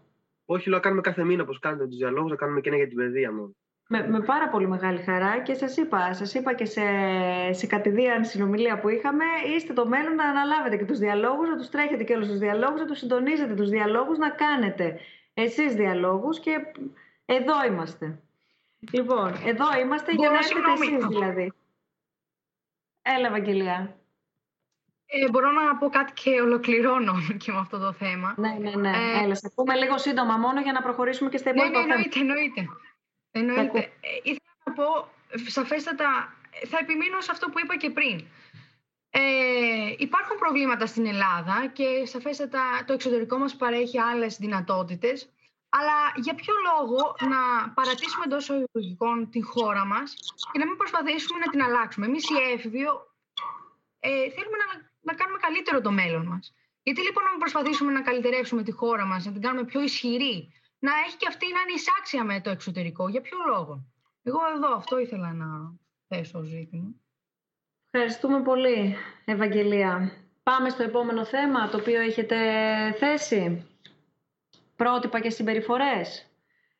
Όχι, 0.44 0.68
λέω 0.68 0.78
να 0.78 0.84
κάνουμε 0.84 1.00
κάθε 1.00 1.24
μήνα 1.24 1.42
όπως 1.42 1.58
κάνετε 1.58 1.86
τους 1.86 1.96
διαλόγους, 1.96 2.30
να 2.30 2.36
κάνουμε 2.36 2.60
και 2.60 2.68
ένα 2.68 2.78
για 2.78 2.88
την 2.88 2.96
παιδεία 2.96 3.32
μόνο. 3.32 3.50
Με, 3.88 4.08
με 4.08 4.20
πάρα 4.20 4.48
πολύ 4.48 4.68
μεγάλη 4.68 4.98
χαρά 4.98 5.40
και 5.42 5.54
σας 5.54 5.76
είπα, 5.76 6.12
σας 6.12 6.34
είπα 6.34 6.54
και 6.54 6.64
σε, 6.64 6.82
σε 7.50 7.66
κατηδίαν 7.66 8.24
συνομιλία 8.24 8.78
που 8.80 8.88
είχαμε, 8.88 9.24
είστε 9.56 9.72
το 9.72 9.86
μέλλον 9.86 10.14
να 10.14 10.24
αναλάβετε 10.24 10.76
και 10.76 10.84
τους 10.84 10.98
διαλόγους, 10.98 11.48
να 11.48 11.56
τους 11.56 11.68
τρέχετε 11.68 12.04
και 12.04 12.14
όλους 12.14 12.28
τους 12.28 12.38
διαλόγους, 12.38 12.80
να 12.80 12.86
τους 12.86 12.98
συντονίζετε 12.98 13.54
τους 13.54 13.68
διαλόγους, 13.70 14.18
να 14.18 14.30
κάνετε 14.30 14.98
εσείς 15.38 15.74
διαλόγους 15.74 16.40
και 16.40 16.56
εδώ 17.24 17.64
είμαστε. 17.64 18.22
Λοιπόν, 18.92 19.28
εδώ 19.44 19.78
είμαστε 19.80 20.12
για 20.12 20.28
Μπορώ, 20.28 20.30
να 20.30 20.36
έρθετε 20.38 20.60
συγγνώμη. 20.76 20.86
εσείς 20.96 21.06
δηλαδή. 21.06 21.52
Έλα, 23.02 23.26
Ευαγγελία. 23.26 23.96
Ε, 25.06 25.28
μπορώ 25.30 25.50
να 25.50 25.76
πω 25.76 25.88
κάτι 25.88 26.12
και 26.12 26.40
ολοκληρώνω 26.40 27.12
και 27.44 27.52
με 27.52 27.58
αυτό 27.58 27.78
το 27.78 27.92
θέμα. 27.92 28.34
Ναι, 28.36 28.56
ναι, 28.60 28.70
ναι. 28.70 28.88
Ε, 28.90 29.22
Έλα, 29.22 29.34
σε 29.34 29.52
πούμε 29.54 29.74
λίγο 29.74 29.98
σύντομα 29.98 30.36
μόνο 30.36 30.60
για 30.60 30.72
να 30.72 30.82
προχωρήσουμε 30.82 31.30
και 31.30 31.36
στα 31.38 31.52
Ναι, 31.52 31.56
υπόλοιπα 31.60 31.78
ναι, 31.80 31.86
θέματα. 31.86 32.18
εννοείται, 32.20 32.20
εννοείται. 32.20 32.60
ακούω. 32.60 32.80
εννοείται. 33.30 33.78
Ε, 34.00 34.08
ήθελα 34.22 34.56
να 34.64 34.72
πω, 34.72 34.84
ε, 35.30 35.38
σαφέστατα, 35.50 36.34
ε, 36.62 36.66
θα 36.66 36.78
επιμείνω 36.78 37.20
σε 37.20 37.30
αυτό 37.30 37.48
που 37.50 37.58
είπα 37.58 37.76
και 37.76 37.90
πριν. 37.90 38.26
Ε, 39.18 39.94
υπάρχουν 39.98 40.36
προβλήματα 40.38 40.86
στην 40.86 41.06
Ελλάδα 41.06 41.70
και 41.72 42.02
σαφέστατα 42.06 42.60
το 42.86 42.92
εξωτερικό 42.92 43.38
μας 43.38 43.56
παρέχει 43.56 43.98
άλλες 44.00 44.36
δυνατότητες, 44.36 45.28
αλλά 45.68 45.96
για 46.16 46.34
ποιο 46.34 46.54
λόγο 46.68 47.16
να 47.32 47.70
παρατήσουμε 47.70 48.24
εντός 48.24 48.42
εισαγωγικών 48.42 49.30
την 49.30 49.44
χώρα 49.44 49.84
μας 49.84 50.14
και 50.52 50.58
να 50.58 50.66
μην 50.66 50.76
προσπαθήσουμε 50.76 51.38
να 51.38 51.50
την 51.50 51.62
αλλάξουμε; 51.62 52.06
Εμείς 52.06 52.30
οι 52.30 52.34
έφηβοι 52.54 52.82
ε, 54.00 54.08
θέλουμε 54.34 54.56
να, 54.62 54.66
να 55.00 55.14
κάνουμε 55.14 55.38
καλύτερο 55.38 55.80
το 55.80 55.90
μέλλον 55.90 56.26
μας. 56.26 56.54
Γιατί 56.82 57.00
λοιπόν 57.02 57.22
να 57.24 57.30
μην 57.30 57.38
προσπαθήσουμε 57.38 57.92
να 57.92 58.02
καλυτερεύσουμε 58.02 58.62
τη 58.62 58.72
χώρα 58.72 59.04
μας, 59.06 59.24
να 59.24 59.32
την 59.32 59.40
κάνουμε 59.40 59.64
πιο 59.64 59.80
ισχυρή, 59.80 60.52
να 60.78 60.92
έχει 61.06 61.16
και 61.16 61.26
αυτή 61.28 61.46
να 61.52 61.60
είναι 61.60 61.72
εισάξια 61.74 62.24
με 62.24 62.40
το 62.40 62.50
εξωτερικό; 62.50 63.08
Για 63.08 63.20
ποιο 63.20 63.38
λόγο; 63.48 63.84
Εγώ 64.22 64.38
εδώ 64.56 64.74
αυτό 64.74 64.98
ήθελα 64.98 65.32
να 65.32 65.48
θέσω 66.08 66.38
ως 66.38 66.46
ζήτημα. 66.46 66.94
Ευχαριστούμε 67.98 68.42
πολύ, 68.42 68.96
Ευαγγελία. 69.24 70.12
Πάμε 70.42 70.68
στο 70.68 70.82
επόμενο 70.82 71.24
θέμα, 71.24 71.68
το 71.68 71.76
οποίο 71.76 72.00
έχετε 72.00 72.36
θέσει. 72.98 73.66
Πρότυπα 74.76 75.20
και 75.20 75.30
συμπεριφορές. 75.30 76.26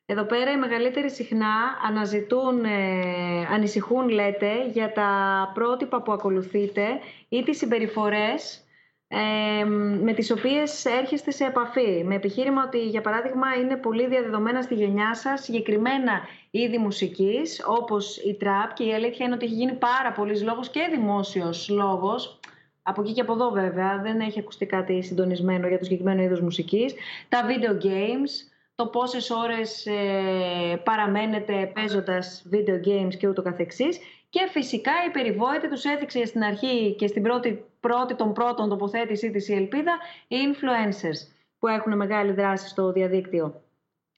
Εδώ 0.05 0.23
πέρα 0.23 0.51
οι 0.51 0.57
μεγαλύτεροι 0.57 1.09
συχνά 1.09 1.77
αναζητούν, 1.87 2.63
ε, 2.65 3.47
ανησυχούν, 3.51 4.09
λέτε, 4.09 4.67
για 4.71 4.91
τα 4.91 5.11
πρότυπα 5.53 6.01
που 6.01 6.11
ακολουθείτε 6.11 6.87
ή 7.29 7.43
τις 7.43 7.57
συμπεριφορές 7.57 8.63
ε, 9.07 9.63
με 10.03 10.13
τις 10.13 10.31
οποίες 10.31 10.85
έρχεστε 10.85 11.31
σε 11.31 11.45
επαφή. 11.45 12.03
Με 12.05 12.15
επιχείρημα 12.15 12.63
ότι, 12.63 12.87
για 12.87 13.01
παράδειγμα, 13.01 13.47
είναι 13.61 13.75
πολύ 13.75 14.07
διαδεδομένα 14.07 14.61
στη 14.61 14.73
γενιά 14.73 15.15
σας 15.15 15.43
συγκεκριμένα 15.43 16.21
είδη 16.51 16.77
μουσικής, 16.77 17.63
όπως 17.67 18.17
η 18.17 18.33
τραπ 18.35 18.73
και 18.73 18.83
η 18.83 18.93
αλήθεια 18.93 19.25
είναι 19.25 19.35
ότι 19.35 19.45
έχει 19.45 19.53
γίνει 19.53 19.73
πάρα 19.73 20.11
πολλής 20.11 20.43
λόγος 20.43 20.69
και 20.69 20.87
δημόσιος 20.91 21.69
λόγος, 21.69 22.39
από 22.81 23.01
εκεί 23.01 23.13
και 23.13 23.21
από 23.21 23.33
εδώ 23.33 23.49
βέβαια, 23.49 24.01
δεν 24.01 24.19
έχει 24.19 24.39
ακουστεί 24.39 24.65
κάτι 24.65 25.01
συντονισμένο 25.01 25.67
για 25.67 25.77
το 25.77 25.83
συγκεκριμένο 25.83 26.21
είδος 26.21 26.41
μουσικής, 26.41 26.93
τα 27.29 27.41
video 27.47 27.85
games, 27.85 28.29
το 28.75 28.87
πόσες 28.87 29.29
ώρες 29.29 29.85
ε, 29.85 30.81
παραμένετε 30.83 31.71
παίζοντας 31.73 32.45
video 32.51 32.87
games 32.87 33.15
και 33.17 33.27
ούτω 33.27 33.41
καθεξής. 33.41 33.99
Και 34.29 34.47
φυσικά 34.51 34.91
η 35.07 35.11
περιβόητη 35.11 35.69
τους 35.69 35.83
έδειξε 35.83 36.25
στην 36.25 36.43
αρχή 36.43 36.95
και 36.97 37.07
στην 37.07 37.21
πρώτη, 37.21 37.63
πρώτη 37.87 38.15
των 38.15 38.33
πρώτων 38.33 38.69
τοποθέτησή 38.69 39.31
της 39.31 39.47
η 39.47 39.53
ελπίδα 39.53 39.97
οι 40.27 40.35
influencers 40.47 41.19
που 41.59 41.67
έχουν 41.67 41.95
μεγάλη 41.95 42.31
δράση 42.31 42.67
στο 42.67 42.91
διαδίκτυο. 42.91 43.61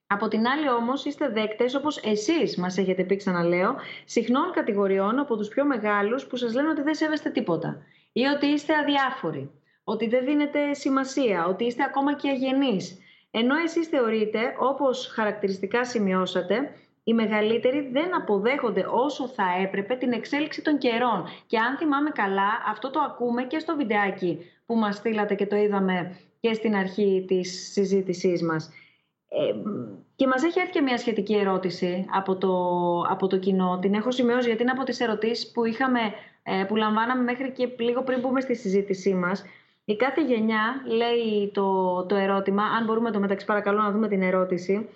Από 0.07 0.27
την 0.27 0.47
άλλη 0.47 0.69
όμως 0.69 1.05
είστε 1.05 1.29
δέκτες 1.29 1.75
όπως 1.75 1.97
εσείς 1.97 2.57
μας 2.57 2.77
έχετε 2.77 3.03
πει 3.03 3.15
ξαναλέω 3.15 3.75
συχνών 4.05 4.51
κατηγοριών 4.51 5.19
από 5.19 5.37
τους 5.37 5.47
πιο 5.47 5.65
μεγάλους 5.65 6.25
που 6.25 6.35
σας 6.35 6.53
λένε 6.53 6.69
ότι 6.69 6.81
δεν 6.81 6.95
σέβεστε 6.95 7.29
τίποτα 7.29 7.81
ή 8.11 8.25
ότι 8.25 8.45
είστε 8.45 8.73
αδιάφοροι, 8.75 9.51
ότι 9.83 10.07
δεν 10.07 10.25
δίνετε 10.25 10.73
σημασία, 10.73 11.45
ότι 11.45 11.63
είστε 11.63 11.83
ακόμα 11.83 12.15
και 12.15 12.29
αγενείς. 12.29 12.97
Ενώ 13.31 13.55
εσείς 13.55 13.87
θεωρείτε, 13.87 14.39
όπως 14.59 15.07
χαρακτηριστικά 15.07 15.85
σημειώσατε, 15.85 16.71
οι 17.03 17.13
μεγαλύτεροι 17.13 17.89
δεν 17.91 18.15
αποδέχονται 18.15 18.85
όσο 18.91 19.27
θα 19.27 19.45
έπρεπε 19.61 19.95
την 19.95 20.11
εξέλιξη 20.11 20.61
των 20.61 20.77
καιρών. 20.77 21.26
Και 21.47 21.57
αν 21.57 21.77
θυμάμαι 21.77 22.09
καλά, 22.09 22.49
αυτό 22.67 22.89
το 22.89 22.99
ακούμε 22.99 23.43
και 23.43 23.59
στο 23.59 23.76
βιντεάκι 23.76 24.39
που 24.65 24.76
μας 24.76 24.95
στείλατε 24.95 25.35
και 25.35 25.47
το 25.47 25.55
είδαμε 25.55 26.17
και 26.39 26.53
στην 26.53 26.76
αρχή 26.76 27.26
της 27.27 27.71
συζήτησής 27.71 28.43
μας. 28.43 28.69
Ε, 29.30 29.53
και 30.15 30.27
μας 30.27 30.43
έχει 30.43 30.59
έρθει 30.59 30.71
και 30.71 30.81
μια 30.81 30.97
σχετική 30.97 31.35
ερώτηση 31.35 32.05
από 32.11 32.35
το, 32.35 32.53
από 33.09 33.27
το 33.27 33.38
κοινό. 33.38 33.80
Την 33.81 33.93
έχω 33.93 34.11
σημειώσει 34.11 34.47
γιατί 34.47 34.61
είναι 34.61 34.71
από 34.71 34.84
τις 34.84 34.99
ερωτήσεις 34.99 35.51
που, 35.51 35.65
είχαμε, 35.65 35.99
ε, 36.43 36.63
που 36.63 36.76
λαμβάναμε 36.76 37.23
μέχρι 37.23 37.51
και 37.51 37.69
λίγο 37.80 38.03
πριν 38.03 38.19
μπούμε 38.19 38.41
στη 38.41 38.55
συζήτησή 38.55 39.13
μας. 39.13 39.43
Η 39.85 39.95
κάθε 39.95 40.21
γενιά 40.23 40.81
λέει 40.85 41.51
το, 41.53 42.05
το 42.05 42.15
ερώτημα, 42.15 42.63
αν 42.63 42.85
μπορούμε 42.85 43.11
το 43.11 43.19
μεταξύ 43.19 43.45
παρακαλώ 43.45 43.81
να 43.81 43.91
δούμε 43.91 44.07
την 44.07 44.21
ερώτηση, 44.21 44.89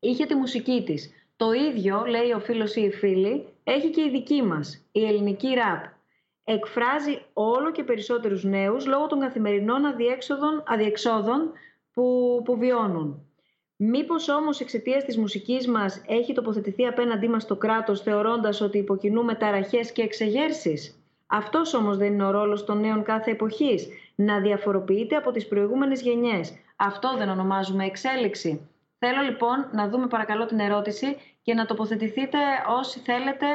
είχε 0.00 0.26
τη 0.26 0.34
μουσική 0.34 0.82
της. 0.86 1.12
Το 1.38 1.52
ίδιο, 1.52 2.04
λέει 2.06 2.30
ο 2.32 2.40
φίλος 2.40 2.76
ή 2.76 2.80
η 2.82 2.90
φίλη, 2.90 3.46
έχει 3.64 3.90
και 3.90 4.00
η 4.00 4.10
δική 4.10 4.42
μας, 4.42 4.86
η 4.92 5.06
ελληνική 5.06 5.48
ραπ. 5.54 5.84
Εκφράζει 6.44 7.22
όλο 7.32 7.72
και 7.72 7.84
περισσότερους 7.84 8.44
νέους 8.44 8.86
λόγω 8.86 9.06
των 9.06 9.20
καθημερινών 9.20 9.84
αδιέξοδων, 9.84 10.62
αδιεξόδων 10.66 11.52
που, 11.92 12.40
που 12.44 12.58
βιώνουν. 12.58 13.26
Μήπως 13.76 14.28
όμως 14.28 14.60
εξαιτίας 14.60 15.04
της 15.04 15.16
μουσικής 15.16 15.68
μας 15.68 16.02
έχει 16.06 16.32
τοποθετηθεί 16.32 16.86
απέναντί 16.86 17.28
μας 17.28 17.46
το 17.46 17.56
κράτος 17.56 18.00
θεωρώντας 18.00 18.60
ότι 18.60 18.78
υποκινούμε 18.78 19.34
ταραχές 19.34 19.92
και 19.92 20.02
εξεγέρσεις; 20.02 21.02
Αυτός 21.26 21.74
όμως 21.74 21.96
δεν 21.96 22.12
είναι 22.12 22.24
ο 22.24 22.30
ρόλος 22.30 22.64
των 22.64 22.80
νέων 22.80 23.02
κάθε 23.02 23.30
εποχής, 23.30 23.88
να 24.14 24.40
διαφοροποιείται 24.40 25.16
από 25.16 25.30
τις 25.30 25.48
προηγούμενες 25.48 26.00
γενιές. 26.00 26.52
Αυτό 26.76 27.16
δεν 27.18 27.28
ονομάζουμε 27.28 27.84
εξέλιξη. 27.84 28.68
Θέλω 28.98 29.22
λοιπόν 29.22 29.70
να 29.72 29.88
δούμε 29.88 30.06
παρακαλώ 30.06 30.46
την 30.46 30.60
ερώτηση 30.60 31.16
και 31.42 31.54
να 31.54 31.66
τοποθετηθείτε 31.66 32.38
όσοι 32.68 33.00
θέλετε 33.00 33.46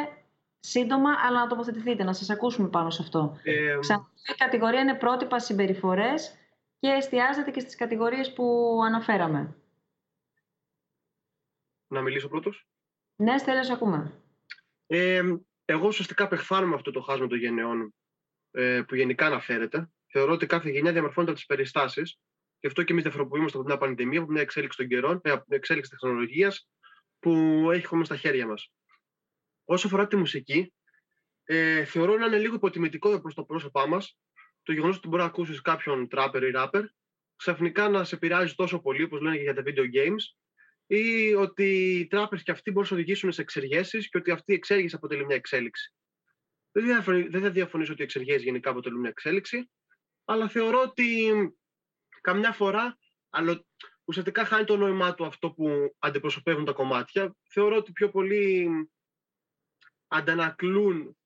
σύντομα, 0.59 1.09
αλλά 1.27 1.39
να 1.39 1.47
τοποθετηθείτε, 1.47 2.03
να 2.03 2.13
σας 2.13 2.29
ακούσουμε 2.29 2.69
πάνω 2.69 2.89
σε 2.89 3.01
αυτό. 3.01 3.37
Ε, 3.43 3.77
Ξανά, 3.79 4.11
η 4.31 4.33
κατηγορία 4.37 4.79
είναι 4.79 4.95
πρότυπα 4.95 5.39
συμπεριφορές 5.39 6.37
και 6.79 6.87
εστιάζεται 6.87 7.51
και 7.51 7.59
στις 7.59 7.75
κατηγορίες 7.75 8.33
που 8.33 8.79
αναφέραμε. 8.85 9.55
να 11.87 12.01
μιλήσω 12.01 12.27
πρώτος; 12.27 12.67
Ναι, 13.15 13.37
Στέλλα, 13.37 13.63
σε 13.63 13.73
ακούμε. 13.73 14.11
Ε, 14.87 15.21
εγώ 15.65 15.87
ουσιαστικά 15.87 16.23
απεχθάνομαι 16.23 16.75
αυτό 16.75 16.91
το 16.91 17.01
χάσμα 17.01 17.27
των 17.27 17.37
γενεών 17.37 17.93
ε, 18.51 18.81
που 18.87 18.95
γενικά 18.95 19.25
αναφέρεται. 19.25 19.89
Θεωρώ 20.07 20.33
ότι 20.33 20.45
κάθε 20.45 20.69
γενιά 20.69 20.91
διαμορφώνεται 20.91 21.31
από 21.31 21.39
τις 21.39 21.47
περιστάσεις. 21.47 22.17
Γι' 22.63 22.69
αυτό 22.69 22.83
και 22.83 22.91
εμείς 22.91 23.03
διαφοροποιούμαστε 23.03 23.57
από 23.57 23.67
μια 23.67 23.77
πανδημία, 23.77 24.19
από 24.19 24.31
μια 24.31 24.41
εξέλιξη 24.41 24.77
των 24.77 24.87
καιρών, 24.87 25.19
ε, 25.23 25.31
από 25.31 25.43
μια 25.47 25.57
εξέλιξη 25.57 25.89
τεχνολογίας 25.89 26.69
που 27.19 27.31
έχουμε 27.71 28.05
στα 28.05 28.15
χέρια 28.15 28.47
μας. 28.47 28.71
Όσο 29.65 29.87
αφορά 29.87 30.07
τη 30.07 30.15
μουσική, 30.15 30.73
ε, 31.43 31.83
θεωρώ 31.83 32.17
να 32.17 32.25
είναι 32.25 32.37
λίγο 32.37 32.55
υποτιμητικό 32.55 33.21
προς 33.21 33.33
το 33.33 33.43
πρόσωπά 33.43 33.87
μας 33.87 34.17
το 34.63 34.71
γεγονός 34.71 34.97
ότι 34.97 35.07
μπορεί 35.07 35.21
να 35.21 35.27
ακούσεις 35.27 35.61
κάποιον 35.61 36.07
τράπερ 36.07 36.43
ή 36.43 36.51
ράπερ 36.51 36.85
ξαφνικά 37.35 37.89
να 37.89 38.03
σε 38.03 38.17
πειράζει 38.17 38.55
τόσο 38.55 38.79
πολύ, 38.79 39.03
όπως 39.03 39.21
λένε 39.21 39.35
και 39.35 39.43
για 39.43 39.53
τα 39.53 39.63
video 39.65 39.85
games, 39.95 40.21
ή 40.85 41.33
ότι 41.33 41.99
οι 41.99 42.07
τράπερ 42.07 42.39
και 42.39 42.51
αυτοί 42.51 42.71
μπορούν 42.71 42.89
να 42.91 42.95
οδηγήσουν 42.95 43.31
σε 43.31 43.41
εξεργέσεις 43.41 44.09
και 44.09 44.17
ότι 44.17 44.31
αυτή 44.31 44.51
η 44.51 44.55
εξέργεση 44.55 44.95
αποτελεί 44.95 45.25
μια 45.25 45.35
εξέλιξη. 45.35 45.93
Δεν, 46.71 46.85
διαφωνη- 46.85 47.29
δεν 47.29 47.41
θα 47.41 47.49
διαφωνήσω 47.49 47.91
ότι 47.91 48.01
οι 48.01 48.05
εξεργέσεις 48.05 48.43
γενικά 48.43 48.69
αποτελούν 48.69 48.99
μια 48.99 49.09
εξέλιξη, 49.09 49.69
αλλά 50.25 50.49
θεωρώ 50.49 50.81
ότι 50.81 51.31
καμιά 52.23 52.51
φορά 52.51 52.97
αλλά 53.29 53.65
ουσιαστικά 54.05 54.45
χάνει 54.45 54.65
το 54.65 54.77
νόημά 54.77 55.13
του 55.13 55.25
αυτό 55.25 55.51
που 55.51 55.95
αντιπροσωπεύουν 55.99 56.65
τα 56.65 56.71
κομμάτια. 56.71 57.35
Θεωρώ 57.49 57.75
ότι 57.75 57.91
πιο 57.91 58.09
πολύ 58.09 58.69
αντανακλούν, 60.07 61.17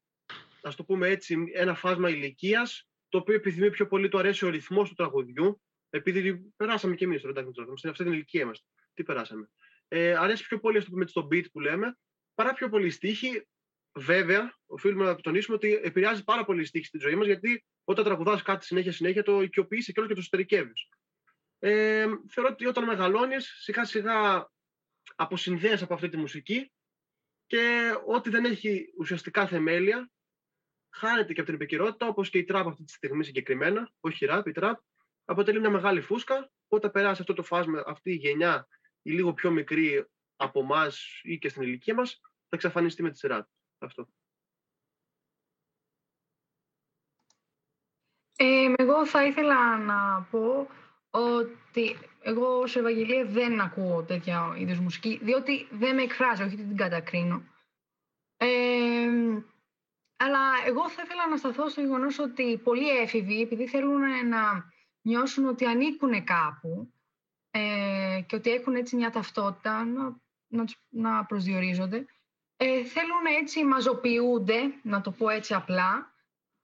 ας 0.62 0.76
το 0.76 0.84
πούμε 0.84 1.08
έτσι, 1.08 1.52
ένα 1.54 1.76
φάσμα 1.76 2.10
ηλικίας, 2.10 2.88
το 3.10 3.18
οποίο 3.18 3.36
επιθυμεί 3.36 3.70
πιο 3.70 3.88
πολύ 3.88 4.10
το 4.10 4.18
αρέσει 4.18 4.46
ο 4.46 4.50
ρυθμός 4.50 4.90
του 4.90 4.96
τραγουδιού, 4.96 5.62
επειδή 5.90 6.52
περάσαμε 6.56 6.96
κι 6.96 7.04
εμείς 7.04 7.22
τώρα, 7.22 7.40
εντάξει, 7.40 7.62
σε 7.74 7.90
αυτή 7.90 8.04
την 8.04 8.14
ηλικία 8.14 8.42
είμαστε. 8.42 8.66
Τι 8.94 9.04
περάσαμε. 9.04 9.50
Ε, 9.88 10.16
αρέσει 10.16 10.48
πιο 10.48 10.60
πολύ, 10.60 10.78
ας 10.78 10.84
το 10.84 10.90
πούμε, 10.90 11.02
έτσι, 11.02 11.14
το 11.14 11.28
beat 11.32 11.52
που 11.52 11.60
λέμε, 11.60 11.98
παρά 12.36 12.54
πιο 12.54 12.70
πολύ 12.70 12.86
η 12.86 12.90
στίχη. 12.90 13.48
Βέβαια, 13.94 14.58
οφείλουμε 14.66 15.04
να 15.04 15.16
τονίσουμε 15.16 15.56
ότι 15.56 15.80
επηρεάζει 15.84 16.24
πάρα 16.24 16.46
πολύ 16.46 16.62
η 16.62 16.66
στίχη 16.66 16.86
στη 16.86 16.98
ζωή 16.98 17.16
μας, 17.16 17.26
γιατί 17.26 17.66
όταν 17.90 18.04
τραγουδάς 18.04 18.42
κάτι 18.42 18.66
συνέχεια 18.66 18.92
συνέχεια, 18.92 19.24
το 19.24 19.42
οικειοποιήσει 19.42 19.92
και 19.92 20.00
όλο 20.00 20.08
και 20.08 20.14
το 20.14 20.20
εσωτερικεύει. 20.20 20.74
Ε, 21.60 22.08
θεωρώ 22.30 22.50
ότι 22.52 22.66
όταν 22.66 22.84
μεγαλώνεις, 22.84 23.58
σιγά 23.60 23.86
σιγά 23.86 24.50
αποσυνδέεσαι 25.16 25.84
από 25.84 25.94
αυτή 25.94 26.10
τη 26.10 26.18
μουσική 26.18 26.72
και 27.46 27.94
ό,τι 28.06 28.30
δεν 28.30 28.46
έχει 28.46 28.94
ουσιαστικά 28.98 29.48
θεμέλια, 29.48 30.12
χάνεται 30.90 31.34
και 31.34 31.40
από 31.40 31.50
την 31.50 31.62
επικαιρότητα, 31.62 32.08
όπως 32.08 32.30
και 32.30 32.38
η 32.38 32.44
τραπ 32.44 32.68
αυτή 32.68 32.84
τη 32.84 32.92
στιγμή 32.92 33.24
συγκεκριμένα, 33.24 33.92
όχι 34.00 34.24
η 34.24 34.28
ραπ, 34.28 34.48
η 34.48 34.52
τραπ, 34.52 34.80
αποτελεί 35.26 35.60
μια 35.60 35.70
μεγάλη 35.70 36.02
φούσκα. 36.02 36.52
Όταν 36.68 36.92
περάσει 36.92 37.22
αυτό 37.22 37.34
το 37.34 37.44
φάσμα, 37.44 37.84
αυτή 37.86 38.12
η 38.12 38.16
γενιά, 38.16 38.68
η 39.02 39.12
λίγο 39.12 39.34
πιο 39.34 39.52
μικρή 39.52 40.06
από 40.36 40.60
εμάς 40.60 41.20
ή 41.24 41.38
και 41.38 41.50
στην 41.50 41.62
ηλικία 41.62 41.94
μας, 41.94 42.20
θα 42.22 42.56
εξαφανιστεί 42.56 43.04
με 43.04 43.12
τη 43.12 43.18
σειρά 43.18 43.44
του. 43.44 43.52
Αυτό. 43.78 44.10
Ε, 48.40 48.74
εγώ 48.76 49.06
θα 49.06 49.26
ήθελα 49.26 49.78
να 49.78 50.28
πω 50.32 50.68
ότι 51.10 51.98
εγώ 52.22 52.60
ως 52.60 52.76
Ευαγγελία 52.76 53.26
δεν 53.26 53.62
ακούω 53.62 54.04
τέτοια 54.04 54.56
είδους 54.58 54.80
μουσική, 54.80 55.20
διότι 55.24 55.68
δεν 55.72 55.96
με 55.96 56.02
εκφράζει, 56.02 56.44
όχι 56.44 56.54
ότι 56.54 56.64
την 56.64 56.78
κατακρίνω. 56.78 57.44
Ε, 58.38 58.48
αλλά 60.18 60.40
εγώ 60.66 60.90
θα 60.90 61.02
ήθελα 61.06 61.28
να 61.30 61.38
σταθώ 61.38 61.70
στο 61.70 61.82
γεγονός 61.82 62.20
ότι 62.20 62.58
πολλοί 62.64 62.90
έφηβοι, 62.90 63.42
επειδή 63.42 63.68
θέλουν 63.68 64.28
να 64.28 64.72
νιώσουν 65.02 65.46
ότι 65.48 65.66
ανήκουν 65.66 66.24
κάπου 66.24 66.94
ε, 67.52 68.22
και 68.26 68.36
ότι 68.36 68.50
έχουν 68.52 68.76
έτσι 68.76 68.96
μια 68.96 69.10
ταυτότητα 69.10 69.86
να, 69.86 70.18
να, 70.48 70.66
τους- 70.66 70.82
να 70.90 71.26
προσδιορίζονται, 71.26 72.06
ε, 72.58 72.84
θέλουν 72.84 73.26
έτσι, 73.42 73.64
μαζοποιούνται, 73.66 74.60
να 74.84 75.02
το 75.02 75.12
πω 75.12 75.30
έτσι 75.30 75.54
απλά, 75.54 76.16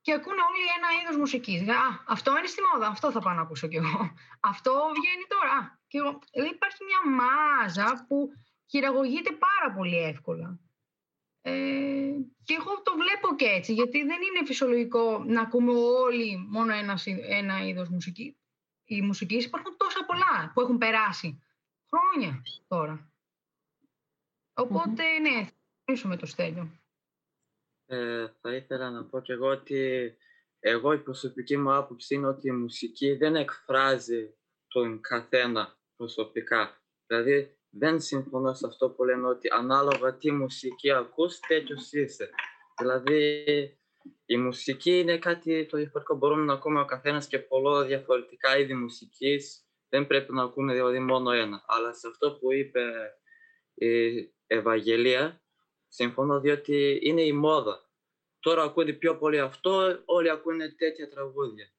και 0.03 0.13
ακούνε 0.13 0.41
όλοι 0.49 0.65
ένα 0.77 0.87
είδος 1.01 1.17
μουσικής. 1.17 1.61
Α, 1.67 2.03
αυτό 2.07 2.37
είναι 2.37 2.47
στη 2.53 2.61
μόδα, 2.67 2.87
αυτό 2.87 3.11
θα 3.11 3.19
πάω 3.19 3.33
να 3.33 3.41
ακούσω 3.41 3.67
κι 3.67 3.75
εγώ. 3.75 3.99
Αυτό 4.51 4.71
βγαίνει 4.97 5.25
τώρα. 5.27 5.51
Α, 5.57 5.77
και 5.87 5.97
εγώ. 5.97 6.19
Δηλαδή 6.31 6.53
υπάρχει 6.55 6.81
μια 6.89 7.01
μάζα 7.19 8.05
που 8.07 8.29
χειραγωγείται 8.69 9.31
πάρα 9.31 9.75
πολύ 9.75 9.97
εύκολα. 9.97 10.59
Ε, 11.41 11.51
και 12.43 12.53
εγώ 12.59 12.81
το 12.81 12.91
βλέπω 13.01 13.35
και 13.35 13.45
έτσι, 13.45 13.73
γιατί 13.73 13.97
δεν 14.03 14.19
είναι 14.21 14.45
φυσιολογικό 14.45 15.23
να 15.23 15.41
ακούμε 15.41 15.71
όλοι 15.73 16.37
μόνο 16.49 16.73
ένα, 16.73 16.97
σι- 16.97 17.23
ένα 17.29 17.67
είδος 17.67 17.89
μουσική. 17.89 18.37
Οι 18.85 19.01
μουσικής 19.01 19.45
υπάρχουν 19.45 19.77
τόσα 19.77 20.05
πολλά 20.05 20.51
που 20.53 20.61
έχουν 20.61 20.77
περάσει. 20.77 21.43
Χρόνια 21.89 22.41
τώρα. 22.67 23.11
Οπότε, 24.53 25.19
ναι, 25.19 25.43
θα 25.45 25.51
μιλήσουμε 25.85 26.15
το 26.17 26.25
Στέλιο. 26.25 26.82
Ε, 27.85 28.27
θα 28.41 28.55
ήθελα 28.55 28.89
να 28.89 29.05
πω 29.05 29.21
και 29.21 29.33
εγώ 29.33 29.47
ότι 29.47 30.13
εγώ 30.59 30.93
η 30.93 30.97
προσωπική 30.97 31.57
μου 31.57 31.73
άποψη 31.73 32.15
είναι 32.15 32.27
ότι 32.27 32.47
η 32.47 32.51
μουσική 32.51 33.15
δεν 33.15 33.35
εκφράζει 33.35 34.35
τον 34.67 35.01
καθένα 35.01 35.77
προσωπικά. 35.95 36.81
Δηλαδή 37.07 37.57
δεν 37.69 38.01
συμφωνώ 38.01 38.53
σε 38.53 38.67
αυτό 38.67 38.89
που 38.89 39.03
λένε 39.03 39.27
ότι 39.27 39.47
ανάλογα 39.51 40.17
τι 40.17 40.31
μουσική 40.31 40.91
ακούς 40.91 41.39
τέτοιος 41.39 41.91
είσαι. 41.91 42.29
Δηλαδή 42.77 43.43
η 44.25 44.37
μουσική 44.37 44.99
είναι 44.99 45.17
κάτι 45.17 45.65
το 45.65 45.77
διαφορετικό. 45.77 46.17
Μπορούμε 46.17 46.43
να 46.43 46.53
ακούμε 46.53 46.79
ο 46.79 46.85
καθένας 46.85 47.27
και 47.27 47.39
πολλά 47.39 47.85
διαφορετικά 47.85 48.57
είδη 48.57 48.73
μουσικής. 48.73 49.67
Δεν 49.89 50.07
πρέπει 50.07 50.33
να 50.33 50.43
ακούμε 50.43 50.73
δηλαδή 50.73 50.99
μόνο 50.99 51.31
ένα. 51.31 51.63
Αλλά 51.67 51.93
σε 51.93 52.07
αυτό 52.07 52.31
που 52.31 52.53
είπε 52.53 52.81
η 53.73 54.33
Ευαγγελία, 54.47 55.42
συμφωνώ 55.93 56.39
διότι 56.39 56.99
είναι 57.03 57.21
η 57.21 57.33
μόδα. 57.33 57.81
Τώρα 58.39 58.63
ακούνε 58.63 58.91
πιο 58.93 59.17
πολύ 59.17 59.39
αυτό, 59.39 60.01
όλοι 60.05 60.29
ακούνε 60.29 60.69
τέτοια 60.69 61.09
τραγούδια. 61.09 61.71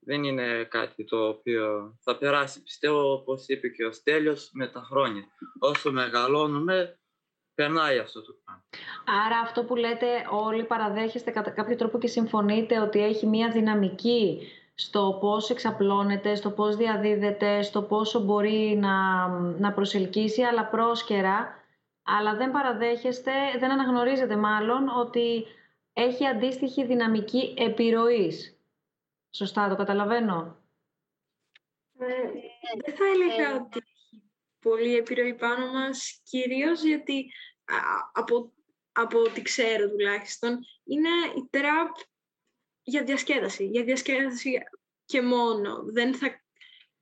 Δεν 0.00 0.24
είναι 0.24 0.64
κάτι 0.64 1.04
το 1.04 1.28
οποίο 1.28 1.96
θα 2.00 2.16
περάσει. 2.16 2.62
Πιστεύω, 2.62 3.12
όπως 3.12 3.46
είπε 3.46 3.68
και 3.68 3.84
ο 3.84 3.92
Στέλιος, 3.92 4.50
με 4.52 4.66
τα 4.66 4.80
χρόνια. 4.80 5.24
Όσο 5.58 5.92
μεγαλώνουμε, 5.92 6.98
περνάει 7.54 7.98
αυτό 7.98 8.22
το 8.22 8.32
πράγμα. 8.44 8.64
Άρα 9.26 9.38
αυτό 9.38 9.64
που 9.64 9.76
λέτε 9.76 10.06
όλοι 10.30 10.64
παραδέχεστε 10.64 11.30
κατά 11.30 11.50
κάποιο 11.50 11.76
τρόπο 11.76 11.98
και 11.98 12.06
συμφωνείτε 12.06 12.80
ότι 12.80 13.02
έχει 13.04 13.26
μία 13.26 13.50
δυναμική 13.50 14.48
στο 14.74 15.18
πώς 15.20 15.50
εξαπλώνεται, 15.50 16.34
στο 16.34 16.50
πώς 16.50 16.76
διαδίδεται, 16.76 17.62
στο 17.62 17.82
πόσο 17.82 18.20
μπορεί 18.20 18.78
να, 18.80 19.28
να 19.38 19.72
προσελκύσει, 19.72 20.42
αλλά 20.42 20.66
πρόσκαιρα, 20.66 21.57
αλλά 22.10 22.36
δεν 22.36 22.50
παραδέχεστε, 22.50 23.32
δεν 23.58 23.70
αναγνωρίζετε 23.70 24.36
μάλλον 24.36 24.88
ότι 24.88 25.44
έχει 25.92 26.26
αντίστοιχη 26.26 26.84
δυναμική 26.84 27.54
επιρροής. 27.58 28.58
Σωστά 29.30 29.68
το 29.68 29.76
καταλαβαίνω. 29.76 30.62
Ε, 31.98 32.06
δεν 32.84 32.96
θα 32.96 33.04
έλεγα 33.04 33.54
ότι 33.54 33.78
έχει 33.78 34.22
πολύ 34.60 34.96
επιρροή 34.96 35.34
πάνω 35.34 35.72
μας, 35.72 36.20
κυρίως 36.22 36.82
γιατί 36.82 37.32
α, 37.64 37.74
από, 38.12 38.52
από 38.92 39.20
ό,τι 39.20 39.42
ξέρω 39.42 39.90
τουλάχιστον, 39.90 40.58
είναι 40.84 41.08
η 41.36 41.48
τραπ 41.50 41.96
για 42.82 43.04
διασκέδαση. 43.04 43.66
Για 43.66 43.84
διασκέδαση 43.84 44.58
και 45.04 45.22
μόνο. 45.22 45.82
Δεν 45.84 46.14
θα 46.14 46.42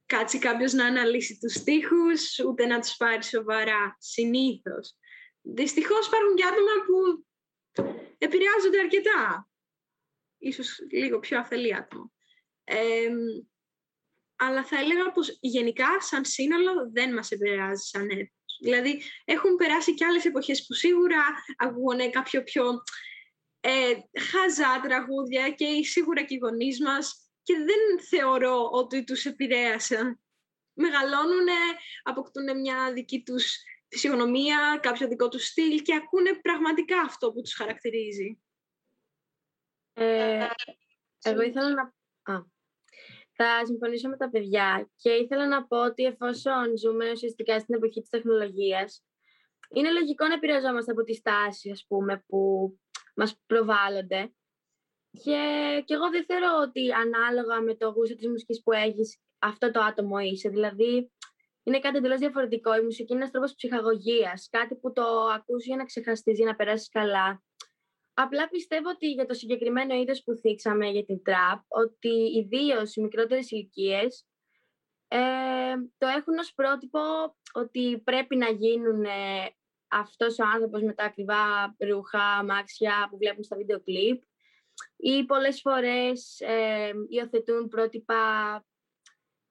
κάτσει 0.07 0.39
κάποιος 0.39 0.73
να 0.73 0.87
αναλύσει 0.87 1.39
τους 1.39 1.53
στίχους, 1.53 2.39
ούτε 2.47 2.67
να 2.67 2.81
τους 2.81 2.97
πάρει 2.97 3.25
σοβαρά, 3.25 3.97
συνήθως. 3.99 4.97
Δυστυχώς 5.43 6.07
υπάρχουν 6.07 6.35
και 6.35 6.45
άτομα 6.45 6.73
που 6.87 7.25
επηρεάζονται 8.19 8.79
αρκετά. 8.79 9.49
Ίσως 10.39 10.79
λίγο 10.91 11.19
πιο 11.19 11.39
αφελή 11.39 11.75
άτομα. 11.75 12.11
Ε, 12.65 13.09
αλλά 14.37 14.65
θα 14.65 14.79
έλεγα 14.79 15.13
πως 15.13 15.39
γενικά 15.41 16.01
σαν 16.01 16.25
σύνολο 16.25 16.91
δεν 16.93 17.15
μας 17.15 17.31
επηρεάζει 17.31 17.83
σαν 17.83 18.11
έθνος. 18.11 18.59
Δηλαδή 18.63 19.03
έχουν 19.25 19.57
περάσει 19.57 19.95
και 19.95 20.05
άλλες 20.05 20.25
εποχές 20.25 20.67
που 20.67 20.75
σίγουρα 20.75 21.23
ακούγονται 21.57 22.09
κάποιο 22.09 22.43
πιο 22.43 22.83
ε, 23.61 23.93
χαζά 24.21 24.81
τραγούδια 24.83 25.51
και 25.51 25.85
σίγουρα 25.85 26.23
και 26.23 26.35
οι 26.35 26.39
γονείς 26.39 26.81
μας 26.81 27.26
και 27.47 27.55
δεν 27.57 28.07
θεωρώ 28.09 28.69
ότι 28.73 29.05
τους 29.05 29.25
επηρέασαν 29.25 30.21
μεγαλώνουν, 30.73 31.49
αποκτούν 32.03 32.61
μια 32.61 32.93
δική 32.93 33.23
τους 33.23 33.57
φυσιογνωμία, 33.89 34.79
κάποιο 34.83 35.09
δικό 35.09 35.29
τους 35.29 35.47
στυλ 35.47 35.83
και 35.83 35.95
ακούνε 35.95 36.39
πραγματικά 36.43 37.01
αυτό 37.01 37.33
που 37.33 37.41
τους 37.41 37.55
χαρακτηρίζει. 37.55 38.41
Ε, 39.93 40.47
εγώ 41.23 41.41
ήθελα 41.41 41.71
να... 41.75 41.83
Α, 42.35 42.45
θα 43.33 43.67
συμφωνήσω 43.67 44.09
με 44.09 44.17
τα 44.17 44.31
παιδιά 44.31 44.91
και 44.97 45.11
ήθελα 45.11 45.47
να 45.47 45.67
πω 45.67 45.85
ότι 45.85 46.05
εφόσον 46.05 46.77
ζούμε 46.79 47.11
ουσιαστικά 47.11 47.59
στην 47.59 47.75
εποχή 47.75 48.01
της 48.01 48.09
τεχνολογίας, 48.09 49.05
είναι 49.75 49.91
λογικό 49.91 50.27
να 50.27 50.35
επηρεαζόμαστε 50.35 50.93
από 50.93 51.03
τις 51.03 51.21
τάσεις, 51.23 51.73
ας 51.73 51.85
πούμε, 51.89 52.25
που 52.27 52.71
μας 53.15 53.41
προβάλλονται. 53.47 54.33
Και, 55.25 55.41
και 55.85 55.95
εγώ 55.95 56.11
δεν 56.11 56.25
θεωρώ 56.25 56.53
ότι 56.63 56.93
ανάλογα 56.93 57.61
με 57.61 57.75
το 57.75 57.89
γούστο 57.89 58.15
της 58.15 58.29
μουσικής 58.29 58.63
που 58.63 58.73
έχεις, 58.73 59.19
αυτό 59.39 59.71
το 59.71 59.81
άτομο 59.81 60.19
είσαι. 60.19 60.49
Δηλαδή, 60.49 61.13
είναι 61.63 61.79
κάτι 61.79 61.97
εντελώς 61.97 62.19
διαφορετικό. 62.19 62.77
Η 62.77 62.83
μουσική 62.83 63.13
είναι 63.13 63.21
ένας 63.21 63.33
τρόπος 63.33 63.55
ψυχαγωγίας. 63.55 64.49
Κάτι 64.51 64.75
που 64.75 64.93
το 64.93 65.03
ακούς 65.35 65.65
για 65.65 65.77
να 65.77 65.85
ξεχαστείς, 65.85 66.37
για 66.37 66.47
να 66.47 66.55
περάσεις 66.55 66.89
καλά. 66.89 67.43
Απλά 68.15 68.49
πιστεύω 68.49 68.89
ότι 68.89 69.07
για 69.07 69.27
το 69.27 69.35
συγκεκριμένο 69.35 69.95
είδος 69.95 70.23
που 70.23 70.35
θίξαμε 70.35 70.89
για 70.89 71.05
την 71.05 71.23
τραπ, 71.23 71.61
ότι 71.69 72.09
ιδίω 72.09 72.81
οι 72.95 73.01
μικρότερες 73.01 73.51
ηλικίες 73.51 74.27
ε, 75.09 75.19
το 75.99 76.07
έχουν 76.07 76.39
ως 76.39 76.53
πρότυπο 76.55 77.01
ότι 77.53 78.01
πρέπει 78.05 78.37
να 78.37 78.51
γίνουν 78.51 79.05
ε, 79.05 79.51
αυτός 79.89 80.39
ο 80.39 80.45
άνθρωπος 80.55 80.83
με 80.83 80.93
τα 80.93 81.05
ακριβά 81.05 81.77
ρούχα, 81.79 82.23
αμάξια 82.23 83.07
που 83.11 83.17
βλέπουν 83.17 83.45
στα 83.45 83.57
βίντεο 83.57 83.81
κλιπ 83.81 84.23
ή 84.97 85.25
πολλές 85.25 85.61
φορές 85.61 86.41
ε, 86.41 86.91
υιοθετούν 87.09 87.69
πρότυπα 87.69 88.21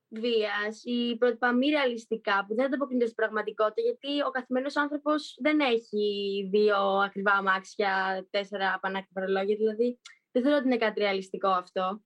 βίας 0.10 0.82
ή 0.84 1.16
πρότυπα 1.18 1.54
μη 1.54 1.70
ρεαλιστικά 1.70 2.46
που 2.48 2.56
δεν 2.56 2.66
ανταποκρίνονται 2.66 3.06
στην 3.06 3.18
πραγματικότητα 3.18 3.82
γιατί 3.82 4.22
ο 4.28 4.30
καθημερινός 4.30 4.76
άνθρωπος 4.76 5.38
δεν 5.42 5.60
έχει 5.60 6.48
δύο 6.52 6.78
ακριβά 6.78 7.32
αμάξια, 7.32 8.26
τέσσερα 8.30 8.80
πανάκριβα 8.82 9.26
ρολόγια, 9.26 9.56
δηλαδή 9.56 10.00
δεν 10.32 10.44
θέλω 10.44 10.56
ότι 10.56 10.66
είναι 10.66 10.78
κάτι 10.78 11.00
ρεαλιστικό 11.00 11.50
αυτό. 11.50 12.02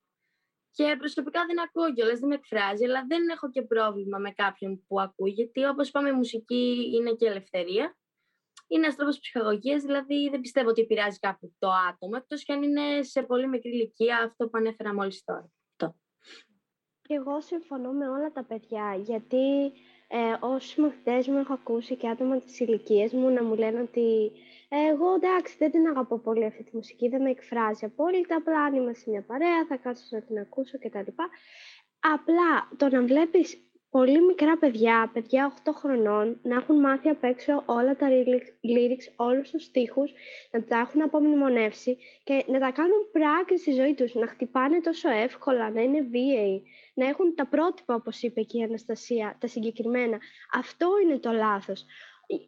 Και 0.72 0.96
προσωπικά 0.98 1.46
δεν 1.46 1.62
ακούω 1.62 1.94
κιόλας, 1.94 2.20
δεν 2.20 2.30
με 2.30 2.36
εκφράζει, 2.36 2.86
αλλά 2.86 3.06
δεν 3.08 3.30
έχω 3.30 3.50
και 3.50 3.62
πρόβλημα 3.62 4.18
με 4.18 4.32
κάποιον 4.32 4.86
που 4.88 5.00
ακούει, 5.00 5.30
γιατί 5.30 5.66
όπως 5.66 5.88
είπαμε, 5.88 6.10
η 6.10 6.14
μουσική 6.14 6.92
είναι 6.96 7.14
και 7.14 7.28
ελευθερία. 7.28 7.98
Είναι 8.72 8.84
ένας 8.84 8.96
τρόπος 8.96 9.20
ψυχαγωγία, 9.20 9.78
δηλαδή 9.78 10.30
δεν 10.30 10.42
πιστεύω 10.42 10.70
ότι 10.70 10.82
επηρεάζει 10.82 11.20
κάπου 11.20 11.54
το 11.60 11.70
άτομο, 11.90 12.14
εκτός 12.16 12.44
κι 12.44 12.52
αν 12.52 12.64
είναι 12.64 13.04
σε 13.04 13.24
πολύ 13.24 13.48
μικρή 13.48 13.70
ηλικία, 13.70 14.18
αυτό 14.18 14.46
που 14.46 14.58
ανέφερα 14.58 14.94
μόλις 14.94 15.24
τώρα. 15.24 15.50
Και 17.10 17.16
εγώ 17.16 17.42
συμφωνώ 17.42 17.92
με 17.92 18.10
όλα 18.10 18.32
τα 18.32 18.44
παιδιά, 18.44 18.96
γιατί 19.00 19.72
ε, 20.08 20.38
όσοι 20.40 20.82
μαθητές 20.82 21.28
μου 21.28 21.38
έχω 21.38 21.54
ακούσει 21.54 21.96
και 21.96 22.10
άτομα 22.10 22.40
της 22.40 22.60
ηλικίας 22.60 23.12
μου 23.12 23.30
να 23.30 23.44
μου 23.44 23.56
λένε 23.56 23.82
ότι 23.82 24.32
εγώ 24.70 25.14
εντάξει 25.14 25.56
δεν 25.58 25.72
την 25.72 25.88
αγαπώ 25.88 26.20
πολύ 26.20 26.46
αυτή 26.46 26.64
τη 26.64 26.76
μουσική, 26.76 27.10
δεν 27.10 27.22
με 27.22 27.30
εκφράζει 27.30 27.86
απόλυτα, 27.86 28.36
απλά 28.36 28.64
αν 28.64 28.76
είμαι 28.76 28.94
σε 28.94 29.10
μια 29.10 29.24
παρέα 29.24 29.66
θα 29.68 29.78
κάτσω 29.78 30.04
να 30.10 30.22
την 30.22 30.38
ακούσω 30.38 30.78
κτλ. 30.80 31.12
Απλά 32.00 32.70
το 32.78 32.90
να 32.90 33.02
βλέπεις 33.02 33.69
πολύ 33.90 34.22
μικρά 34.22 34.58
παιδιά, 34.58 35.10
παιδιά 35.14 35.54
8 35.66 35.72
χρονών, 35.74 36.40
να 36.44 36.56
έχουν 36.56 36.80
μάθει 36.80 37.10
απ' 37.10 37.24
έξω 37.24 37.64
όλα 37.66 37.96
τα 37.96 38.08
lyrics, 38.62 39.14
όλους 39.16 39.50
τους 39.50 39.64
στίχους, 39.64 40.12
να 40.52 40.64
τα 40.64 40.78
έχουν 40.78 41.02
απομνημονεύσει 41.02 41.98
και 42.24 42.44
να 42.48 42.60
τα 42.60 42.72
κάνουν 42.72 43.10
πράξη 43.12 43.58
στη 43.58 43.72
ζωή 43.72 43.94
τους, 43.94 44.14
να 44.14 44.28
χτυπάνε 44.28 44.82
τόσο 44.82 45.10
εύκολα, 45.10 45.72
να 45.72 45.82
είναι 45.82 46.02
βίαιοι, 46.02 46.64
να 46.94 47.08
έχουν 47.08 47.36
τα 47.36 47.48
πρότυπα, 47.48 47.96
όπως 47.96 48.22
είπε 48.22 48.42
και 48.42 48.58
η 48.58 48.64
Αναστασία, 48.64 49.38
τα 49.40 49.48
συγκεκριμένα. 49.48 50.18
Αυτό 50.54 50.88
είναι 51.04 51.18
το 51.18 51.32
λάθος 51.32 51.86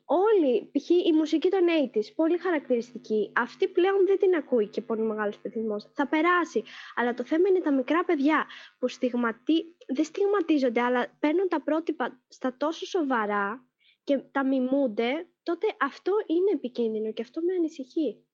όλοι, 0.05 0.71
π.χ. 0.71 0.89
η 0.89 1.13
μουσική 1.13 1.49
των 1.49 1.61
80's, 1.93 2.13
πολύ 2.15 2.37
χαρακτηριστική, 2.37 3.31
αυτή 3.35 3.67
πλέον 3.67 4.05
δεν 4.05 4.19
την 4.19 4.35
ακούει 4.35 4.67
και 4.67 4.81
πολύ 4.81 5.01
μεγάλος 5.01 5.37
πληθυσμός. 5.37 5.89
Θα 5.93 6.07
περάσει, 6.07 6.63
αλλά 6.95 7.13
το 7.13 7.23
θέμα 7.23 7.49
είναι 7.49 7.59
τα 7.59 7.73
μικρά 7.73 8.03
παιδιά 8.05 8.45
που 8.79 8.87
στιγματι... 8.87 9.75
δεν 9.87 10.05
στιγματίζονται, 10.05 10.81
αλλά 10.81 11.17
παίρνουν 11.19 11.47
τα 11.47 11.61
πρότυπα 11.61 12.23
στα 12.27 12.57
τόσο 12.57 12.85
σοβαρά 12.85 13.65
και 14.03 14.17
τα 14.17 14.45
μιμούνται, 14.45 15.27
τότε 15.43 15.67
αυτό 15.79 16.11
είναι 16.25 16.51
επικίνδυνο 16.53 17.11
και 17.11 17.21
αυτό 17.21 17.41
με 17.41 17.53
ανησυχεί. 17.53 18.25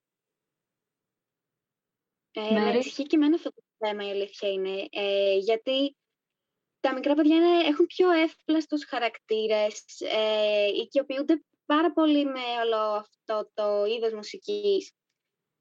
Ε, 2.32 2.54
με 2.54 2.60
ανησυχεί 2.60 3.04
και 3.04 3.16
εμένα 3.16 3.36
αυτό 3.36 3.50
το 3.50 3.62
θέμα 3.88 4.08
η 4.08 4.10
αλήθεια 4.10 4.52
είναι, 4.52 4.88
ε, 4.90 5.38
γιατί 5.38 5.96
τα 6.88 6.94
μικρά 6.94 7.14
παιδιά 7.14 7.36
είναι, 7.36 7.68
έχουν 7.68 7.86
πιο 7.86 8.12
εύπλαστους 8.12 8.86
χαρακτήρες, 8.86 9.84
ε, 10.00 10.68
οικειοποιούνται 10.68 11.44
πάρα 11.66 11.92
πολύ 11.92 12.26
με 12.26 12.42
όλο 12.64 12.78
αυτό 12.78 13.50
το 13.54 13.86
είδος 13.86 14.14
μουσικής. 14.14 14.92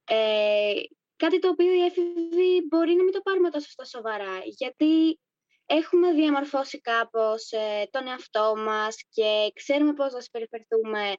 Ε, 0.05 0.73
κάτι 1.17 1.39
το 1.39 1.49
οποίο 1.49 1.73
οι 1.73 1.85
έφηβοι 1.85 2.67
μπορεί 2.69 2.95
να 2.95 3.03
μην 3.03 3.13
το 3.13 3.21
πάρουμε 3.21 3.51
τόσο 3.51 3.71
στα 3.71 3.85
σοβαρά, 3.85 4.43
γιατί 4.45 5.21
έχουμε 5.67 6.13
διαμορφώσει 6.13 6.81
κάπως 6.81 7.51
ε, 7.51 7.89
τον 7.91 8.07
εαυτό 8.07 8.55
μας 8.57 8.97
και 9.09 9.51
ξέρουμε 9.55 9.93
πώς 9.93 10.13
να 10.13 10.21
συμπεριφερθούμε 10.21 11.13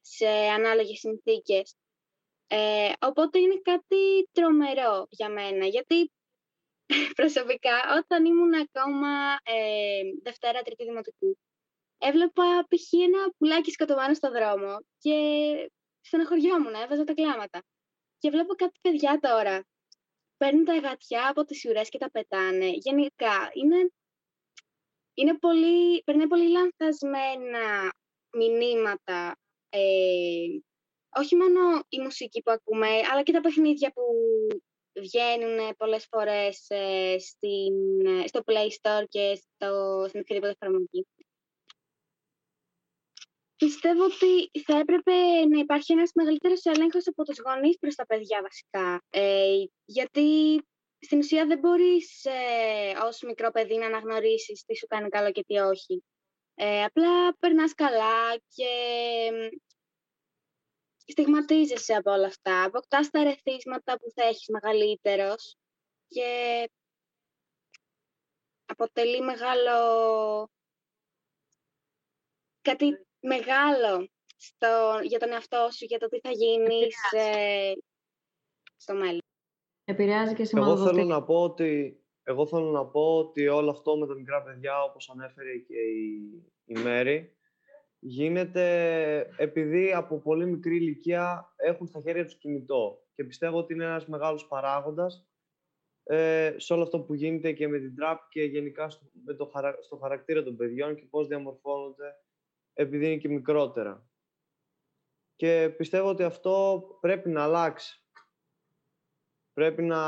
σε 0.00 0.28
ανάλογες 0.28 0.98
συνθήκες. 0.98 1.76
Ε, 2.46 2.92
οπότε 3.00 3.38
είναι 3.38 3.60
κάτι 3.62 4.28
τρομερό 4.32 5.06
για 5.10 5.28
μένα, 5.28 5.66
γιατί 5.66 6.12
προσωπικά, 7.20 7.76
όταν 7.98 8.24
ήμουν 8.24 8.54
ακόμα 8.54 9.36
ε, 9.42 10.00
Δευτέρα, 10.22 10.62
Τρίτη 10.62 10.84
Δημοτικού, 10.84 11.38
έβλεπα 11.98 12.66
π.χ. 12.68 12.92
ένα 12.92 13.32
πουλάκι 13.38 13.70
σκοτωμένο 13.70 14.14
στο 14.14 14.30
δρόμο 14.30 14.78
και 14.98 15.16
στεναχωριόμουν, 16.00 16.74
έβαζα 16.74 17.04
τα 17.04 17.14
κλάματα. 17.14 17.62
Και 18.18 18.30
βλέπω 18.30 18.54
κάτι 18.54 18.78
παιδιά 18.80 19.18
τώρα. 19.20 19.64
Παίρνουν 20.36 20.64
τα 20.64 20.74
εγατιά 20.74 21.28
από 21.28 21.44
τις 21.44 21.64
ουρές 21.64 21.88
και 21.88 21.98
τα 21.98 22.10
πετάνε. 22.10 22.68
Γενικά, 22.74 23.50
είναι, 23.52 23.90
είναι 25.14 25.38
πολύ, 25.38 26.02
παίρνει 26.02 26.26
πολύ 26.26 26.48
λανθασμένα 26.48 27.92
μηνύματα. 28.36 29.36
Ε, 29.68 30.46
όχι 31.14 31.36
μόνο 31.36 31.82
η 31.88 32.00
μουσική 32.00 32.42
που 32.42 32.50
ακούμε, 32.50 32.88
αλλά 33.10 33.22
και 33.22 33.32
τα 33.32 33.40
παιχνίδια 33.40 33.92
που 33.92 34.02
βγαίνουν 34.94 35.76
πολλές 35.76 36.06
φορές 36.10 36.64
ε, 36.68 37.16
στην, 37.18 38.06
ε, 38.06 38.26
στο 38.26 38.40
Play 38.46 38.68
Store 38.80 39.04
και 39.08 39.34
στο, 39.34 40.04
στην 40.08 40.20
οποιαδήποτε 40.20 40.54
εφαρμογή. 40.60 41.06
Πιστεύω 43.56 44.04
ότι 44.04 44.60
θα 44.66 44.78
έπρεπε 44.78 45.12
να 45.48 45.58
υπάρχει 45.58 45.92
ένας 45.92 46.10
μεγαλύτερος 46.14 46.64
έλεγχος 46.64 47.06
από 47.06 47.24
τους 47.24 47.38
γονείς 47.38 47.78
προς 47.78 47.94
τα 47.94 48.06
παιδιά 48.06 48.40
βασικά. 48.42 49.02
Ε, 49.10 49.64
γιατί 49.84 50.60
στην 50.98 51.18
ουσία 51.18 51.46
δεν 51.46 51.58
μπορείς 51.58 52.24
ε, 52.24 52.98
ως 53.06 53.22
μικρό 53.22 53.50
παιδί 53.50 53.76
να 53.76 53.86
αναγνωρίσεις 53.86 54.64
τι 54.64 54.76
σου 54.76 54.86
κάνει 54.86 55.08
καλό 55.08 55.32
και 55.32 55.44
τι 55.46 55.58
όχι. 55.58 56.04
Ε, 56.54 56.84
απλά 56.84 57.36
περνάς 57.38 57.74
καλά 57.74 58.36
και 58.54 58.72
στιγματίζεσαι 61.12 61.94
από 61.94 62.10
όλα 62.10 62.26
αυτά, 62.26 62.64
αποκτάς 62.64 63.10
τα 63.10 63.22
ρεθίσματα 63.22 63.98
που 63.98 64.10
θα 64.14 64.22
έχεις 64.22 64.48
μεγαλύτερος 64.48 65.56
και 66.08 66.70
αποτελεί 68.66 69.20
μεγάλο... 69.20 69.76
κάτι 72.62 73.06
μεγάλο 73.20 74.08
στο... 74.36 75.00
για 75.02 75.18
τον 75.18 75.32
εαυτό 75.32 75.68
σου, 75.70 75.84
για 75.84 75.98
το 75.98 76.08
τι 76.08 76.20
θα 76.20 76.30
γίνεις 76.30 76.96
ε, 77.12 77.72
στο 78.76 78.94
μέλλον. 78.94 79.20
Επηρεάζει 79.84 80.34
και 80.34 80.48
Εγώ 80.52 80.76
θέλω 80.76 81.04
να 81.04 81.22
πω 81.22 81.42
ότι 81.42 82.02
εγώ 82.22 82.46
θέλω 82.46 82.70
να 82.70 82.86
πω 82.86 83.16
ότι 83.18 83.48
όλο 83.48 83.70
αυτό 83.70 83.96
με 83.96 84.06
τα 84.06 84.14
μικρά 84.14 84.42
παιδιά, 84.42 84.82
όπως 84.82 85.10
ανέφερε 85.10 85.56
και 85.56 85.78
η, 85.78 86.44
η 86.64 86.78
Μέρη, 86.78 87.36
γίνεται 88.04 88.64
επειδή 89.36 89.92
από 89.92 90.18
πολύ 90.18 90.46
μικρή 90.46 90.76
ηλικία 90.76 91.54
έχουν 91.56 91.86
στα 91.86 92.00
χέρια 92.00 92.24
τους 92.24 92.38
κινητό. 92.38 93.02
Και 93.14 93.24
πιστεύω 93.24 93.58
ότι 93.58 93.72
είναι 93.72 93.84
ένας 93.84 94.06
μεγάλος 94.06 94.46
παράγοντας 94.46 95.26
ε, 96.04 96.54
σε 96.56 96.72
όλο 96.72 96.82
αυτό 96.82 97.00
που 97.00 97.14
γίνεται 97.14 97.52
και 97.52 97.68
με 97.68 97.78
την 97.78 97.94
τραπ 97.94 98.28
και 98.28 98.42
γενικά 98.42 98.90
στο, 98.90 99.10
με 99.24 99.34
το, 99.34 99.50
στο 99.80 99.96
χαρακτήρα 99.96 100.42
των 100.42 100.56
παιδιών 100.56 100.94
και 100.94 101.06
πώς 101.10 101.26
διαμορφώνονται 101.26 102.14
επειδή 102.72 103.06
είναι 103.06 103.16
και 103.16 103.28
μικρότερα. 103.28 104.06
Και 105.36 105.74
πιστεύω 105.76 106.08
ότι 106.08 106.22
αυτό 106.22 106.84
πρέπει 107.00 107.28
να 107.28 107.42
αλλάξει. 107.42 108.02
Πρέπει 109.52 109.82
να 109.82 109.98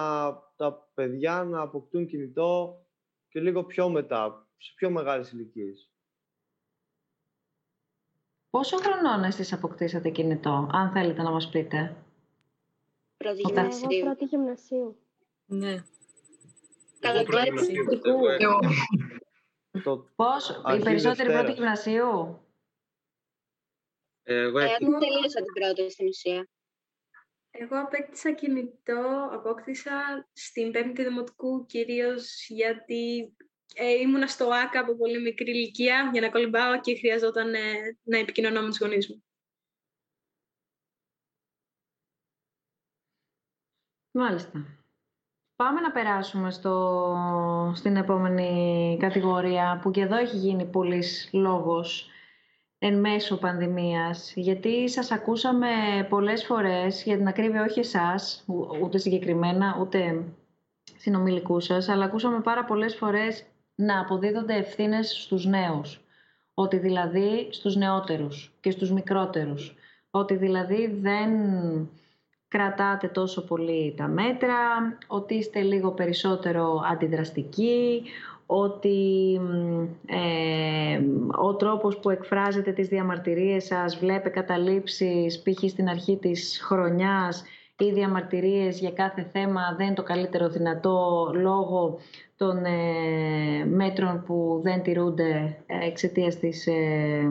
τα 0.56 0.90
παιδιά 0.94 1.44
να 1.44 1.60
αποκτούν 1.60 2.06
κινητό 2.06 2.84
και 3.28 3.40
λίγο 3.40 3.64
πιο 3.64 3.88
μετά, 3.88 4.48
σε 4.56 4.72
πιο 4.76 4.90
μεγάλες 4.90 5.32
ηλικίες. 5.32 5.93
Πόσο 8.54 8.76
χρονών 8.76 9.24
εσείς 9.24 9.52
αποκτήσατε 9.52 10.10
κινητό, 10.10 10.68
αν 10.72 10.90
θέλετε 10.90 11.22
να 11.22 11.30
μας 11.30 11.48
πείτε; 11.48 11.96
Πρώτη 13.16 13.40
γυμνασίου. 13.40 13.88
Εγώ 13.90 14.04
πρώτη 14.04 14.24
γυμνασίου. 14.24 14.96
Ναι. 15.46 15.84
Καλοκαίρι 16.98 17.50
Το... 19.82 20.06
Πώς, 20.16 20.48
οι 20.48 20.60
Αρχή 20.64 20.82
περισσότεροι 20.82 21.16
Δευτέρας. 21.28 21.42
πρώτη 21.42 21.52
γυμνασίου; 21.52 22.40
Εγώ 24.22 24.58
Ε, 24.58 24.64
έκανα- 24.64 24.90
δεν 24.90 24.98
τελείωσα 24.98 25.42
την 25.42 25.52
πρώτη 25.52 25.90
στην 25.90 26.06
ουσία. 26.06 26.48
Εγώ 27.50 27.80
απέκτησα 27.80 28.32
κινητό, 28.32 29.28
απόκτησα 29.32 30.28
στην 30.32 30.70
πέμπτη 30.72 31.02
δημοτικού 31.02 31.66
κυρίως 31.66 32.46
γιατί 32.48 33.36
ε, 33.74 33.90
ήμουνα 33.90 34.26
στο 34.26 34.48
ΆΚΑ 34.48 34.80
από 34.80 34.94
πολύ 34.96 35.20
μικρή 35.20 35.50
ηλικία 35.50 36.10
για 36.12 36.20
να 36.20 36.30
κολυμπάω 36.30 36.80
και 36.80 36.96
χρειαζόταν 36.96 37.54
ε, 37.54 37.60
να 38.02 38.18
επικοινωνώ 38.18 38.60
με 38.60 38.68
τους 38.68 38.78
γονείς 38.78 39.08
μου. 39.08 39.22
Μάλιστα. 44.10 44.64
Πάμε 45.56 45.80
να 45.80 45.92
περάσουμε 45.92 46.50
στο, 46.50 47.72
στην 47.74 47.96
επόμενη 47.96 48.96
κατηγορία 49.00 49.78
που 49.82 49.90
και 49.90 50.00
εδώ 50.00 50.16
έχει 50.16 50.36
γίνει 50.36 50.64
πολλής 50.64 51.30
λόγος 51.32 52.08
εν 52.78 53.00
μέσω 53.00 53.38
πανδημίας 53.38 54.32
γιατί 54.36 54.88
σας 54.88 55.10
ακούσαμε 55.10 55.68
πολλές 56.08 56.44
φορές 56.44 57.02
για 57.02 57.16
την 57.16 57.28
ακρίβεια 57.28 57.62
όχι 57.62 57.78
εσάς 57.80 58.44
ου- 58.46 58.82
ούτε 58.82 58.98
συγκεκριμένα 58.98 59.78
ούτε 59.80 60.24
συνομιλικούς 60.96 61.64
σας 61.64 61.88
αλλά 61.88 62.04
ακούσαμε 62.04 62.40
πάρα 62.40 62.64
πολλές 62.64 62.96
φορές 62.96 63.46
να 63.74 64.00
αποδίδονται 64.00 64.54
ευθύνες 64.54 65.22
στους 65.22 65.46
νέους 65.46 66.00
ότι 66.54 66.76
δηλαδή 66.76 67.48
στους 67.50 67.76
νεότερους 67.76 68.52
και 68.60 68.70
στους 68.70 68.90
μικρότερους 68.90 69.74
ότι 70.10 70.36
δηλαδή 70.36 70.98
δεν 71.00 71.30
κρατάτε 72.48 73.08
τόσο 73.08 73.44
πολύ 73.44 73.94
τα 73.96 74.08
μέτρα, 74.08 74.56
ότι 75.06 75.34
είστε 75.34 75.60
λίγο 75.60 75.90
περισσότερο 75.90 76.82
αντιδραστικοί, 76.90 78.02
ότι 78.46 79.38
μ, 79.40 79.82
ε, 80.06 81.00
ο 81.42 81.54
τρόπος 81.54 81.98
που 81.98 82.10
εκφράζετε 82.10 82.72
τις 82.72 82.88
διαμαρτυρίες 82.88 83.64
σας 83.64 83.98
βλέπε 83.98 84.28
καταλήψεις 84.28 85.42
π.χ. 85.42 85.70
στην 85.70 85.88
αρχή 85.88 86.16
της 86.16 86.60
χρονιάς 86.62 87.44
ή 87.78 87.92
διαμαρτυρίες 87.92 88.78
για 88.78 88.90
κάθε 88.90 89.28
θέμα 89.32 89.74
δεν 89.76 89.86
είναι 89.86 89.94
το 89.94 90.02
καλύτερο 90.02 90.48
δυνατό 90.48 91.30
λόγω 91.34 91.98
των 92.36 92.64
ε, 92.64 93.64
μέτρων 93.64 94.22
που 94.26 94.60
δεν 94.62 94.82
τηρούνται 94.82 95.56
ε, 95.66 95.86
εξαιτίας 95.86 96.38
της, 96.38 96.66
ε, 96.66 97.28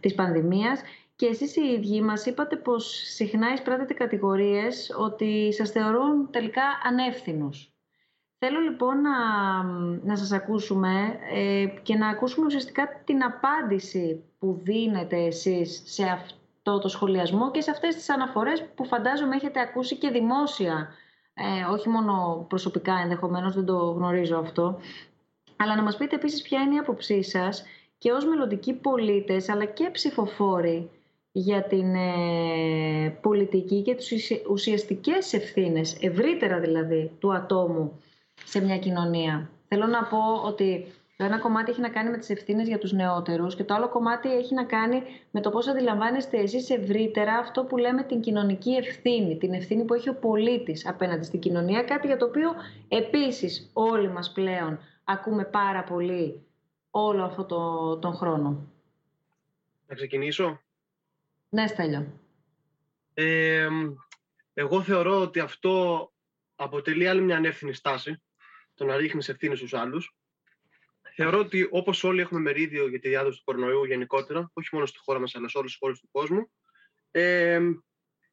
της 0.00 0.14
πανδημίας. 0.14 0.80
Και 1.16 1.26
εσείς 1.26 1.56
οι 1.56 1.60
ίδιοι 1.60 2.00
μας 2.00 2.26
είπατε 2.26 2.56
πως 2.56 3.02
συχνά 3.14 3.52
εισπράτετε 3.52 3.94
κατηγορίες 3.94 4.94
ότι 4.98 5.52
σας 5.52 5.70
θεωρούν 5.70 6.30
τελικά 6.30 6.62
ανεύθυνους. 6.84 7.72
Θέλω 8.38 8.60
λοιπόν 8.60 9.00
να, 9.00 9.16
να 10.04 10.16
σας 10.16 10.32
ακούσουμε 10.32 11.18
ε, 11.34 11.66
και 11.82 11.94
να 11.94 12.08
ακούσουμε 12.08 12.46
ουσιαστικά 12.46 13.02
την 13.04 13.22
απάντηση 13.24 14.24
που 14.38 14.60
δίνετε 14.62 15.16
εσείς 15.16 15.82
σε 15.84 16.04
αυτό 16.04 16.37
το 16.78 16.88
σχολιασμό 16.88 17.50
και 17.50 17.60
σε 17.60 17.70
αυτές 17.70 17.94
τις 17.94 18.10
αναφορές 18.10 18.64
που 18.74 18.84
φαντάζομαι 18.84 19.34
έχετε 19.36 19.60
ακούσει 19.60 19.96
και 19.96 20.10
δημόσια, 20.10 20.88
ε, 21.34 21.72
όχι 21.72 21.88
μόνο 21.88 22.44
προσωπικά 22.48 22.94
ενδεχομένως, 23.02 23.54
δεν 23.54 23.64
το 23.64 23.76
γνωρίζω 23.76 24.38
αυτό, 24.38 24.78
αλλά 25.56 25.76
να 25.76 25.82
μας 25.82 25.96
πείτε 25.96 26.14
επίσης 26.16 26.42
ποια 26.42 26.60
είναι 26.60 26.74
η 26.74 26.78
άποψή 26.78 27.22
σας 27.22 27.64
και 27.98 28.12
ως 28.12 28.26
μελλοντικοί 28.26 28.72
πολίτες 28.72 29.48
αλλά 29.48 29.64
και 29.64 29.90
ψηφοφόροι 29.92 30.90
για 31.32 31.62
την 31.62 31.94
ε, 31.94 33.18
πολιτική 33.20 33.82
και 33.82 33.94
τις 33.94 34.12
ουσια- 34.12 34.42
ουσιαστικές 34.50 35.32
ευθύνες, 35.32 35.96
ευρύτερα 36.00 36.58
δηλαδή, 36.58 37.10
του 37.18 37.34
ατόμου 37.34 38.00
σε 38.44 38.60
μια 38.60 38.78
κοινωνία. 38.78 39.50
Θέλω 39.68 39.86
να 39.86 40.04
πω 40.04 40.18
ότι 40.44 40.86
το 41.18 41.24
ένα 41.24 41.38
κομμάτι 41.38 41.70
έχει 41.70 41.80
να 41.80 41.90
κάνει 41.90 42.10
με 42.10 42.18
τις 42.18 42.30
ευθύνες 42.30 42.68
για 42.68 42.78
τους 42.78 42.92
νεότερους 42.92 43.54
και 43.54 43.64
το 43.64 43.74
άλλο 43.74 43.88
κομμάτι 43.88 44.32
έχει 44.32 44.54
να 44.54 44.64
κάνει 44.64 45.02
με 45.30 45.40
το 45.40 45.50
πώς 45.50 45.68
αντιλαμβάνεστε 45.68 46.38
εσείς 46.38 46.70
ευρύτερα 46.70 47.34
αυτό 47.34 47.64
που 47.64 47.76
λέμε 47.76 48.02
την 48.02 48.20
κοινωνική 48.20 48.70
ευθύνη, 48.70 49.38
την 49.38 49.54
ευθύνη 49.54 49.84
που 49.84 49.94
έχει 49.94 50.08
ο 50.08 50.14
πολίτης 50.14 50.86
απέναντι 50.86 51.24
στην 51.24 51.40
κοινωνία, 51.40 51.82
κάτι 51.82 52.06
για 52.06 52.16
το 52.16 52.24
οποίο 52.24 52.50
επίσης 52.88 53.70
όλοι 53.72 54.08
μας 54.08 54.32
πλέον 54.32 54.78
ακούμε 55.04 55.44
πάρα 55.44 55.84
πολύ 55.84 56.46
όλο 56.90 57.24
αυτό 57.24 57.44
το, 57.44 57.96
τον 57.98 58.14
χρόνο. 58.14 58.66
Να 59.86 59.94
ξεκινήσω; 59.94 60.60
Ναι, 61.48 61.66
Στέλιο. 61.66 62.06
Ε, 63.14 63.68
εγώ 64.54 64.82
θεωρώ 64.82 65.20
ότι 65.20 65.40
αυτό 65.40 66.12
αποτελεί 66.56 67.08
άλλη 67.08 67.20
μια 67.20 67.36
ανεύθυνη 67.36 67.72
στάση, 67.72 68.22
το 68.74 68.84
να 68.84 68.96
ρίχνεις 68.96 69.28
ευθύνες 69.28 69.58
στους 69.58 69.74
άλλους. 69.74 70.17
Θεωρώ 71.20 71.38
ότι 71.38 71.68
όπως 71.70 72.04
όλοι 72.04 72.20
έχουμε 72.20 72.40
μερίδιο 72.40 72.88
για 72.88 72.98
τη 72.98 73.08
διάδοση 73.08 73.38
του 73.38 73.44
κορονοϊού 73.44 73.84
γενικότερα, 73.84 74.50
όχι 74.52 74.68
μόνο 74.72 74.86
στη 74.86 74.98
χώρα 74.98 75.18
μας 75.18 75.34
αλλά 75.34 75.48
σε 75.48 75.58
όλες 75.58 75.70
τις 75.70 75.78
χώρε 75.80 75.92
του 75.92 76.08
κόσμου, 76.10 76.50
ε, 77.10 77.60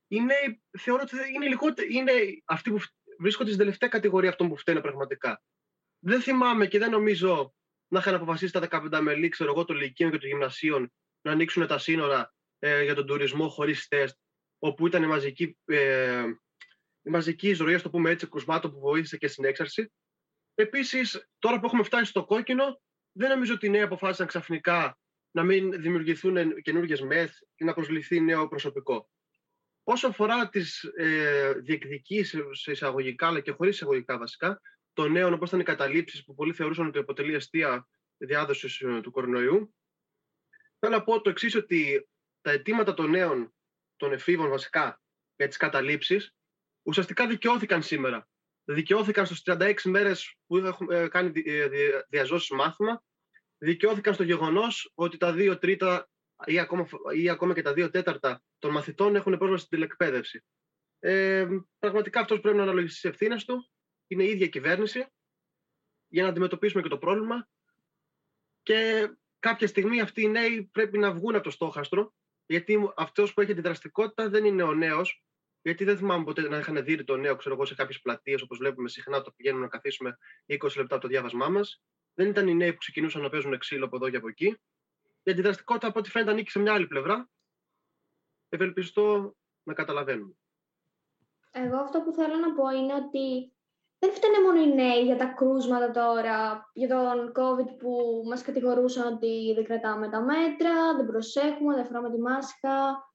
είναι, 0.08 0.34
θεωρώ 0.80 1.02
ότι 1.04 1.16
είναι, 1.34 1.48
λιγότερο, 1.48 1.88
είναι 1.92 2.12
αυτοί 2.46 2.72
που 2.72 2.80
βρίσκονται 3.20 3.50
στην 3.50 3.62
τελευταία 3.62 3.90
κατηγορία 3.90 4.30
αυτών 4.30 4.50
που 4.50 4.58
φταίνε 4.58 4.82
πραγματικά. 4.82 5.42
Δεν 6.00 6.22
θυμάμαι 6.22 6.68
και 6.68 6.80
δεν 6.80 6.92
νομίζω 6.92 7.56
να 7.88 8.00
είχαν 8.00 8.14
αποφασίσει 8.14 8.54
τα 8.54 8.68
15 8.70 9.00
μελή, 9.02 9.30
ξέρω 9.30 9.52
εγώ, 9.52 9.66
των 9.66 9.76
Λυκείων 9.76 10.12
και 10.12 10.18
των 10.18 10.28
Γυμνασίων 10.28 10.94
να 11.22 11.32
ανοίξουν 11.32 11.68
τα 11.68 11.78
σύνορα 11.78 12.34
ε, 12.60 12.84
για 12.84 12.96
τον 12.96 13.06
τουρισμό 13.06 13.50
χωρίς 13.50 13.88
τεστ, 13.88 14.18
όπου 14.60 14.88
ήταν 14.88 15.04
η 15.04 15.08
μαζική, 15.08 15.58
ε, 15.66 16.24
η 17.02 17.10
μαζική 17.10 17.50
εισρωή, 17.50 17.74
ας 17.74 17.82
το 17.82 17.90
πούμε 17.90 18.10
έτσι, 18.10 18.28
κρουσμάτων 18.28 18.72
που 18.72 18.80
βοήθησε 18.80 19.18
και 19.18 19.28
στην 19.28 19.46
έξαρση. 19.46 19.92
Επίσης, 20.56 21.30
τώρα 21.40 21.60
που 21.60 21.66
έχουμε 21.66 21.84
φτάσει 21.84 22.10
στο 22.10 22.26
κόκκινο, 22.26 22.82
δεν 23.12 23.30
νομίζω 23.30 23.54
ότι 23.54 23.66
οι 23.66 23.70
νέοι 23.70 23.82
αποφάσισαν 23.82 24.28
ξαφνικά 24.28 25.00
να 25.32 25.44
μην 25.44 25.82
δημιουργηθούν 25.82 26.62
καινούργιες 26.62 27.02
μεθ 27.02 27.38
και 27.56 27.66
να 27.66 27.74
προσληφθεί 27.74 28.20
νέο 28.20 28.48
προσωπικό. 28.48 29.10
Όσο 29.84 30.08
αφορά 30.08 30.50
τις 30.50 30.84
ε, 30.84 31.54
διεκδικήσεις 31.54 32.42
σε 32.52 32.72
εισαγωγικά, 32.72 33.28
αλλά 33.28 33.40
και 33.40 33.52
χωρίς 33.52 33.76
εισαγωγικά 33.76 34.18
βασικά, 34.18 34.62
των 34.94 35.12
νέων, 35.12 35.34
όπως 35.34 35.48
ήταν 35.48 35.60
οι 35.60 35.64
καταλήψεις 35.64 36.24
που 36.24 36.36
πολλοί 36.36 36.54
θεωρούσαν 36.54 36.88
ότι 36.88 37.00
αποτελεί 37.00 37.34
αιστεία 37.34 37.88
διάδοσης 38.18 38.82
ε, 38.82 39.00
του 39.02 39.12
κορονοϊού, 39.12 39.76
θέλω 40.80 40.96
να 40.96 41.04
πω 41.04 41.22
το 41.22 41.30
εξής, 41.30 41.56
ότι 41.56 42.10
τα 42.42 42.52
αιτήματα 42.52 42.94
των 42.94 43.10
νέων, 43.10 43.54
των 43.96 44.12
εφήβων 44.12 44.50
βασικά, 44.50 45.02
για 45.36 45.48
τις 45.48 45.58
καταλήψεις, 45.58 46.36
ουσιαστικά 46.82 47.28
δικαιώθηκαν 47.28 47.84
σήμερα. 47.84 48.28
Δικαιώθηκαν 48.66 49.26
στις 49.26 49.42
36 49.46 49.74
μέρες 49.90 50.36
που 50.48 50.58
έχουμε 50.58 51.08
κάνει 51.08 51.30
δι- 51.30 51.70
δι- 51.70 52.06
διαζώσεις 52.10 52.50
μάθημα, 52.50 53.04
δικαιώθηκαν 53.58 54.14
στο 54.14 54.24
γεγονός 54.24 54.92
ότι 54.96 55.18
τα 55.18 55.34
2 55.34 55.58
τρίτα 55.60 56.10
ή 56.46 56.60
ακόμα, 56.60 56.88
ή 57.16 57.30
ακόμα 57.30 57.54
και 57.54 57.62
τα 57.62 57.74
2 57.74 57.90
τέταρτα 57.92 58.44
των 58.60 58.72
μαθητών 58.72 59.16
έχουν 59.16 59.38
πρόσβαση 59.38 59.66
στην 59.66 59.78
τηλεκπαίδευση. 59.78 60.44
Ε, 61.00 61.48
πραγματικά 61.80 62.20
αυτός 62.20 62.40
πρέπει 62.40 62.58
να 62.58 62.64
αναλογίσει 62.64 62.94
τις 62.94 63.04
ευθύνες 63.04 63.46
του. 63.46 63.70
Είναι 64.08 64.24
η 64.24 64.30
ίδια 64.30 64.48
κυβέρνηση 64.48 65.06
για 66.08 66.24
να 66.24 66.30
αντιμετωπίσουμε 66.30 66.82
και 66.82 66.90
το 66.90 66.98
πρόβλημα 66.98 67.48
και 68.64 69.10
κάποια 69.40 69.68
στιγμή 69.68 70.02
αυτοί 70.02 70.22
οι 70.22 70.28
νέοι 70.28 70.64
πρέπει 70.64 70.98
να 70.98 71.14
βγουν 71.14 71.36
από 71.36 71.44
το 71.44 71.50
στόχαστρο 71.50 72.14
γιατί 72.46 72.92
αυτός 72.96 73.34
που 73.34 73.42
έχει 73.42 73.54
την 73.54 73.64
δραστικότητα 73.64 74.30
δεν 74.30 74.46
είναι 74.46 74.64
ο 74.64 74.74
νέος 74.74 75.24
γιατί 75.66 75.84
δεν 75.84 75.98
θυμάμαι 75.98 76.24
ποτέ 76.24 76.42
να 76.50 76.58
είχαν 76.58 76.84
δει 76.84 77.04
το 77.04 77.18
νέο 77.18 77.36
ξέρω 77.36 77.56
εγώ, 77.56 77.66
σε 77.66 77.76
κάποιες 77.76 78.02
πλατείες 78.02 78.42
όπως 78.42 78.58
βλέπουμε 78.58 78.90
συχνά 78.90 79.22
το 79.22 79.32
πηγαίνουμε 79.32 79.64
να 79.64 79.70
καθίσουμε 79.70 80.18
20 80.48 80.58
λεπτά 80.76 80.96
από 80.96 81.00
το 81.00 81.08
διάβασμά 81.08 81.50
μας. 81.50 81.82
Δεν 82.14 82.28
ήταν 82.28 82.48
οι 82.48 82.56
νέοι 82.56 82.72
που 82.72 82.78
ξεκινούσαν 82.78 83.22
να 83.22 83.30
παίζουν 83.30 83.58
ξύλο 83.58 83.86
από 83.86 83.96
εδώ 83.96 84.10
και 84.10 84.18
από 84.18 84.28
εκεί. 84.28 84.60
Η 85.24 85.32
αντιδραστικότητα, 85.32 85.88
από 85.88 86.00
ό,τι 86.00 86.10
φαίνεται, 86.10 86.32
ανήκει 86.32 86.50
σε 86.50 86.60
μια 86.60 86.74
άλλη 86.74 86.88
πλευρά. 86.88 87.30
Ευελπιστώ 88.50 89.36
να 89.64 89.74
καταλαβαίνουμε. 89.74 90.34
Εγώ 91.52 91.78
αυτό 91.78 92.02
που 92.02 92.12
θέλω 92.12 92.36
να 92.36 92.54
πω 92.54 92.70
είναι 92.70 92.94
ότι 92.94 93.54
δεν 94.00 94.12
φταίνε 94.12 94.42
μόνο 94.42 94.62
οι 94.62 94.74
νέοι 94.74 95.04
για 95.04 95.18
τα 95.18 95.26
κρούσματα 95.26 95.92
τώρα, 95.92 96.70
για 96.74 96.88
τον 96.88 97.32
COVID 97.36 97.78
που 97.78 98.24
μας 98.26 98.42
κατηγορούσαν 98.42 99.14
ότι 99.14 99.54
δεν 99.56 99.64
κρατάμε 99.64 100.10
τα 100.10 100.22
μέτρα, 100.22 100.96
δεν 100.96 101.06
προσέχουμε, 101.06 101.76
δεν 101.76 101.86
φοράμε 101.86 102.12
τη 102.12 102.20
μάσκα. 102.20 103.06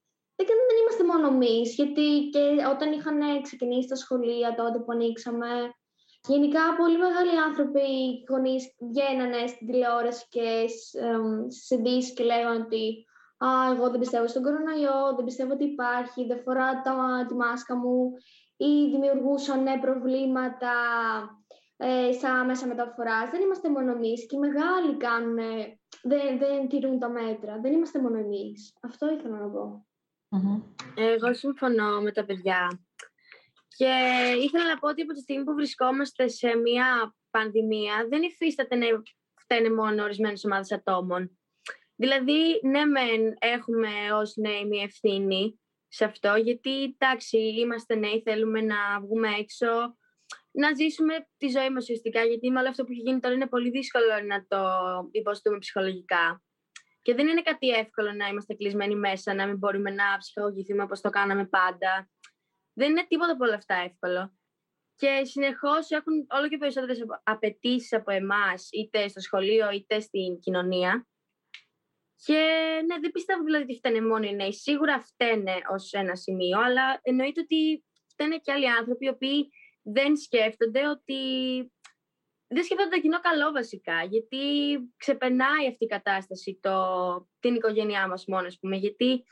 Δεν, 1.01 1.09
δεν 1.09 1.23
είμαστε 1.23 1.27
μόνο 1.27 1.27
εμεί, 1.27 1.61
γιατί 1.63 2.29
και 2.33 2.67
όταν 2.71 2.93
είχαν 2.93 3.43
ξεκινήσει 3.43 3.89
τα 3.89 3.97
σχολεία 3.97 4.55
τότε 4.55 4.79
που 4.79 4.93
ανοίξαμε, 4.93 5.49
γενικά 6.29 6.61
πολύ 6.77 6.99
μεγάλοι 6.99 7.39
άνθρωποι, 7.49 7.85
γονείς, 8.29 8.75
βγαίνανε 8.91 9.47
στην 9.47 9.67
τηλεόραση 9.67 10.27
και 10.29 10.67
στις 11.49 11.71
ειδήσεις 11.71 12.13
και 12.13 12.25
λέγανε 12.25 12.65
ότι 12.65 13.05
«Α, 13.45 13.73
εγώ 13.73 13.91
δεν 13.91 14.01
πιστεύω 14.01 14.27
στον 14.27 14.43
κορονοϊό, 14.43 15.15
δεν 15.17 15.25
πιστεύω 15.25 15.53
ότι 15.53 15.65
υπάρχει, 15.65 16.27
δεν 16.27 16.43
φοράω 16.43 16.81
τα, 16.83 17.25
τη 17.29 17.35
μάσκα 17.35 17.77
μου» 17.77 18.13
ή 18.57 18.91
δημιουργούσαν 18.91 19.67
ε, 19.67 19.79
προβλήματα 19.81 20.73
ε, 21.77 22.13
στα 22.13 22.45
μέσα 22.45 22.67
μεταφοράς. 22.67 23.31
Δεν 23.31 23.41
είμαστε 23.41 23.71
μόνο 23.71 23.91
εμείς 23.91 24.27
και 24.27 24.37
οι 24.37 24.39
μεγάλοι 24.39 24.97
κάνουν, 24.97 25.39
ε, 25.39 25.79
δεν, 26.03 26.39
δεν 26.39 26.69
τηρούν 26.69 26.99
τα 26.99 27.09
μέτρα. 27.09 27.59
Δεν 27.61 27.73
είμαστε 27.73 28.01
μόνο 28.01 28.19
εμείς. 28.19 28.75
Αυτό 28.83 29.13
ήθελα 29.13 29.39
να 29.39 29.51
πω. 29.51 29.90
Εγώ 30.95 31.35
συμφωνώ 31.35 32.01
με 32.01 32.13
τα 32.13 32.25
παιδιά. 32.25 32.87
Και 33.77 33.93
ήθελα 34.43 34.67
να 34.67 34.79
πω 34.79 34.89
ότι 34.89 35.03
από 35.03 35.13
τη 35.13 35.21
στιγμή 35.21 35.45
που 35.45 35.55
βρισκόμαστε 35.55 36.29
σε 36.29 36.57
μια 36.57 37.15
πανδημία, 37.31 38.07
δεν 38.09 38.23
υφίσταται 38.23 38.77
να 38.77 38.87
φταίνε 39.35 39.71
μόνο 39.71 40.03
ορισμένες 40.03 40.45
ομάδες 40.45 40.73
ατόμων. 40.73 41.39
Δηλαδή, 41.97 42.61
ναι, 42.63 42.85
μεν 42.85 43.37
έχουμε 43.39 43.89
ως 44.15 44.37
νέοι 44.37 44.65
μια 44.65 44.83
ευθύνη 44.83 45.61
σε 45.89 46.05
αυτό, 46.05 46.35
γιατί 46.35 46.83
εντάξει, 46.83 47.39
είμαστε 47.39 47.95
νέοι, 47.95 48.23
θέλουμε 48.25 48.61
να 48.61 49.01
βγούμε 49.01 49.29
έξω, 49.39 49.97
να 50.51 50.75
ζήσουμε 50.75 51.29
τη 51.37 51.49
ζωή 51.49 51.71
μας 51.71 51.83
ουσιαστικά, 51.83 52.25
γιατί 52.25 52.51
με 52.51 52.61
όλο 52.61 52.69
αυτό 52.69 52.85
που 52.85 52.93
έχει 52.93 53.01
γίνει 53.01 53.21
τώρα 53.21 53.35
είναι 53.35 53.47
πολύ 53.47 53.71
δύσκολο 53.71 54.05
να 54.27 54.45
το 54.49 54.59
υποστούμε 55.11 55.59
ψυχολογικά. 55.59 56.43
Και 57.03 57.15
δεν 57.15 57.27
είναι 57.27 57.43
κάτι 57.43 57.69
εύκολο 57.69 58.13
να 58.13 58.29
είμαστε 58.29 58.55
κλεισμένοι 58.55 58.95
μέσα, 58.95 59.35
να 59.35 59.47
μην 59.47 59.57
μπορούμε 59.57 59.91
να 59.91 60.17
ψυχολογηθούμε 60.19 60.83
όπως 60.83 61.01
το 61.01 61.11
κάναμε 61.11 61.47
πάντα. 61.47 62.11
Δεν 62.73 62.91
είναι 62.91 63.07
τίποτα 63.09 63.33
από 63.33 63.45
όλα 63.45 63.55
αυτά 63.55 63.75
εύκολο. 63.75 64.39
Και 64.95 65.21
συνεχώς 65.25 65.91
έχουν 65.91 66.27
όλο 66.31 66.49
και 66.49 66.57
περισσότερες 66.57 67.05
απαιτήσεις 67.23 67.93
από 67.93 68.11
εμάς, 68.11 68.69
είτε 68.71 69.09
στο 69.09 69.21
σχολείο 69.21 69.71
είτε 69.71 70.01
στην 70.01 70.39
κοινωνία. 70.39 71.09
Και 72.25 72.41
ναι, 72.87 72.99
δεν 73.01 73.11
πιστεύω 73.11 73.45
δηλαδή 73.45 73.65
ότι 73.65 73.75
φταίνε 73.75 74.01
μόνο 74.03 74.29
οι 74.29 74.35
νέοι. 74.35 74.53
Σίγουρα 74.53 75.01
φταίνε 75.01 75.55
ως 75.73 75.93
ένα 75.93 76.17
σημείο, 76.17 76.61
αλλά 76.61 77.01
εννοείται 77.03 77.41
ότι 77.41 77.85
φταίνε 78.07 78.37
και 78.37 78.53
άλλοι 78.53 78.71
άνθρωποι 78.71 79.05
οι 79.05 79.09
οποίοι 79.09 79.51
δεν 79.83 80.17
σκέφτονται 80.17 80.89
ότι. 80.89 81.19
Δεν 82.53 82.65
σκέφτονται 82.65 82.95
το 82.97 83.01
κοινό 83.01 83.21
καλό 83.21 83.53
βασικά, 83.53 84.03
γιατί 84.05 84.39
ξεπερνάει 84.97 85.67
αυτή 85.69 85.85
η 85.85 85.87
κατάσταση 85.87 86.59
το, 86.63 86.75
την 87.41 87.55
οικογένειά 87.55 88.09
μας 88.09 88.25
μόνο, 88.27 88.47
ας 88.47 88.59
πούμε, 88.61 88.77
γιατί 88.77 89.25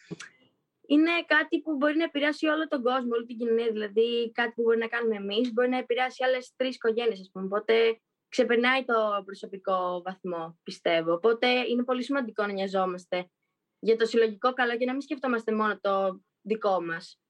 είναι 0.87 1.11
κάτι 1.27 1.61
που 1.61 1.77
μπορεί 1.77 1.97
να 1.97 2.05
επηρεάσει 2.05 2.47
όλο 2.47 2.69
τον 2.69 2.83
κόσμο, 2.83 3.09
όλη 3.15 3.27
την 3.27 3.39
κοινωνία, 3.39 3.71
δηλαδή 3.71 4.31
κάτι 4.35 4.53
που 4.55 4.63
μπορεί 4.63 4.79
να 4.79 4.87
κάνουμε 4.89 5.17
εμείς, 5.17 5.53
μπορεί 5.53 5.69
να 5.69 5.79
επηρεάσει 5.79 6.25
άλλες 6.25 6.53
τρεις 6.57 6.75
οικογένειες, 6.75 7.21
ας 7.21 7.31
πούμε, 7.33 7.45
οπότε 7.45 8.01
ξεπερνάει 8.29 8.85
το 8.85 9.23
προσωπικό 9.25 10.03
βαθμό, 10.05 10.59
πιστεύω. 10.63 11.13
Οπότε 11.13 11.49
είναι 11.49 11.85
πολύ 11.85 12.03
σημαντικό 12.05 12.47
να 12.47 12.53
νοιαζόμαστε 12.53 13.31
για 13.79 13.97
το 13.97 14.07
συλλογικό 14.07 14.53
καλό 14.53 14.77
και 14.77 14.85
να 14.85 14.93
μην 14.93 15.01
σκεφτόμαστε 15.01 15.53
μόνο 15.55 15.79
το 15.81 16.21
δικό 16.41 16.83
μας. 16.83 17.21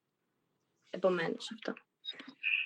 Επομένως, 0.91 1.51
αυτό. 1.53 1.73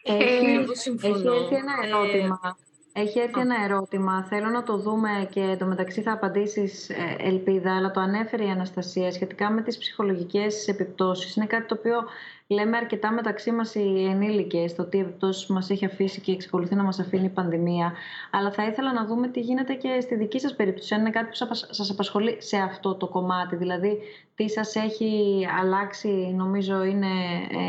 Έχει, 0.02 0.22
Ε, 0.44 0.52
εγώ 0.52 0.62
έχει 0.70 0.76
συμφωνώ. 0.76 1.32
έρθει 1.32 1.54
ένα 1.54 1.74
Ε, 1.82 1.86
ερώτημα. 1.86 2.56
Έχει 2.94 3.18
έρθει 3.18 3.40
ένα 3.40 3.54
ερώτημα. 3.64 4.24
Θέλω 4.28 4.48
να 4.48 4.62
το 4.62 4.76
δούμε 4.76 5.28
και 5.30 5.40
εντωμεταξύ 5.40 6.02
θα 6.02 6.12
απαντήσεις, 6.12 6.88
ε, 6.90 7.16
Ελπίδα, 7.18 7.76
αλλά 7.76 7.90
το 7.90 8.00
ανέφερε 8.00 8.44
η 8.44 8.48
Αναστασία 8.50 9.12
σχετικά 9.12 9.50
με 9.50 9.62
τις 9.62 9.78
ψυχολογικές 9.78 10.68
επιπτώσεις. 10.68 11.36
Είναι 11.36 11.46
κάτι 11.46 11.66
το 11.66 11.76
οποίο 11.78 12.04
λέμε 12.46 12.76
αρκετά 12.76 13.12
μεταξύ 13.12 13.50
μας 13.52 13.74
οι 13.74 14.06
ενήλικες, 14.10 14.74
το 14.74 14.84
τι 14.84 14.98
επιπτώσεις 14.98 15.46
μας 15.46 15.70
έχει 15.70 15.84
αφήσει 15.84 16.20
και 16.20 16.32
εξακολουθεί 16.32 16.74
να 16.74 16.82
μας 16.82 16.98
αφήνει 16.98 17.24
η 17.24 17.28
πανδημία. 17.28 17.92
Αλλά 18.30 18.50
θα 18.50 18.66
ήθελα 18.66 18.92
να 18.92 19.06
δούμε 19.06 19.28
τι 19.28 19.40
γίνεται 19.40 19.74
και 19.74 20.00
στη 20.00 20.14
δική 20.14 20.40
σας 20.40 20.54
περίπτωση, 20.56 20.94
αν 20.94 21.00
είναι 21.00 21.10
κάτι 21.10 21.26
που 21.26 21.34
σας- 21.34 21.68
σας 21.70 21.90
απασχολεί 21.90 22.36
σε 22.42 22.56
αυτό 22.56 22.94
το 22.94 23.08
κομμάτι. 23.08 23.56
Δηλαδή, 23.56 23.98
τι 24.34 24.48
σας 24.48 24.74
έχει 24.74 25.46
αλλάξει, 25.60 26.34
νομίζω 26.36 26.84
είναι, 26.84 27.12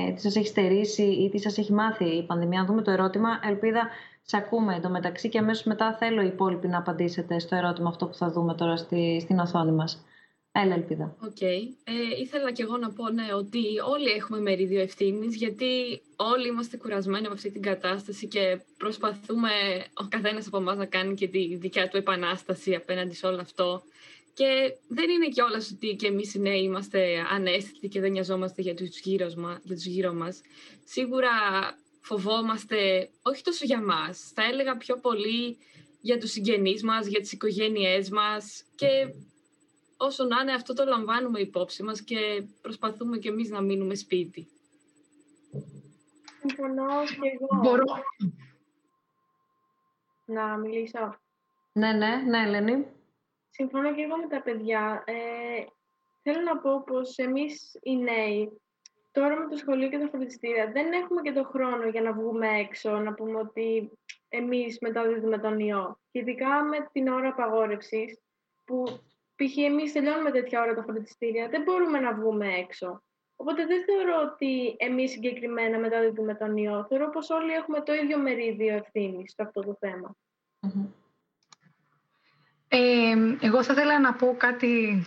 ε, 0.08 0.12
τι 0.14 0.22
σας 0.22 0.36
έχει 0.36 0.48
στερήσει 0.48 1.04
ή 1.04 1.30
τι 1.30 1.40
σας 1.40 1.58
έχει 1.58 1.74
μάθει 1.74 2.06
η 2.06 2.24
πανδημία. 2.26 2.60
Αν 2.60 2.66
δούμε 2.66 2.82
το 2.82 2.92
ερώτημα, 2.92 3.30
ελπίδα, 3.44 3.90
σε 4.26 4.38
ακούμε 4.38 4.76
εντωμεταξύ 4.76 5.30
και 5.30 5.38
αμέσως 5.38 5.64
μετά 5.64 5.96
θέλω 5.98 6.22
οι 6.22 6.28
υπόλοιποι 6.28 6.68
να 6.68 6.78
απαντήσετε 6.78 7.40
στο 7.40 7.56
ερώτημα 7.56 7.90
αυτό 7.90 8.06
που 8.08 8.14
θα 8.14 8.32
δούμε 8.32 8.56
τώρα 8.56 8.76
στη, 8.78 9.20
στην 9.22 9.40
οθόνη 9.40 9.72
μας. 9.72 10.06
Έλα, 10.56 10.74
Ελπίδα. 10.74 11.16
Οκ. 11.24 11.42
Ε, 11.42 11.62
ήθελα 12.22 12.52
και 12.52 12.64
εγώ 12.64 12.78
να 12.78 12.92
πω 12.92 13.10
ναι, 13.10 13.34
ότι 13.34 13.64
όλοι 13.94 14.10
έχουμε 14.10 14.40
μερίδιο 14.40 14.82
ευθύνης, 14.82 15.36
γιατί 15.36 16.02
όλοι 16.16 16.48
είμαστε 16.48 16.78
κουρασμένοι 16.78 17.26
από 17.26 17.34
αυτή 17.34 17.52
την 17.52 17.62
κατάσταση 17.62 18.28
και 18.28 18.62
προσπαθούμε 18.78 19.50
ο 19.94 20.08
καθένας 20.08 20.48
από 20.48 20.58
εμάς 20.58 20.78
να 20.78 20.86
κάνει 20.86 21.14
και 21.14 21.28
τη 21.28 21.56
δικιά 21.56 21.88
του 21.88 21.98
επανάσταση 21.98 22.76
απέναντι 22.76 23.16
σε 23.16 23.28
όλο 23.28 23.42
αυτό. 23.42 23.84
Και 24.34 24.76
δεν 24.88 25.10
είναι 25.10 25.28
κιόλας 25.28 25.72
ότι 25.72 25.96
και 25.96 26.08
εμείς 26.08 26.34
οι 26.34 26.40
νέοι 26.40 26.62
είμαστε 26.62 27.26
αναίσθητοι 27.32 27.88
και 27.88 28.00
δεν 28.00 28.12
νοιαζόμαστε 28.12 28.62
για 28.62 28.76
τους 28.76 29.00
γύρω, 29.00 29.32
μα, 29.38 29.60
για 29.64 29.76
τους 29.76 29.86
γύρω 29.86 30.14
μας. 30.14 30.42
Σίγουρα 30.84 31.30
φοβόμαστε, 32.04 33.10
όχι 33.22 33.44
τόσο 33.44 33.66
για 33.66 33.82
μας, 33.82 34.32
θα 34.36 34.44
έλεγα 34.44 34.78
πιο 34.78 35.00
πολύ 35.00 35.58
για 36.02 36.18
τους 36.18 36.32
συγγενείς 36.32 36.84
μας, 36.84 37.08
για 37.08 37.20
τις 37.20 37.32
οικογένειές 37.32 38.10
μας 38.10 38.64
και 38.76 39.14
όσο 39.98 40.24
να 40.24 40.42
είναι 40.42 40.54
αυτό 40.54 40.74
το 40.74 40.86
λαμβάνουμε 40.86 41.40
υπόψη 41.40 41.84
μας 41.84 42.02
και 42.02 42.44
προσπαθούμε 42.62 43.18
και 43.18 43.30
εμείς 43.30 43.50
να 43.50 43.62
μείνουμε 43.62 43.96
σπίτι. 43.96 44.48
Συμφωνώ 46.40 47.04
και 47.06 47.30
εγώ. 47.34 47.62
Μπορώ. 47.62 47.84
Να 50.26 50.58
μιλήσω. 50.58 51.18
Ναι, 51.74 51.92
ναι, 51.92 52.16
ναι, 52.16 52.44
Ελένη. 52.46 52.86
Συμφωνώ 53.50 53.94
και 53.96 54.02
εγώ 54.02 54.18
με 54.18 54.28
τα 54.28 54.42
παιδιά. 54.42 55.04
Ε, 55.06 55.66
θέλω 56.22 56.42
να 56.42 56.58
πω 56.58 56.84
πως 56.84 57.18
εμείς 57.18 57.80
οι 57.82 57.98
νέοι, 57.98 58.62
τώρα 59.14 59.36
με 59.36 59.48
το 59.50 59.58
σχολείο 59.58 59.90
και 59.90 59.98
τα 59.98 60.08
φροντιστήρια, 60.08 60.72
δεν 60.72 60.92
έχουμε 60.92 61.22
και 61.22 61.32
το 61.32 61.44
χρόνο 61.44 61.88
για 61.88 62.02
να 62.02 62.14
βγούμε 62.14 62.48
έξω, 62.48 62.98
να 62.98 63.14
πούμε 63.14 63.40
ότι 63.40 63.92
εμείς 64.30 64.78
μεταδίδουμε 64.82 65.38
τον 65.38 65.60
ιό. 65.60 66.00
Και 66.12 66.20
ειδικά 66.20 66.64
με 66.64 66.90
την 66.92 67.08
ώρα 67.08 67.28
απαγόρευσης, 67.28 68.20
που 68.66 68.84
π.χ. 69.36 69.58
εμείς 69.58 69.92
τελειώνουμε 69.92 70.32
τέτοια 70.32 70.62
ώρα 70.62 70.74
τα 70.74 70.84
φροντιστήρια, 70.84 71.50
δεν 71.50 71.62
μπορούμε 71.62 72.00
να 72.00 72.14
βγούμε 72.14 72.48
έξω. 72.54 73.04
Οπότε 73.36 73.66
δεν 73.66 73.84
θεωρώ 73.84 74.32
ότι 74.32 74.76
εμείς 74.78 75.12
συγκεκριμένα 75.12 75.80
μεταδίδουμε 75.80 76.36
τον 76.36 76.58
ιό. 76.58 76.86
Θεωρώ 76.90 77.10
πως 77.10 77.30
όλοι 77.30 77.52
έχουμε 77.52 77.82
το 77.82 77.94
ίδιο 77.94 78.18
μερίδιο 78.18 78.76
ευθύνης 78.76 79.32
στο 79.32 79.44
αυτό 79.44 79.62
το 79.62 79.78
θέμα. 79.80 80.16
Ε, 82.68 83.16
εγώ 83.42 83.64
θα 83.64 83.74
ήθελα 83.74 84.00
να 84.00 84.14
πω 84.14 84.36
κάτι. 84.38 85.04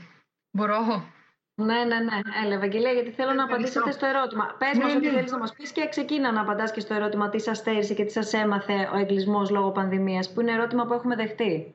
Μπορώ. 0.50 1.14
Ναι, 1.58 1.84
ναι, 1.84 1.98
ναι. 1.98 2.20
Έλα, 2.44 2.54
Ευαγγελία, 2.54 2.92
γιατί 2.92 3.10
θέλω 3.10 3.32
να 3.32 3.44
απαντήσετε 3.44 3.90
στο 3.90 4.06
ερώτημα. 4.06 4.54
Πες 4.58 4.76
Ναι, 4.76 4.84
μας 4.84 4.94
ό,τι 4.94 5.06
ναι. 5.06 5.12
θέλεις 5.12 5.30
να 5.30 5.38
μας 5.38 5.52
πεις 5.52 5.70
και 5.72 5.88
ξεκίνα 5.88 6.32
να 6.32 6.40
απαντάς 6.40 6.70
και 6.72 6.80
στο 6.80 6.94
ερώτημα 6.94 7.28
τι 7.28 7.40
σας 7.40 7.58
στέρισε 7.58 7.94
και 7.94 8.04
τι 8.04 8.12
σας 8.12 8.32
έμαθε 8.32 8.90
ο 8.92 8.96
εγκλισμός 8.98 9.50
λόγω 9.50 9.70
πανδημίας, 9.70 10.32
που 10.32 10.40
είναι 10.40 10.52
ερώτημα 10.52 10.86
που 10.86 10.92
έχουμε 10.92 11.16
δεχτεί 11.16 11.74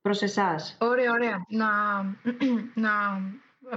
προς 0.00 0.22
εσάς. 0.22 0.76
Ωραία, 0.80 1.12
ωραία. 1.12 1.44
Να, 1.48 1.68
να 2.86 2.90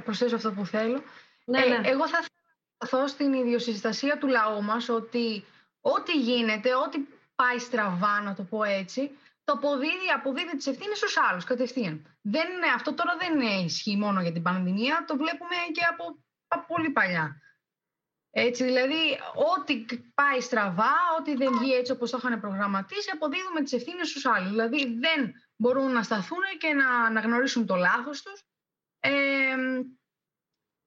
προσθέσω 0.04 0.36
αυτό 0.36 0.52
που 0.52 0.66
θέλω. 0.66 1.02
Ναι, 1.46 1.60
Ε, 1.60 1.68
ναι. 1.68 1.90
εγώ 1.90 2.08
θα 2.08 2.18
ήθελα 2.22 2.42
να 2.80 2.86
σταθώ 2.88 3.08
στην 3.08 3.34
ιδιοσυστασία 3.34 4.18
του 4.18 4.28
λαού 4.28 4.64
μας 4.64 4.90
ότι 4.90 5.44
ό,τι 5.82 6.12
γίνεται, 6.12 6.76
ό,τι 6.76 6.98
πάει 7.36 7.60
στραβά, 7.60 8.22
να 8.24 8.34
το 8.34 8.44
πω 8.44 8.64
έτσι, 8.64 9.12
το 9.44 9.54
αποδίδει, 9.54 10.10
αποδίδει 10.16 10.56
τις 10.58 10.68
ευθύνες 10.68 10.98
στους 10.98 11.18
άλλους 11.18 11.44
κατευθείαν. 11.44 12.18
Δεν, 12.22 12.52
είναι- 12.52 12.68
αυτό 12.76 12.94
τώρα 12.94 13.18
δεν 13.18 13.34
είναι 13.42 13.62
ισχύει 13.62 13.98
μόνο 13.98 14.22
για 14.22 14.32
την 14.32 14.42
πανδημία, 14.42 15.04
το 15.08 15.18
βλέπουμε 15.18 15.56
και 15.72 15.84
από, 15.90 16.24
από 16.48 16.66
πολύ 16.74 16.90
παλιά. 16.90 17.38
Έτσι, 18.36 18.64
δηλαδή, 18.64 19.20
ό,τι 19.58 19.86
πάει 20.14 20.42
στραβά, 20.42 20.94
ό,τι 21.20 21.36
δεν 21.36 21.58
βγει 21.58 21.74
έτσι 21.74 21.92
όπως 21.92 22.12
το 22.12 22.18
είχαν 22.18 22.40
προγραμματίσει, 22.40 23.10
αποδίδουμε 23.14 23.62
τις 23.62 23.74
ευθύνες 23.74 24.10
στους 24.10 24.26
άλλους. 24.26 24.50
Δηλαδή, 24.50 24.98
δεν 25.00 25.34
μπορούν 25.56 25.92
να 25.92 26.04
σταθούν 26.04 26.44
και 26.60 26.74
να, 26.74 27.10
να 27.10 27.20
γνωρίσουν 27.20 27.66
το 27.66 27.76
λάθος 27.76 28.22
τους. 28.22 28.42
Ε, 29.00 29.12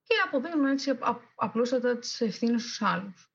και 0.02 0.14
αποδίδουμε 0.24 0.70
έτσι 0.70 0.90
απ- 0.90 1.04
απ- 1.04 1.32
απλούστατα 1.36 1.98
τις 1.98 2.20
ευθύνες 2.20 2.62
στους 2.62 2.82
άλλους. 2.82 3.30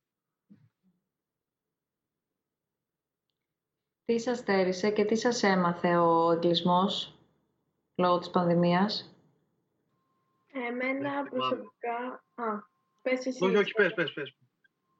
Τι 4.11 4.19
σας 4.19 4.38
στέρισε 4.38 4.91
και 4.91 5.05
τι 5.05 5.15
σας 5.15 5.43
έμαθε 5.43 5.97
ο 5.97 6.31
εγκλισμός 6.31 7.15
λόγω 7.95 8.17
της 8.17 8.29
πανδημίας; 8.29 9.15
Εμένα 10.69 11.23
προσωπικά... 11.29 12.23
Α, 12.35 12.43
πες 13.01 13.25
εσύ. 13.25 13.45
Όχι, 13.45 13.55
όχι, 13.55 13.71
πες, 13.71 13.93
πες, 13.93 14.13
πες. 14.13 14.35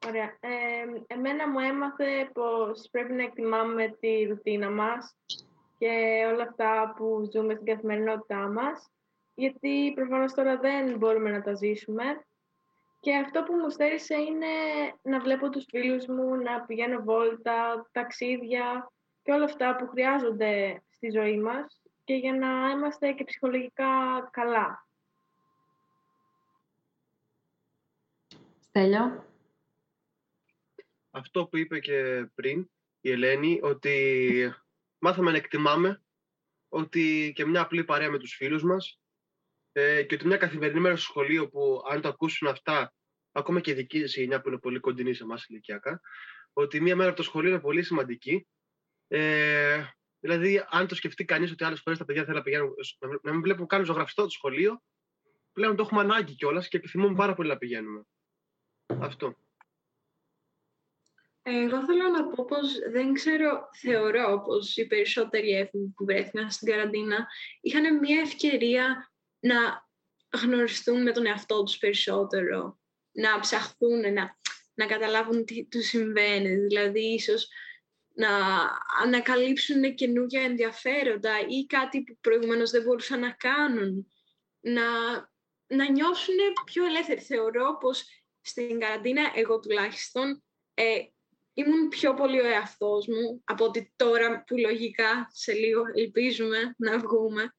Ωραία. 0.08 0.38
Ε, 0.40 0.84
εμένα 1.08 1.50
μου 1.50 1.60
έμαθε 1.60 2.30
πως 2.34 2.88
πρέπει 2.92 3.14
να 3.14 3.24
εκτιμάμε 3.24 3.98
τη 4.00 4.24
ρουτίνα 4.24 4.70
μας 4.70 5.16
και 5.78 6.24
όλα 6.34 6.44
αυτά 6.44 6.94
που 6.98 7.30
ζούμε 7.34 7.54
στην 7.54 7.66
καθημερινότητά 7.66 8.48
μας, 8.48 8.90
γιατί 9.36 9.92
προφανώς 9.96 10.34
τώρα 10.34 10.58
δεν 10.58 10.98
μπορούμε 10.98 11.32
να 11.32 11.42
τα 11.42 11.54
ζήσουμε. 11.54 12.26
Και 13.00 13.16
αυτό 13.16 13.44
που 13.44 13.54
μου 13.54 13.70
στέρισε 13.70 14.16
είναι 14.16 14.48
να 15.02 15.20
βλέπω 15.20 15.50
τους 15.50 15.66
φίλους 15.70 16.06
μου, 16.06 16.36
να 16.36 16.62
πηγαίνω 16.62 17.04
βόλτα, 17.04 17.90
ταξίδια 17.92 18.92
και 19.24 19.32
όλα 19.32 19.44
αυτά 19.44 19.76
που 19.76 19.88
χρειάζονται 19.88 20.84
στη 20.90 21.10
ζωή 21.10 21.40
μας 21.40 21.82
και 22.04 22.14
για 22.14 22.34
να 22.34 22.70
είμαστε 22.70 23.12
και 23.12 23.24
ψυχολογικά 23.24 23.88
καλά. 24.32 24.88
Στέλιο. 28.60 29.26
Αυτό 31.12 31.46
που 31.48 31.58
είπε 31.58 31.80
και 31.80 32.30
πριν 32.36 32.70
η 33.02 33.12
Ελένη, 33.12 33.60
ότι 33.64 34.54
μάθαμε 35.00 35.32
να 35.32 35.38
εκτιμάμε 35.38 36.04
ότι 36.70 37.32
και 37.36 37.46
μια 37.46 37.62
απλή 37.62 37.84
παρέα 37.84 38.10
με 38.10 38.18
τους 38.18 38.36
φίλους 38.36 38.64
μας 38.64 39.00
ε, 39.72 40.04
και 40.04 40.16
ότι 40.16 40.28
μια 40.28 40.38
καθημερινή 40.38 40.80
μέρα 40.80 40.96
στο 40.96 41.06
σχολείο 41.06 41.50
που 41.50 41.84
αν 41.90 42.02
το 42.02 42.08
ακούσουν 42.08 42.48
αυτά, 42.48 42.94
ακόμα 43.32 43.60
και 43.60 43.72
η 43.72 43.74
δική 43.74 44.00
σας 44.00 44.16
γενιά 44.16 44.42
που 44.42 44.48
είναι 44.48 44.58
πολύ 44.58 44.80
κοντινή 44.80 45.14
σε 45.14 45.24
εμάς 45.24 45.46
ηλικιακά, 45.46 46.02
ότι 46.54 46.82
μια 46.82 46.96
μέρα 46.96 47.10
από 47.10 47.18
το 47.18 47.24
σχολείο 47.24 47.50
είναι 47.50 47.60
πολύ 47.60 47.84
σημαντική 47.84 48.48
ε, 49.14 49.84
Δηλαδή, 50.20 50.66
αν 50.70 50.88
το 50.88 50.96
σκεφτεί 50.96 51.26
κανείς 51.26 51.52
ότι 51.52 51.64
άλλες 51.64 51.82
φορές 51.82 52.00
τα 52.00 52.06
παιδιά 52.06 52.22
θέλουν 52.22 52.38
να 52.38 52.44
πηγαίνουν, 52.44 52.74
να 53.22 53.32
μην 53.32 53.42
βλέπουν 53.42 53.68
καν 53.68 53.86
ζωγραφιστό 53.86 54.24
το 54.24 54.30
σχολείο, 54.30 54.82
πλέον 55.54 55.76
το 55.76 55.84
έχουμε 55.84 56.02
ανάγκη 56.02 56.36
κιόλας 56.36 56.68
και 56.68 56.78
επιθυμούμε 56.78 57.16
πάρα 57.16 57.34
πολύ 57.34 57.50
να 57.50 57.58
πηγαίνουμε. 57.58 58.04
Αυτό. 58.86 59.36
Εγώ 61.44 61.86
θέλω 61.86 62.10
να 62.10 62.28
πω 62.28 62.46
πως 62.46 62.80
δεν 62.92 63.14
ξέρω, 63.14 63.70
θεωρώ 63.74 64.44
πως 64.46 64.78
οι 64.78 64.88
περισσότεροι 64.88 65.50
έφηβοι 65.50 65.94
που 65.96 66.06
βρέθηκαν 66.06 66.52
στην 66.52 66.68
καραντίνα 66.68 67.28
είχαν 67.62 67.98
μια 67.98 68.20
ευκαιρία 68.22 69.12
να 69.40 69.88
γνωριστούν 70.42 71.02
με 71.02 71.12
τον 71.12 71.26
εαυτό 71.26 71.64
τους 71.64 71.78
περισσότερο, 71.78 72.80
να 73.12 73.40
ψαχθούν, 73.40 74.14
να, 74.14 74.38
να 74.74 74.86
καταλάβουν 74.86 75.46
τι 75.46 75.66
τους 75.66 75.86
συμβαίνει. 75.86 76.56
Δηλαδή, 76.56 77.14
ίσως 77.14 77.50
να 78.14 78.30
ανακαλύψουν 79.04 79.96
καινούργια 79.96 80.42
ενδιαφέροντα 80.42 81.40
ή 81.48 81.66
κάτι 81.66 82.04
που 82.04 82.18
προηγουμένως 82.22 82.72
δεν 82.72 82.84
μπορούσαν 82.84 83.20
να 83.20 83.32
κάνουν. 83.32 84.08
Να, 84.60 84.84
να 85.68 85.92
νιώσουν 85.92 86.36
πιο 86.66 86.86
ελεύθεροι. 86.86 87.22
Θεωρώ 87.22 87.78
πως 87.80 88.06
στην 88.42 88.80
καραντίνα, 88.80 89.32
εγώ 89.36 89.60
τουλάχιστον, 89.60 90.44
ε, 90.74 91.00
ήμουν 91.54 91.88
πιο 91.88 92.14
πολύ 92.14 92.40
ο 92.40 92.46
εαυτός 92.46 93.08
μου 93.08 93.42
από 93.44 93.66
ότι 93.66 93.94
τώρα 93.96 94.44
που 94.44 94.58
λογικά 94.58 95.28
σε 95.32 95.54
λίγο 95.54 95.82
ελπίζουμε 95.96 96.76
να 96.78 97.00
βγούμε. 97.00 97.54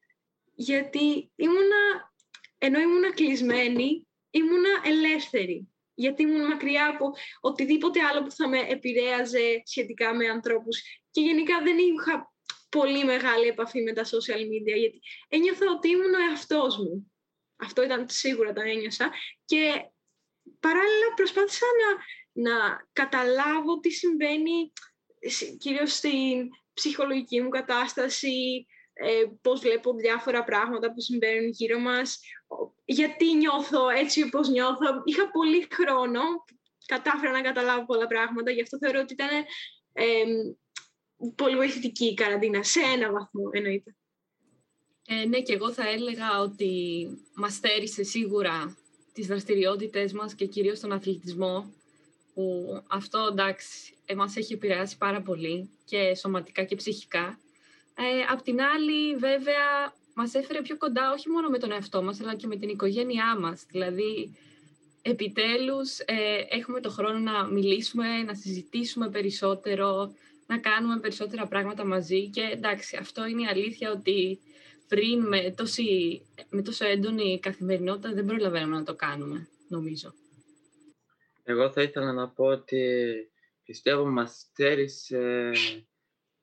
Γιατί 0.54 1.32
ήμουνα, 1.36 2.12
ενώ 2.58 2.80
ήμουνα 2.80 3.12
κλεισμένη, 3.12 4.08
ήμουνα 4.30 4.70
ελεύθερη. 4.84 5.71
Γιατί 6.02 6.22
ήμουν 6.22 6.46
μακριά 6.46 6.86
από 6.88 7.12
οτιδήποτε 7.40 8.00
άλλο 8.00 8.22
που 8.22 8.30
θα 8.30 8.48
με 8.48 8.58
επηρέαζε 8.58 9.62
σχετικά 9.64 10.14
με 10.14 10.28
ανθρώπους. 10.28 10.82
Και 11.10 11.20
γενικά 11.20 11.62
δεν 11.62 11.76
είχα 11.78 12.32
πολύ 12.68 13.04
μεγάλη 13.04 13.46
επαφή 13.46 13.82
με 13.82 13.92
τα 13.92 14.04
social 14.04 14.42
media, 14.52 14.76
γιατί 14.82 15.00
ένιωθα 15.28 15.66
ότι 15.70 15.88
ήμουν 15.88 16.14
ο 16.14 16.22
εαυτός 16.30 16.76
μου. 16.76 17.12
Αυτό 17.56 17.82
ήταν 17.82 18.06
σίγουρα 18.08 18.52
το 18.52 18.60
ένιωσα. 18.60 19.12
Και 19.44 19.62
παράλληλα 20.60 21.08
προσπάθησα 21.16 21.66
να 21.80 21.90
να 22.32 22.86
καταλάβω 22.92 23.80
τι 23.80 23.90
συμβαίνει 23.90 24.72
κυρίως 25.58 25.92
στην 25.92 26.48
ψυχολογική 26.74 27.40
μου 27.40 27.48
κατάσταση, 27.48 28.66
ε, 29.02 29.24
πώς 29.42 29.60
βλέπω 29.60 29.94
διάφορα 29.94 30.44
πράγματα 30.44 30.92
που 30.92 31.00
συμβαίνουν 31.00 31.48
γύρω 31.48 31.78
μας, 31.78 32.20
γιατί 32.84 33.36
νιώθω 33.36 33.88
έτσι 33.88 34.22
όπως 34.22 34.48
νιώθω. 34.48 35.02
Είχα 35.04 35.30
πολύ 35.30 35.66
χρόνο, 35.72 36.20
κατάφερα 36.86 37.32
να 37.32 37.40
καταλάβω 37.40 37.86
πολλά 37.86 38.06
πράγματα, 38.06 38.50
γι' 38.50 38.62
αυτό 38.62 38.78
θεωρώ 38.78 39.00
ότι 39.00 39.12
ήταν 39.12 39.28
ε, 39.92 40.24
πολύ 41.34 41.56
βοηθητική 41.56 42.04
η 42.04 42.14
καραντίνα, 42.14 42.62
σε 42.62 42.80
ένα 42.80 43.12
βαθμό 43.12 43.42
εννοείται. 43.50 43.96
Ε, 45.06 45.24
ναι, 45.24 45.40
και 45.40 45.52
εγώ 45.52 45.72
θα 45.72 45.88
έλεγα 45.88 46.40
ότι 46.40 47.06
μας 47.34 47.54
στέρισε 47.54 48.02
σίγουρα 48.02 48.76
τις 49.12 49.26
δραστηριότητες 49.26 50.12
μας 50.12 50.34
και 50.34 50.46
κυρίως 50.46 50.80
τον 50.80 50.92
αθλητισμό 50.92 51.72
που 52.34 52.66
αυτό 52.88 53.28
εντάξει 53.30 53.94
μας 54.16 54.36
έχει 54.36 54.52
επηρεάσει 54.52 54.96
πάρα 54.96 55.22
πολύ 55.22 55.70
και 55.84 56.14
σωματικά 56.14 56.64
και 56.64 56.76
ψυχικά. 56.76 57.38
Ε, 57.94 58.32
απ' 58.32 58.42
την 58.42 58.60
άλλη 58.60 59.16
βέβαια 59.16 59.94
μας 60.14 60.34
έφερε 60.34 60.62
πιο 60.62 60.76
κοντά 60.76 61.12
όχι 61.12 61.28
μόνο 61.28 61.48
με 61.48 61.58
τον 61.58 61.72
εαυτό 61.72 62.02
μας 62.02 62.20
αλλά 62.20 62.34
και 62.34 62.46
με 62.46 62.56
την 62.56 62.68
οικογένειά 62.68 63.38
μας. 63.38 63.66
Δηλαδή 63.68 64.36
επιτέλους 65.02 65.98
ε, 65.98 66.44
έχουμε 66.48 66.80
το 66.80 66.90
χρόνο 66.90 67.18
να 67.18 67.44
μιλήσουμε, 67.44 68.22
να 68.22 68.34
συζητήσουμε 68.34 69.10
περισσότερο, 69.10 70.14
να 70.46 70.58
κάνουμε 70.58 71.00
περισσότερα 71.00 71.46
πράγματα 71.46 71.84
μαζί 71.84 72.28
και 72.28 72.40
εντάξει 72.52 72.96
αυτό 72.96 73.26
είναι 73.26 73.42
η 73.42 73.46
αλήθεια 73.46 73.90
ότι 73.92 74.40
πριν 74.88 75.26
με, 75.26 75.54
τόση, 75.56 76.22
με 76.50 76.62
τόσο 76.62 76.86
έντονη 76.86 77.40
καθημερινότητα 77.40 78.12
δεν 78.12 78.24
προλαβαίνουμε 78.24 78.76
να 78.76 78.84
το 78.84 78.94
κάνουμε 78.94 79.48
νομίζω. 79.68 80.14
Εγώ 81.44 81.70
θα 81.70 81.82
ήθελα 81.82 82.12
να 82.12 82.28
πω 82.28 82.44
ότι 82.44 83.12
πιστεύω 83.64 84.04
μας 84.04 84.38
στέρισε 84.38 85.50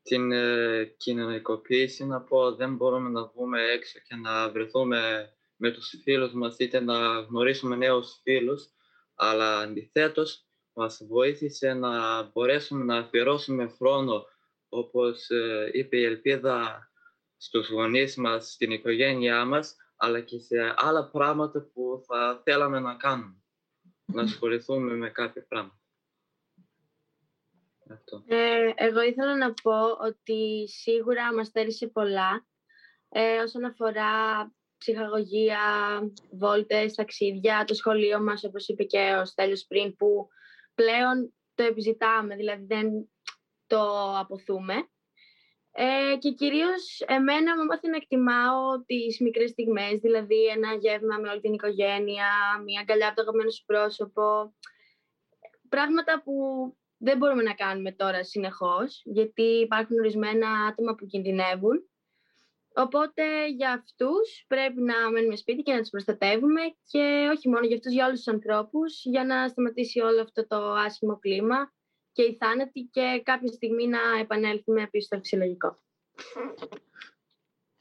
την 0.09 0.31
ε, 0.31 0.83
κοινωνικοποίηση, 0.97 2.05
να 2.05 2.21
πω 2.21 2.55
δεν 2.55 2.75
μπορούμε 2.75 3.09
να 3.09 3.25
βγούμε 3.25 3.61
έξω 3.61 3.99
και 3.99 4.15
να 4.15 4.49
βρεθούμε 4.49 5.29
με 5.55 5.71
τους 5.71 5.93
φίλους 6.03 6.33
μας 6.33 6.55
είτε 6.57 6.79
να 6.79 7.19
γνωρίσουμε 7.19 7.75
νέους 7.75 8.19
φίλους, 8.23 8.69
αλλά 9.15 9.59
αντιθέτως 9.59 10.45
μας 10.73 11.01
βοήθησε 11.07 11.73
να 11.73 12.23
μπορέσουμε 12.23 12.83
να 12.83 12.97
αφιερώσουμε 12.97 13.67
χρόνο, 13.67 14.25
όπως 14.69 15.29
ε, 15.29 15.69
είπε 15.73 15.97
η 15.97 16.03
Ελπίδα, 16.03 16.89
στους 17.37 17.69
γονείς 17.69 18.15
μας, 18.15 18.51
στην 18.51 18.71
οικογένειά 18.71 19.45
μας, 19.45 19.75
αλλά 19.95 20.21
και 20.21 20.39
σε 20.39 20.73
άλλα 20.75 21.09
πράγματα 21.09 21.69
που 21.73 22.03
θα 22.07 22.41
θέλαμε 22.43 22.79
να 22.79 22.95
κάνουμε. 22.95 23.43
Να 24.05 24.21
ασχοληθούμε 24.21 24.93
με 24.93 25.09
κάποια 25.09 25.45
πράγμα. 27.97 28.25
Ε, 28.27 28.73
εγώ 28.75 29.01
ήθελα 29.01 29.37
να 29.37 29.53
πω 29.53 29.81
ότι 30.07 30.67
σίγουρα 30.67 31.33
μας 31.33 31.47
στέρισε 31.47 31.87
πολλά 31.87 32.47
ε, 33.09 33.37
όσον 33.37 33.65
αφορά 33.65 34.11
ψυχαγωγία, 34.77 35.59
βόλτες, 36.31 36.93
ταξίδια, 36.93 37.63
το 37.67 37.73
σχολείο 37.73 38.21
μας, 38.21 38.43
όπως 38.43 38.67
είπε 38.67 38.83
και 38.83 39.15
ο 39.21 39.25
Στέλιος 39.25 39.65
πριν, 39.67 39.95
που 39.95 40.27
πλέον 40.75 41.33
το 41.55 41.63
επιζητάμε, 41.63 42.35
δηλαδή 42.35 42.65
δεν 42.65 43.09
το 43.67 44.13
αποθούμε. 44.17 44.73
Ε, 45.71 46.17
και 46.19 46.31
κυρίως 46.31 46.99
εμένα 47.05 47.57
μου 47.57 47.65
μάθει 47.65 47.89
να 47.89 47.95
εκτιμάω 47.95 48.83
τις 48.85 49.19
μικρές 49.19 49.49
στιγμές, 49.49 49.99
δηλαδή 49.99 50.45
ένα 50.45 50.73
γεύμα 50.73 51.17
με 51.17 51.29
όλη 51.29 51.39
την 51.39 51.53
οικογένεια, 51.53 52.29
μια 52.65 52.79
αγκαλιά 52.79 53.07
από 53.07 53.15
το 53.15 53.21
αγαπημένο 53.21 53.49
σου 53.49 53.65
πρόσωπο. 53.65 54.53
Πράγματα 55.69 56.21
που 56.23 56.33
δεν 56.99 57.17
μπορούμε 57.17 57.43
να 57.43 57.53
κάνουμε 57.53 57.91
τώρα 57.91 58.23
συνεχώς, 58.23 59.01
γιατί 59.05 59.43
υπάρχουν 59.43 59.99
ορισμένα 59.99 60.47
άτομα 60.69 60.95
που 60.95 61.05
κινδυνεύουν. 61.05 61.89
Οπότε 62.73 63.23
για 63.47 63.71
αυτούς 63.71 64.45
πρέπει 64.47 64.81
να 64.81 65.11
μένουμε 65.11 65.35
σπίτι 65.35 65.61
και 65.61 65.73
να 65.73 65.79
τους 65.79 65.89
προστατεύουμε 65.89 66.61
και 66.91 67.29
όχι 67.35 67.49
μόνο 67.49 67.65
για 67.65 67.75
αυτούς, 67.75 67.93
για 67.93 68.05
όλους 68.05 68.21
τους 68.21 68.33
ανθρώπους, 68.33 69.01
για 69.05 69.25
να 69.25 69.47
σταματήσει 69.47 69.99
όλο 69.99 70.21
αυτό 70.21 70.47
το 70.47 70.73
άσχημο 70.73 71.19
κλίμα 71.19 71.73
και 72.11 72.23
οι 72.23 72.37
θάνατοι 72.39 72.89
και 72.91 73.21
κάποια 73.23 73.51
στιγμή 73.51 73.87
να 73.87 73.99
επανέλθουμε 74.21 74.87
πίσω 74.91 75.05
στο 75.05 75.17
φυσιολογικό. 75.17 75.79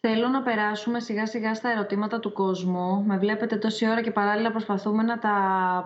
Θέλω 0.01 0.29
να 0.29 0.43
περάσουμε 0.43 1.01
σιγά 1.01 1.27
σιγά 1.27 1.55
στα 1.55 1.71
ερωτήματα 1.71 2.21
του 2.21 2.33
κόσμου. 2.33 3.05
Με 3.05 3.19
βλέπετε 3.19 3.57
τόση 3.57 3.89
ώρα 3.89 4.03
και 4.03 4.11
παράλληλα 4.11 4.51
προσπαθούμε 4.51 5.03
να 5.03 5.19
τα 5.19 5.35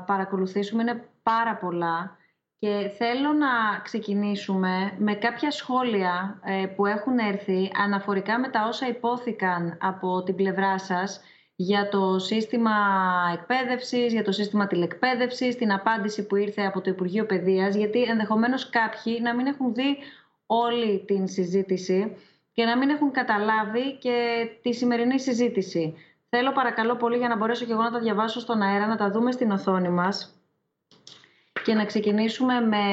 παρακολουθήσουμε. 0.06 0.82
Είναι 0.82 1.08
πάρα 1.22 1.56
πολλά. 1.56 2.16
Και 2.62 2.90
θέλω 2.98 3.32
να 3.32 3.78
ξεκινήσουμε 3.82 4.92
με 4.98 5.14
κάποια 5.14 5.50
σχόλια 5.50 6.40
ε, 6.44 6.66
που 6.66 6.86
έχουν 6.86 7.18
έρθει 7.18 7.70
αναφορικά 7.84 8.38
με 8.38 8.48
τα 8.48 8.64
όσα 8.68 8.88
υπόθηκαν 8.88 9.78
από 9.80 10.22
την 10.22 10.34
πλευρά 10.34 10.78
σας 10.78 11.20
για 11.56 11.88
το 11.88 12.18
σύστημα 12.18 12.70
εκπαίδευσης, 13.32 14.12
για 14.12 14.24
το 14.24 14.32
σύστημα 14.32 14.66
τηλεκπαίδευσης, 14.66 15.56
την 15.56 15.72
απάντηση 15.72 16.26
που 16.26 16.36
ήρθε 16.36 16.62
από 16.62 16.80
το 16.80 16.90
Υπουργείο 16.90 17.26
Παιδείας, 17.26 17.74
γιατί 17.74 18.02
ενδεχομένως 18.02 18.70
κάποιοι 18.70 19.18
να 19.22 19.34
μην 19.34 19.46
έχουν 19.46 19.74
δει 19.74 19.96
όλη 20.46 21.04
την 21.06 21.28
συζήτηση 21.28 22.16
και 22.52 22.64
να 22.64 22.78
μην 22.78 22.88
έχουν 22.88 23.10
καταλάβει 23.10 23.96
και 23.98 24.46
τη 24.62 24.72
σημερινή 24.72 25.20
συζήτηση. 25.20 25.94
Θέλω 26.28 26.52
παρακαλώ 26.52 26.96
πολύ 26.96 27.16
για 27.16 27.28
να 27.28 27.36
μπορέσω 27.36 27.64
και 27.64 27.72
εγώ 27.72 27.82
να 27.82 27.90
τα 27.90 27.98
διαβάσω 27.98 28.40
στον 28.40 28.62
αέρα, 28.62 28.86
να 28.86 28.96
τα 28.96 29.10
δούμε 29.10 29.32
στην 29.32 29.50
οθόνη 29.50 29.88
μας 29.88 30.36
και 31.64 31.74
να 31.74 31.84
ξεκινήσουμε 31.84 32.60
με 32.60 32.84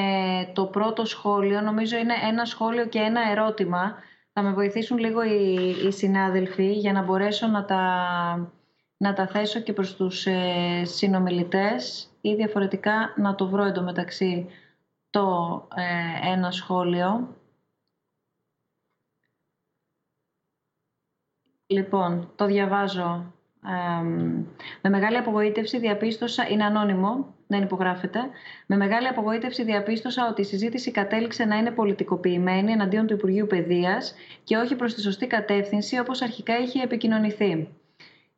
το 0.52 0.66
πρώτο 0.66 1.04
σχόλιο. 1.04 1.60
Νομίζω 1.60 1.96
είναι 1.96 2.14
ένα 2.28 2.44
σχόλιο 2.44 2.86
και 2.86 2.98
ένα 2.98 3.30
ερώτημα. 3.30 3.94
Θα 4.32 4.42
με 4.42 4.52
βοηθήσουν 4.52 4.98
λίγο 4.98 5.22
οι, 5.22 5.76
οι 5.86 5.90
συνάδελφοι 5.90 6.72
για 6.72 6.92
να 6.92 7.02
μπορέσω 7.02 7.46
να 7.46 7.64
τα 7.64 7.82
να 8.96 9.12
τα 9.12 9.26
θέσω 9.26 9.60
και 9.60 9.72
προς 9.72 9.96
τους 9.96 10.26
ε, 10.26 10.82
συνομιλητές 10.84 12.10
ή 12.20 12.34
διαφορετικά 12.34 13.14
να 13.16 13.34
το 13.34 13.48
βρω 13.48 13.64
εντωμεταξύ 13.64 14.46
το 15.10 15.68
ε, 15.74 16.30
ένα 16.32 16.50
σχόλιο. 16.50 17.36
Λοιπόν, 21.66 22.32
το 22.36 22.46
διαβάζω. 22.46 23.34
Με 24.80 24.88
μεγάλη 24.88 25.16
απογοήτευση 25.16 25.78
διαπίστωσα, 25.78 26.48
είναι 26.48 26.64
ανώνυμο, 26.64 27.34
δεν 27.46 27.62
υπογράφεται. 27.62 28.20
Με 28.66 28.76
μεγάλη 28.76 29.08
απογοήτευση 29.08 29.64
διαπίστωσα 29.64 30.28
ότι 30.30 30.40
η 30.40 30.44
συζήτηση 30.44 30.90
κατέληξε 30.90 31.44
να 31.44 31.56
είναι 31.56 31.70
πολιτικοποιημένη 31.70 32.72
εναντίον 32.72 33.06
του 33.06 33.14
Υπουργείου 33.14 33.46
Παιδείας 33.46 34.14
και 34.44 34.56
όχι 34.56 34.76
προς 34.76 34.94
τη 34.94 35.00
σωστή 35.00 35.26
κατεύθυνση 35.26 35.98
όπως 35.98 36.22
αρχικά 36.22 36.58
είχε 36.58 36.82
επικοινωνηθεί. 36.82 37.68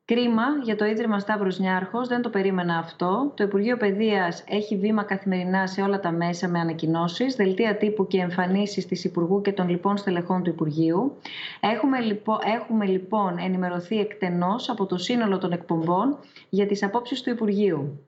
Κρίμα 0.04 0.42
για 0.62 0.76
το 0.76 0.84
Ίδρυμα 0.84 1.18
Σταύρος 1.18 1.58
Νιάρχος, 1.58 2.08
δεν 2.08 2.22
το 2.22 2.30
περίμενα 2.30 2.78
αυτό. 2.78 3.32
Το 3.36 3.44
Υπουργείο 3.44 3.76
Παιδείας 3.76 4.44
έχει 4.48 4.76
βήμα 4.76 5.02
καθημερινά 5.02 5.66
σε 5.66 5.82
όλα 5.82 6.00
τα 6.00 6.10
μέσα 6.10 6.48
με 6.48 6.58
ανακοινώσεις, 6.58 7.34
δελτία 7.34 7.76
τύπου 7.76 8.06
και 8.06 8.18
εμφανίσεις 8.18 8.86
της 8.86 9.04
Υπουργού 9.04 9.40
και 9.40 9.52
των 9.52 9.68
λοιπών 9.68 9.96
στελεχών 9.96 10.42
του 10.42 10.50
Υπουργείου. 10.50 11.16
Έχουμε 11.60 12.00
λοιπόν, 12.00 12.38
έχουμε 12.56 12.86
λοιπόν 12.86 13.38
ενημερωθεί 13.38 13.98
εκτενώς 13.98 14.68
από 14.68 14.86
το 14.86 14.96
σύνολο 14.96 15.38
των 15.38 15.52
εκπομπών 15.52 16.18
για 16.48 16.66
τις 16.66 16.82
απόψεις 16.82 17.22
του 17.22 17.30
Υπουργείου. 17.30 18.06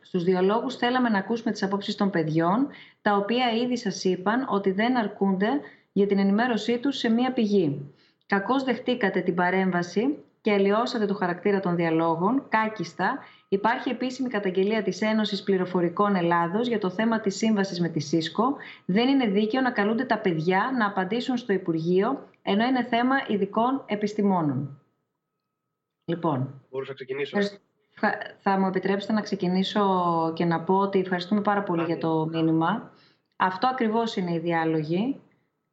Στους 0.00 0.24
διαλόγους 0.24 0.76
θέλαμε 0.76 1.08
να 1.08 1.18
ακούσουμε 1.18 1.52
τις 1.52 1.62
απόψεις 1.62 1.94
των 1.94 2.10
παιδιών, 2.10 2.68
τα 3.02 3.16
οποία 3.16 3.50
ήδη 3.62 3.76
σας 3.76 4.04
είπαν 4.04 4.46
ότι 4.48 4.70
δεν 4.70 4.96
αρκούνται 4.96 5.48
για 5.92 6.06
την 6.06 6.18
ενημέρωσή 6.18 6.78
τους 6.78 6.96
σε 6.96 7.08
μία 7.08 7.32
πηγή. 7.32 7.94
Κακώς 8.26 8.64
δεχτήκατε 8.64 9.20
την 9.20 9.34
παρέμβαση 9.34 10.18
και 10.46 10.52
αλλοιώσατε 10.52 11.06
το 11.06 11.14
χαρακτήρα 11.14 11.60
των 11.60 11.76
διαλόγων, 11.76 12.48
κάκιστα, 12.48 13.18
υπάρχει 13.48 13.90
επίσημη 13.90 14.28
καταγγελία 14.28 14.82
της 14.82 15.00
Ένωσης 15.00 15.42
Πληροφορικών 15.42 16.16
Ελλάδος 16.16 16.68
για 16.68 16.78
το 16.78 16.90
θέμα 16.90 17.20
της 17.20 17.36
σύμβασης 17.36 17.80
με 17.80 17.88
τη 17.88 18.00
ΣΥΣΚΟ. 18.00 18.56
Δεν 18.84 19.08
είναι 19.08 19.26
δίκαιο 19.26 19.60
να 19.60 19.70
καλούνται 19.70 20.04
τα 20.04 20.18
παιδιά 20.18 20.74
να 20.78 20.86
απαντήσουν 20.86 21.36
στο 21.36 21.52
Υπουργείο, 21.52 22.28
ενώ 22.42 22.64
είναι 22.64 22.84
θέμα 22.84 23.16
ειδικών 23.28 23.82
επιστημόνων. 23.86 24.80
Λοιπόν, 26.04 26.62
Μπορούσα 26.70 26.90
να 26.90 26.96
ξεκινήσω. 26.96 27.38
θα 28.38 28.58
μου 28.58 28.66
επιτρέψετε 28.66 29.12
να 29.12 29.20
ξεκινήσω 29.20 29.84
και 30.34 30.44
να 30.44 30.60
πω 30.60 30.74
ότι 30.74 30.98
ευχαριστούμε 30.98 31.40
πάρα 31.40 31.62
πολύ 31.62 31.84
για 31.84 31.98
το 31.98 32.26
μήνυμα. 32.26 32.90
Αυτό 33.36 33.66
ακριβώς 33.66 34.16
είναι 34.16 34.34
η 34.34 34.38
διάλογη, 34.38 35.20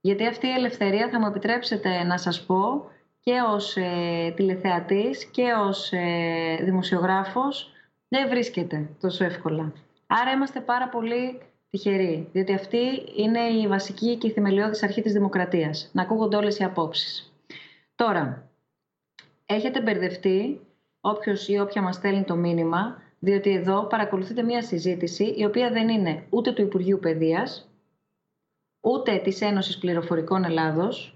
γιατί 0.01 0.27
αυτή 0.27 0.47
η 0.47 0.53
ελευθερία 0.53 1.09
θα 1.09 1.19
μου 1.19 1.25
επιτρέψετε 1.25 2.03
να 2.03 2.17
σας 2.17 2.45
πω 2.45 2.91
και 3.23 3.41
ως 3.49 3.75
ε, 3.77 4.33
τηλεθεατής 4.35 5.25
και 5.25 5.51
ως 5.67 5.91
ε, 5.91 6.57
δημοσιογράφος 6.61 7.71
δεν 8.07 8.29
βρίσκεται 8.29 8.89
τόσο 8.99 9.23
εύκολα. 9.23 9.73
Άρα 10.07 10.31
είμαστε 10.31 10.59
πάρα 10.59 10.89
πολύ 10.89 11.41
τυχεροί, 11.69 12.29
διότι 12.31 12.53
αυτή 12.53 13.03
είναι 13.15 13.39
η 13.39 13.67
βασική 13.67 14.15
και 14.15 14.27
η 14.27 14.31
θεμελιώδης 14.31 14.83
αρχή 14.83 15.01
της 15.01 15.13
δημοκρατίας, 15.13 15.89
να 15.93 16.01
ακούγονται 16.01 16.35
όλες 16.35 16.57
οι 16.59 16.63
απόψεις. 16.63 17.33
Τώρα, 17.95 18.49
έχετε 19.45 19.81
μπερδευτεί 19.81 20.59
όποιος 21.01 21.47
ή 21.47 21.59
όποια 21.59 21.81
μας 21.81 21.95
στέλνει 21.95 22.23
το 22.23 22.35
μήνυμα, 22.35 23.01
διότι 23.19 23.49
εδώ 23.49 23.85
παρακολουθείτε 23.87 24.43
μια 24.43 24.61
συζήτηση 24.61 25.33
η 25.37 25.45
οποία 25.45 25.71
δεν 25.71 25.89
είναι 25.89 26.23
ούτε 26.29 26.51
του 26.51 26.61
Υπουργείου 26.61 26.99
Παιδείας, 26.99 27.69
ούτε 28.81 29.17
της 29.17 29.41
Ένωσης 29.41 29.77
Πληροφορικών 29.77 30.43
Ελλάδος, 30.43 31.12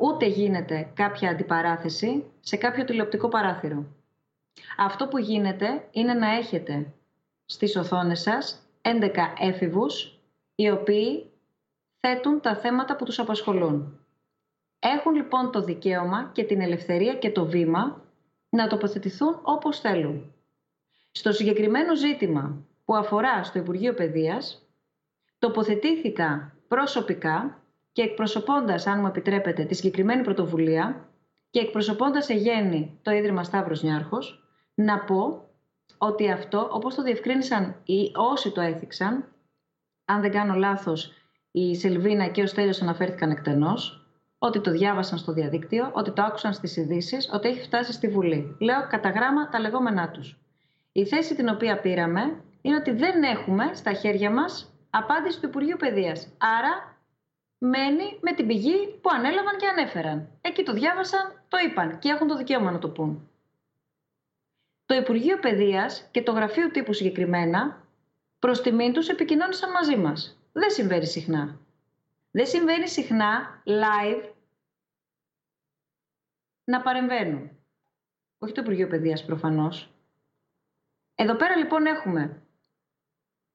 ούτε 0.00 0.26
γίνεται 0.26 0.90
κάποια 0.94 1.30
αντιπαράθεση 1.30 2.24
σε 2.40 2.56
κάποιο 2.56 2.84
τηλεοπτικό 2.84 3.28
παράθυρο. 3.28 3.84
Αυτό 4.76 5.08
που 5.08 5.18
γίνεται 5.18 5.88
είναι 5.90 6.14
να 6.14 6.34
έχετε 6.34 6.92
στις 7.44 7.76
οθόνες 7.76 8.20
σας 8.20 8.66
11 8.82 9.10
έφηβους 9.40 10.20
οι 10.54 10.70
οποίοι 10.70 11.30
θέτουν 12.00 12.40
τα 12.40 12.56
θέματα 12.56 12.96
που 12.96 13.04
τους 13.04 13.18
απασχολούν. 13.18 13.98
Έχουν 14.78 15.14
λοιπόν 15.14 15.52
το 15.52 15.62
δικαίωμα 15.62 16.30
και 16.32 16.44
την 16.44 16.60
ελευθερία 16.60 17.14
και 17.14 17.30
το 17.30 17.46
βήμα 17.46 18.04
να 18.48 18.66
τοποθετηθούν 18.66 19.40
όπως 19.42 19.80
θέλουν. 19.80 20.34
Στο 21.10 21.32
συγκεκριμένο 21.32 21.96
ζήτημα 21.96 22.64
που 22.84 22.96
αφορά 22.96 23.44
στο 23.44 23.58
Υπουργείο 23.58 23.94
Παιδείας, 23.94 24.66
τοποθετήθηκα 25.38 26.54
προσωπικά 26.68 27.62
και 27.92 28.02
εκπροσωπώντας, 28.02 28.86
αν 28.86 29.00
μου 29.00 29.06
επιτρέπετε, 29.06 29.64
τη 29.64 29.74
συγκεκριμένη 29.74 30.22
πρωτοβουλία 30.22 31.08
και 31.50 31.60
εκπροσωπώντας 31.60 32.24
σε 32.24 32.34
γέννη 32.34 32.98
το 33.02 33.10
Ίδρυμα 33.10 33.44
Σταύρος 33.44 33.82
Νιάρχος, 33.82 34.44
να 34.74 34.98
πω 35.00 35.48
ότι 35.98 36.30
αυτό, 36.30 36.68
όπως 36.72 36.94
το 36.94 37.02
διευκρίνησαν 37.02 37.76
οι 37.84 38.12
όσοι 38.14 38.50
το 38.50 38.60
έθιξαν, 38.60 39.24
αν 40.04 40.20
δεν 40.20 40.30
κάνω 40.30 40.54
λάθος, 40.54 41.12
η 41.50 41.76
Σελβίνα 41.76 42.26
και 42.26 42.42
ο 42.42 42.46
Στέλιος 42.46 42.82
αναφέρθηκαν 42.82 43.30
εκτενώς, 43.30 44.04
ότι 44.38 44.60
το 44.60 44.70
διάβασαν 44.70 45.18
στο 45.18 45.32
διαδίκτυο, 45.32 45.90
ότι 45.92 46.10
το 46.10 46.22
άκουσαν 46.22 46.52
στις 46.52 46.76
ειδήσει, 46.76 47.16
ότι 47.32 47.48
έχει 47.48 47.60
φτάσει 47.60 47.92
στη 47.92 48.08
Βουλή. 48.08 48.56
Λέω 48.60 48.86
κατά 48.88 49.10
γράμμα 49.10 49.48
τα 49.48 49.60
λεγόμενά 49.60 50.10
τους. 50.10 50.40
Η 50.92 51.06
θέση 51.06 51.34
την 51.34 51.48
οποία 51.48 51.80
πήραμε 51.80 52.42
είναι 52.60 52.76
ότι 52.76 52.90
δεν 52.90 53.22
έχουμε 53.22 53.70
στα 53.74 53.92
χέρια 53.92 54.30
μας 54.30 54.74
απάντηση 54.90 55.40
του 55.40 55.46
Υπουργείου 55.46 55.76
Παιδείας. 55.76 56.28
Άρα 56.38 56.89
μένει 57.62 58.18
με 58.20 58.32
την 58.32 58.46
πηγή 58.46 58.88
που 59.00 59.10
ανέλαβαν 59.12 59.56
και 59.56 59.66
ανέφεραν. 59.66 60.38
Εκεί 60.40 60.62
το 60.62 60.72
διάβασαν, 60.72 61.44
το 61.48 61.56
είπαν 61.58 61.98
και 61.98 62.08
έχουν 62.08 62.28
το 62.28 62.36
δικαίωμα 62.36 62.70
να 62.70 62.78
το 62.78 62.88
πούν. 62.88 63.30
Το 64.86 64.94
Υπουργείο 64.94 65.38
Παιδείας 65.38 66.08
και 66.10 66.22
το 66.22 66.32
Γραφείο 66.32 66.70
Τύπου 66.70 66.92
συγκεκριμένα 66.92 67.86
προς 68.38 68.60
τιμήν 68.60 68.92
τους 68.92 69.08
επικοινώνησαν 69.08 69.70
μαζί 69.70 69.96
μας. 69.96 70.38
Δεν 70.52 70.70
συμβαίνει 70.70 71.06
συχνά. 71.06 71.60
Δεν 72.30 72.46
συμβαίνει 72.46 72.88
συχνά 72.88 73.62
live 73.66 74.28
να 76.64 76.82
παρεμβαίνουν. 76.82 77.50
Όχι 78.38 78.52
το 78.52 78.60
Υπουργείο 78.60 78.88
Παιδείας 78.88 79.24
προφανώς. 79.24 79.94
Εδώ 81.14 81.36
πέρα 81.36 81.56
λοιπόν 81.56 81.86
έχουμε 81.86 82.42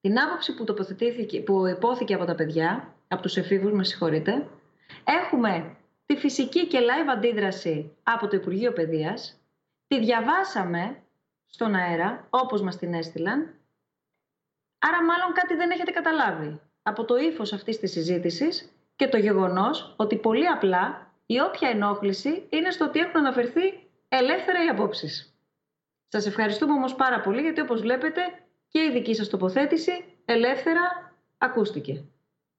την 0.00 0.20
άποψη 0.20 0.54
που, 0.54 0.64
τοποθετήθηκε, 0.64 1.40
που 1.40 1.66
υπόθηκε 1.66 2.14
από 2.14 2.24
τα 2.24 2.34
παιδιά, 2.34 2.95
από 3.08 3.22
τους 3.22 3.36
εφήβους, 3.36 3.72
με 3.72 3.84
συγχωρείτε. 3.84 4.48
Έχουμε 5.04 5.76
τη 6.06 6.16
φυσική 6.16 6.66
και 6.66 6.78
live 6.80 7.08
αντίδραση 7.10 7.96
από 8.02 8.28
το 8.28 8.36
Υπουργείο 8.36 8.72
Παιδείας. 8.72 9.40
Τη 9.86 9.98
διαβάσαμε 9.98 11.02
στον 11.46 11.74
αέρα, 11.74 12.26
όπως 12.30 12.62
μας 12.62 12.76
την 12.76 12.94
έστειλαν. 12.94 13.54
Άρα 14.78 15.04
μάλλον 15.04 15.32
κάτι 15.32 15.54
δεν 15.54 15.70
έχετε 15.70 15.90
καταλάβει 15.90 16.60
από 16.82 17.04
το 17.04 17.16
ύφος 17.16 17.52
αυτής 17.52 17.78
της 17.78 17.90
συζήτησης 17.90 18.72
και 18.96 19.08
το 19.08 19.16
γεγονός 19.16 19.94
ότι 19.96 20.16
πολύ 20.16 20.46
απλά 20.46 21.12
η 21.26 21.40
όποια 21.40 21.68
ενόχληση 21.68 22.46
είναι 22.48 22.70
στο 22.70 22.84
ότι 22.84 22.98
έχουν 22.98 23.16
αναφερθεί 23.16 23.88
ελεύθερα 24.08 24.64
οι 24.64 24.68
απόψεις. 24.68 25.36
Σας 26.08 26.26
ευχαριστούμε 26.26 26.72
όμως 26.72 26.94
πάρα 26.94 27.20
πολύ 27.20 27.40
γιατί 27.40 27.60
όπως 27.60 27.80
βλέπετε 27.80 28.20
και 28.68 28.82
η 28.82 28.90
δική 28.90 29.14
σας 29.14 29.28
τοποθέτηση 29.28 30.04
ελεύθερα 30.24 31.12
ακούστηκε. 31.38 32.04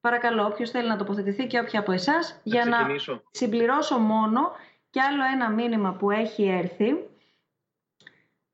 Παρακαλώ, 0.07 0.45
όποιος 0.45 0.69
θέλει 0.69 0.87
να 0.87 0.97
τοποθετηθεί 0.97 1.47
και 1.47 1.59
όποια 1.59 1.79
από 1.79 1.91
εσάς, 1.91 2.39
για 2.43 2.65
να 2.65 2.77
συμπληρώσω 3.31 3.97
μόνο 3.97 4.51
και 4.89 5.01
άλλο 5.01 5.23
ένα 5.33 5.49
μήνυμα 5.49 5.93
που 5.93 6.11
έχει 6.11 6.43
έρθει, 6.47 7.09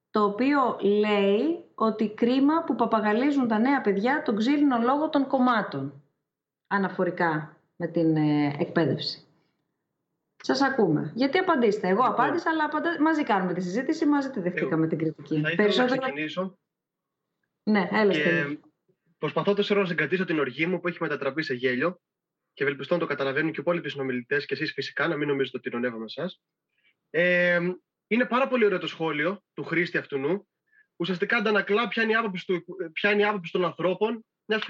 το 0.10 0.24
οποίο 0.24 0.78
λέει 0.82 1.66
ότι 1.76 2.10
κρίμα 2.10 2.64
που 2.64 2.76
παπαγαλίζουν 2.76 3.48
τα 3.48 3.60
νέα 3.60 3.82
παιδιά 3.82 4.22
τον 4.22 4.36
ξύλινο 4.36 4.78
λόγο 4.78 5.10
των 5.10 5.28
κομμάτων, 5.28 6.04
αναφορικά 6.68 7.58
με 7.76 7.88
την 7.88 8.16
ε, 8.16 8.56
εκπαίδευση. 8.60 9.28
Σας 10.36 10.62
ακούμε. 10.62 11.12
Γιατί 11.16 11.38
απαντήστε. 11.38 11.88
Εγώ 11.88 12.02
λοιπόν. 12.02 12.14
απάντησα, 12.14 12.50
αλλά 12.50 12.70
μαζί 13.00 13.24
κάνουμε 13.24 13.54
τη 13.54 13.62
συζήτηση, 13.62 14.06
μαζί 14.06 14.30
τη 14.30 14.40
δεχτήκαμε 14.40 14.88
την 14.88 14.98
κριτική. 14.98 15.42
Θα 15.42 15.50
ήθελα 15.50 15.86
να 15.86 15.98
ξεκινήσω. 15.98 16.58
Ναι, 17.64 17.88
έλα 17.92 18.12
και... 18.12 18.60
Προσπαθώ 19.24 19.54
τόσο 19.54 19.76
να 19.76 19.86
συγκρατήσω 19.86 20.26
την 20.26 20.40
οργή 20.40 20.66
μου 20.66 20.80
που 20.80 20.88
έχει 20.88 20.98
μετατραπεί 21.02 21.44
σε 21.44 21.54
γέλιο 21.54 22.02
και 22.54 22.64
ευελπιστώ 22.64 22.94
να 22.94 23.00
το 23.00 23.06
καταλαβαίνουν 23.06 23.52
και 23.52 23.58
οι 23.58 23.62
υπόλοιποι 23.62 23.90
συνομιλητές 23.90 24.46
και 24.46 24.54
εσείς 24.54 24.72
φυσικά, 24.74 25.08
να 25.08 25.18
μην 25.18 25.28
νομίζετε 25.28 25.58
ότι 25.58 25.76
ονεύομαι 25.76 26.04
εσάς. 26.04 26.42
Ε, 27.10 27.60
είναι 28.08 28.26
πάρα 28.26 28.48
πολύ 28.48 28.66
ωραίο 28.66 28.80
το 28.80 28.88
σχόλιο 28.88 29.44
του 29.54 29.64
χρήστη 29.64 29.98
αυτού 29.98 30.18
νου. 30.18 30.48
Ουσιαστικά 30.96 31.38
αντανακλά 31.38 31.88
ποια 31.88 32.04
είναι 32.04 32.12
η 32.12 32.16
άποψη, 32.16 32.46
του, 32.46 32.66
ποια 32.94 33.12
είναι 33.12 33.22
η 33.22 33.26
άποψη 33.26 33.52
των 33.52 33.66
ανθρώπων, 33.66 34.26
μιας 34.46 34.66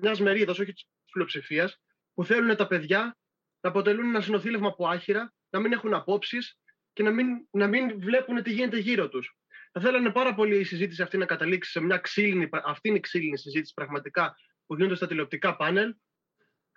μιας 0.00 0.20
μερίδας, 0.20 0.58
όχι 0.58 0.72
της 0.72 0.86
πλειοψηφίας, 1.12 1.80
που 2.14 2.24
θέλουν 2.24 2.56
τα 2.56 2.66
παιδιά 2.66 3.16
να 3.60 3.70
αποτελούν 3.70 4.08
ένα 4.08 4.20
συνοθήλευμα 4.20 4.68
από 4.68 4.88
άχυρα, 4.88 5.32
να 5.50 5.60
μην 5.60 5.72
έχουν 5.72 5.94
απόψεις 5.94 6.58
και 6.92 7.02
να 7.02 7.10
μην, 7.10 7.26
να 7.50 7.66
μην 7.66 8.00
βλέπουν 8.00 8.42
τι 8.42 8.52
γίνεται 8.52 8.78
γύρω 8.78 9.08
τους. 9.08 9.36
Θα 9.72 9.80
θέλανε 9.80 10.10
πάρα 10.10 10.34
πολύ 10.34 10.58
η 10.58 10.64
συζήτηση 10.64 11.02
αυτή 11.02 11.16
να 11.16 11.26
καταλήξει 11.26 11.70
σε 11.70 11.80
μια 11.80 11.98
ξύλινη, 11.98 12.48
αυτή 12.64 12.88
είναι 12.88 12.96
η 12.96 13.00
ξύλινη 13.00 13.38
συζήτηση 13.38 13.74
πραγματικά 13.74 14.34
που 14.66 14.74
γίνονται 14.74 14.94
στα 14.94 15.06
τηλεοπτικά 15.06 15.56
πάνελ. 15.56 15.94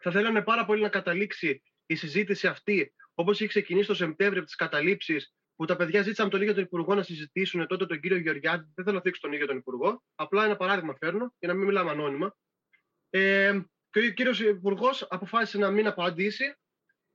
Θα 0.02 0.12
θέλανε 0.12 0.42
πάρα 0.42 0.66
πολύ 0.66 0.82
να 0.82 0.90
καταλήξει 0.90 1.62
η 1.86 1.96
συζήτηση 1.96 2.48
αυτή, 2.48 2.94
όπως 3.14 3.40
είχε 3.40 3.48
ξεκινήσει 3.48 3.88
το 3.88 3.94
Σεπτέμβριο 3.94 4.38
από 4.40 4.46
τις 4.46 4.56
καταλήψεις, 4.56 5.34
που 5.56 5.68
τα 5.68 5.76
παιδιά 5.76 6.02
ζήτησαν 6.02 6.30
τον 6.30 6.42
ίδιο 6.42 6.54
τον 6.54 6.64
Υπουργό 6.64 6.96
να 6.96 7.04
συζητήσουν 7.04 7.68
τότε 7.68 7.86
τον 7.86 8.00
κύριο 8.00 8.18
Γεωργιάδη. 8.18 8.72
Δεν 8.76 8.86
θέλω 8.86 8.96
να 8.98 9.02
δείξω 9.02 9.22
τον 9.22 9.34
ίδιο 9.34 9.48
τον 9.48 9.58
Υπουργό. 9.58 10.04
Απλά 10.16 10.46
ένα 10.46 10.56
παράδειγμα 10.56 10.96
φέρνω 11.00 11.34
για 11.40 11.48
να 11.48 11.54
μην 11.54 11.66
μιλάμε 11.66 11.92
ανώνυμα. 11.92 12.36
Ε, 13.10 13.60
και 13.90 14.00
ο 14.00 14.10
κύριος 14.10 14.40
Υπουργός 14.40 15.08
αποφάσισε 15.10 15.58
να 15.58 15.70
μην 15.70 15.88
απαντήσει. 15.88 16.56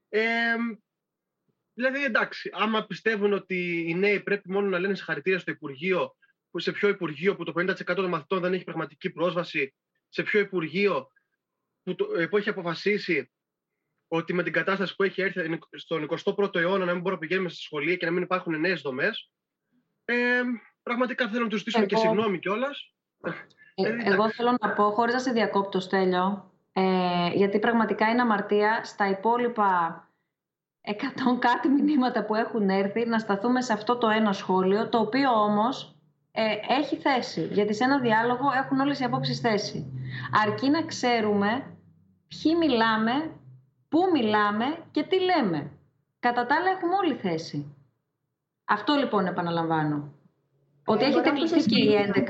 Ε, 0.09 0.55
Δηλαδή, 1.77 2.05
εντάξει, 2.05 2.51
άμα 2.53 2.87
πιστεύουν 2.87 3.33
ότι 3.33 3.85
οι 3.89 3.95
νέοι 3.95 4.21
πρέπει 4.21 4.51
μόνο 4.51 4.69
να 4.69 4.79
λένε 4.79 4.95
συγχαρητήρια 4.95 5.39
στο 5.39 5.51
Υπουργείο, 5.51 6.17
σε 6.57 6.73
ποιο 6.73 6.89
Υπουργείο 6.89 7.37
που 7.37 7.45
το 7.45 7.53
50% 7.57 7.75
των 7.95 8.09
μαθητών 8.09 8.41
δεν 8.41 8.53
έχει 8.53 8.65
πραγματική 8.65 9.11
πρόσβαση, 9.11 9.75
σε 10.09 10.23
ποιο 10.23 10.41
Υπουργείο 10.41 11.11
που, 11.83 11.95
το, 11.95 12.09
ε, 12.17 12.27
που 12.27 12.37
έχει 12.37 12.49
αποφασίσει 12.49 13.31
ότι 14.09 14.33
με 14.33 14.43
την 14.43 14.53
κατάσταση 14.53 14.97
που 14.97 15.03
έχει 15.03 15.23
έρθει 15.23 15.59
στον 15.71 16.09
21ο 16.25 16.55
αιώνα 16.55 16.85
να 16.85 16.93
μην 16.93 17.03
μπορούμε 17.03 17.11
να 17.11 17.19
πηγαίνουμε 17.19 17.49
στη 17.49 17.61
σχολεία 17.61 17.97
και 17.97 18.07
να 18.07 18.13
μην 18.13 18.23
υπάρχουν 18.23 18.61
νέες 18.61 18.81
δομές. 18.81 19.31
Ε, 20.05 20.43
πραγματικά 20.83 21.29
θέλω 21.29 21.43
να 21.43 21.49
τους 21.49 21.59
ζητήσουμε 21.59 21.87
και 21.87 21.97
συγγνώμη 21.97 22.39
κιόλας. 22.39 22.95
Ε, 23.75 23.97
εγώ 24.11 24.31
θέλω 24.31 24.57
να 24.61 24.73
πω, 24.73 24.91
χωρίς 24.91 25.15
να 25.15 25.21
σε 25.21 25.33
διακόπτω, 25.33 25.81
Στέλιο, 25.81 26.53
ε, 26.73 27.29
γιατί 27.35 27.59
πραγματικά 27.59 28.09
είναι 28.09 28.21
αμαρτία 28.21 28.85
στα 28.85 29.09
υπόλοιπα 29.09 30.01
εκατόν 30.89 31.39
κάτι 31.39 31.69
μηνύματα 31.69 32.25
που 32.25 32.35
έχουν 32.35 32.69
έρθει 32.69 33.07
να 33.07 33.19
σταθούμε 33.19 33.63
σε 33.63 33.73
αυτό 33.73 33.97
το 33.97 34.09
ένα 34.09 34.33
σχόλιο, 34.33 34.89
το 34.89 34.99
οποίο 34.99 35.31
όμως 35.31 35.97
ε, 36.33 36.43
έχει 36.79 36.97
θέση. 36.97 37.49
Γιατί 37.53 37.75
σε 37.75 37.85
ένα 37.85 38.01
διάλογο 38.01 38.45
έχουν 38.65 38.81
όλες 38.81 39.01
οι 39.01 39.05
απόψεις 39.05 39.41
θέση. 39.41 39.93
Αρκεί 40.45 40.71
να 40.71 40.83
ξέρουμε 40.83 41.77
ποιοι 42.29 42.53
μιλάμε, 42.59 43.13
πού 43.89 43.99
μιλάμε 44.13 44.65
και 44.91 45.03
τι 45.03 45.21
λέμε. 45.21 45.71
Κατά 46.21 46.47
τα 46.47 46.55
άλλα 46.55 46.71
έχουμε 46.71 46.95
όλη 46.95 47.15
θέση. 47.15 47.75
Αυτό 48.65 48.95
λοιπόν 48.95 49.27
επαναλαμβάνω. 49.27 50.13
Ότι 50.85 51.05
ε, 51.05 51.07
έχετε 51.07 51.31
κλειστεί 51.31 51.63
και 51.63 51.83
οι 51.83 52.13
11, 52.15 52.21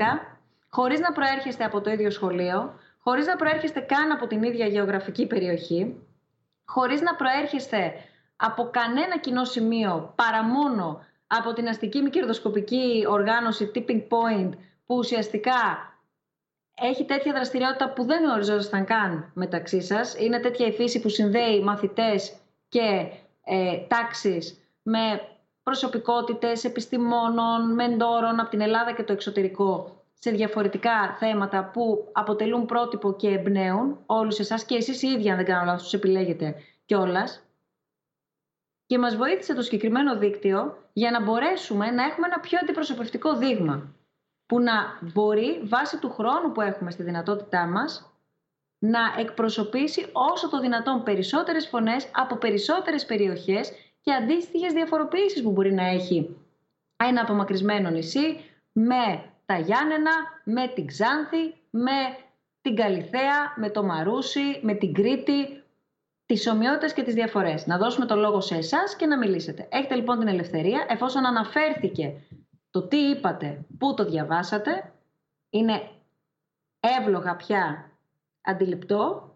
χωρίς 0.69 0.99
να 0.99 1.11
προέρχεστε 1.11 1.63
από 1.63 1.81
το 1.81 1.89
ίδιο 1.89 2.09
σχολείο, 2.09 2.73
χωρίς 2.99 3.25
να 3.25 3.35
προέρχεστε 3.35 3.79
καν 3.79 4.11
από 4.11 4.27
την 4.27 4.43
ίδια 4.43 4.65
γεωγραφική 4.65 5.27
περιοχή, 5.27 5.95
χωρίς 6.65 7.01
να 7.01 7.15
προέρχεστε 7.15 7.93
από 8.37 8.69
κανένα 8.71 9.17
κοινό 9.17 9.43
σημείο 9.43 10.13
παρά 10.15 10.43
μόνο 10.43 11.05
από 11.27 11.53
την 11.53 11.67
αστική 11.67 12.01
μη 12.01 12.09
κερδοσκοπική 12.09 13.05
οργάνωση 13.09 13.71
Tipping 13.75 14.01
Point 14.09 14.49
που 14.85 14.95
ουσιαστικά 14.95 15.91
έχει 16.81 17.05
τέτοια 17.05 17.33
δραστηριότητα 17.33 17.89
που 17.89 18.05
δεν 18.05 18.23
γνωριζόσασταν 18.23 18.85
καν 18.85 19.31
μεταξύ 19.33 19.81
σας. 19.81 20.15
Είναι 20.19 20.39
τέτοια 20.39 20.67
η 20.67 20.71
φύση 20.71 20.99
που 20.99 21.09
συνδέει 21.09 21.63
μαθητές 21.63 22.37
και 22.69 23.09
ε, 23.43 23.77
τάξεις 23.87 24.61
με 24.81 25.21
προσωπικότητες, 25.63 26.63
επιστημόνων, 26.63 27.73
μεντόρων 27.73 28.39
από 28.39 28.49
την 28.49 28.61
Ελλάδα 28.61 28.91
και 28.93 29.03
το 29.03 29.13
εξωτερικό 29.13 30.01
σε 30.19 30.31
διαφορετικά 30.31 31.15
θέματα 31.19 31.69
που 31.73 32.09
αποτελούν 32.11 32.65
πρότυπο 32.65 33.15
και 33.15 33.27
εμπνέουν 33.27 33.97
όλους 34.05 34.39
εσάς 34.39 34.63
και 34.65 34.75
εσείς 34.75 35.01
οι 35.01 35.07
ίδιοι 35.07 35.29
αν 35.29 35.35
δεν 35.35 35.45
κάνω 35.45 35.65
λάθος 35.65 35.83
τους 35.83 35.93
επιλέγετε 35.93 36.55
κιόλας 36.85 37.46
και 38.87 38.97
μας 38.97 39.15
βοήθησε 39.15 39.53
το 39.53 39.61
συγκεκριμένο 39.61 40.17
δίκτυο 40.17 40.77
για 40.93 41.11
να 41.11 41.21
μπορέσουμε 41.23 41.91
να 41.91 42.03
έχουμε 42.03 42.27
ένα 42.27 42.39
πιο 42.39 42.59
αντιπροσωπευτικό 42.61 43.35
δείγμα 43.35 43.95
που 44.45 44.59
να 44.59 44.99
μπορεί 45.13 45.61
βάσει 45.63 45.99
του 45.99 46.11
χρόνου 46.11 46.51
που 46.51 46.61
έχουμε 46.61 46.91
στη 46.91 47.03
δυνατότητά 47.03 47.65
μας 47.65 48.11
να 48.79 48.99
εκπροσωπήσει 49.17 50.05
όσο 50.11 50.49
το 50.49 50.59
δυνατόν 50.59 51.03
περισσότερες 51.03 51.67
φωνές 51.67 52.09
από 52.13 52.35
περισσότερες 52.35 53.05
περιοχές 53.05 53.71
και 54.01 54.13
αντίστοιχες 54.13 54.73
διαφοροποιήσεις 54.73 55.41
που 55.41 55.51
μπορεί 55.51 55.73
να 55.73 55.87
έχει 55.87 56.37
ένα 56.97 57.21
απομακρυσμένο 57.21 57.89
νησί 57.89 58.43
με 58.71 59.31
τα 59.45 59.57
Γιάννενα, 59.57 60.11
με 60.43 60.67
την 60.67 60.85
Ξάνθη, 60.85 61.55
με 61.69 62.17
την 62.61 62.75
Καλιθέα, 62.75 63.53
με 63.55 63.69
το 63.69 63.83
Μαρούσι, 63.83 64.59
με 64.61 64.73
την 64.73 64.93
Κρήτη, 64.93 65.63
τις 66.27 66.47
ομοιότητες 66.47 66.93
και 66.93 67.03
τις 67.03 67.13
διαφορές. 67.13 67.67
Να 67.67 67.77
δώσουμε 67.77 68.05
το 68.05 68.15
λόγο 68.15 68.41
σε 68.41 68.55
εσάς 68.55 68.95
και 68.95 69.05
να 69.05 69.17
μιλήσετε. 69.17 69.67
Έχετε 69.71 69.95
λοιπόν 69.95 70.19
την 70.19 70.27
ελευθερία, 70.27 70.85
εφόσον 70.89 71.25
αναφέρθηκε 71.25 72.21
το 72.69 72.81
τι 72.81 72.97
είπατε, 72.97 73.65
πού 73.77 73.93
το 73.93 74.05
διαβάσατε, 74.05 74.91
είναι 75.49 75.81
εύλογα 76.79 77.35
πια 77.35 77.91
αντιληπτό 78.41 79.31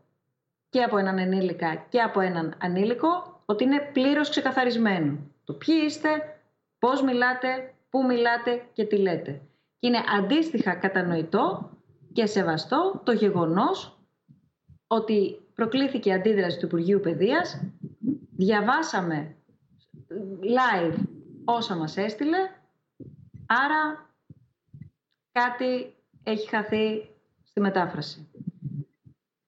και 0.70 0.84
από 0.84 0.98
έναν 0.98 1.18
ενήλικα 1.18 1.76
και 1.90 2.02
από 2.02 2.20
έναν 2.20 2.58
ανήλικο 2.62 3.42
ότι 3.46 3.64
είναι 3.64 3.90
πλήρως 3.94 4.30
ξεκαθαρισμένο. 4.30 5.18
Το 5.44 5.54
ποιοι 5.54 5.76
είστε, 5.86 6.10
πώς 6.80 7.02
μιλάτε, 7.02 7.74
πού 7.90 8.06
μιλάτε 8.06 8.66
και 8.74 8.86
τι 8.86 8.98
λέτε. 8.98 9.42
Και 9.80 9.88
είναι 9.88 10.04
αντίστοιχα 10.18 10.76
κατανοητό 10.76 11.70
και 12.14 12.26
σεβαστό 12.26 13.02
το 13.04 13.12
γεγονός 13.12 14.01
ότι 14.92 15.40
προκλήθηκε 15.56 16.14
αντίδραση 16.14 16.60
του 16.60 16.66
Υπουργείου 16.66 17.00
Παιδείας, 17.00 17.62
διαβάσαμε 18.36 19.36
live 20.42 20.96
όσα 21.46 21.76
μας 21.76 21.98
έστειλε, 21.98 22.38
άρα 23.46 24.10
κάτι 25.32 25.94
έχει 26.24 26.50
χαθεί 26.50 27.10
στη 27.44 27.60
μετάφραση. 27.60 28.28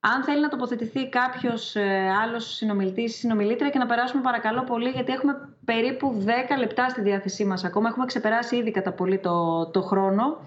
Αν 0.00 0.24
θέλει 0.24 0.40
να 0.40 0.48
τοποθετηθεί 0.48 1.08
κάποιος 1.08 1.76
ε, 1.76 2.10
άλλος 2.22 2.54
συνομιλητής 2.54 3.14
ή 3.14 3.18
συνομιλήτρια 3.18 3.70
και 3.70 3.78
να 3.78 3.86
περάσουμε 3.86 4.22
παρακαλώ 4.22 4.64
πολύ 4.64 4.88
γιατί 4.88 5.12
έχουμε 5.12 5.48
περίπου 5.64 6.24
10 6.26 6.58
λεπτά 6.58 6.88
στη 6.88 7.00
διάθεσή 7.00 7.44
μας 7.44 7.64
ακόμα. 7.64 7.88
Έχουμε 7.88 8.06
ξεπεράσει 8.06 8.56
ήδη 8.56 8.70
κατά 8.70 8.92
πολύ 8.92 9.18
το, 9.18 9.66
το 9.66 9.82
χρόνο 9.82 10.40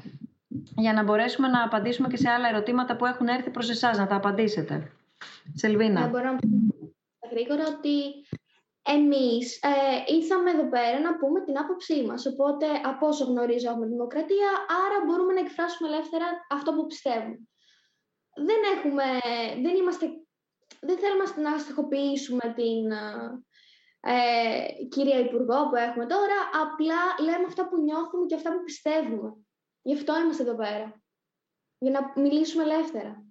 για 0.77 0.93
να 0.93 1.03
μπορέσουμε 1.03 1.47
να 1.47 1.63
απαντήσουμε 1.63 2.07
και 2.07 2.17
σε 2.17 2.29
άλλα 2.29 2.47
ερωτήματα 2.47 2.95
που 2.95 3.05
έχουν 3.05 3.27
έρθει 3.27 3.49
προς 3.49 3.69
εσάς, 3.69 3.97
να 3.97 4.07
τα 4.07 4.15
απαντήσετε. 4.15 4.91
Σελβίνα. 5.53 5.99
Να 5.99 6.07
μπορώ 6.07 6.31
να 6.31 6.35
πω 6.35 6.47
γρήγορα 7.31 7.63
ότι 7.67 7.97
εμείς 8.81 9.59
ε, 9.61 10.13
ήρθαμε 10.15 10.49
εδώ 10.51 10.69
πέρα 10.69 10.99
να 10.99 11.17
πούμε 11.17 11.41
την 11.41 11.57
άποψή 11.57 12.03
μας. 12.03 12.25
Οπότε, 12.25 12.65
από 12.85 13.07
όσο 13.07 13.25
γνωρίζω 13.25 13.69
έχουμε 13.69 13.85
δημοκρατία, 13.85 14.49
άρα 14.83 14.97
μπορούμε 15.05 15.33
να 15.33 15.39
εκφράσουμε 15.39 15.89
ελεύθερα 15.89 16.25
αυτό 16.49 16.73
που 16.73 16.85
πιστεύουμε. 16.85 17.39
Δεν 18.47 18.61
έχουμε, 18.75 19.03
δεν 19.63 19.75
είμαστε, 19.75 20.05
δεν 20.79 20.97
θέλουμε 20.97 21.49
να 21.49 21.57
στοιχοποιήσουμε 21.57 22.53
την 22.59 22.91
ε, 23.99 24.17
κυρία 24.89 25.19
Υπουργό 25.19 25.69
που 25.69 25.75
έχουμε 25.75 26.05
τώρα, 26.05 26.37
απλά 26.63 26.99
λέμε 27.25 27.45
αυτά 27.47 27.67
που 27.67 27.81
νιώθουμε 27.81 28.25
και 28.25 28.35
αυτά 28.35 28.49
που 28.53 28.63
πιστεύουμε. 28.63 29.29
Γι' 29.87 29.93
αυτό 29.93 30.19
είμαστε 30.19 30.43
εδώ 30.43 30.55
πέρα. 30.55 31.01
Για 31.77 31.91
να 31.91 32.21
μιλήσουμε 32.21 32.63
ελεύθερα. 32.63 33.25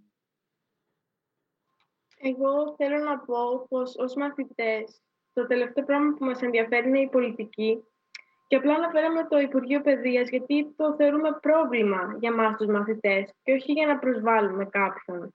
Εγώ 2.18 2.74
θέλω 2.76 2.98
να 2.98 3.18
πω 3.18 3.66
πως 3.68 3.96
ως 3.96 4.14
μαθητές 4.14 5.02
το 5.32 5.46
τελευταίο 5.46 5.84
πράγμα 5.84 6.14
που 6.14 6.24
μας 6.24 6.42
ενδιαφέρει 6.42 6.88
είναι 6.88 7.00
η 7.00 7.08
πολιτική 7.08 7.84
και 8.46 8.56
απλά 8.56 8.74
αναφέραμε 8.74 9.26
το 9.28 9.38
Υπουργείο 9.38 9.80
Παιδείας 9.80 10.28
γιατί 10.28 10.74
το 10.76 10.94
θεωρούμε 10.94 11.38
πρόβλημα 11.40 12.16
για 12.20 12.34
μας 12.34 12.56
τους 12.56 12.66
μαθητές 12.66 13.32
και 13.42 13.52
όχι 13.52 13.72
για 13.72 13.86
να 13.86 13.98
προσβάλλουμε 13.98 14.64
κάποιον. 14.64 15.34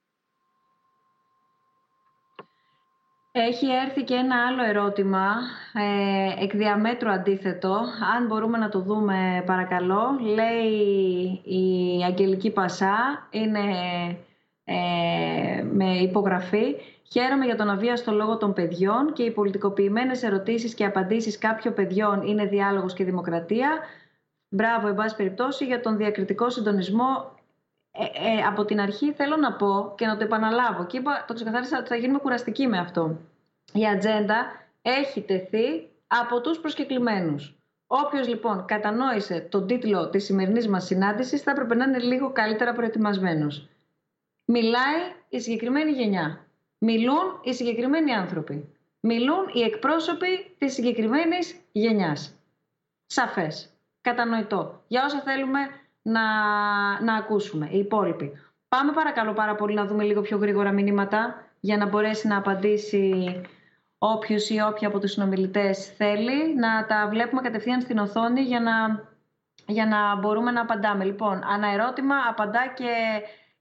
Έχει 3.34 3.66
έρθει 3.86 4.04
και 4.04 4.14
ένα 4.14 4.46
άλλο 4.48 4.64
ερώτημα, 4.64 5.36
ε, 5.74 6.44
εκ 6.44 6.56
διαμέτρου 6.56 7.10
αντίθετο. 7.10 7.74
Αν 8.16 8.26
μπορούμε 8.28 8.58
να 8.58 8.70
το 8.70 8.80
δούμε 8.80 9.44
παρακαλώ. 9.46 10.20
Λέει 10.22 11.42
η 11.44 12.04
Αγγελική 12.06 12.52
Πασά, 12.52 13.28
είναι 13.32 13.62
ε, 14.64 15.64
με 15.64 15.98
υπογραφή. 15.98 16.76
Χαίρομαι 17.12 17.46
για 17.46 17.56
τον 17.56 17.70
αβίαστο 17.70 18.12
λόγο 18.12 18.38
των 18.38 18.54
παιδιών 18.54 19.14
και 19.14 19.24
οι 19.24 19.32
πολιτικοποιημένες 19.32 20.24
ερωτήσεις 20.24 20.74
και 20.74 20.86
απαντήσεις 20.86 21.38
κάποιων 21.38 21.74
παιδιών 21.74 22.22
είναι 22.22 22.46
διάλογος 22.46 22.94
και 22.94 23.04
δημοκρατία. 23.04 23.80
Μπράβο, 24.50 24.88
εν 24.88 24.96
πάση 24.96 25.16
περιπτώσει, 25.16 25.66
για 25.66 25.82
τον 25.82 25.98
διακριτικό 25.98 26.50
συντονισμό. 26.50 27.40
Ε, 27.92 28.04
ε, 28.04 28.42
από 28.48 28.66
την 28.66 28.80
αρχή 28.80 29.14
θέλω 29.14 29.36
να 29.36 29.54
πω 29.54 29.94
και 29.98 30.06
να 30.06 30.18
το 30.18 30.24
επαναλάβω 30.24 30.86
και 30.86 30.98
είπα, 30.98 31.26
το 31.28 31.34
ξεκαθάρισα 31.34 31.78
ότι 31.78 31.88
θα 31.88 31.96
γίνουμε 31.96 32.20
κουραστικοί 32.20 32.68
με 32.68 32.78
αυτό. 32.78 33.18
Η 33.74 33.88
ατζέντα 33.88 34.46
έχει 34.82 35.22
τεθεί 35.22 35.90
από 36.08 36.42
τους 36.42 36.60
προσκεκλημένους. 36.60 37.56
Όποιος 37.88 38.28
λοιπόν 38.28 38.66
κατανόησε 38.66 39.40
τον 39.40 39.68
τίτλο 39.68 40.10
της 40.10 40.24
σημερινής 40.24 40.68
μας 40.68 40.86
συνάντησης 40.86 41.42
θα 41.42 41.52
έπρεπε 41.52 41.76
να 41.76 41.84
είναι 41.84 42.00
λίγο 42.00 42.32
καλύτερα 42.32 42.74
προετοιμασμένος 42.74 43.70
μιλάει 44.52 45.00
η 45.30 45.40
συγκεκριμένη 45.40 45.92
γενιά. 45.92 46.46
Μιλούν 46.78 47.40
οι 47.44 47.54
συγκεκριμένοι 47.54 48.12
άνθρωποι. 48.14 48.76
Μιλούν 49.00 49.50
οι 49.54 49.62
εκπρόσωποι 49.62 50.56
της 50.58 50.74
συγκεκριμένης 50.74 51.56
γενιάς. 51.72 52.34
Σαφές. 53.06 53.70
Κατανοητό. 54.02 54.84
Για 54.88 55.06
όσα 55.06 55.22
θέλουμε 55.22 55.60
να, 56.02 56.22
να 57.02 57.14
ακούσουμε. 57.14 57.68
Οι 57.72 57.78
υπόλοιποι. 57.78 58.32
Πάμε 58.68 58.92
παρακαλώ 58.92 59.34
πάρα 59.34 59.56
πολύ 59.56 59.74
να 59.74 59.86
δούμε 59.86 60.04
λίγο 60.04 60.22
πιο 60.22 60.38
γρήγορα 60.38 60.72
μηνύματα 60.72 61.46
για 61.60 61.78
να 61.78 61.86
μπορέσει 61.86 62.28
να 62.28 62.38
απαντήσει 62.38 63.42
όποιος 63.98 64.50
ή 64.50 64.60
όποια 64.70 64.88
από 64.88 65.00
τους 65.00 65.12
συνομιλητές 65.12 65.94
θέλει. 65.98 66.56
Να 66.56 66.86
τα 66.86 67.08
βλέπουμε 67.10 67.42
κατευθείαν 67.42 67.82
στην 67.82 67.98
οθόνη 67.98 68.42
για 68.42 68.60
να, 68.60 69.04
για 69.68 69.86
να 69.86 70.16
μπορούμε 70.16 70.52
να 70.52 70.62
απαντάμε. 70.62 71.04
Λοιπόν, 71.04 71.44
αναερώτημα 71.44 72.16
απαντά 72.30 72.74
και 72.76 72.92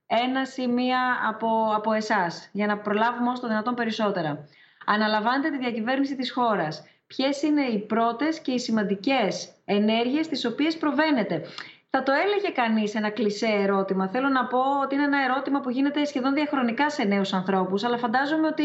ένα 0.06 0.40
ή 0.56 0.66
μία 0.66 1.00
από, 1.28 1.48
από 1.74 1.92
εσάς, 1.92 2.48
για 2.52 2.66
να 2.66 2.78
προλάβουμε 2.78 3.30
όσο 3.30 3.40
το 3.40 3.48
δυνατόν 3.48 3.74
περισσότερα. 3.74 4.48
Αναλαμβάνετε 4.86 5.50
τη 5.50 5.58
διακυβέρνηση 5.58 6.16
της 6.16 6.32
χώρας. 6.32 6.84
Ποιες 7.06 7.42
είναι 7.42 7.62
οι 7.62 7.78
πρώτες 7.78 8.40
και 8.40 8.52
οι 8.52 8.58
σημαντικές 8.58 9.52
ενέργειες 9.64 10.28
τις 10.28 10.44
οποίες 10.44 10.76
προβαίνετε; 10.76 11.42
Θα 11.90 12.02
το 12.02 12.12
έλεγε 12.12 12.48
κανείς 12.48 12.94
ένα 12.94 13.10
κλισέ 13.10 13.46
ερώτημα. 13.46 14.08
Θέλω 14.08 14.28
να 14.28 14.46
πω 14.46 14.80
ότι 14.82 14.94
είναι 14.94 15.04
ένα 15.04 15.24
ερώτημα 15.24 15.60
που 15.60 15.70
γίνεται 15.70 16.04
σχεδόν 16.04 16.34
διαχρονικά 16.34 16.90
σε 16.90 17.04
νέους 17.04 17.32
ανθρώπους, 17.32 17.84
αλλά 17.84 17.98
φαντάζομαι 17.98 18.46
ότι 18.46 18.64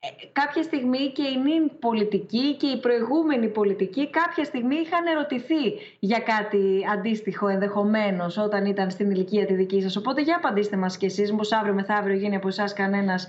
ε, 0.00 0.08
κάποια 0.32 0.62
στιγμή 0.62 1.12
και 1.12 1.22
η 1.22 1.36
νυν 1.36 1.78
πολιτική 1.78 2.56
και 2.56 2.66
η 2.66 2.80
προηγούμενη 2.80 3.48
πολιτική 3.48 4.10
κάποια 4.10 4.44
στιγμή 4.44 4.74
είχαν 4.74 5.06
ερωτηθεί 5.06 5.72
για 5.98 6.18
κάτι 6.18 6.86
αντίστοιχο 6.92 7.48
ενδεχομένως 7.48 8.36
όταν 8.36 8.66
ήταν 8.66 8.90
στην 8.90 9.10
ηλικία 9.10 9.46
τη 9.46 9.54
δική 9.54 9.82
σας. 9.82 9.96
Οπότε 9.96 10.22
για 10.22 10.36
απαντήστε 10.36 10.76
μας 10.76 10.96
κι 10.96 11.04
εσείς, 11.04 11.30
μήπως 11.30 11.52
αύριο 11.52 11.74
μεθαύριο 11.74 12.16
γίνει 12.16 12.36
από 12.36 12.48
εσάς 12.48 12.72
κανένας 12.72 13.28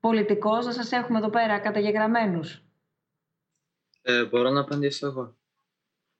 πολιτικός, 0.00 0.66
να 0.66 0.72
σας 0.72 0.92
έχουμε 0.92 1.18
εδώ 1.18 1.30
πέρα 1.30 1.58
καταγεγραμμένους. 1.58 2.62
Ε, 4.02 4.24
μπορώ 4.24 4.50
να 4.50 4.60
απαντήσω 4.60 5.06
εγώ; 5.06 5.36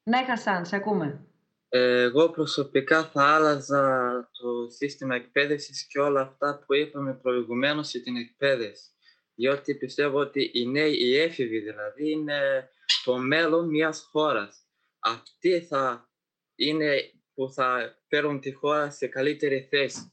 Ναι, 0.02 0.24
Χασάν, 0.26 0.64
σε 0.64 0.76
ακούμε. 0.76 1.25
Ε, 1.68 2.00
εγώ 2.02 2.30
προσωπικά 2.30 3.04
θα 3.04 3.22
άλλαζα 3.22 4.30
το 4.32 4.70
σύστημα 4.70 5.14
εκπαίδευσης 5.14 5.86
και 5.86 5.98
όλα 5.98 6.20
αυτά 6.20 6.64
που 6.66 6.74
είπαμε 6.74 7.14
προηγουμένως 7.14 7.90
για 7.90 8.02
την 8.02 8.16
εκπαίδευση. 8.16 8.90
Διότι 9.34 9.74
πιστεύω 9.74 10.18
ότι 10.18 10.50
οι 10.54 10.66
νέοι, 10.66 10.92
οι 10.92 11.16
έφηβοι 11.16 11.58
δηλαδή, 11.58 12.10
είναι 12.10 12.68
το 13.04 13.16
μέλλον 13.16 13.68
μιας 13.68 14.08
χώρας. 14.10 14.66
Αυτοί 14.98 15.60
θα 15.60 16.10
είναι 16.54 17.10
που 17.34 17.52
θα 17.52 17.98
φέρουν 18.08 18.40
τη 18.40 18.52
χώρα 18.52 18.90
σε 18.90 19.06
καλύτερη 19.06 19.66
θέση. 19.70 20.12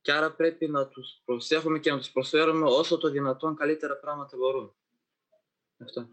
Και 0.00 0.12
άρα 0.12 0.34
πρέπει 0.34 0.68
να 0.68 0.88
τους 0.88 1.22
προσέχουμε 1.24 1.78
και 1.78 1.90
να 1.90 1.98
τους 1.98 2.10
προσφέρουμε 2.10 2.66
όσο 2.66 2.98
το 2.98 3.10
δυνατόν 3.10 3.56
καλύτερα 3.56 3.96
πράγματα 3.96 4.36
μπορούν. 4.36 4.74
Αυτό. 5.78 6.08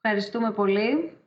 Ευχαριστούμε 0.00 0.52
πολύ. 0.52 1.18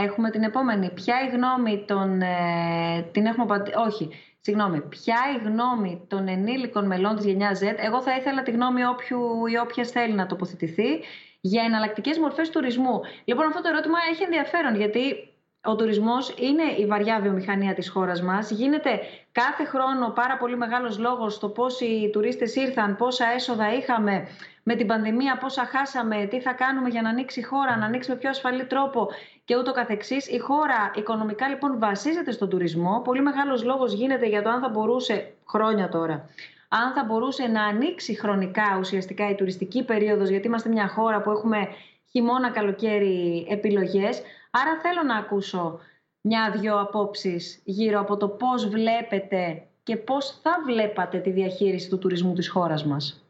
Έχουμε 0.00 0.30
την 0.30 0.42
επόμενη. 0.42 0.90
Ποια 0.90 1.14
η 1.24 1.36
γνώμη 1.36 1.84
των... 1.86 2.20
Ε, 2.20 3.08
την 3.12 3.26
έχουμε 3.26 3.62
Όχι, 3.86 4.10
συγγνώμη. 4.40 4.80
Ποια 4.80 5.16
η 5.36 5.44
γνώμη 5.44 6.04
των 6.08 6.28
ενήλικων 6.28 6.86
μελών 6.86 7.16
της 7.16 7.24
γενιάς 7.24 7.58
Z. 7.62 7.64
Εγώ 7.76 8.02
θα 8.02 8.16
ήθελα 8.16 8.42
τη 8.42 8.50
γνώμη 8.50 8.84
όποιου 8.84 9.46
ή 9.46 9.58
όποιας 9.58 9.90
θέλει 9.90 10.14
να 10.14 10.26
τοποθετηθεί 10.26 11.00
για 11.40 11.62
εναλλακτικές 11.62 12.18
μορφές 12.18 12.50
τουρισμού. 12.50 13.00
Λοιπόν, 13.24 13.46
αυτό 13.46 13.60
το 13.62 13.68
ερώτημα 13.68 13.98
έχει 14.10 14.22
ενδιαφέρον 14.22 14.76
γιατί 14.76 15.27
ο 15.64 15.76
τουρισμός 15.76 16.34
είναι 16.38 16.62
η 16.78 16.86
βαριά 16.86 17.20
βιομηχανία 17.20 17.74
της 17.74 17.88
χώρας 17.88 18.22
μας. 18.22 18.50
Γίνεται 18.50 19.00
κάθε 19.32 19.64
χρόνο 19.64 20.10
πάρα 20.14 20.36
πολύ 20.36 20.56
μεγάλος 20.56 20.98
λόγος 20.98 21.34
στο 21.34 21.48
πώς 21.48 21.80
οι 21.80 22.10
τουρίστες 22.12 22.56
ήρθαν, 22.56 22.96
πόσα 22.96 23.26
έσοδα 23.34 23.74
είχαμε 23.74 24.26
με 24.62 24.74
την 24.74 24.86
πανδημία, 24.86 25.38
πόσα 25.38 25.64
χάσαμε, 25.64 26.26
τι 26.26 26.40
θα 26.40 26.52
κάνουμε 26.52 26.88
για 26.88 27.02
να 27.02 27.08
ανοίξει 27.08 27.40
η 27.40 27.42
χώρα, 27.42 27.76
να 27.76 27.84
ανοίξει 27.84 28.10
με 28.10 28.16
πιο 28.16 28.28
ασφαλή 28.28 28.64
τρόπο 28.64 29.08
και 29.44 29.56
ούτω 29.56 29.72
καθεξής. 29.72 30.26
Η 30.28 30.38
χώρα 30.38 30.90
οικονομικά 30.94 31.48
λοιπόν 31.48 31.78
βασίζεται 31.78 32.30
στον 32.30 32.48
τουρισμό. 32.48 33.00
Πολύ 33.04 33.22
μεγάλος 33.22 33.64
λόγος 33.64 33.92
γίνεται 33.92 34.26
για 34.26 34.42
το 34.42 34.50
αν 34.50 34.60
θα 34.60 34.68
μπορούσε, 34.68 35.32
χρόνια 35.48 35.88
τώρα, 35.88 36.28
αν 36.68 36.92
θα 36.94 37.04
μπορούσε 37.04 37.46
να 37.46 37.62
ανοίξει 37.64 38.14
χρονικά 38.14 38.76
ουσιαστικά 38.78 39.30
η 39.30 39.34
τουριστική 39.34 39.84
περίοδος, 39.84 40.28
γιατί 40.28 40.46
είμαστε 40.46 40.68
μια 40.68 40.88
χώρα 40.88 41.20
που 41.22 41.30
έχουμε 41.30 41.68
χειμώνα, 42.10 42.50
καλοκαίρι 42.50 43.46
επιλογές. 43.50 44.22
Άρα 44.50 44.80
θέλω 44.80 45.02
να 45.02 45.16
ακούσω 45.16 45.80
μια-δυο 46.20 46.80
απόψεις 46.80 47.62
γύρω 47.64 48.00
από 48.00 48.16
το 48.16 48.28
πώς 48.28 48.68
βλέπετε 48.68 49.68
και 49.82 49.96
πώς 49.96 50.40
θα 50.40 50.62
βλέπατε 50.64 51.20
τη 51.20 51.30
διαχείριση 51.30 51.88
του 51.88 51.98
τουρισμού 51.98 52.34
της 52.34 52.48
χώρας 52.48 52.84
μας. 52.84 53.22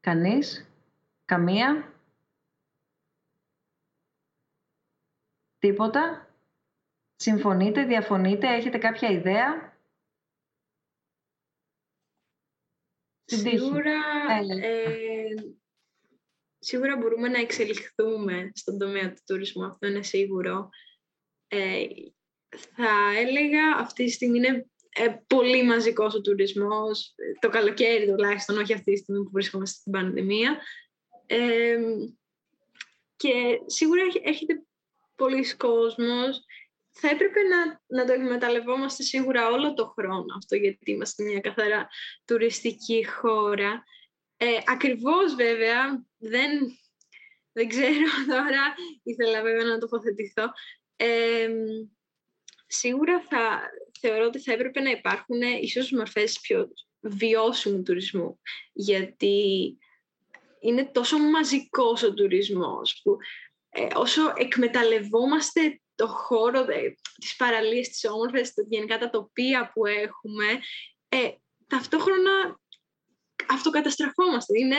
Κανείς; 0.00 0.68
Καμία; 1.24 1.92
Τίποτα; 5.58 6.28
Συμφωνείτε, 7.16 7.84
διαφωνείτε, 7.84 8.54
έχετε 8.54 8.78
κάποια 8.78 9.08
ιδέα; 9.08 9.72
Σίγουρα, 13.24 14.00
ε, 14.62 15.24
σίγουρα 16.64 16.96
μπορούμε 16.96 17.28
να 17.28 17.38
εξελιχθούμε 17.40 18.50
στον 18.54 18.78
τομέα 18.78 19.12
του 19.12 19.22
τουρισμού, 19.26 19.64
αυτό 19.64 19.86
είναι 19.86 20.02
σίγουρο. 20.02 20.68
Ε, 21.48 21.84
θα 22.76 23.18
έλεγα 23.18 23.76
αυτή 23.76 24.04
τη 24.04 24.10
στιγμή 24.10 24.38
είναι 24.38 24.66
ε, 24.90 25.16
πολύ 25.26 25.64
μαζικός 25.64 26.14
ο 26.14 26.20
τουρισμός, 26.20 27.14
το 27.40 27.48
καλοκαίρι 27.48 28.06
τουλάχιστον, 28.06 28.58
όχι 28.58 28.72
αυτή 28.72 28.92
τη 28.92 28.98
στιγμή 28.98 29.22
που 29.22 29.30
βρισκόμαστε 29.32 29.78
στην 29.78 29.92
πανδημία. 29.92 30.58
Ε, 31.26 31.78
και 33.16 33.58
σίγουρα 33.66 34.02
έρχεται 34.22 34.62
πολλοί 35.14 35.56
κόσμος. 35.56 36.44
Θα 36.90 37.08
έπρεπε 37.08 37.40
να, 37.42 37.80
να 37.86 38.04
το 38.04 38.12
εκμεταλλευόμαστε 38.12 39.02
σίγουρα 39.02 39.50
όλο 39.50 39.74
το 39.74 39.86
χρόνο 39.86 40.34
αυτό, 40.36 40.56
γιατί 40.56 40.90
είμαστε 40.90 41.22
μια 41.24 41.40
καθαρά 41.40 41.88
τουριστική 42.24 43.06
χώρα. 43.06 43.84
Ε, 44.36 44.46
ακριβώς 44.66 45.34
βέβαια, 45.34 46.04
δεν, 46.18 46.78
δεν 47.52 47.68
ξέρω 47.68 48.10
τώρα, 48.34 48.74
ήθελα 49.02 49.42
βέβαια 49.42 49.64
να 49.64 49.78
τοποθετηθώ. 49.78 50.52
Ε, 50.96 51.48
σίγουρα 52.66 53.20
θα, 53.20 53.60
θεωρώ 54.00 54.24
ότι 54.26 54.40
θα 54.40 54.52
έπρεπε 54.52 54.80
να 54.80 54.90
υπάρχουν 54.90 55.40
ίσως 55.60 55.90
μορφές 55.90 56.40
πιο 56.40 56.68
βιώσιμου 57.00 57.82
τουρισμού, 57.82 58.40
γιατί 58.72 59.78
είναι 60.60 60.84
τόσο 60.84 61.18
μαζικός 61.18 62.02
ο 62.02 62.14
τουρισμός 62.14 63.00
που 63.02 63.16
ε, 63.68 63.86
όσο 63.94 64.32
εκμεταλλευόμαστε 64.36 65.80
το 65.94 66.06
χώρο, 66.06 66.58
ε, 66.58 66.94
τις 67.20 67.36
παραλίες, 67.36 67.88
τις 67.88 68.04
όμορφες, 68.04 68.52
γενικά 68.68 68.98
τα 68.98 69.10
τοπία 69.10 69.70
που 69.74 69.86
έχουμε, 69.86 70.44
ε, 71.08 71.30
ταυτόχρονα 71.66 72.60
αυτοκαταστραφόμαστε. 73.48 74.58
Είναι, 74.58 74.76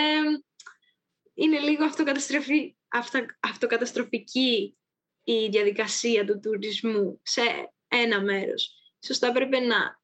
είναι 1.33 1.59
λίγο 1.59 1.85
αυτοκαταστροφή, 1.85 2.75
αυτοκαταστροφική 3.39 4.77
η 5.23 5.47
διαδικασία 5.47 6.25
του 6.25 6.39
τουρισμού 6.39 7.19
σε 7.23 7.41
ένα 7.87 8.21
μέρος. 8.21 8.71
Σωστά 9.05 9.31
πρέπει 9.31 9.59
να 9.59 9.99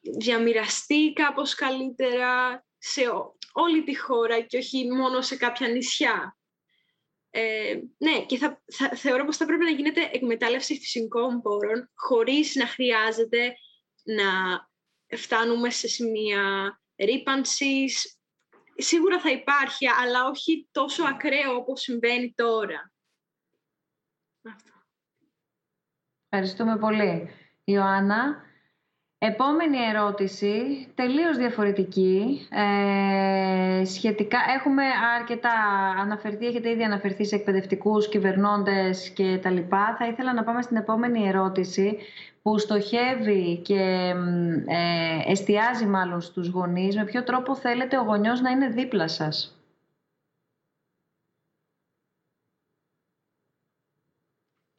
διαμοιραστεί 0.00 1.12
κάπως 1.12 1.54
καλύτερα 1.54 2.64
σε 2.78 3.00
όλη 3.52 3.84
τη 3.84 3.98
χώρα 3.98 4.40
και 4.40 4.56
όχι 4.56 4.92
μόνο 4.92 5.22
σε 5.22 5.36
κάποια 5.36 5.68
νησιά. 5.68 6.38
Ε, 7.30 7.80
ναι, 7.98 8.24
και 8.26 8.36
θα, 8.36 8.62
θα, 8.72 8.88
θεωρώ 8.88 9.24
πως 9.24 9.36
θα 9.36 9.46
πρέπει 9.46 9.64
να 9.64 9.70
γίνεται 9.70 10.10
εκμετάλλευση 10.12 10.78
φυσικών 10.78 11.42
πόρων 11.42 11.90
χωρίς 11.94 12.54
να 12.54 12.66
χρειάζεται 12.66 13.54
να 14.02 14.24
φτάνουμε 15.16 15.70
σε 15.70 15.88
σημεία 15.88 16.80
ρήπανσης. 17.04 18.18
Σίγουρα 18.76 19.20
θα 19.20 19.30
υπάρχει, 19.30 19.88
αλλά 19.88 20.24
όχι 20.24 20.68
τόσο 20.70 21.04
ακραίο 21.04 21.54
όπως 21.54 21.80
συμβαίνει 21.80 22.32
τώρα. 22.36 22.92
Ευχαριστούμε 26.28 26.78
πολύ. 26.78 27.30
Ιωάννα, 27.64 28.42
Επόμενη 29.26 29.78
ερώτηση, 29.78 30.86
τελείως 30.94 31.36
διαφορετική. 31.36 32.46
Ε, 32.50 33.84
σχετικά, 33.84 34.38
έχουμε 34.56 34.82
αρκετά 35.18 35.50
αναφερθεί, 36.00 36.46
έχετε 36.46 36.70
ήδη 36.70 36.82
αναφερθεί 36.82 37.24
σε 37.24 37.34
εκπαιδευτικούς, 37.34 38.08
κυβερνώντες 38.08 39.10
και 39.10 39.38
τα 39.42 39.50
λοιπά. 39.50 39.96
Θα 39.98 40.06
ήθελα 40.06 40.32
να 40.34 40.44
πάμε 40.44 40.62
στην 40.62 40.76
επόμενη 40.76 41.28
ερώτηση 41.28 41.98
που 42.42 42.58
στοχεύει 42.58 43.56
και 43.64 44.12
ε, 44.66 45.30
εστιάζει 45.30 45.86
μάλλον 45.86 46.20
στους 46.20 46.48
γονείς. 46.48 46.96
Με 46.96 47.04
ποιο 47.04 47.22
τρόπο 47.22 47.56
θέλετε 47.56 47.98
ο 47.98 48.02
γονιός 48.02 48.40
να 48.40 48.50
είναι 48.50 48.68
δίπλα 48.68 49.08
σας; 49.08 49.58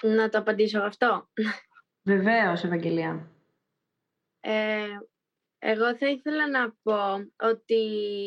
Να 0.03 0.29
το 0.29 0.37
απαντήσω 0.37 0.79
αυτό. 0.79 1.27
Βεβαίως, 2.03 2.63
Ευαγγελία. 2.63 3.29
Ε, 4.47 4.99
εγώ 5.59 5.95
θα 5.97 6.09
ήθελα 6.09 6.49
να 6.49 6.75
πω 6.83 7.15
ότι 7.39 7.75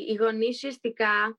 οι 0.08 0.14
γονείς 0.14 0.56
ουσιαστικά 0.56 1.38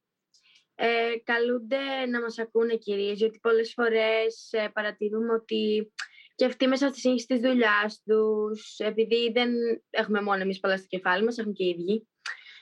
ε, 0.76 1.11
καλούνται 1.23 2.06
να 2.10 2.22
μας 2.22 2.39
ακούνε 2.39 2.76
κυρίως, 2.76 3.18
γιατί 3.18 3.39
πολλές 3.39 3.73
φορές 3.73 4.49
ε, 4.51 4.69
παρατηρούμε 4.73 5.34
ότι 5.34 5.91
και 6.35 6.45
αυτοί 6.45 6.68
μέσα 6.68 6.89
στη 6.89 6.99
σύγχυση 6.99 7.27
της 7.27 7.39
δουλειάς 7.39 8.01
τους, 8.06 8.77
επειδή 8.77 9.31
δεν 9.31 9.51
έχουμε 9.89 10.22
μόνο 10.22 10.41
εμείς 10.41 10.60
πολλά 10.60 10.77
στο 10.77 10.88
κεφάλι 10.88 11.23
μας, 11.23 11.38
έχουν 11.38 11.53
και 11.53 11.64
οι 11.64 11.69
ίδιοι, 11.69 12.07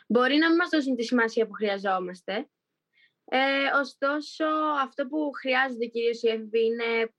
μπορεί 0.08 0.36
να 0.38 0.48
μην 0.48 0.58
μας 0.58 0.70
δώσουν 0.70 0.96
τη 0.96 1.04
σημασία 1.04 1.48
που 1.48 1.54
χρειαζόμαστε. 1.54 2.50
Ε, 3.26 3.40
ωστόσο, 3.80 4.46
αυτό 4.82 5.08
που 5.08 5.32
χρειάζονται 5.40 5.86
κυρίως 5.86 6.22
οι 6.22 6.28
έφηβοι 6.28 6.66
είναι 6.66 7.14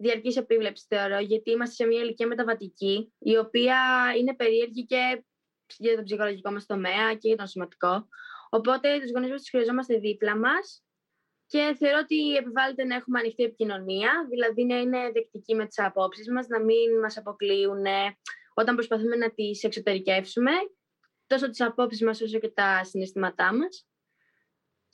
διαρκή 0.00 0.38
επίβλεψη, 0.38 0.84
θεωρώ, 0.88 1.18
γιατί 1.18 1.50
είμαστε 1.50 1.74
σε 1.74 1.86
μια 1.86 2.02
ηλικία 2.02 2.26
μεταβατική, 2.26 3.12
η 3.18 3.36
οποία 3.36 3.78
είναι 4.18 4.34
περίεργη 4.34 4.84
και 4.84 5.24
για 5.78 5.96
το 5.96 6.02
ψυχολογικό 6.02 6.50
μας 6.50 6.66
τομέα 6.66 7.14
και 7.14 7.28
για 7.28 7.36
τον 7.36 7.46
σωματικό. 7.46 8.08
Οπότε 8.50 8.98
τους 9.00 9.10
γονείς 9.10 9.30
μας 9.30 9.40
τους 9.40 9.50
χρειαζόμαστε 9.50 9.98
δίπλα 9.98 10.36
μας 10.36 10.84
και 11.46 11.76
θεωρώ 11.78 11.98
ότι 12.02 12.34
επιβάλλεται 12.34 12.84
να 12.84 12.94
έχουμε 12.94 13.18
ανοιχτή 13.18 13.42
επικοινωνία, 13.42 14.26
δηλαδή 14.30 14.64
να 14.64 14.80
είναι 14.80 15.10
δεκτικοί 15.12 15.54
με 15.54 15.66
τις 15.66 15.78
απόψεις 15.78 16.30
μας, 16.30 16.46
να 16.46 16.60
μην 16.60 16.98
μας 17.02 17.16
αποκλείουν 17.16 17.84
όταν 18.54 18.74
προσπαθούμε 18.74 19.16
να 19.16 19.30
τις 19.30 19.62
εξωτερικεύσουμε, 19.62 20.50
τόσο 21.26 21.50
τις 21.50 21.60
απόψεις 21.60 22.02
μας 22.02 22.20
όσο 22.20 22.38
και 22.38 22.48
τα 22.48 22.84
συναισθήματά 22.84 23.54
μας. 23.54 23.88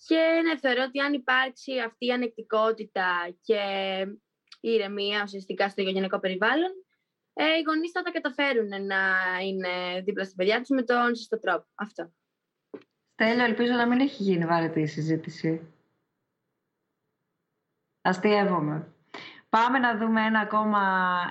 Και 0.07 0.41
ναι, 0.45 0.59
θεωρώ 0.59 0.83
ότι 0.83 1.01
αν 1.01 1.13
υπάρξει 1.13 1.79
αυτή 1.79 2.07
η 2.07 2.11
ανεκτικότητα 2.11 3.37
και 3.43 3.61
η 4.61 4.71
ηρεμία 4.71 5.23
ουσιαστικά 5.25 5.69
στο 5.69 5.83
οικογενειακό 5.83 6.19
περιβάλλον, 6.19 6.71
ε, 7.33 7.45
οι 7.45 7.63
γονείς 7.67 7.91
θα 7.91 8.03
τα 8.03 8.11
καταφέρουν 8.11 8.69
να 8.69 9.01
είναι 9.43 10.01
δίπλα 10.05 10.25
στην 10.25 10.37
παιδιά 10.37 10.59
τους 10.59 10.69
με 10.69 10.83
τον 10.83 11.15
σωστό 11.17 11.41
τρόπο. 11.41 11.67
Αυτό. 11.75 12.13
Στέλιο, 13.13 13.45
ελπίζω 13.45 13.73
να 13.73 13.87
μην 13.87 14.01
έχει 14.01 14.23
γίνει 14.23 14.45
βαρετή 14.47 14.81
η 14.81 14.87
συζήτηση. 14.87 15.73
Αστείευομαι. 18.01 18.95
Πάμε 19.49 19.79
να 19.79 19.97
δούμε 19.97 20.25
ένα 20.25 20.41
ακόμα 20.41 20.81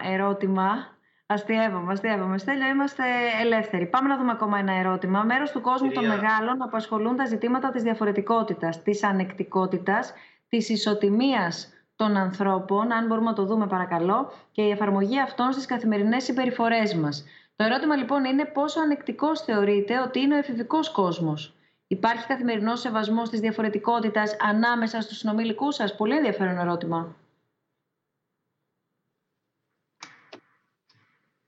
ερώτημα. 0.04 0.98
Αστείευομαι, 1.26 1.92
αστείευομαι. 1.92 2.38
Στέλιο, 2.38 2.68
είμαστε 2.68 3.04
ελεύθεροι. 3.42 3.86
Πάμε 3.88 4.08
να 4.08 4.18
δούμε 4.18 4.32
ακόμα 4.32 4.58
ένα 4.58 4.74
ερώτημα. 4.74 5.24
Μέρος 5.24 5.52
του 5.52 5.62
κόσμου 5.62 5.92
των 5.92 6.08
μεγάλων 6.08 6.62
απασχολούν 6.62 7.16
τα 7.16 7.26
ζητήματα 7.26 7.70
της 7.70 7.84
διαφορετικότητας, 7.84 8.84
της 8.84 9.04
ανεκτικότητας, 9.04 10.14
της 10.48 10.70
ισοτιμίας 10.70 11.74
των 12.00 12.18
ανθρώπων, 12.18 12.92
αν 12.92 13.06
μπορούμε 13.08 13.30
να 13.30 13.36
το 13.36 13.46
δούμε 13.46 13.68
παρακαλώ, 13.68 14.34
και 14.52 14.62
η 14.62 14.70
εφαρμογή 14.70 15.22
αυτών 15.22 15.52
στις 15.52 15.66
καθημερινές 15.66 16.24
συμπεριφορές 16.24 16.94
μας. 16.96 17.26
Το 17.56 17.64
ερώτημα 17.64 17.96
λοιπόν 17.96 18.26
είναι 18.26 18.46
πόσο 18.46 18.80
ανεκτικός 18.80 19.42
θεωρείτε 19.42 20.00
ότι 20.00 20.20
είναι 20.20 20.36
ο 20.36 20.38
εφηβικός 20.38 20.90
κόσμος. 20.92 21.54
Υπάρχει 21.88 22.28
καθημερινός 22.28 22.80
σεβασμός 22.80 23.30
της 23.30 23.40
διαφορετικότητας 23.40 24.36
ανάμεσα 24.40 25.02
στους 25.02 25.18
συνομιλικούς 25.18 25.76
σας; 25.76 25.96
Πολύ 25.96 26.16
ενδιαφέρον 26.16 26.58
ερώτημα. 26.58 27.16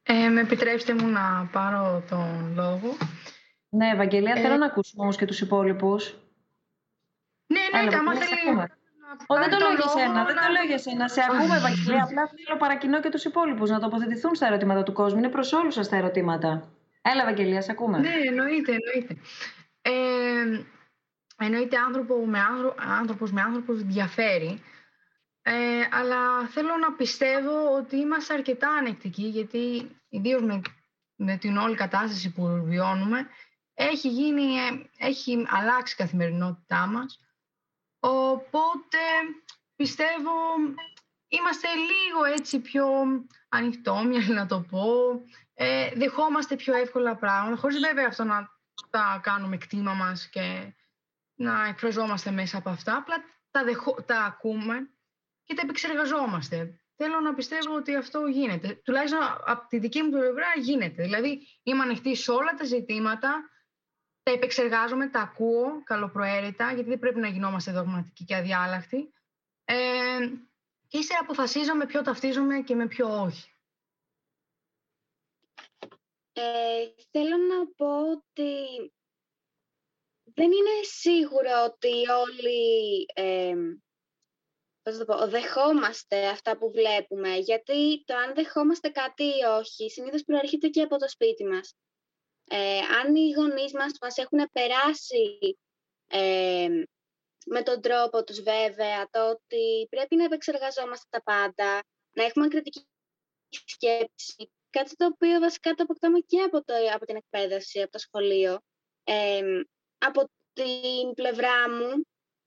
Ε, 0.03 0.27
με 0.29 0.41
επιτρέψτε 0.41 0.93
μου 0.93 1.07
να 1.07 1.49
πάρω 1.51 2.03
τον 2.09 2.53
λόγο. 2.55 2.97
Ναι, 3.69 3.89
Ευαγγελία, 3.93 4.33
ε... 4.37 4.41
θέλω 4.41 4.57
να 4.57 4.65
ακούσουμε 4.65 5.03
όμως 5.03 5.15
και 5.15 5.25
τους 5.25 5.41
υπόλοιπους. 5.41 6.15
Ναι, 7.47 7.59
ναι, 7.81 7.87
Έλα, 7.87 7.97
άμα 7.97 8.13
θέλει... 8.15 8.79
Ω, 9.27 9.35
δεν 9.35 9.49
το 9.49 9.57
λέω 9.57 9.73
για 9.73 9.87
σένα, 9.87 10.25
δεν 10.25 10.35
το 10.35 10.51
λέω 10.51 10.63
για 10.63 10.77
σένα. 10.77 11.07
Σε 11.07 11.21
ακούμε, 11.21 11.55
Ευαγγελία. 11.55 12.03
Απλά 12.03 12.27
θέλω 12.27 12.57
παρακινώ 12.57 12.99
και 12.99 13.09
τους 13.09 13.23
υπόλοιπους 13.23 13.69
να 13.69 13.79
τοποθετηθούν 13.79 14.35
στα 14.35 14.47
ερωτήματα 14.47 14.83
του 14.83 14.93
κόσμου. 14.93 15.17
Είναι 15.17 15.29
προς 15.29 15.53
όλους 15.53 15.73
σας 15.73 15.89
τα 15.89 15.95
ερωτήματα. 15.95 16.69
Έλα, 17.01 17.21
Ευαγγελία, 17.21 17.61
σε 17.61 17.71
ακούμε. 17.71 17.99
Ναι, 17.99 18.13
εννοείται, 18.27 18.71
εννοείται. 18.71 19.17
Ε, 19.81 20.63
εννοείται 21.37 21.77
άνθρωπο 21.77 22.25
με 22.25 22.39
άνθρω... 22.39 22.75
άνθρωπος 22.77 23.31
με 23.31 23.41
άνθρωπος 23.41 23.83
διαφέρει. 23.83 24.63
Ε, 25.41 25.53
αλλά 25.91 26.47
θέλω 26.47 26.77
να 26.77 26.91
πιστεύω 26.91 27.75
ότι 27.77 27.95
είμαστε 27.95 28.33
αρκετά 28.33 28.69
ανεκτικοί, 28.69 29.23
γιατί 29.23 29.91
ιδίως 30.09 30.41
με, 30.41 30.61
με 31.15 31.37
την 31.37 31.57
όλη 31.57 31.75
κατάσταση 31.75 32.31
που 32.31 32.61
βιώνουμε, 32.63 33.27
έχει, 33.73 34.07
γίνει, 34.07 34.43
ε, 34.43 35.05
έχει 35.05 35.45
αλλάξει 35.49 35.93
η 35.93 36.01
καθημερινότητά 36.01 36.87
μας 36.87 37.19
Οπότε 38.03 38.97
πιστεύω 39.75 40.31
είμαστε 41.27 41.67
λίγο 41.67 42.23
έτσι 42.23 42.59
πιο 42.59 42.87
ανοιχτόμυαλοι 43.49 44.33
να 44.41 44.45
το 44.45 44.65
πω. 44.69 44.85
Ε, 45.53 45.91
δεχόμαστε 45.95 46.55
πιο 46.55 46.75
εύκολα 46.75 47.15
πράγματα, 47.15 47.57
χωρίς 47.57 47.79
βέβαια 47.79 48.05
αυτό 48.07 48.23
να 48.23 48.49
τα 48.89 49.19
κάνουμε 49.23 49.57
κτήμα 49.57 49.93
μας 49.93 50.29
και 50.29 50.73
να 51.35 51.65
εκφραζόμαστε 51.67 52.31
μέσα 52.31 52.57
από 52.57 52.69
αυτά. 52.69 52.95
Απλά 52.95 53.15
τα, 53.51 53.61
τα 54.05 54.23
ακούμε 54.23 54.89
και 55.43 55.53
τα 55.53 55.61
επεξεργαζόμαστε. 55.63 56.81
Θέλω 56.95 57.19
να 57.19 57.33
πιστεύω 57.33 57.75
ότι 57.75 57.95
αυτό 57.95 58.25
γίνεται. 58.25 58.81
Τουλάχιστον 58.83 59.19
από 59.45 59.67
τη 59.67 59.79
δική 59.79 60.01
μου 60.01 60.09
πλευρά 60.09 60.47
γίνεται. 60.57 61.03
Δηλαδή 61.03 61.47
είμαι 61.63 61.83
ανοιχτή 61.83 62.15
σε 62.15 62.31
όλα 62.31 62.53
τα 62.53 62.65
ζητήματα 62.65 63.49
τα 64.23 64.31
επεξεργάζομαι, 64.31 65.09
τα 65.09 65.19
ακούω 65.19 65.83
καλοπροαίρετα, 65.83 66.73
γιατί 66.73 66.89
δεν 66.89 66.99
πρέπει 66.99 67.19
να 67.19 67.27
γινόμαστε 67.27 67.71
δογματικοί 67.71 68.23
και 68.23 68.35
αδιάλακτοι. 68.35 69.13
Ε, 69.65 70.29
και 70.87 70.97
ύστερα 70.97 71.19
αποφασίζω 71.21 71.75
με 71.75 71.85
ποιο 71.85 72.01
ταυτίζομαι 72.01 72.61
και 72.61 72.75
με 72.75 72.87
ποιο 72.87 73.21
όχι. 73.21 73.49
Ε, 76.33 76.87
θέλω 77.11 77.37
να 77.37 77.67
πω 77.75 78.11
ότι 78.11 78.93
δεν 80.23 80.51
είναι 80.51 80.83
σίγουρο 80.83 81.63
ότι 81.65 82.09
όλοι 82.09 83.05
ε, 83.13 83.55
πώς 84.81 84.97
το 84.97 85.05
πω, 85.05 85.27
δεχόμαστε 85.27 86.27
αυτά 86.27 86.57
που 86.57 86.71
βλέπουμε, 86.71 87.35
γιατί 87.35 88.03
το 88.03 88.15
αν 88.15 88.33
δεχόμαστε 88.33 88.89
κάτι 88.89 89.23
ή 89.23 89.43
όχι 89.59 89.89
συνήθως 89.89 90.23
προέρχεται 90.23 90.67
και 90.67 90.81
από 90.81 90.97
το 90.97 91.09
σπίτι 91.09 91.45
μας. 91.45 91.75
Ε, 92.53 92.79
αν 92.79 93.15
οι 93.15 93.31
γονείς 93.31 93.73
μας 93.73 93.91
μας 94.01 94.17
έχουν 94.17 94.49
περάσει 94.51 95.57
ε, 96.07 96.83
με 97.45 97.63
τον 97.63 97.81
τρόπο 97.81 98.23
τους 98.23 98.41
βέβαια, 98.41 99.09
το 99.09 99.29
ότι 99.29 99.87
πρέπει 99.89 100.15
να 100.15 100.23
επεξεργαζόμαστε 100.23 101.05
τα 101.09 101.23
πάντα, 101.23 101.83
να 102.11 102.23
έχουμε 102.23 102.47
κριτική 102.47 102.87
σκέψη, 103.49 104.51
κάτι 104.69 104.95
το 104.95 105.05
οποίο 105.05 105.39
βασικά 105.39 105.73
το 105.73 105.83
αποκτάμε 105.83 106.19
και 106.19 106.41
από, 106.41 106.63
το, 106.63 106.73
από 106.93 107.05
την 107.05 107.15
εκπαίδευση, 107.15 107.81
από 107.81 107.91
το 107.91 107.99
σχολείο. 107.99 108.59
Ε, 109.03 109.41
από 109.97 110.29
την 110.53 111.13
πλευρά 111.13 111.69
μου, 111.69 112.05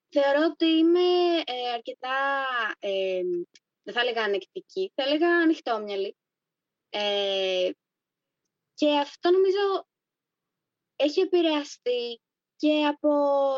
θεωρώ 0.09 0.45
ότι 0.45 0.67
είμαι 0.67 1.39
ε, 1.45 1.71
αρκετά, 1.75 2.47
ε, 2.79 3.21
δεν 3.83 3.95
θα 3.95 4.01
έλεγα 4.01 4.23
ανεκτική, 4.23 4.93
θα 4.95 5.03
έλεγα 5.03 5.29
ανοιχτόμυαλη. 5.29 6.17
Ε, 6.91 7.71
και 8.75 8.99
αυτό 8.99 9.31
νομίζω 9.31 9.87
έχει 10.97 11.21
επηρεαστεί 11.21 12.21
και 12.57 12.87
από 12.87 13.09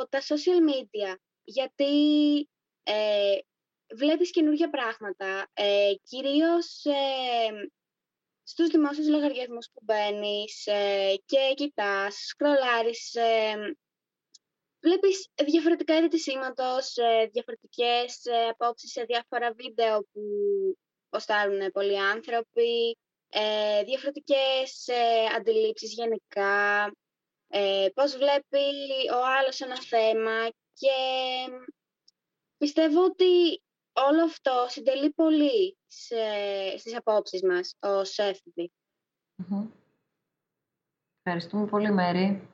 τα 0.08 0.20
social 0.20 0.70
media, 0.70 1.14
γιατί 1.44 1.94
ε, 2.82 3.38
βλέπεις 3.94 4.30
καινούργια 4.30 4.70
πράγματα, 4.70 5.50
ε, 5.54 5.92
κυρίως 6.02 6.84
ε, 6.84 7.70
στους 8.42 8.68
δημόσιους 8.68 9.08
λογαριασμούς 9.08 9.68
που 9.72 9.80
μπαίνεις 9.82 10.66
ε, 10.66 11.14
και 11.26 11.54
κοιτάς, 11.54 12.14
σκρολάρεις, 12.14 13.14
ε, 13.14 13.76
βλέπεις 14.80 15.28
διαφορετικά 15.44 15.96
είδη 15.96 16.18
σήματος, 16.18 16.96
ε, 16.96 17.28
διαφορετικές 17.32 18.24
ε, 18.24 18.48
απόψεις 18.48 18.90
σε 18.90 19.02
διάφορα 19.02 19.52
βίντεο 19.52 20.00
που 20.12 20.22
ποστάρουν 21.08 21.70
πολλοί 21.72 22.00
άνθρωποι, 22.00 22.98
ε, 23.28 23.82
διαφορετικές 23.84 24.86
ε, 24.86 25.24
αντιλήψεις 25.36 25.92
γενικά, 25.92 26.92
ε, 27.58 27.88
πώς 27.94 28.16
βλέπει 28.16 28.64
ο 29.12 29.26
άλλος 29.38 29.60
ένα 29.60 29.82
θέμα 29.82 30.48
και 30.72 30.96
πιστεύω 32.56 33.04
ότι 33.04 33.62
όλο 33.92 34.24
αυτό 34.24 34.66
συντελεί 34.68 35.10
πολύ 35.12 35.76
σε, 35.86 36.16
στις 36.78 36.96
απόψεις 36.96 37.42
μας 37.42 37.76
ως 37.80 38.18
έφηβοι. 38.18 38.72
Ευχαριστούμε 41.22 41.66
πολύ, 41.66 41.92
Μέρη. 41.92 42.48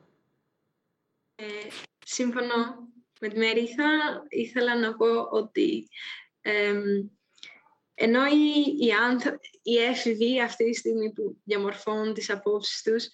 Ε, 1.35 1.67
σύμφωνο 2.05 2.87
με 3.19 3.27
τη 3.27 3.37
Μέρη. 3.37 3.75
ήθελα 4.29 4.79
να 4.79 4.95
πω 4.95 5.21
ότι 5.29 5.87
ενώ 7.93 8.25
οι, 8.25 8.75
οι, 8.79 8.91
οι 9.61 9.77
έφηβοι 9.77 10.41
αυτή 10.41 10.69
τη 10.69 10.77
στιγμή 10.77 11.13
που 11.13 11.37
διαμορφώνουν 11.43 12.13
τις 12.13 12.29
απόψεις 12.29 12.81
τους 12.81 13.09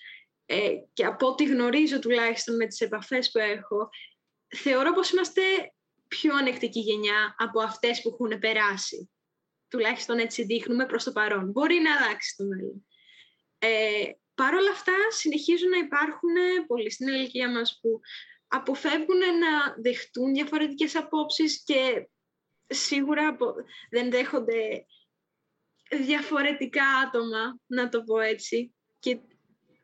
ε, 0.52 0.70
και 0.94 1.06
από 1.06 1.28
ό,τι 1.28 1.46
γνωρίζω 1.46 2.00
τουλάχιστον 2.00 2.56
με 2.56 2.66
τις 2.66 2.82
επαφές 2.82 3.32
που 3.32 3.40
έχω, 3.40 3.90
θεωρώ 4.56 4.94
πως 4.94 5.12
είμαστε 5.12 5.42
πιο 6.08 6.36
ανεκτική 6.36 6.80
γενιά 6.80 7.36
από 7.38 7.62
αυτές 7.62 8.02
που 8.02 8.10
έχουν 8.10 8.40
περάσει. 8.40 9.10
Τουλάχιστον 9.68 10.18
έτσι 10.18 10.44
δείχνουμε 10.44 10.86
προς 10.86 11.04
το 11.04 11.12
παρόν. 11.12 11.52
Μπορεί 11.52 11.76
να 11.76 11.96
αλλάξει 11.96 12.36
το 12.38 12.44
μέλλον. 12.44 12.88
Ε, 13.58 14.12
Παρ' 14.40 14.54
όλα 14.54 14.72
αυτά 14.72 14.94
συνεχίζουν 15.10 15.70
να 15.70 15.78
υπάρχουν 15.78 16.66
πολλοί 16.68 16.92
στην 16.92 17.08
ηλικία 17.08 17.52
μας 17.52 17.80
που 17.82 18.00
αποφεύγουν 18.48 19.18
να 19.18 19.76
δεχτούν 19.82 20.34
διαφορετικές 20.34 20.96
απόψεις 20.96 21.64
και 21.64 22.10
σίγουρα 22.68 23.38
δεν 23.90 24.12
δέχονται 24.12 24.86
διαφορετικά 25.90 26.84
άτομα, 26.84 27.60
να 27.66 27.90
το 27.90 28.04
πω 28.04 28.20
έτσι, 28.20 28.74
και 29.00 29.20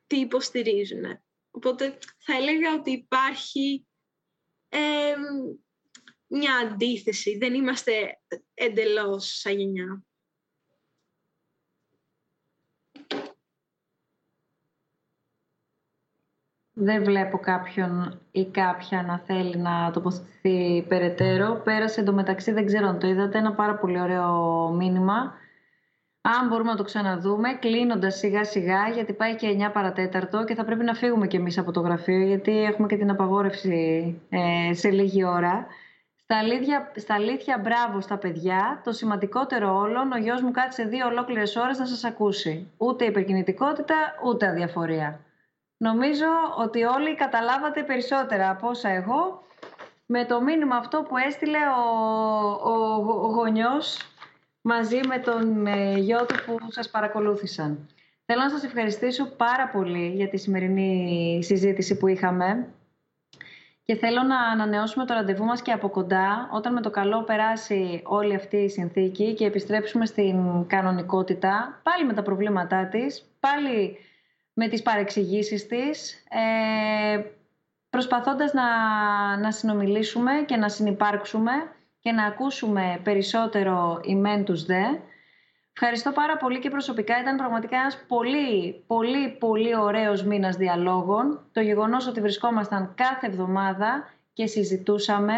τι 0.08 0.20
υποστηρίζουν. 0.20 1.04
Οπότε 1.52 1.98
θα 2.18 2.36
έλεγα 2.36 2.74
ότι 2.74 2.92
υπάρχει 2.92 3.88
μια 6.28 6.56
αντίθεση. 6.56 7.38
Δεν 7.38 7.54
είμαστε 7.54 8.20
εντελώς 8.54 9.38
σαν 9.40 9.60
γενιά. 9.60 10.04
Δεν 16.78 17.04
βλέπω 17.04 17.38
κάποιον 17.38 18.22
ή 18.32 18.46
κάποια 18.46 19.04
να 19.04 19.20
θέλει 19.20 19.58
να 19.58 19.92
τοποθετηθεί 19.92 20.86
περαιτέρω. 20.88 21.62
Πέρασε 21.64 22.00
εντωμεταξύ, 22.00 22.52
δεν 22.52 22.66
ξέρω 22.66 22.88
αν 22.88 23.00
το 23.00 23.08
είδατε, 23.08 23.38
ένα 23.38 23.56
πάρα 23.56 23.78
πολύ 23.78 24.00
ωραίο 24.00 24.70
μήνυμα 24.70 25.34
αν 26.28 26.48
μπορούμε 26.48 26.72
να 26.72 26.78
το 26.78 26.84
ξαναδούμε, 26.84 27.54
κλείνοντας 27.54 28.16
σιγά 28.16 28.44
σιγά, 28.44 28.90
γιατί 28.90 29.14
πάει 29.14 29.36
και 29.36 29.58
9 29.68 29.72
παρατέταρτο 29.74 30.44
και 30.44 30.56
θα 30.56 30.66
πρέπει 30.66 30.84
να 30.84 30.94
φύγουμε 30.94 31.28
κι 31.28 31.36
εμείς 31.36 31.58
από 31.58 31.72
το 31.72 31.80
γραφείο, 31.80 32.20
γιατί 32.20 32.64
έχουμε 32.64 32.88
και 32.88 32.98
την 32.98 33.10
απαγόρευση 33.10 34.16
ε, 34.30 34.74
σε 34.74 34.90
λίγη 34.90 35.24
ώρα. 35.24 35.68
Στα 36.16 36.38
αλήθεια, 36.38 36.92
στα 36.96 37.14
αλήθεια, 37.14 37.58
μπράβο 37.64 38.02
στα 38.02 38.18
παιδιά. 38.18 38.82
Το 38.84 38.92
σημαντικότερο 38.92 39.78
όλων, 39.78 40.12
ο 40.12 40.18
γιος 40.18 40.42
μου 40.42 40.52
κάτσε 40.52 40.84
δύο 40.84 41.08
ολόκληρες 41.08 41.56
ώρες 41.56 41.78
να 41.78 41.86
σας 41.86 42.04
ακούσει. 42.04 42.72
Ούτε 42.78 43.06
υπερκινητικότητα, 43.06 43.96
ούτε 44.26 44.48
αδιαφορία. 44.48 45.20
Νομίζω 45.78 46.26
ότι 46.58 46.84
όλοι 46.84 47.16
καταλάβατε 47.16 47.84
περισσότερα 47.84 48.50
από 48.50 48.68
όσα 48.68 48.90
εγώ 48.90 49.44
με 50.06 50.26
το 50.26 50.42
μήνυμα 50.42 50.76
αυτό 50.76 51.02
που 51.02 51.18
έστειλε 51.18 51.58
ο, 51.58 52.50
ο, 52.64 52.96
ο 53.26 53.28
γονιός 53.28 54.15
μαζί 54.68 55.00
με 55.08 55.18
τον 55.20 55.68
ε, 55.68 55.98
γιο 55.98 56.26
του 56.26 56.36
που 56.46 56.58
σας 56.72 56.90
παρακολούθησαν. 56.90 57.90
Θέλω 58.26 58.42
να 58.42 58.50
σας 58.50 58.64
ευχαριστήσω 58.64 59.26
πάρα 59.26 59.68
πολύ 59.68 60.12
για 60.16 60.30
τη 60.30 60.38
σημερινή 60.38 61.40
συζήτηση 61.44 61.98
που 61.98 62.08
είχαμε 62.08 62.68
και 63.84 63.96
θέλω 63.96 64.24
να 64.24 64.40
ανανεώσουμε 64.40 65.06
το 65.06 65.14
ραντεβού 65.14 65.44
μας 65.46 65.62
και 65.62 65.72
από 65.72 65.90
κοντά 65.90 66.50
όταν 66.52 66.74
με 66.74 66.82
το 66.82 66.90
καλό 66.90 67.24
περάσει 67.24 68.02
όλη 68.06 68.36
αυτή 68.36 68.58
η 68.58 68.70
συνθήκη 68.70 69.34
και 69.34 69.46
επιστρέψουμε 69.46 70.06
στην 70.06 70.68
κανονικότητα, 70.68 71.80
πάλι 71.84 72.06
με 72.06 72.14
τα 72.14 72.22
προβλήματά 72.22 72.86
της, 72.88 73.26
πάλι 73.40 73.98
με 74.54 74.68
τις 74.68 74.82
παρεξηγήσεις 74.82 75.68
της, 75.68 76.24
ε, 76.30 77.22
προσπαθώντας 77.90 78.54
να, 78.54 78.68
να 79.38 79.52
συνομιλήσουμε 79.52 80.32
και 80.46 80.56
να 80.56 80.70
συνυπάρξουμε 80.70 81.52
και 82.06 82.12
να 82.12 82.26
ακούσουμε 82.26 83.00
περισσότερο 83.04 84.00
οι 84.04 84.16
μεν 84.16 84.46
τους 84.46 84.66
δε. 84.66 84.84
Ευχαριστώ 85.74 86.12
πάρα 86.12 86.38
πολύ 86.38 86.60
και 86.60 86.70
προσωπικά. 86.70 87.20
Ήταν 87.20 87.38
πραγματικά 87.38 87.78
ένας 87.78 87.98
πολύ, 88.08 88.84
πολύ, 88.88 89.30
πολύ 89.30 89.76
ωραίος 89.76 90.24
μήνας 90.24 90.56
διαλόγων. 90.56 91.40
Το 91.52 91.62
γεγονός 91.62 92.08
ότι 92.08 92.22
βρισκόμασταν 92.22 92.94
κάθε 92.96 93.28
εβδομάδα 93.28 94.10
και 94.34 94.46
συζητούσαμε 94.46 95.34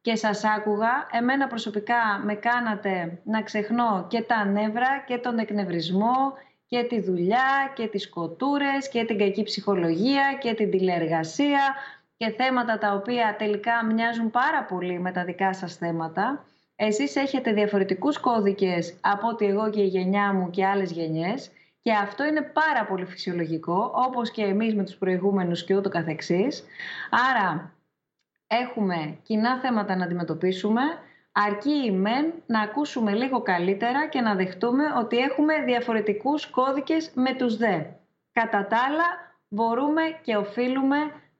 και 0.00 0.16
σας 0.16 0.44
άκουγα. 0.44 1.08
Εμένα 1.10 1.46
προσωπικά 1.46 2.20
με 2.24 2.34
κάνατε 2.34 3.20
να 3.24 3.42
ξεχνώ 3.42 4.06
και 4.08 4.22
τα 4.22 4.44
νεύρα 4.44 5.04
και 5.06 5.18
τον 5.18 5.38
εκνευρισμό 5.38 6.32
και 6.66 6.82
τη 6.82 7.00
δουλειά 7.00 7.72
και 7.74 7.86
τις 7.86 8.08
κοτούρες 8.08 8.88
και 8.88 9.04
την 9.04 9.18
κακή 9.18 9.42
ψυχολογία 9.42 10.38
και 10.40 10.54
την 10.54 10.70
τηλεεργασία 10.70 11.74
και 12.16 12.30
θέματα 12.30 12.78
τα 12.78 12.92
οποία 12.92 13.36
τελικά 13.38 13.84
μοιάζουν 13.84 14.30
πάρα 14.30 14.64
πολύ 14.64 14.98
με 14.98 15.12
τα 15.12 15.24
δικά 15.24 15.52
σας 15.52 15.76
θέματα. 15.76 16.44
Εσείς 16.76 17.16
έχετε 17.16 17.52
διαφορετικούς 17.52 18.18
κώδικες 18.18 18.98
από 19.00 19.28
ότι 19.28 19.46
εγώ 19.46 19.70
και 19.70 19.82
η 19.82 19.86
γενιά 19.86 20.32
μου 20.32 20.50
και 20.50 20.66
άλλες 20.66 20.90
γενιές 20.90 21.50
και 21.82 21.92
αυτό 21.92 22.24
είναι 22.24 22.42
πάρα 22.42 22.86
πολύ 22.86 23.04
φυσιολογικό, 23.04 23.92
όπως 23.94 24.30
και 24.30 24.42
εμείς 24.42 24.74
με 24.74 24.84
τους 24.84 24.96
προηγούμενους 24.96 25.64
και 25.64 25.76
ούτω 25.76 25.88
καθεξής. 25.88 26.64
Άρα 27.30 27.72
έχουμε 28.46 29.18
κοινά 29.22 29.58
θέματα 29.58 29.96
να 29.96 30.04
αντιμετωπίσουμε, 30.04 30.80
αρκεί 31.32 31.84
η 31.86 31.90
μεν 31.90 32.32
να 32.46 32.60
ακούσουμε 32.60 33.12
λίγο 33.12 33.42
καλύτερα 33.42 34.08
και 34.08 34.20
να 34.20 34.34
δεχτούμε 34.34 34.84
ότι 34.98 35.18
έχουμε 35.18 35.62
διαφορετικούς 35.64 36.46
κώδικες 36.46 37.10
με 37.14 37.34
τους 37.34 37.56
δε. 37.56 37.82
Κατά 38.32 38.66
τα 38.66 38.76
άλλα, 38.88 39.04
μπορούμε 39.48 40.02
και 40.22 40.36
οφείλουμε 40.36 40.96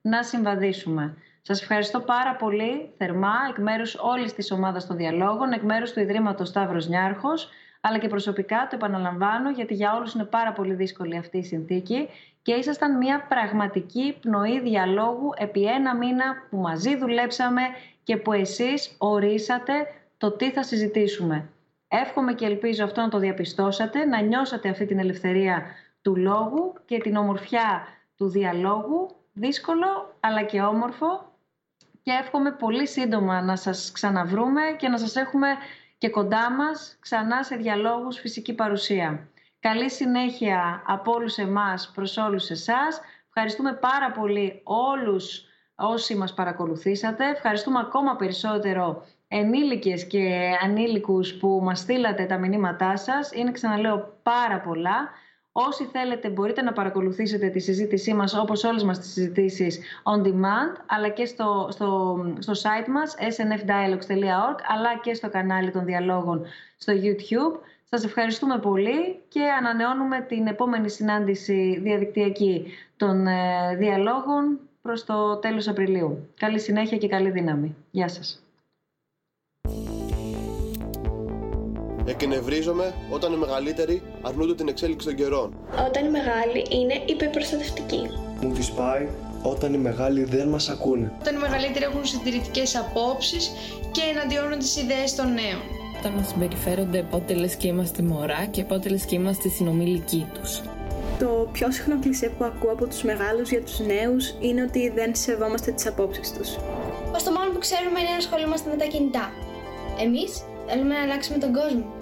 να 0.08 0.22
συμβαδίσουμε. 0.22 1.16
Σας 1.42 1.60
ευχαριστώ 1.62 2.00
πάρα 2.00 2.36
πολύ 2.36 2.92
θερμά 2.96 3.34
εκ 3.50 3.58
μέρους 3.58 3.94
όλης 3.94 4.34
της 4.34 4.50
ομάδας 4.50 4.86
των 4.86 4.96
διαλόγων, 4.96 5.52
εκ 5.52 5.62
μέρους 5.62 5.92
του 5.92 6.00
Ιδρύματος 6.00 6.48
Σταύρος 6.48 6.88
Νιάρχος, 6.88 7.48
αλλά 7.80 7.98
και 7.98 8.08
προσωπικά 8.08 8.66
το 8.70 8.76
επαναλαμβάνω 8.76 9.50
γιατί 9.50 9.74
για 9.74 9.94
όλους 9.94 10.14
είναι 10.14 10.24
πάρα 10.24 10.52
πολύ 10.52 10.74
δύσκολη 10.74 11.16
αυτή 11.16 11.38
η 11.38 11.42
συνθήκη 11.42 12.08
και 12.42 12.52
ήσασταν 12.52 12.96
μια 12.96 13.26
πραγματική 13.28 14.16
πνοή 14.20 14.60
διαλόγου 14.60 15.30
επί 15.36 15.64
ένα 15.64 15.96
μήνα 15.96 16.24
που 16.50 16.56
μαζί 16.56 16.96
δουλέψαμε 16.96 17.62
και 18.02 18.16
που 18.16 18.32
εσείς 18.32 18.94
ορίσατε 18.98 19.72
το 20.18 20.30
τι 20.32 20.50
θα 20.50 20.62
συζητήσουμε. 20.62 21.48
Εύχομαι 21.88 22.32
και 22.34 22.44
ελπίζω 22.44 22.84
αυτό 22.84 23.00
να 23.00 23.08
το 23.08 23.18
διαπιστώσατε, 23.18 24.04
να 24.04 24.20
νιώσατε 24.20 24.68
αυτή 24.68 24.86
την 24.86 24.98
ελευθερία 24.98 25.62
του 26.02 26.16
λόγου 26.16 26.72
και 26.84 26.98
την 26.98 27.16
ομορφιά 27.16 27.86
του 28.16 28.28
διαλόγου, 28.28 29.16
δύσκολο 29.36 30.16
αλλά 30.20 30.42
και 30.42 30.60
όμορφο 30.60 31.32
και 32.02 32.12
εύχομαι 32.20 32.52
πολύ 32.52 32.86
σύντομα 32.86 33.42
να 33.42 33.56
σας 33.56 33.90
ξαναβρούμε 33.92 34.60
και 34.78 34.88
να 34.88 34.98
σας 34.98 35.16
έχουμε 35.16 35.46
και 35.98 36.08
κοντά 36.08 36.50
μας 36.50 36.96
ξανά 37.00 37.42
σε 37.42 37.56
διαλόγους 37.56 38.18
φυσική 38.18 38.54
παρουσία. 38.54 39.28
Καλή 39.60 39.90
συνέχεια 39.90 40.82
από 40.86 41.12
όλους 41.12 41.36
εμάς 41.36 41.90
προς 41.94 42.16
όλους 42.16 42.50
εσάς. 42.50 43.00
Ευχαριστούμε 43.26 43.72
πάρα 43.72 44.10
πολύ 44.12 44.60
όλους 44.64 45.44
όσοι 45.74 46.14
μας 46.14 46.34
παρακολουθήσατε. 46.34 47.28
Ευχαριστούμε 47.30 47.78
ακόμα 47.78 48.16
περισσότερο 48.16 49.06
ενήλικες 49.28 50.06
και 50.06 50.50
ανήλικους 50.62 51.34
που 51.34 51.60
μας 51.62 51.78
στείλατε 51.78 52.24
τα 52.24 52.38
μηνύματά 52.38 52.96
σας. 52.96 53.30
Είναι, 53.32 53.52
ξαναλέω, 53.52 54.18
πάρα 54.22 54.60
πολλά. 54.60 55.10
Όσοι 55.58 55.84
θέλετε 55.84 56.28
μπορείτε 56.28 56.62
να 56.62 56.72
παρακολουθήσετε 56.72 57.48
τη 57.48 57.58
συζήτησή 57.58 58.14
μας 58.14 58.34
όπως 58.34 58.64
όλες 58.64 58.82
μας 58.82 58.98
τις 58.98 59.12
συζητήσεις 59.12 59.78
on 60.02 60.26
demand 60.26 60.80
αλλά 60.86 61.08
και 61.08 61.24
στο, 61.24 61.68
στο, 61.70 62.18
στο 62.38 62.52
site 62.52 62.88
μας 62.88 63.14
snfdialogues.org 63.18 64.56
αλλά 64.66 64.98
και 65.02 65.14
στο 65.14 65.28
κανάλι 65.28 65.70
των 65.70 65.84
διαλόγων 65.84 66.44
στο 66.76 66.92
YouTube. 66.96 67.58
Σας 67.90 68.04
ευχαριστούμε 68.04 68.58
πολύ 68.58 69.20
και 69.28 69.42
ανανεώνουμε 69.58 70.20
την 70.20 70.46
επόμενη 70.46 70.90
συνάντηση 70.90 71.78
διαδικτυακή 71.82 72.66
των 72.96 73.26
ε, 73.26 73.76
διαλόγων 73.76 74.58
προς 74.82 75.04
το 75.04 75.36
τέλος 75.36 75.68
Απριλίου. 75.68 76.28
Καλή 76.38 76.60
συνέχεια 76.60 76.96
και 76.96 77.08
καλή 77.08 77.30
δύναμη. 77.30 77.76
Γεια 77.90 78.08
σας. 78.08 78.45
Εκνευρίζομαι 82.08 82.94
όταν 83.10 83.32
οι 83.32 83.36
μεγαλύτεροι 83.36 84.02
αρνούνται 84.22 84.54
την 84.54 84.68
εξέλιξη 84.68 85.06
των 85.06 85.16
καιρών. 85.16 85.56
Όταν 85.88 86.04
οι 86.04 86.10
μεγάλοι 86.10 86.66
είναι 86.68 87.02
υπερπροστατευτικοί. 87.06 88.02
Μου 88.40 88.52
τη 88.52 88.68
πάει 88.76 89.08
όταν 89.42 89.74
οι 89.74 89.78
μεγάλοι 89.78 90.24
δεν 90.24 90.48
μας 90.48 90.68
ακούνε. 90.68 91.12
Όταν 91.20 91.34
οι 91.34 91.38
μεγαλύτεροι 91.38 91.84
έχουν 91.84 92.04
συντηρητικές 92.04 92.76
απόψεις 92.76 93.52
και 93.92 94.00
εναντιώνουν 94.14 94.58
τις 94.58 94.76
ιδέες 94.76 95.14
των 95.14 95.26
νέων. 95.26 95.62
Όταν 95.98 96.12
μας 96.12 96.28
συμπεριφέρονται 96.28 97.02
πότε 97.10 97.34
λες 97.34 97.54
και 97.54 97.66
είμαστε 97.66 98.02
μωρά 98.02 98.44
και 98.50 98.64
πότε 98.64 98.88
λες 98.88 99.04
και 99.04 99.14
είμαστε 99.14 99.48
συνομιλικοί 99.48 100.26
τους. 100.34 100.60
Το 101.18 101.48
πιο 101.52 101.70
συχνό 101.70 101.98
κλισέ 102.00 102.28
που 102.38 102.44
ακούω 102.44 102.72
από 102.72 102.86
τους 102.86 103.02
μεγάλους 103.02 103.50
για 103.50 103.62
τους 103.62 103.78
νέους 103.78 104.34
είναι 104.40 104.62
ότι 104.62 104.90
δεν 104.94 105.14
σεβόμαστε 105.14 105.70
τις 105.70 105.86
απόψεις 105.86 106.32
τους. 106.32 106.56
Πως 107.12 107.22
το 107.22 107.30
μόνο 107.30 107.50
που 107.50 107.58
ξέρουμε 107.58 108.00
είναι 108.00 108.10
να 108.10 108.16
ασχολούμαστε 108.16 108.70
με 108.70 108.76
τα 108.76 108.84
κινητά. 108.84 109.30
Εμείς 110.04 110.42
θέλουμε 110.66 110.94
να 110.94 111.02
αλλάξουμε 111.02 111.38
τον 111.38 111.52
κόσμο. 111.52 111.95